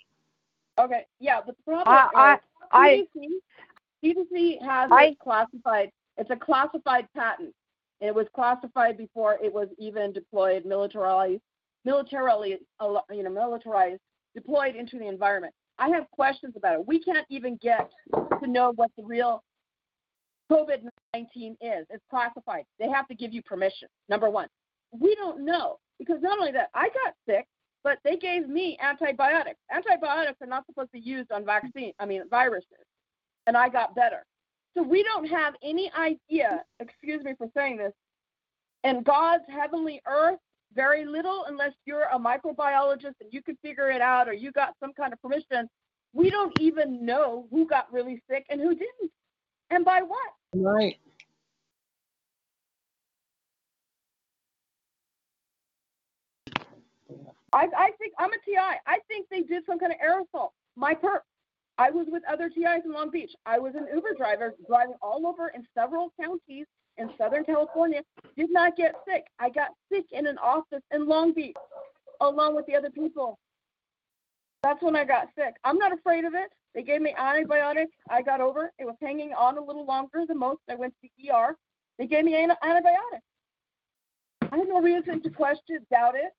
Okay, 0.79 1.05
yeah, 1.19 1.41
but 1.45 1.57
the 1.57 1.63
problem 1.65 2.11
I- 2.15 2.35
is 2.35 2.41
I- 2.73 3.07
CDC, 3.15 3.41
CDC 4.03 4.59
has 4.65 4.91
I- 4.93 5.05
it 5.07 5.19
classified. 5.19 5.91
It's 6.17 6.31
a 6.31 6.37
classified 6.37 7.09
patent. 7.15 7.55
It 8.01 8.15
was 8.15 8.29
classified 8.35 8.97
before 8.97 9.37
it 9.43 9.53
was 9.53 9.69
even 9.79 10.13
deployed, 10.13 10.65
militarized, 10.65 11.43
militarily, 11.85 12.59
uh, 12.79 13.01
you 13.11 13.23
know, 13.25 13.31
militarized, 13.31 14.01
deployed 14.35 14.77
into 14.77 14.99
the 14.99 15.07
environment. 15.07 15.55
I 15.81 15.89
have 15.89 16.09
questions 16.11 16.55
about 16.57 16.75
it. 16.75 16.87
We 16.87 17.03
can't 17.03 17.27
even 17.31 17.57
get 17.57 17.91
to 18.13 18.47
know 18.47 18.73
what 18.77 18.91
the 18.97 19.03
real 19.03 19.43
COVID 20.53 20.83
19 21.15 21.57
is. 21.61 21.87
It's 21.91 22.05
classified. 22.11 22.65
They 22.79 22.89
have 22.89 23.09
to 23.09 23.15
give 23.15 23.33
you 23.33 23.43
permission, 23.43 23.89
number 24.09 24.29
one. 24.29 24.49
We 24.93 25.15
don't 25.15 25.45
know 25.45 25.79
because 25.99 26.21
not 26.21 26.39
only 26.39 26.53
that, 26.53 26.69
I 26.75 26.89
got 26.89 27.15
sick, 27.27 27.47
but 27.83 27.99
they 28.05 28.17
gave 28.17 28.49
me 28.49 28.77
antibiotics. 28.83 29.59
Antibiotics 29.75 30.39
are 30.43 30.47
not 30.47 30.67
supposed 30.67 30.91
to 30.93 31.01
be 31.01 31.01
used 31.01 31.33
on 31.33 31.45
vaccine, 31.47 31.93
I 31.99 32.05
mean, 32.05 32.23
viruses. 32.29 32.67
And 33.47 33.57
I 33.57 33.69
got 33.69 33.95
better. 33.95 34.25
So 34.77 34.83
we 34.83 35.03
don't 35.03 35.27
have 35.27 35.55
any 35.63 35.91
idea, 35.99 36.63
excuse 36.79 37.25
me 37.25 37.33
for 37.39 37.49
saying 37.57 37.79
this, 37.79 37.93
in 38.85 39.03
God's 39.03 39.45
heavenly 39.49 40.01
earth, 40.07 40.39
very 40.75 41.05
little 41.05 41.45
unless 41.49 41.73
you're 41.85 42.05
a 42.13 42.19
microbiologist 42.19 43.15
and 43.21 43.33
you 43.33 43.43
could 43.43 43.57
figure 43.63 43.91
it 43.91 44.01
out 44.01 44.29
or 44.29 44.33
you 44.33 44.53
got 44.53 44.75
some 44.81 44.93
kind 44.93 45.13
of 45.13 45.21
permission. 45.21 45.69
We 46.13 46.31
don't 46.31 46.59
even 46.61 47.05
know 47.05 47.47
who 47.51 47.67
got 47.67 47.93
really 47.93 48.23
sick 48.29 48.47
and 48.51 48.61
who 48.61 48.71
didn't. 48.71 49.11
And 49.71 49.85
by 49.85 50.03
what? 50.03 50.31
Right. 50.55 50.97
I, 57.53 57.67
I 57.77 57.91
think 57.99 58.13
I'm 58.19 58.31
a 58.33 58.39
TI. 58.45 58.57
I 58.87 58.99
think 59.09 59.27
they 59.31 59.43
did 59.43 59.65
some 59.67 59.79
kind 59.79 59.93
of 59.93 59.99
aerosol. 59.99 60.51
My 60.77 60.95
perp. 60.95 61.21
I 61.79 61.91
was 61.91 62.07
with 62.11 62.23
other 62.31 62.51
TIs 62.51 62.83
in 62.85 62.93
Long 62.93 63.11
Beach. 63.11 63.33
I 63.47 63.59
was 63.59 63.75
an 63.75 63.87
Uber 63.95 64.15
driver 64.15 64.55
driving 64.69 64.97
all 65.01 65.27
over 65.27 65.49
in 65.49 65.67
several 65.75 66.13
counties 66.21 66.67
in 67.01 67.11
Southern 67.19 67.45
California. 67.45 68.03
Did 68.37 68.53
not 68.53 68.77
get 68.77 68.95
sick. 69.09 69.25
I 69.39 69.51
got 69.51 69.71
sick 69.93 70.05
in 70.13 70.27
an 70.27 70.39
office 70.39 70.83
in 70.93 71.09
Long 71.09 71.33
Beach 71.33 71.57
along 72.21 72.55
with 72.55 72.67
the 72.67 72.77
other 72.77 72.91
people. 72.91 73.39
That's 74.63 74.83
when 74.83 74.95
I 74.95 75.05
got 75.05 75.29
sick. 75.37 75.55
I'm 75.65 75.79
not 75.79 75.93
afraid 75.93 76.25
of 76.25 76.35
it. 76.35 76.51
They 76.75 76.83
gave 76.83 77.01
me 77.01 77.15
antibiotics. 77.19 77.93
I 78.11 78.23
got 78.23 78.41
over 78.41 78.71
it. 78.79 78.85
Was 78.85 78.95
hanging 79.01 79.33
on 79.33 79.59
a 79.59 79.65
little 79.65 79.87
longer 79.87 80.25
than 80.29 80.39
most. 80.39 80.61
I 80.69 80.75
went 80.75 80.95
to 81.03 81.09
the 81.19 81.31
ER. 81.31 81.57
They 81.99 82.07
gave 82.07 82.25
me 82.25 82.35
an 82.43 82.53
antibiotics. 82.63 83.25
I 84.53 84.57
had 84.59 84.69
no 84.69 84.81
reason 84.81 85.23
to 85.23 85.31
question, 85.31 85.79
doubt 85.91 86.15
it. 86.15 86.33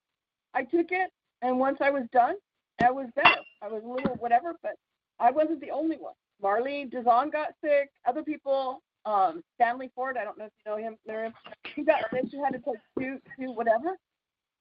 I 0.54 0.64
took 0.64 0.92
it, 0.92 1.10
and 1.42 1.60
once 1.60 1.78
I 1.82 1.90
was 1.90 2.04
done, 2.12 2.36
I 2.84 2.92
was 2.92 3.08
better. 3.16 3.42
I 3.62 3.68
was 3.68 3.84
a 3.84 3.88
little 3.88 4.16
whatever, 4.16 4.54
but 4.62 4.74
I 5.20 5.32
wasn't 5.32 5.62
the 5.62 5.72
only 5.72 5.98
one. 5.98 6.14
Marlene 6.44 6.92
Dizon 6.92 7.32
got 7.32 7.50
sick. 7.64 7.90
Other 8.08 8.24
people, 8.24 8.82
um, 9.06 9.44
Stanley 9.56 9.92
Ford, 9.96 10.18
I 10.18 10.24
don't 10.24 10.38
know 10.38 10.46
if 10.46 10.52
you 10.66 10.72
know 10.72 10.78
him, 10.78 10.98
Miriam. 11.08 11.34
He 11.76 11.84
got 11.84 12.04
sick. 12.12 12.26
She 12.30 12.38
had 12.38 12.52
to 12.52 12.60
take 12.60 12.80
two, 13.00 13.18
two, 13.40 13.54
whatever. 13.54 13.98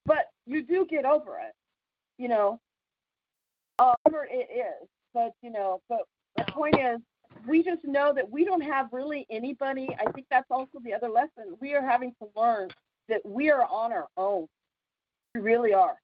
But 0.07 0.27
you 0.47 0.63
do 0.63 0.87
get 0.89 1.05
over 1.05 1.39
it, 1.39 1.53
you 2.19 2.29
know. 2.29 2.61
Uh, 3.81 3.95
whatever 4.03 4.29
it 4.31 4.49
is, 4.53 4.89
but 5.15 5.33
you 5.43 5.51
know, 5.51 5.81
but 5.89 6.01
the 6.37 6.45
point 6.53 6.77
is, 6.79 7.01
we 7.47 7.63
just 7.63 7.83
know 7.85 8.13
that 8.15 8.31
we 8.31 8.45
don't 8.45 8.61
have 8.61 8.89
really 8.93 9.27
anybody. 9.31 9.89
I 9.99 10.11
think 10.13 10.27
that's 10.31 10.51
also 10.51 10.79
the 10.85 10.93
other 10.93 11.09
lesson. 11.09 11.57
We 11.61 11.75
are 11.75 11.83
having 11.83 12.13
to 12.23 12.29
learn 12.37 12.69
that 13.09 13.23
we 13.25 13.51
are 13.51 13.65
on 13.65 13.93
our 13.93 14.07
own. 14.17 14.47
We 15.35 15.41
really 15.41 15.73
are. 15.73 15.97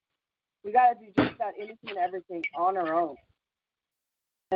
We 0.65 0.73
got 0.73 0.95
to 0.95 0.95
do 0.99 1.13
just 1.17 1.37
about 1.37 1.53
anything 1.57 1.91
and 1.91 1.99
everything 1.99 2.45
on 2.57 2.77
our 2.77 2.95
own. 2.95 3.17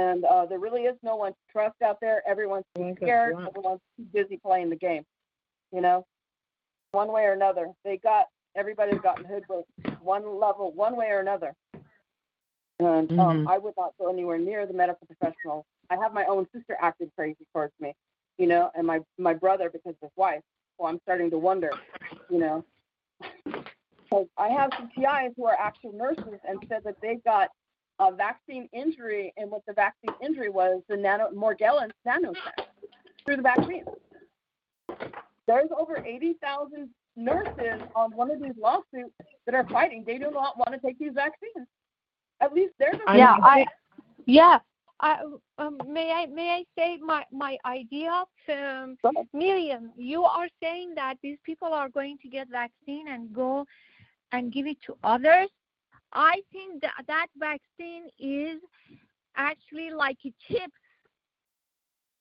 And 0.00 0.24
uh, 0.24 0.46
there 0.46 0.58
really 0.58 0.82
is 0.84 0.96
no 1.02 1.16
one 1.16 1.32
to 1.32 1.38
trust 1.52 1.82
out 1.82 1.98
there. 2.00 2.22
Everyone's 2.26 2.64
too 2.74 2.94
scared. 2.96 3.34
Everyone's 3.48 3.80
too 3.98 4.04
busy 4.14 4.38
playing 4.38 4.70
the 4.70 4.76
game. 4.76 5.04
You 5.72 5.82
know, 5.82 6.06
one 6.92 7.12
way 7.12 7.24
or 7.24 7.32
another, 7.32 7.68
they 7.84 7.98
got 7.98 8.26
everybody's 8.56 9.00
gotten 9.02 9.24
hoodwinked 9.26 9.68
one 10.00 10.24
level, 10.38 10.72
one 10.72 10.96
way 10.96 11.08
or 11.10 11.20
another. 11.20 11.54
And 12.78 13.10
um, 13.18 13.44
Mhm. 13.44 13.50
I 13.50 13.58
would 13.58 13.74
not 13.76 13.92
go 13.98 14.08
anywhere 14.10 14.38
near 14.38 14.66
the 14.66 14.72
medical 14.72 15.06
professionals. 15.06 15.66
I 15.90 15.96
have 15.96 16.14
my 16.14 16.24
own 16.24 16.48
sister 16.54 16.76
acting 16.80 17.10
crazy 17.14 17.44
towards 17.52 17.74
me, 17.78 17.94
you 18.38 18.46
know, 18.46 18.70
and 18.74 18.86
my 18.86 19.00
my 19.18 19.34
brother 19.34 19.68
because 19.68 19.94
of 20.02 20.08
his 20.08 20.16
wife. 20.16 20.42
So 20.78 20.86
I'm 20.86 20.98
starting 21.02 21.30
to 21.30 21.38
wonder, 21.38 21.72
you 22.30 22.38
know. 22.38 22.64
'Cause 24.10 24.26
I 24.38 24.48
have 24.48 24.70
some 24.76 24.88
TIs 24.88 25.34
who 25.36 25.44
are 25.44 25.54
actual 25.58 25.92
nurses 25.92 26.40
and 26.48 26.58
said 26.68 26.82
that 26.84 27.00
they 27.02 27.16
got 27.16 27.50
a 28.00 28.10
vaccine 28.10 28.68
injury, 28.72 29.32
and 29.36 29.50
what 29.50 29.62
the 29.66 29.72
vaccine 29.74 30.14
injury 30.22 30.48
was 30.48 30.82
the 30.88 30.96
nano 30.96 31.30
Morgellons 31.30 31.90
nanotech 32.06 32.66
through 33.24 33.36
the 33.36 33.42
vaccine. 33.42 33.84
There's 35.46 35.68
over 35.78 36.02
80,000 36.04 36.88
nurses 37.16 37.82
on 37.94 38.12
one 38.12 38.30
of 38.30 38.40
these 38.40 38.54
lawsuits 38.58 39.12
that 39.46 39.54
are 39.54 39.66
fighting. 39.68 40.04
They 40.06 40.18
do 40.18 40.30
not 40.30 40.56
want 40.56 40.72
to 40.72 40.78
take 40.78 40.98
these 40.98 41.12
vaccines. 41.14 41.66
At 42.40 42.54
least 42.54 42.72
they're 42.78 42.92
the 42.92 43.18
yeah, 43.18 43.36
I, 43.42 43.66
yeah. 44.26 44.58
I, 45.00 45.22
um, 45.58 45.78
may 45.86 46.12
I 46.12 46.26
may 46.26 46.50
I 46.50 46.64
say 46.76 46.98
my 46.98 47.24
my 47.30 47.58
idea? 47.66 48.24
Um. 48.48 48.96
Miriam, 49.34 49.92
you 49.96 50.24
are 50.24 50.48
saying 50.62 50.94
that 50.94 51.16
these 51.22 51.38
people 51.44 51.68
are 51.68 51.88
going 51.88 52.16
to 52.22 52.28
get 52.28 52.48
vaccine 52.48 53.08
and 53.08 53.32
go 53.32 53.66
and 54.32 54.52
give 54.52 54.66
it 54.66 54.78
to 54.86 54.96
others. 55.04 55.48
I 56.12 56.42
think 56.52 56.82
that 56.82 56.92
that 57.06 57.26
vaccine 57.38 58.08
is 58.18 58.60
actually 59.36 59.90
like 59.90 60.18
a 60.26 60.32
chip, 60.48 60.70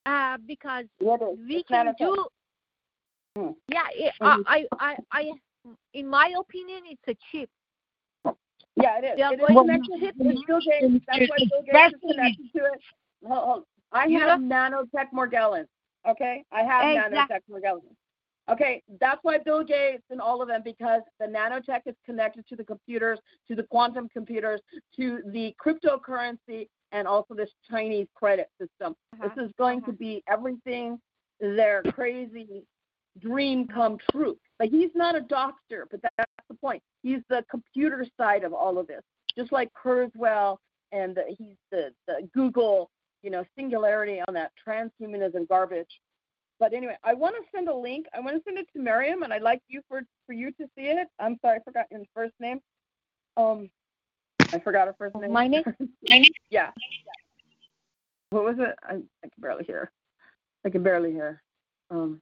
uh, 0.05 0.37
because 0.47 0.85
Yeah, 0.99 1.17
we 1.47 1.63
can 1.63 1.93
do. 1.97 2.27
Hmm. 3.35 3.51
Yeah, 3.67 3.85
it. 3.93 4.13
I, 4.21 4.37
I, 4.47 4.65
I, 4.79 4.95
I, 5.11 5.31
in 5.93 6.07
my 6.07 6.33
opinion, 6.39 6.81
it's 6.85 7.01
a 7.07 7.15
chip. 7.31 7.49
Yeah, 8.75 8.99
it 8.99 9.05
is. 9.05 9.17
They 9.17 9.23
are 9.23 9.33
It 9.33 9.39
is 9.39 9.47
going 9.47 9.67
to 9.67 9.99
chip 9.99 10.15
It's 10.19 10.45
Bill 10.47 10.59
Gates. 10.59 11.05
That's 11.07 11.29
why 11.29 11.37
Bill 11.37 11.63
Gates 11.65 11.95
is 11.95 12.11
connected 12.11 12.51
to 12.55 12.65
it. 12.65 12.81
Hold, 13.27 13.45
hold. 13.45 13.63
I 13.91 14.05
You 14.05 14.19
have 14.19 14.39
nanotech 14.39 15.11
Morgellons. 15.13 15.67
Okay, 16.07 16.43
I 16.51 16.61
have 16.61 16.85
Exact- 16.95 17.31
nanotech 17.31 17.41
Morgellons. 17.51 17.95
Okay, 18.51 18.81
that's 18.99 19.19
why 19.21 19.37
Bill 19.37 19.63
Gates 19.63 20.03
and 20.09 20.19
all 20.19 20.41
of 20.41 20.47
them, 20.47 20.61
because 20.63 21.01
the 21.19 21.27
nanotech 21.27 21.81
is 21.85 21.95
connected 22.05 22.47
to 22.47 22.55
the 22.55 22.63
computers, 22.63 23.19
to 23.47 23.55
the 23.55 23.63
quantum 23.63 24.09
computers, 24.09 24.59
to 24.95 25.21
the 25.27 25.55
cryptocurrency, 25.63 26.67
and 26.91 27.07
also 27.07 27.35
this 27.35 27.49
Chinese 27.69 28.07
credit 28.15 28.49
system. 28.59 28.95
Uh-huh, 29.13 29.29
This 29.35 29.45
is 29.45 29.51
going 29.57 29.79
uh-huh. 29.79 29.91
to 29.91 29.97
be 29.97 30.23
everything 30.27 30.99
their 31.39 31.83
crazy 31.93 32.63
dream 33.19 33.67
come 33.67 33.97
true. 34.11 34.37
But 34.57 34.69
he's 34.69 34.89
not 34.95 35.15
a 35.15 35.21
doctor, 35.21 35.87
but 35.89 36.01
that's 36.01 36.31
the 36.49 36.55
point. 36.55 36.81
He's 37.03 37.21
the 37.29 37.45
computer 37.49 38.05
side 38.17 38.43
of 38.43 38.53
all 38.53 38.77
of 38.77 38.87
this, 38.87 39.01
just 39.37 39.51
like 39.51 39.69
Kurzweil, 39.73 40.57
and 40.91 41.15
the, 41.15 41.23
he's 41.27 41.55
the, 41.71 41.91
the 42.07 42.27
Google, 42.33 42.89
you 43.21 43.29
know, 43.29 43.45
singularity 43.55 44.21
on 44.27 44.33
that 44.33 44.51
transhumanism 44.67 45.47
garbage. 45.47 45.99
But 46.59 46.73
anyway, 46.73 46.97
I 47.03 47.13
want 47.13 47.35
to 47.35 47.41
send 47.55 47.69
a 47.69 47.73
link. 47.73 48.05
I 48.13 48.19
want 48.19 48.35
to 48.35 48.43
send 48.43 48.57
it 48.57 48.67
to 48.73 48.81
Miriam, 48.81 49.23
and 49.23 49.33
I'd 49.33 49.41
like 49.41 49.61
you 49.67 49.81
for 49.87 50.01
for 50.25 50.33
you 50.33 50.51
to 50.51 50.65
see 50.75 50.83
it. 50.83 51.07
I'm 51.19 51.37
sorry, 51.41 51.59
I 51.59 51.63
forgot 51.63 51.85
your 51.89 52.01
first 52.13 52.33
name. 52.39 52.59
Um, 53.37 53.69
I 54.51 54.59
forgot 54.59 54.87
her 54.87 54.95
first 54.97 55.15
name. 55.15 55.31
My 55.31 55.47
name? 55.47 55.63
My 56.09 56.19
name. 56.19 56.31
yeah. 56.49 56.71
What 58.31 58.43
was 58.43 58.55
it? 58.59 58.75
I, 58.83 58.95
I 58.95 59.27
can 59.27 59.31
barely 59.39 59.63
hear. 59.63 59.91
I 60.65 60.69
can 60.69 60.83
barely 60.83 61.11
hear. 61.11 61.41
Um, 61.89 62.21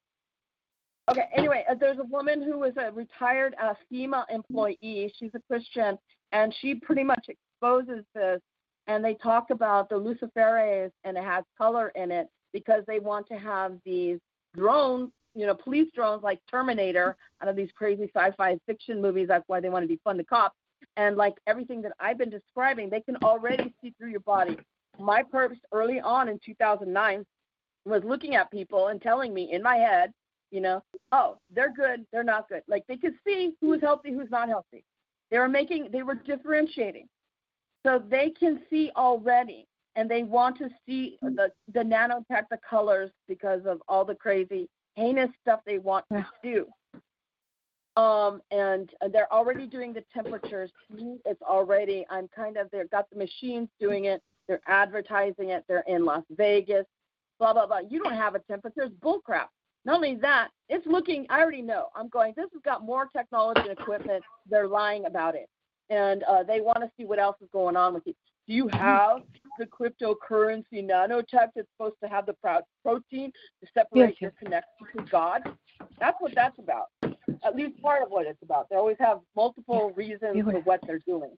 okay. 1.10 1.28
Anyway, 1.36 1.66
uh, 1.70 1.76
there's 1.76 1.98
a 1.98 2.04
woman 2.04 2.42
who 2.44 2.60
was 2.60 2.74
a 2.78 2.92
retired 2.92 3.56
uh, 3.62 3.74
FEMA 3.92 4.24
employee. 4.30 5.12
She's 5.18 5.32
a 5.34 5.42
Christian, 5.50 5.98
and 6.32 6.54
she 6.62 6.76
pretty 6.76 7.04
much 7.04 7.28
exposes 7.28 8.06
this. 8.14 8.40
And 8.86 9.04
they 9.04 9.16
talk 9.16 9.50
about 9.50 9.90
the 9.90 9.96
Luciferes, 9.96 10.92
and 11.04 11.18
it 11.18 11.24
has 11.24 11.44
color 11.58 11.92
in 11.96 12.12
it 12.12 12.28
because 12.54 12.84
they 12.88 13.00
want 13.00 13.28
to 13.28 13.38
have 13.38 13.74
these 13.84 14.20
drones, 14.58 15.12
you 15.36 15.46
know, 15.46 15.54
police 15.54 15.88
drones 15.94 16.24
like 16.24 16.40
Terminator 16.50 17.16
out 17.42 17.48
of 17.48 17.56
these 17.56 17.70
crazy 17.76 18.10
sci-fi 18.16 18.58
fiction 18.66 19.02
movies. 19.02 19.28
That's 19.28 19.44
why 19.48 19.60
they 19.60 19.70
want 19.70 19.84
to 19.84 19.88
be 19.88 20.00
fun 20.04 20.18
to 20.18 20.24
cops. 20.24 20.56
And 20.96 21.16
like 21.16 21.36
everything 21.46 21.82
that 21.84 21.94
I've 22.00 22.18
been 22.18 22.30
describing, 22.30 22.90
they 22.90 23.02
can 23.02 23.16
already 23.18 23.74
see 23.82 23.94
through 23.98 24.10
your 24.10 24.20
body. 24.22 24.58
My 25.00 25.22
purpose 25.22 25.60
early 25.72 26.00
on 26.00 26.28
in 26.28 26.40
2009 26.44 27.24
was 27.86 28.04
looking 28.04 28.36
at 28.36 28.52
people 28.52 28.88
and 28.88 29.02
telling 29.02 29.34
me 29.34 29.52
in 29.52 29.62
my 29.62 29.76
head, 29.76 30.12
you 30.52 30.62
know, 30.62 30.82
oh, 31.12 31.38
they're 31.54 31.74
good, 31.74 32.06
they're 32.12 32.24
not 32.24 32.50
good. 32.50 32.64
Like 32.68 32.84
they 32.88 32.98
could 32.98 33.14
see 33.26 33.54
who 33.62 33.68
was 33.68 33.82
healthy, 33.82 34.12
who's 34.12 34.32
not 34.32 34.50
healthy. 34.50 34.84
They 35.30 35.40
were 35.40 35.50
making, 35.50 35.90
they 35.92 36.04
were 36.04 36.16
differentiating. 36.16 37.08
So 37.86 38.02
they 38.10 38.32
can 38.32 38.62
see 38.70 38.92
already, 38.96 39.68
and 39.98 40.10
they 40.10 40.24
want 40.24 40.58
to 40.60 40.70
see 40.86 41.18
the 41.22 41.52
the 41.74 41.82
nanotech, 41.82 42.44
the 42.50 42.60
colors, 42.70 43.12
because 43.28 43.66
of 43.66 43.82
all 43.90 44.06
the 44.06 44.16
crazy, 44.16 44.70
heinous 44.96 45.32
stuff 45.42 45.60
they 45.66 45.80
want 45.80 46.06
to 46.14 46.26
do. 46.42 46.66
Um, 48.00 48.42
and 48.52 48.92
they're 49.12 49.32
already 49.34 49.66
doing 49.66 49.92
the 49.92 50.04
temperatures. 50.14 50.70
It's 51.26 51.42
already, 51.42 52.06
I'm 52.12 52.28
kind 52.28 52.56
of, 52.56 52.70
they've 52.70 52.90
got 52.92 53.10
the 53.10 53.18
machines 53.18 53.70
doing 53.80 54.06
it. 54.06 54.22
They're 54.48 54.62
advertising 54.68 55.50
it. 55.50 55.64
They're 55.68 55.84
in 55.88 56.06
Las 56.06 56.24
Vegas, 56.30 56.86
blah, 57.40 57.54
blah, 57.54 57.66
blah. 57.66 57.80
You 57.90 58.04
don't 58.04 58.14
have 58.14 58.36
a 58.36 58.40
temperature. 58.40 58.84
It's 58.84 58.96
bullcrap. 59.04 59.48
Not 59.84 59.96
only 59.96 60.14
that, 60.18 60.50
it's 60.70 60.86
looking, 60.86 61.26
I 61.32 61.42
already 61.42 61.64
know. 61.64 61.88
I'm 61.96 62.08
going, 62.10 62.34
this 62.38 62.46
has 62.54 62.62
got 62.64 62.86
more 62.86 63.10
technology 63.18 63.62
and 63.62 63.72
equipment. 63.72 64.24
They're 64.48 64.68
lying 64.68 65.06
about 65.06 65.34
it. 65.34 65.50
And 65.90 66.22
uh, 66.24 66.44
they 66.44 66.62
want 66.62 66.82
to 66.82 66.92
see 66.98 67.06
what 67.06 67.18
else 67.18 67.38
is 67.42 67.50
going 67.52 67.76
on 67.76 67.96
with 67.96 68.04
you. 68.06 68.14
Do 68.48 68.54
you 68.54 68.70
have 68.70 69.24
the 69.60 69.66
cryptocurrency 69.66 70.76
nanotech 70.76 71.50
that's 71.56 71.68
supposed 71.76 71.96
to 72.02 72.10
have 72.10 72.26
the 72.26 72.34
pro- 72.34 72.62
protein 72.84 73.32
to 73.62 73.70
separate 73.74 74.10
Yes, 74.12 74.22
your 74.22 74.32
connection 74.42 74.88
to 74.96 75.04
God? 75.12 75.42
That's 76.00 76.16
what 76.20 76.34
that's 76.34 76.58
about. 76.60 76.86
At 77.44 77.56
least 77.56 77.82
part 77.82 78.04
of 78.04 78.10
what 78.10 78.26
it's 78.26 78.42
about. 78.42 78.68
They 78.70 78.78
always 78.78 78.98
have 79.00 79.20
multiple 79.36 79.92
reasons 79.96 80.44
for 80.44 80.60
what 80.62 80.80
they're 80.88 81.02
doing, 81.06 81.32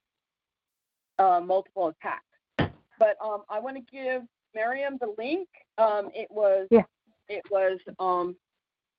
uh, 1.17 1.41
multiple 1.43 1.87
attacks. 1.87 2.73
But 2.99 3.15
um, 3.23 3.41
I 3.49 3.59
want 3.59 3.77
to 3.77 3.83
give 3.91 4.21
Miriam 4.53 4.97
the 4.99 5.13
link. 5.17 5.47
Um, 5.77 6.09
it 6.13 6.27
was 6.29 6.67
Yeah. 6.69 6.83
it 7.27 7.41
was 7.49 7.79
um, 7.97 8.35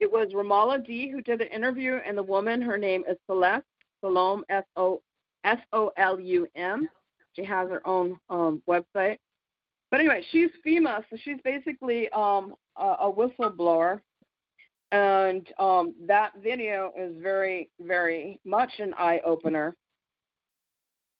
it 0.00 0.10
was 0.10 0.28
Ramola 0.32 0.84
D 0.84 1.08
who 1.10 1.20
did 1.20 1.38
the 1.40 1.54
interview, 1.54 2.00
and 2.06 2.16
the 2.18 2.22
woman, 2.22 2.60
her 2.62 2.78
name 2.78 3.04
is 3.08 3.16
Celeste 3.26 3.64
Solum 4.00 4.44
S 4.48 4.64
O 4.76 5.00
S 5.44 5.58
O 5.72 5.92
L 5.96 6.18
U 6.18 6.48
M. 6.56 6.88
She 7.34 7.44
has 7.44 7.68
her 7.70 7.86
own 7.86 8.18
um, 8.28 8.62
website. 8.68 9.18
But 9.90 10.00
anyway, 10.00 10.24
she's 10.30 10.50
FEMA, 10.64 11.04
so 11.10 11.16
she's 11.22 11.38
basically 11.42 12.08
um, 12.10 12.54
a, 12.76 12.96
a 13.00 13.12
whistleblower. 13.12 14.00
And 14.92 15.46
um, 15.58 15.94
that 16.06 16.32
video 16.42 16.92
is 16.96 17.14
very, 17.20 17.70
very 17.80 18.40
much 18.44 18.72
an 18.78 18.94
eye 18.98 19.20
opener. 19.24 19.76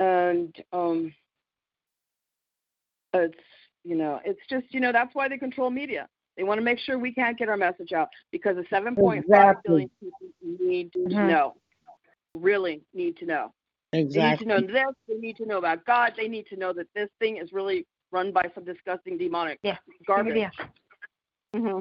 And 0.00 0.54
um, 0.72 1.12
it's, 3.14 3.34
you 3.84 3.96
know, 3.96 4.20
it's 4.24 4.40
just, 4.48 4.66
you 4.70 4.80
know, 4.80 4.92
that's 4.92 5.14
why 5.14 5.28
they 5.28 5.38
control 5.38 5.70
media. 5.70 6.08
They 6.36 6.42
want 6.44 6.58
to 6.58 6.64
make 6.64 6.78
sure 6.78 6.98
we 6.98 7.12
can't 7.12 7.38
get 7.38 7.48
our 7.48 7.56
message 7.56 7.92
out 7.92 8.08
because 8.32 8.56
the 8.56 8.62
7.5 8.74 9.18
Exactly. 9.18 9.62
billion 9.68 9.90
people 10.00 10.28
need 10.64 10.92
to 10.92 10.98
Mhm. 11.00 11.28
know, 11.28 11.56
really 12.34 12.82
need 12.94 13.16
to 13.18 13.26
know. 13.26 13.52
They 13.92 14.02
need 14.08 14.38
to 14.38 14.44
know 14.44 14.60
this. 14.60 14.84
They 15.08 15.16
need 15.16 15.36
to 15.36 15.46
know 15.46 15.58
about 15.58 15.84
God. 15.84 16.14
They 16.16 16.28
need 16.28 16.46
to 16.46 16.56
know 16.56 16.72
that 16.72 16.86
this 16.94 17.08
thing 17.18 17.38
is 17.38 17.52
really 17.52 17.86
run 18.12 18.32
by 18.32 18.50
some 18.54 18.64
disgusting 18.64 19.18
demonic 19.18 19.58
Yeah. 19.62 19.78
garbage. 20.06 20.36
Yeah. 20.36 20.50
hmm 21.54 21.80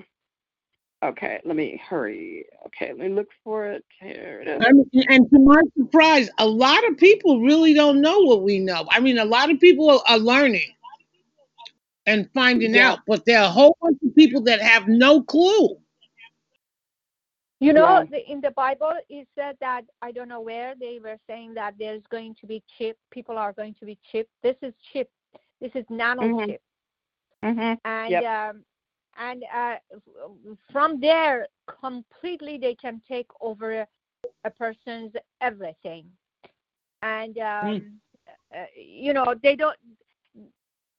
Okay, 1.01 1.39
let 1.45 1.55
me 1.55 1.81
hurry. 1.87 2.45
Okay, 2.65 2.87
let 2.89 2.97
me 2.99 3.09
look 3.09 3.29
for 3.41 3.67
it. 3.67 3.85
Here 4.01 4.41
it 4.41 4.49
is. 4.49 4.61
I 4.61 4.73
mean, 4.73 4.89
and 5.07 5.29
to 5.29 5.39
my 5.39 5.61
surprise, 5.77 6.29
a 6.39 6.45
lot 6.45 6.85
of 6.89 6.97
people 6.97 7.39
really 7.41 7.73
don't 7.73 8.01
know 8.01 8.19
what 8.19 8.43
we 8.43 8.59
know. 8.59 8.85
I 8.91 8.99
mean, 8.99 9.17
a 9.17 9.23
lot 9.23 9.49
of 9.49 9.61
people 9.61 9.89
are, 9.89 10.01
are 10.09 10.17
learning 10.17 10.73
and 12.05 12.29
finding 12.33 12.75
Yeah. 12.75 12.91
out, 12.91 12.99
but 13.07 13.23
there 13.25 13.39
are 13.39 13.45
a 13.45 13.49
whole 13.49 13.77
bunch 13.81 13.97
of 14.05 14.13
people 14.13 14.41
that 14.41 14.59
have 14.59 14.89
no 14.89 15.21
clue. 15.21 15.79
You 17.61 17.73
know, 17.73 18.03
Yeah. 18.03 18.05
the, 18.09 18.31
in 18.31 18.39
the 18.41 18.51
Bible, 18.51 18.93
it 19.09 19.27
said 19.35 19.57
that 19.59 19.83
I 20.01 20.11
don't 20.11 20.29
know 20.29 20.39
where 20.41 20.75
they 20.79 20.99
were 21.03 21.17
saying 21.27 21.53
that 21.55 21.75
there's 21.77 22.03
going 22.09 22.35
to 22.39 22.47
be 22.47 22.63
chip. 22.77 22.97
People 23.11 23.37
are 23.37 23.51
going 23.51 23.75
to 23.79 23.85
be 23.85 23.97
chip. 24.11 24.29
This 24.41 24.55
is 24.61 24.73
chip. 24.93 25.09
This 25.59 25.71
is 25.75 25.85
nano 25.89 26.23
Mhm. 26.23 26.47
chip, 26.47 26.61
Mm-hmm. 27.43 27.73
and 27.83 28.11
Yep. 28.11 28.23
um, 28.23 28.65
and 29.17 29.43
uh, 29.53 29.75
from 30.71 31.01
there, 31.01 31.47
completely 31.67 32.57
they 32.57 32.75
can 32.75 33.01
take 33.07 33.27
over 33.41 33.85
a, 34.45 34.49
person's 34.51 35.13
everything, 35.41 36.05
and 37.01 37.37
um, 37.39 37.99
uh, 38.55 38.65
you 38.75 39.13
know 39.13 39.35
they 39.43 39.55
don't. 39.57 39.77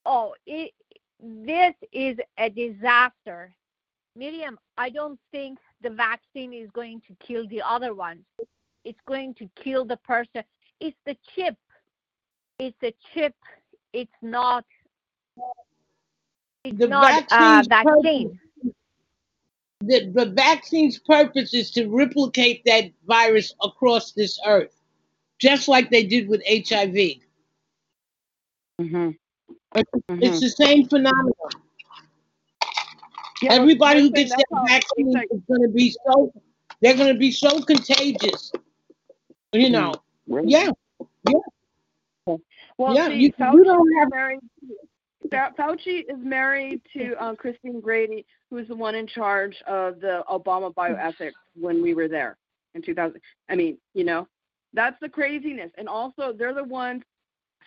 Oh, 0.05 0.35
it, 0.47 0.73
this 1.21 1.75
is 1.93 2.19
a 2.39 2.51
disaster. 2.51 3.55
Miriam, 4.21 4.59
I 4.77 4.91
don't 4.91 5.19
think 5.33 5.59
the 5.81 5.89
vaccine 5.89 6.53
is 6.53 6.71
going 6.73 7.01
to 7.09 7.17
kill 7.27 7.49
the 7.49 7.63
other 7.63 7.95
ones. 7.95 8.27
It's 8.85 9.01
going 9.09 9.33
to 9.37 9.49
kill 9.65 9.87
the 9.87 9.97
person. 9.97 10.45
It's 10.79 10.97
the 11.07 11.17
chip. 11.35 11.57
It's 12.59 12.77
a 12.83 12.93
chip. 13.15 13.35
It's 13.95 14.21
not. 14.21 14.67
It's 16.65 16.79
The 16.79 16.89
not 16.89 17.25
uh, 17.31 17.65
vaccine. 17.67 18.39
The, 19.81 20.13
the 20.15 20.27
vaccine's 20.27 20.99
purpose 20.99 21.55
is 21.55 21.71
to 21.71 21.87
replicate 21.87 22.63
that 22.67 22.91
virus 23.07 23.55
across 23.63 24.13
this 24.13 24.39
earth, 24.47 24.77
just 25.39 25.67
like 25.67 25.89
they 25.89 26.05
did 26.05 26.29
with 26.29 26.43
HIV. 26.47 27.23
Mm-hmm. 28.83 29.11
It's, 29.77 29.91
it's 30.11 30.41
the 30.41 30.51
same 30.51 30.87
phenomenon. 30.87 31.33
Yeah, 33.43 33.55
Everybody 33.55 34.01
who 34.03 34.11
gets 34.11 34.31
saying 34.31 34.39
that 34.39 34.47
that's 34.51 34.61
how- 34.61 34.67
vaccine 34.67 35.09
is 35.31 35.41
going 35.49 35.63
to 35.63 35.69
be 35.69 35.95
so. 36.07 36.33
They're 36.81 36.97
going 36.97 37.13
to 37.13 37.19
be 37.19 37.31
so 37.31 37.61
contagious. 37.63 38.53
You 39.53 39.71
know. 39.71 39.95
Really? 40.27 40.53
Yeah. 40.53 40.71
Well, 42.27 42.95
Yeah, 42.95 43.09
see, 43.09 43.15
you- 43.15 43.21
you 43.21 43.33
Fauci 43.33 43.65
don't 43.65 43.89
is 43.93 43.99
have- 43.99 44.11
married. 44.11 44.41
Fauci 45.31 46.05
is 46.11 46.19
married 46.19 46.81
to 46.95 47.13
um, 47.23 47.37
Christine 47.37 47.81
Grady, 47.81 48.25
who 48.49 48.57
is 48.59 48.69
the 48.69 48.75
one 48.75 48.95
in 48.95 49.07
charge 49.07 49.61
of 49.67 50.01
the 50.01 50.25
Obama 50.29 50.73
bioethics 50.75 51.33
when 51.55 51.83
we 51.83 51.95
were 51.95 52.09
there 52.09 52.37
in 52.75 52.83
2000. 52.83 53.21
I 53.49 53.55
mean, 53.55 53.79
you 53.95 54.05
know, 54.05 54.27
that's 54.73 54.99
the 55.01 55.09
craziness. 55.09 55.71
And 55.77 55.89
also, 55.89 56.33
they're 56.33 56.55
the 56.55 56.65
ones 56.65 57.03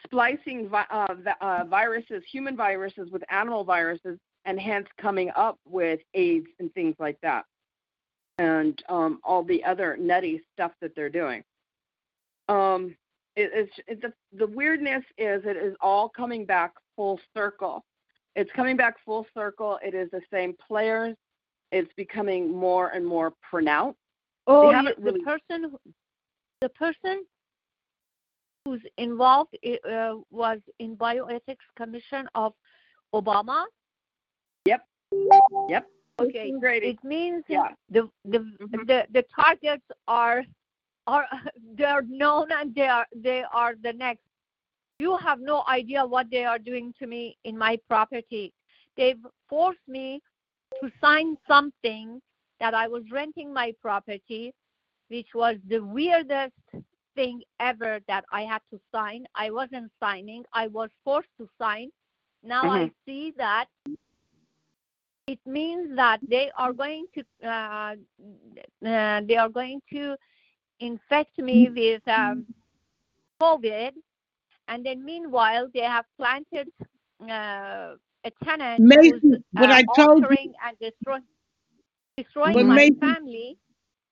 splicing 0.06 0.68
vi- 0.70 0.88
uh, 0.90 1.14
vi- 1.14 1.36
uh, 1.42 1.66
viruses, 1.66 2.24
human 2.30 2.56
viruses, 2.58 3.10
with 3.12 3.24
animal 3.30 3.64
viruses, 3.64 4.18
and 4.46 4.60
hence 4.60 4.88
coming 5.00 5.32
up 5.36 5.58
with 5.66 6.00
AIDS 6.14 6.48
and 6.60 6.74
things 6.74 6.96
like 7.00 7.18
that, 7.22 7.46
and 8.38 8.82
um, 8.90 9.20
all 9.24 9.44
the 9.44 9.64
other 9.64 9.96
nutty 9.98 10.42
stuff 10.54 10.72
that 10.82 10.96
they're 10.96 11.10
doing. 11.10 11.44
Um, 12.50 12.96
it, 13.36 13.50
it's 13.54 13.74
it, 13.88 14.02
the 14.02 14.14
the 14.38 14.48
weirdness 14.48 15.04
is 15.18 15.44
it 15.46 15.58
is 15.58 15.76
all 15.82 16.10
coming 16.10 16.46
back 16.46 16.74
full 16.96 17.20
circle. 17.36 17.84
It's 18.36 18.52
coming 18.56 18.76
back 18.76 18.96
full 19.06 19.26
circle. 19.34 19.80
It 19.84 19.94
is 19.94 20.10
the 20.12 20.22
same 20.32 20.56
players. 20.68 21.16
It's 21.72 21.92
becoming 21.96 22.52
more 22.52 22.90
and 22.90 23.06
more 23.06 23.34
pronounced. 23.50 23.98
Oh, 24.48 24.70
you- 24.70 24.76
haven't 24.76 24.98
the 24.98 25.04
really- 25.04 25.22
person, 25.24 25.76
the 26.62 26.70
person 26.70 27.26
who's 28.66 28.82
involved 28.98 29.56
i- 29.66 29.80
uh, 29.90 30.16
was 30.32 30.60
in 30.80 30.96
bioethics 30.96 31.66
commission 31.76 32.28
of 32.36 32.54
Obama. 33.14 33.66
Yep. 35.70 35.88
Okay, 36.20 36.54
it 36.62 37.04
means 37.04 37.44
Yeah. 37.48 37.74
the 37.90 38.10
the, 38.26 38.40
Mhm. 38.40 38.88
the 38.88 39.08
the 39.12 39.24
targets 39.36 39.86
are 40.08 40.44
are 41.08 41.28
they 41.78 41.86
are 41.86 42.04
known 42.04 42.52
and 42.52 42.74
they 42.76 42.88
are 42.88 43.08
they 43.16 43.44
are 43.44 43.76
the 43.76 43.94
next. 43.94 44.24
You 45.00 45.18
have 45.18 45.40
no 45.40 45.64
idea 45.68 46.06
what 46.06 46.30
they 46.30 46.46
are 46.46 46.60
doing 46.60 46.94
to 47.00 47.08
me 47.08 47.38
in 47.44 47.58
my 47.58 47.78
property. 47.88 48.54
They've 48.96 49.26
forced 49.50 49.88
me 49.88 50.22
to 50.82 50.92
sign 51.02 51.38
something 51.48 52.22
that 52.60 52.74
I 52.74 52.88
was 52.88 53.04
renting 53.12 53.52
my 53.52 53.74
property, 53.82 54.54
which 55.10 55.34
was 55.34 55.58
the 55.68 55.80
weirdest 55.80 56.54
thing 57.16 57.42
ever 57.60 58.00
that 58.08 58.24
I 58.32 58.44
had 58.44 58.62
to 58.72 58.80
sign. 58.92 59.26
I 59.36 59.50
wasn't 59.52 59.92
signing, 60.00 60.46
I 60.54 60.68
was 60.68 60.90
forced 61.04 61.34
to 61.40 61.50
sign. 61.60 61.90
Now 62.44 62.70
I 62.70 62.92
see 63.06 63.34
that 63.38 63.68
it 65.28 65.40
means 65.46 65.96
that 65.96 66.20
they 66.28 66.52
are 66.58 66.74
going 66.74 67.06
to 67.16 67.24
uh, 67.48 67.96
uh, 68.86 69.22
they 69.28 69.38
are 69.38 69.50
going 69.50 69.82
to 69.92 70.16
infect 70.80 71.38
me 71.38 71.70
with 71.70 72.06
um, 72.08 72.46
COVID, 73.42 73.92
and 74.68 74.86
then 74.86 75.04
meanwhile 75.04 75.68
they 75.74 75.82
have 75.82 76.06
planted 76.18 76.68
uh, 77.22 77.96
a 78.26 78.32
tenant 78.44 78.80
Mason, 78.84 79.20
who's 79.22 79.40
what 79.52 79.70
uh, 79.70 79.74
I 79.74 79.84
told 79.96 80.24
you- 80.30 80.54
and 80.66 80.78
destroying 80.80 81.24
destroying 82.18 82.68
my 82.68 82.76
Mason- 82.76 83.00
family. 83.00 83.58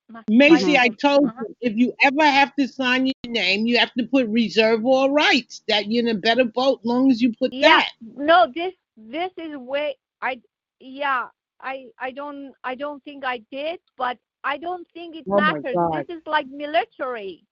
my- 0.09 0.23
Macy, 0.29 0.73
my- 0.73 0.79
I 0.79 0.87
told 0.89 1.25
uh-huh. 1.27 1.43
you, 1.47 1.55
if 1.61 1.75
you 1.77 1.93
ever 2.03 2.25
have 2.25 2.55
to 2.55 2.67
sign 2.67 3.05
your 3.07 3.33
name, 3.33 3.65
you 3.65 3.77
have 3.77 3.93
to 3.97 4.05
put 4.07 4.27
reserve 4.27 4.85
all 4.85 5.09
rights. 5.11 5.61
That 5.67 5.87
you're 5.91 6.03
in 6.07 6.15
a 6.15 6.19
better 6.19 6.45
boat 6.45 6.79
long 6.83 7.11
as 7.11 7.21
you 7.21 7.33
put 7.37 7.51
yeah 7.53 7.67
that. 7.81 7.89
no 8.15 8.47
this 8.55 8.73
this 8.97 9.31
is 9.37 9.55
way 9.57 9.95
i 10.21 10.39
yeah 10.81 11.27
i 11.61 11.85
i 11.99 12.11
don't 12.11 12.53
i 12.63 12.73
don't 12.75 13.03
think 13.03 13.23
i 13.25 13.37
did 13.51 13.79
but 13.97 14.17
i 14.43 14.57
don't 14.57 14.87
think 14.93 15.15
it 15.15 15.25
Oh 15.31 15.35
matters 15.39 15.75
this 15.93 16.17
is 16.17 16.23
like 16.25 16.47
military 16.47 17.43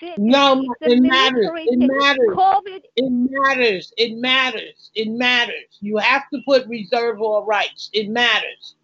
Thi- 0.00 0.14
No, 0.18 0.60
it's 0.60 0.82
a 0.82 0.96
it 0.96 1.00
matters. 1.02 1.32
military 1.34 1.62
It 1.64 1.78
thing. 1.78 1.88
matters. 1.98 2.30
covid 2.34 2.82
It 2.96 3.12
matters. 3.12 3.92
It 3.96 4.16
matters. 4.16 4.90
It 4.96 5.08
matters. 5.08 5.78
You 5.80 5.98
have 5.98 6.24
to 6.32 6.40
put 6.48 6.66
reserve 6.66 7.22
all 7.22 7.44
rights. 7.46 7.90
It 7.92 8.08
matters. 8.08 8.74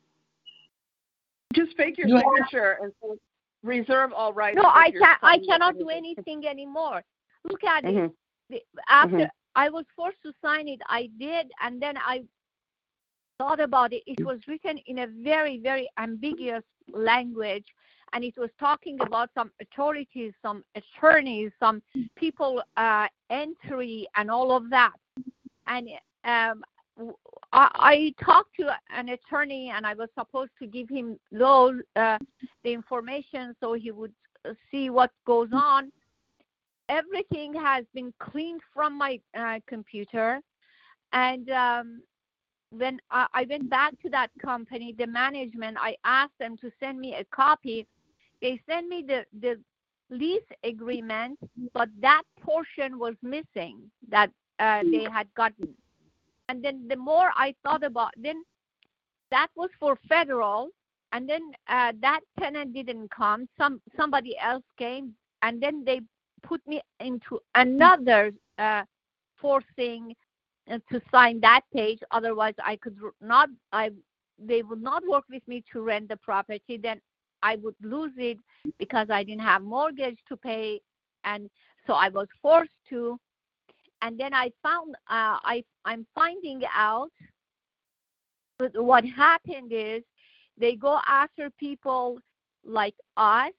Just 1.52 1.76
fake 1.76 1.98
your 1.98 2.06
You 2.06 2.14
have- 2.16 2.24
signature 2.36 2.78
and 2.82 3.18
reserve 3.64 4.12
all 4.12 4.32
rights. 4.32 4.56
no 4.56 4.62
i 4.62 4.86
you're 4.92 5.02
can 5.02 5.16
i 5.22 5.38
cannot 5.38 5.76
do 5.78 5.88
anything. 5.88 6.24
anything 6.38 6.46
anymore 6.48 7.02
look 7.50 7.64
at 7.64 7.84
it 7.84 7.94
Mhm. 7.94 8.12
The- 8.48 8.62
after 8.88 9.16
Mhm. 9.26 9.30
i 9.56 9.68
was 9.68 9.84
forced 9.96 10.22
to 10.22 10.32
sign 10.40 10.68
it 10.68 10.80
i 10.86 11.02
did 11.18 11.50
and 11.60 11.82
then 11.82 11.96
i 11.98 12.22
thought 13.40 13.60
about 13.60 13.90
it 13.94 14.02
it 14.06 14.22
was 14.22 14.38
written 14.46 14.76
in 14.86 14.98
a 14.98 15.06
very 15.06 15.58
very 15.58 15.88
ambiguous 15.98 16.62
language 16.92 17.64
and 18.12 18.22
it 18.22 18.36
was 18.36 18.50
talking 18.60 18.98
about 19.00 19.30
some 19.34 19.50
authorities 19.62 20.34
some 20.42 20.62
attorneys 20.74 21.50
some 21.58 21.80
people 22.16 22.62
uh 22.76 23.06
entry 23.30 24.06
and 24.16 24.30
all 24.30 24.54
of 24.54 24.68
that 24.68 24.92
and 25.68 25.88
um 26.24 26.62
I, 27.52 28.12
I 28.22 28.24
talked 28.24 28.54
to 28.60 28.70
an 28.94 29.08
attorney 29.08 29.72
and 29.74 29.86
I 29.86 29.94
was 29.94 30.10
supposed 30.18 30.52
to 30.60 30.66
give 30.66 30.90
him 30.90 31.18
those 31.32 31.76
uh, 31.96 32.18
the 32.62 32.72
information 32.72 33.56
so 33.58 33.72
he 33.72 33.90
would 33.90 34.12
uh, 34.46 34.52
see 34.70 34.90
what 34.90 35.10
goes 35.26 35.48
on. 35.52 35.90
Everything 36.90 37.54
has 37.54 37.84
been 37.94 38.12
cleaned 38.20 38.60
from 38.74 38.98
my 38.98 39.18
uh, 39.36 39.60
computer, 39.66 40.40
and 41.12 41.48
um, 41.50 42.02
when 42.70 43.00
I, 43.10 43.26
I 43.34 43.46
went 43.48 43.68
back 43.68 44.00
to 44.02 44.08
that 44.10 44.30
company, 44.40 44.94
the 44.96 45.06
management, 45.06 45.76
I 45.80 45.96
asked 46.04 46.38
them 46.38 46.56
to 46.58 46.70
send 46.80 46.98
me 46.98 47.14
a 47.14 47.24
copy. 47.24 47.86
They 48.40 48.60
sent 48.68 48.88
me 48.88 49.04
the 49.06 49.24
the 49.40 49.58
lease 50.10 50.50
agreement, 50.64 51.38
but 51.72 51.88
that 52.00 52.22
portion 52.40 52.98
was 52.98 53.14
missing 53.22 53.78
that 54.08 54.30
uh, 54.58 54.82
they 54.82 55.06
had 55.10 55.32
gotten. 55.34 55.68
And 56.48 56.64
then 56.64 56.86
the 56.88 56.96
more 56.96 57.30
I 57.36 57.54
thought 57.62 57.84
about, 57.84 58.12
then 58.16 58.42
that 59.30 59.48
was 59.54 59.70
for 59.78 59.96
federal, 60.08 60.70
and 61.12 61.28
then 61.28 61.52
uh, 61.68 61.92
that 62.00 62.20
tenant 62.40 62.74
didn't 62.74 63.10
come. 63.10 63.48
Some 63.56 63.80
somebody 63.96 64.36
else 64.38 64.64
came, 64.78 65.14
and 65.42 65.62
then 65.62 65.84
they 65.84 66.00
put 66.42 66.66
me 66.66 66.80
into 66.98 67.40
another 67.54 68.32
uh, 68.58 68.82
forcing 69.40 70.14
to 70.68 71.00
sign 71.10 71.40
that 71.40 71.62
page. 71.74 71.98
Otherwise, 72.10 72.54
I 72.64 72.76
could 72.76 72.96
not. 73.20 73.48
I 73.72 73.90
they 74.38 74.62
would 74.62 74.82
not 74.82 75.02
work 75.06 75.24
with 75.30 75.46
me 75.46 75.62
to 75.72 75.82
rent 75.82 76.08
the 76.08 76.16
property. 76.16 76.78
Then 76.82 77.00
I 77.42 77.56
would 77.56 77.74
lose 77.82 78.12
it 78.16 78.38
because 78.78 79.08
I 79.10 79.22
didn't 79.22 79.42
have 79.42 79.62
mortgage 79.62 80.18
to 80.28 80.36
pay, 80.36 80.80
and 81.24 81.50
so 81.86 81.94
I 81.94 82.08
was 82.08 82.28
forced 82.40 82.70
to. 82.90 83.18
And 84.02 84.18
then 84.18 84.32
I 84.32 84.50
found 84.62 84.94
uh, 85.08 85.38
I 85.44 85.64
I'm 85.84 86.06
finding 86.14 86.62
out 86.74 87.10
what 88.74 89.04
happened 89.04 89.72
is 89.72 90.02
they 90.58 90.76
go 90.76 90.98
after 91.06 91.50
people 91.58 92.18
like 92.64 92.94
us, 93.16 93.52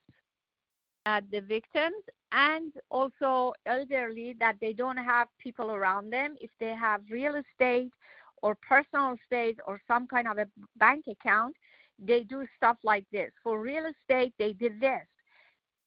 uh, 1.05 1.21
the 1.31 1.41
victims, 1.41 1.95
and 2.31 2.71
also 2.89 3.53
elderly 3.65 4.35
that 4.39 4.55
they 4.61 4.73
don't 4.73 4.97
have 4.97 5.27
people 5.39 5.71
around 5.71 6.11
them. 6.11 6.35
If 6.39 6.49
they 6.59 6.73
have 6.75 7.01
real 7.09 7.35
estate 7.35 7.91
or 8.41 8.55
personal 8.55 9.15
estate 9.21 9.59
or 9.67 9.81
some 9.87 10.07
kind 10.07 10.27
of 10.27 10.37
a 10.37 10.47
bank 10.77 11.05
account, 11.07 11.55
they 11.99 12.21
do 12.21 12.45
stuff 12.57 12.77
like 12.83 13.05
this. 13.11 13.31
For 13.43 13.59
real 13.59 13.83
estate, 13.85 14.33
they 14.39 14.53
did 14.53 14.79
this. 14.79 15.05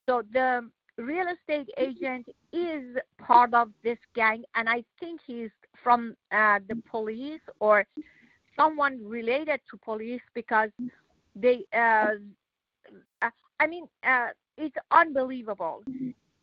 So 0.06 0.22
the 0.32 0.68
real 0.96 1.26
estate 1.28 1.68
agent 1.78 2.26
is 2.52 2.96
part 3.18 3.54
of 3.54 3.70
this 3.82 3.98
gang, 4.14 4.44
and 4.54 4.68
I 4.68 4.84
think 5.00 5.20
he's 5.26 5.50
from 5.82 6.14
uh, 6.30 6.60
the 6.68 6.80
police 6.88 7.40
or 7.58 7.84
someone 8.56 9.00
related 9.04 9.60
to 9.70 9.76
police 9.84 10.22
because 10.34 10.70
they. 11.34 11.64
Uh, 11.72 12.14
I 13.60 13.66
mean, 13.66 13.88
uh, 14.06 14.28
it's 14.58 14.76
unbelievable. 14.90 15.82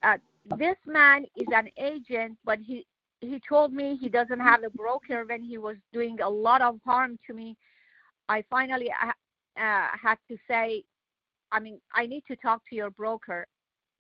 Uh, 0.04 0.18
this 0.58 0.78
man 0.86 1.26
is 1.36 1.48
an 1.54 1.70
agent, 1.78 2.38
but 2.46 2.60
he 2.60 2.86
he 3.22 3.40
told 3.48 3.72
me 3.72 3.98
he 4.02 4.10
doesn't 4.10 4.40
have 4.40 4.64
a 4.64 4.70
broker 4.72 5.24
when 5.28 5.44
he 5.44 5.60
was 5.60 5.76
doing 5.94 6.20
a 6.22 6.30
lot 6.30 6.62
of 6.62 6.80
harm 6.84 7.20
to 7.28 7.34
me. 7.34 7.56
I 8.28 8.44
finally 8.50 8.90
uh, 8.92 9.12
had 9.56 10.18
to 10.28 10.38
say, 10.48 10.84
I 11.52 11.60
mean, 11.60 11.80
I 11.94 12.08
need 12.08 12.24
to 12.30 12.36
talk 12.36 12.64
to 12.70 12.76
your 12.76 12.90
broker. 12.90 13.46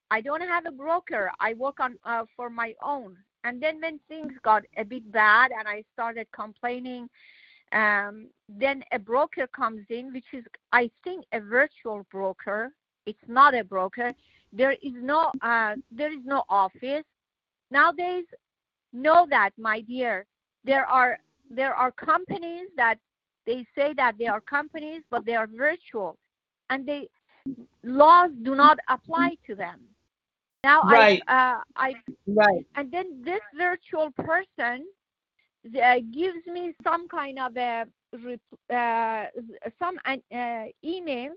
I 0.09 0.21
don't 0.21 0.41
have 0.41 0.65
a 0.65 0.71
broker. 0.71 1.31
I 1.39 1.53
work 1.53 1.79
on 1.79 1.97
uh, 2.03 2.25
for 2.35 2.49
my 2.49 2.73
own. 2.83 3.15
And 3.43 3.61
then 3.61 3.79
when 3.81 3.99
things 4.07 4.33
got 4.43 4.63
a 4.77 4.83
bit 4.83 5.09
bad 5.11 5.51
and 5.57 5.67
I 5.67 5.83
started 5.93 6.27
complaining, 6.33 7.07
um, 7.71 8.27
then 8.49 8.83
a 8.91 8.99
broker 8.99 9.47
comes 9.47 9.85
in, 9.89 10.11
which 10.13 10.25
is 10.33 10.43
I 10.73 10.89
think 11.03 11.25
a 11.31 11.39
virtual 11.39 12.05
broker. 12.11 12.71
It's 13.05 13.27
not 13.27 13.55
a 13.55 13.63
broker. 13.63 14.13
There 14.51 14.71
is 14.71 14.93
no 14.95 15.31
uh, 15.41 15.75
there 15.91 16.11
is 16.11 16.23
no 16.25 16.43
office 16.49 17.03
nowadays. 17.71 18.25
Know 18.93 19.27
that, 19.29 19.51
my 19.57 19.81
dear. 19.81 20.25
There 20.63 20.85
are 20.85 21.19
there 21.49 21.73
are 21.73 21.91
companies 21.91 22.67
that 22.77 22.97
they 23.45 23.65
say 23.75 23.93
that 23.95 24.15
they 24.17 24.27
are 24.27 24.41
companies, 24.41 25.01
but 25.09 25.25
they 25.25 25.35
are 25.35 25.47
virtual, 25.47 26.17
and 26.69 26.85
they 26.85 27.09
laws 27.83 28.31
do 28.43 28.55
not 28.55 28.77
apply 28.89 29.35
to 29.47 29.55
them. 29.55 29.79
Now 30.63 30.83
Right. 30.83 31.21
I 31.27 31.59
uh, 31.59 31.61
I 31.75 31.95
Right. 32.27 32.65
and 32.75 32.91
then 32.91 33.21
this 33.23 33.41
virtual 33.57 34.11
person 34.11 34.85
uh, 35.81 35.95
gives 36.11 36.45
me 36.47 36.73
some 36.83 37.07
kind 37.07 37.39
of 37.39 37.55
a 37.57 37.85
uh, 38.73 39.25
some 39.79 39.97
uh, 40.05 40.65
email 40.83 41.31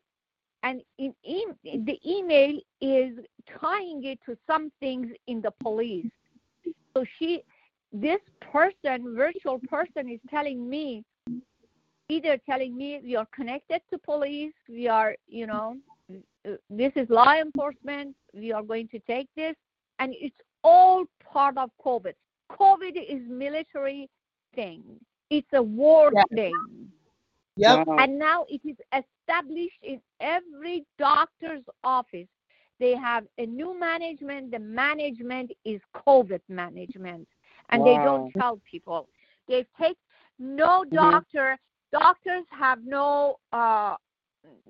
and 0.65 0.83
in 0.99 1.15
e- 1.23 1.47
the 1.65 1.99
email 2.07 2.59
is 2.81 3.13
tying 3.61 4.05
it 4.05 4.19
to 4.27 4.37
some 4.47 4.73
things 4.81 5.09
in 5.29 5.41
the 5.41 5.53
police. 5.63 6.11
So 6.95 7.05
she 7.19 7.43
this 7.93 8.21
person 8.41 9.15
virtual 9.15 9.61
person 9.69 10.09
is 10.11 10.19
telling 10.29 10.69
me 10.69 11.05
either 12.09 12.39
telling 12.49 12.77
me 12.77 13.01
we 13.05 13.15
are 13.15 13.27
connected 13.35 13.81
to 13.91 13.99
police. 13.99 14.55
We 14.69 14.89
are 14.89 15.15
you 15.29 15.47
know 15.47 15.77
this 16.71 16.93
is 16.97 17.09
law 17.11 17.35
enforcement. 17.35 18.17
We 18.35 18.53
are 18.53 18.63
going 18.63 18.89
to 18.89 18.99
take 19.01 19.29
this. 19.37 19.55
And 19.99 20.15
it's 20.19 20.37
all 20.63 21.05
part 21.23 21.57
of 21.57 21.71
covid. 21.85 22.15
Covid 22.51 22.97
is 22.97 23.21
military 23.29 24.09
thing. 24.55 24.83
It's 25.31 25.53
a 25.53 25.63
war 25.63 26.11
Yeah. 26.15 26.25
thing 26.35 26.91
Yep. 27.57 27.81
Wow. 27.87 27.99
and 27.99 28.19
now 28.19 28.45
it 28.49 28.61
is 28.65 28.77
established 28.93 29.79
in 29.83 30.01
every 30.21 30.85
doctor's 30.99 31.63
office 31.83 32.29
they 32.81 32.95
have 32.95 33.25
a 33.39 33.47
new 33.47 33.79
management 33.79 34.51
the 34.51 34.59
management 34.59 35.51
is 35.65 35.81
covid 36.07 36.41
management 36.49 37.27
and 37.71 37.85
they 37.85 37.99
don't 37.99 38.25
tell 38.39 38.61
people 38.71 39.09
they 39.49 39.65
take 39.81 39.97
no 40.39 40.85
Mhm. 40.91 40.93
doctor 40.93 41.59
doctors 41.93 42.45
have 42.51 42.79
no 42.85 43.37
uh 43.53 43.95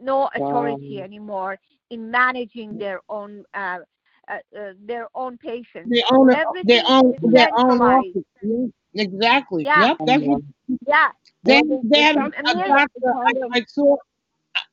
no 0.01 0.29
authority 0.35 1.01
Wow. 1.01 1.03
anymore 1.03 1.59
in 1.91 2.11
managing 2.11 2.77
their 2.79 3.01
own 3.09 3.45
uh, 3.55 3.79
uh, 4.29 4.59
uh, 4.59 4.73
their 4.85 5.09
own 5.15 5.39
patients 5.39 5.91
Their 5.91 6.03
own, 6.11 6.35
Everything 6.35 6.67
their 6.67 6.83
own, 6.87 7.15
their 7.23 7.49
own 7.57 7.81
office. 7.81 8.23
Yeah, 8.43 8.67
Exactly. 8.97 9.65
Yeah. 9.65 9.89
Yep. 9.89 9.97
That's 10.07 10.23
what 10.23 10.43
yeah 10.87 11.09
they, 11.45 11.63
Well, 11.63 11.81
they 11.85 12.01
had 12.01 12.17
a, 12.17 12.31
doctor. 12.55 13.13
I, 13.27 13.33
I 13.53 13.65
saw, 13.69 13.97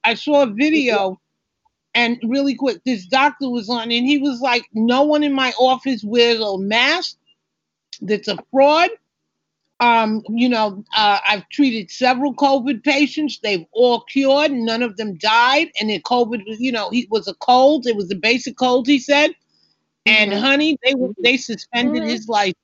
I 0.03 0.13
saw 0.13 0.43
a 0.43 0.47
video, 0.47 1.19
and 1.93 2.17
really 2.23 2.55
quick, 2.55 2.81
this 2.85 3.05
doctor 3.05 3.49
was 3.49 3.69
on, 3.69 3.91
and 3.91 4.05
he 4.05 4.17
was 4.17 4.39
like, 4.39 4.63
"No 4.73 5.03
one 5.03 5.23
in 5.23 5.33
my 5.33 5.51
office 5.59 6.03
wears 6.03 6.39
a 6.39 6.57
mask. 6.57 7.17
That's 8.01 8.27
a 8.27 8.37
fraud." 8.51 8.89
Um, 9.81 10.21
you 10.29 10.47
know, 10.47 10.85
uh, 10.95 11.19
I've 11.27 11.49
treated 11.49 11.89
several 11.89 12.35
COVID 12.35 12.83
patients. 12.83 13.39
They've 13.39 13.65
all 13.71 14.01
cured. 14.01 14.51
None 14.51 14.83
of 14.83 14.95
them 14.95 15.15
died. 15.15 15.71
And 15.79 15.89
the 15.89 15.99
COVID 16.01 16.47
was, 16.47 16.59
you 16.59 16.71
know, 16.71 16.91
it 16.93 17.09
was 17.09 17.27
a 17.27 17.33
cold. 17.33 17.87
It 17.87 17.95
was 17.95 18.11
a 18.11 18.15
basic 18.15 18.57
cold, 18.57 18.85
he 18.85 18.99
said. 18.99 19.31
And 20.05 20.31
Mhm. 20.31 20.39
honey, 20.39 20.77
they 20.83 20.95
were 20.95 21.13
they 21.21 21.37
suspended 21.37 22.03
his 22.03 22.27
life. 22.27 22.55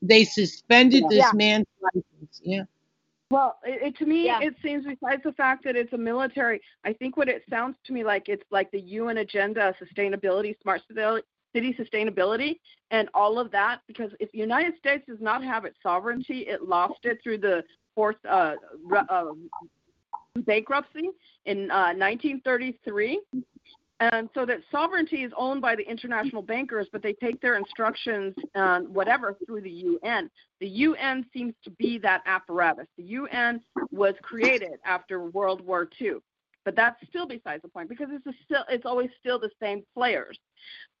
They 0.00 0.24
suspended 0.24 1.04
this 1.08 1.18
Yeah. 1.18 1.32
man's 1.34 1.66
license. 1.80 2.40
Yeah. 2.42 2.64
Well, 3.30 3.58
it, 3.62 3.82
it, 3.82 3.96
to 3.98 4.06
me, 4.06 4.26
Yeah. 4.26 4.40
it 4.40 4.54
seems 4.62 4.86
besides 4.86 5.22
the 5.22 5.34
fact 5.34 5.64
that 5.64 5.76
it's 5.76 5.92
a 5.92 5.98
military, 5.98 6.62
I 6.84 6.94
think 6.94 7.16
what 7.16 7.28
it 7.28 7.44
sounds 7.50 7.76
to 7.84 7.92
me 7.92 8.04
like 8.04 8.28
it's 8.28 8.44
like 8.50 8.70
the 8.70 8.80
UN 8.80 9.18
agenda, 9.18 9.74
sustainability, 9.80 10.58
smart 10.62 10.82
city 10.88 11.74
sustainability, 11.74 12.58
and 12.90 13.10
all 13.12 13.38
of 13.38 13.50
that. 13.50 13.82
Because 13.86 14.12
if 14.18 14.32
the 14.32 14.38
United 14.38 14.78
States 14.78 15.04
does 15.06 15.20
not 15.20 15.44
have 15.44 15.66
its 15.66 15.76
sovereignty, 15.82 16.46
it 16.46 16.62
lost 16.62 17.04
it 17.04 17.22
through 17.22 17.38
the 17.38 17.64
forced 17.94 18.24
uh, 18.24 18.54
uh, 19.10 19.32
bankruptcy 20.36 21.10
in 21.44 21.70
uh, 21.70 21.92
1933. 21.94 23.20
And 24.00 24.28
so 24.32 24.46
that 24.46 24.60
sovereignty 24.70 25.24
is 25.24 25.32
owned 25.36 25.60
by 25.60 25.74
the 25.74 25.82
international 25.82 26.40
bankers, 26.40 26.86
but 26.92 27.02
they 27.02 27.14
take 27.14 27.40
their 27.40 27.56
instructions, 27.56 28.34
um, 28.54 28.84
whatever, 28.92 29.36
through 29.44 29.62
the 29.62 29.98
UN. 30.02 30.30
The 30.60 30.68
UN 30.68 31.26
seems 31.32 31.54
to 31.64 31.70
be 31.70 31.98
that 31.98 32.22
apparatus. 32.24 32.86
The 32.96 33.02
UN 33.04 33.60
was 33.90 34.14
created 34.22 34.78
after 34.84 35.24
World 35.30 35.66
War 35.66 35.88
II, 36.00 36.18
but 36.64 36.76
that's 36.76 36.96
still 37.08 37.26
besides 37.26 37.62
the 37.62 37.68
point 37.68 37.88
because 37.88 38.08
it's 38.12 38.26
a 38.26 38.32
still 38.44 38.64
it's 38.68 38.86
always 38.86 39.10
still 39.18 39.38
the 39.38 39.50
same 39.60 39.82
players, 39.94 40.38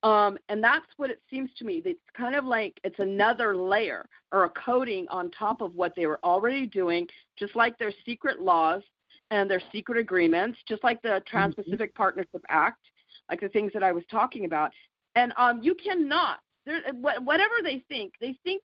um, 0.02 0.36
and 0.48 0.62
that's 0.62 0.86
what 0.96 1.10
it 1.10 1.20
seems 1.30 1.50
to 1.58 1.64
me. 1.64 1.82
It's 1.84 2.00
kind 2.16 2.34
of 2.34 2.44
like 2.44 2.80
it's 2.82 2.98
another 2.98 3.56
layer 3.56 4.08
or 4.32 4.44
a 4.44 4.50
coating 4.50 5.06
on 5.08 5.30
top 5.30 5.60
of 5.60 5.74
what 5.76 5.92
they 5.94 6.06
were 6.06 6.18
already 6.24 6.66
doing, 6.66 7.06
just 7.38 7.54
like 7.54 7.78
their 7.78 7.92
secret 8.04 8.40
laws 8.40 8.82
and 9.30 9.50
their 9.50 9.62
secret 9.72 9.98
agreements, 9.98 10.58
just 10.66 10.82
like 10.82 11.00
the 11.02 11.22
Trans-Pacific 11.26 11.94
Partnership 11.94 12.42
Act, 12.48 12.78
like 13.30 13.40
the 13.40 13.48
things 13.48 13.72
that 13.74 13.82
I 13.82 13.92
was 13.92 14.04
talking 14.10 14.44
about. 14.44 14.72
And 15.14 15.32
um, 15.36 15.60
you 15.62 15.74
cannot, 15.74 16.38
there, 16.66 16.80
whatever 16.92 17.54
they 17.62 17.84
think, 17.88 18.14
they 18.20 18.36
think 18.44 18.56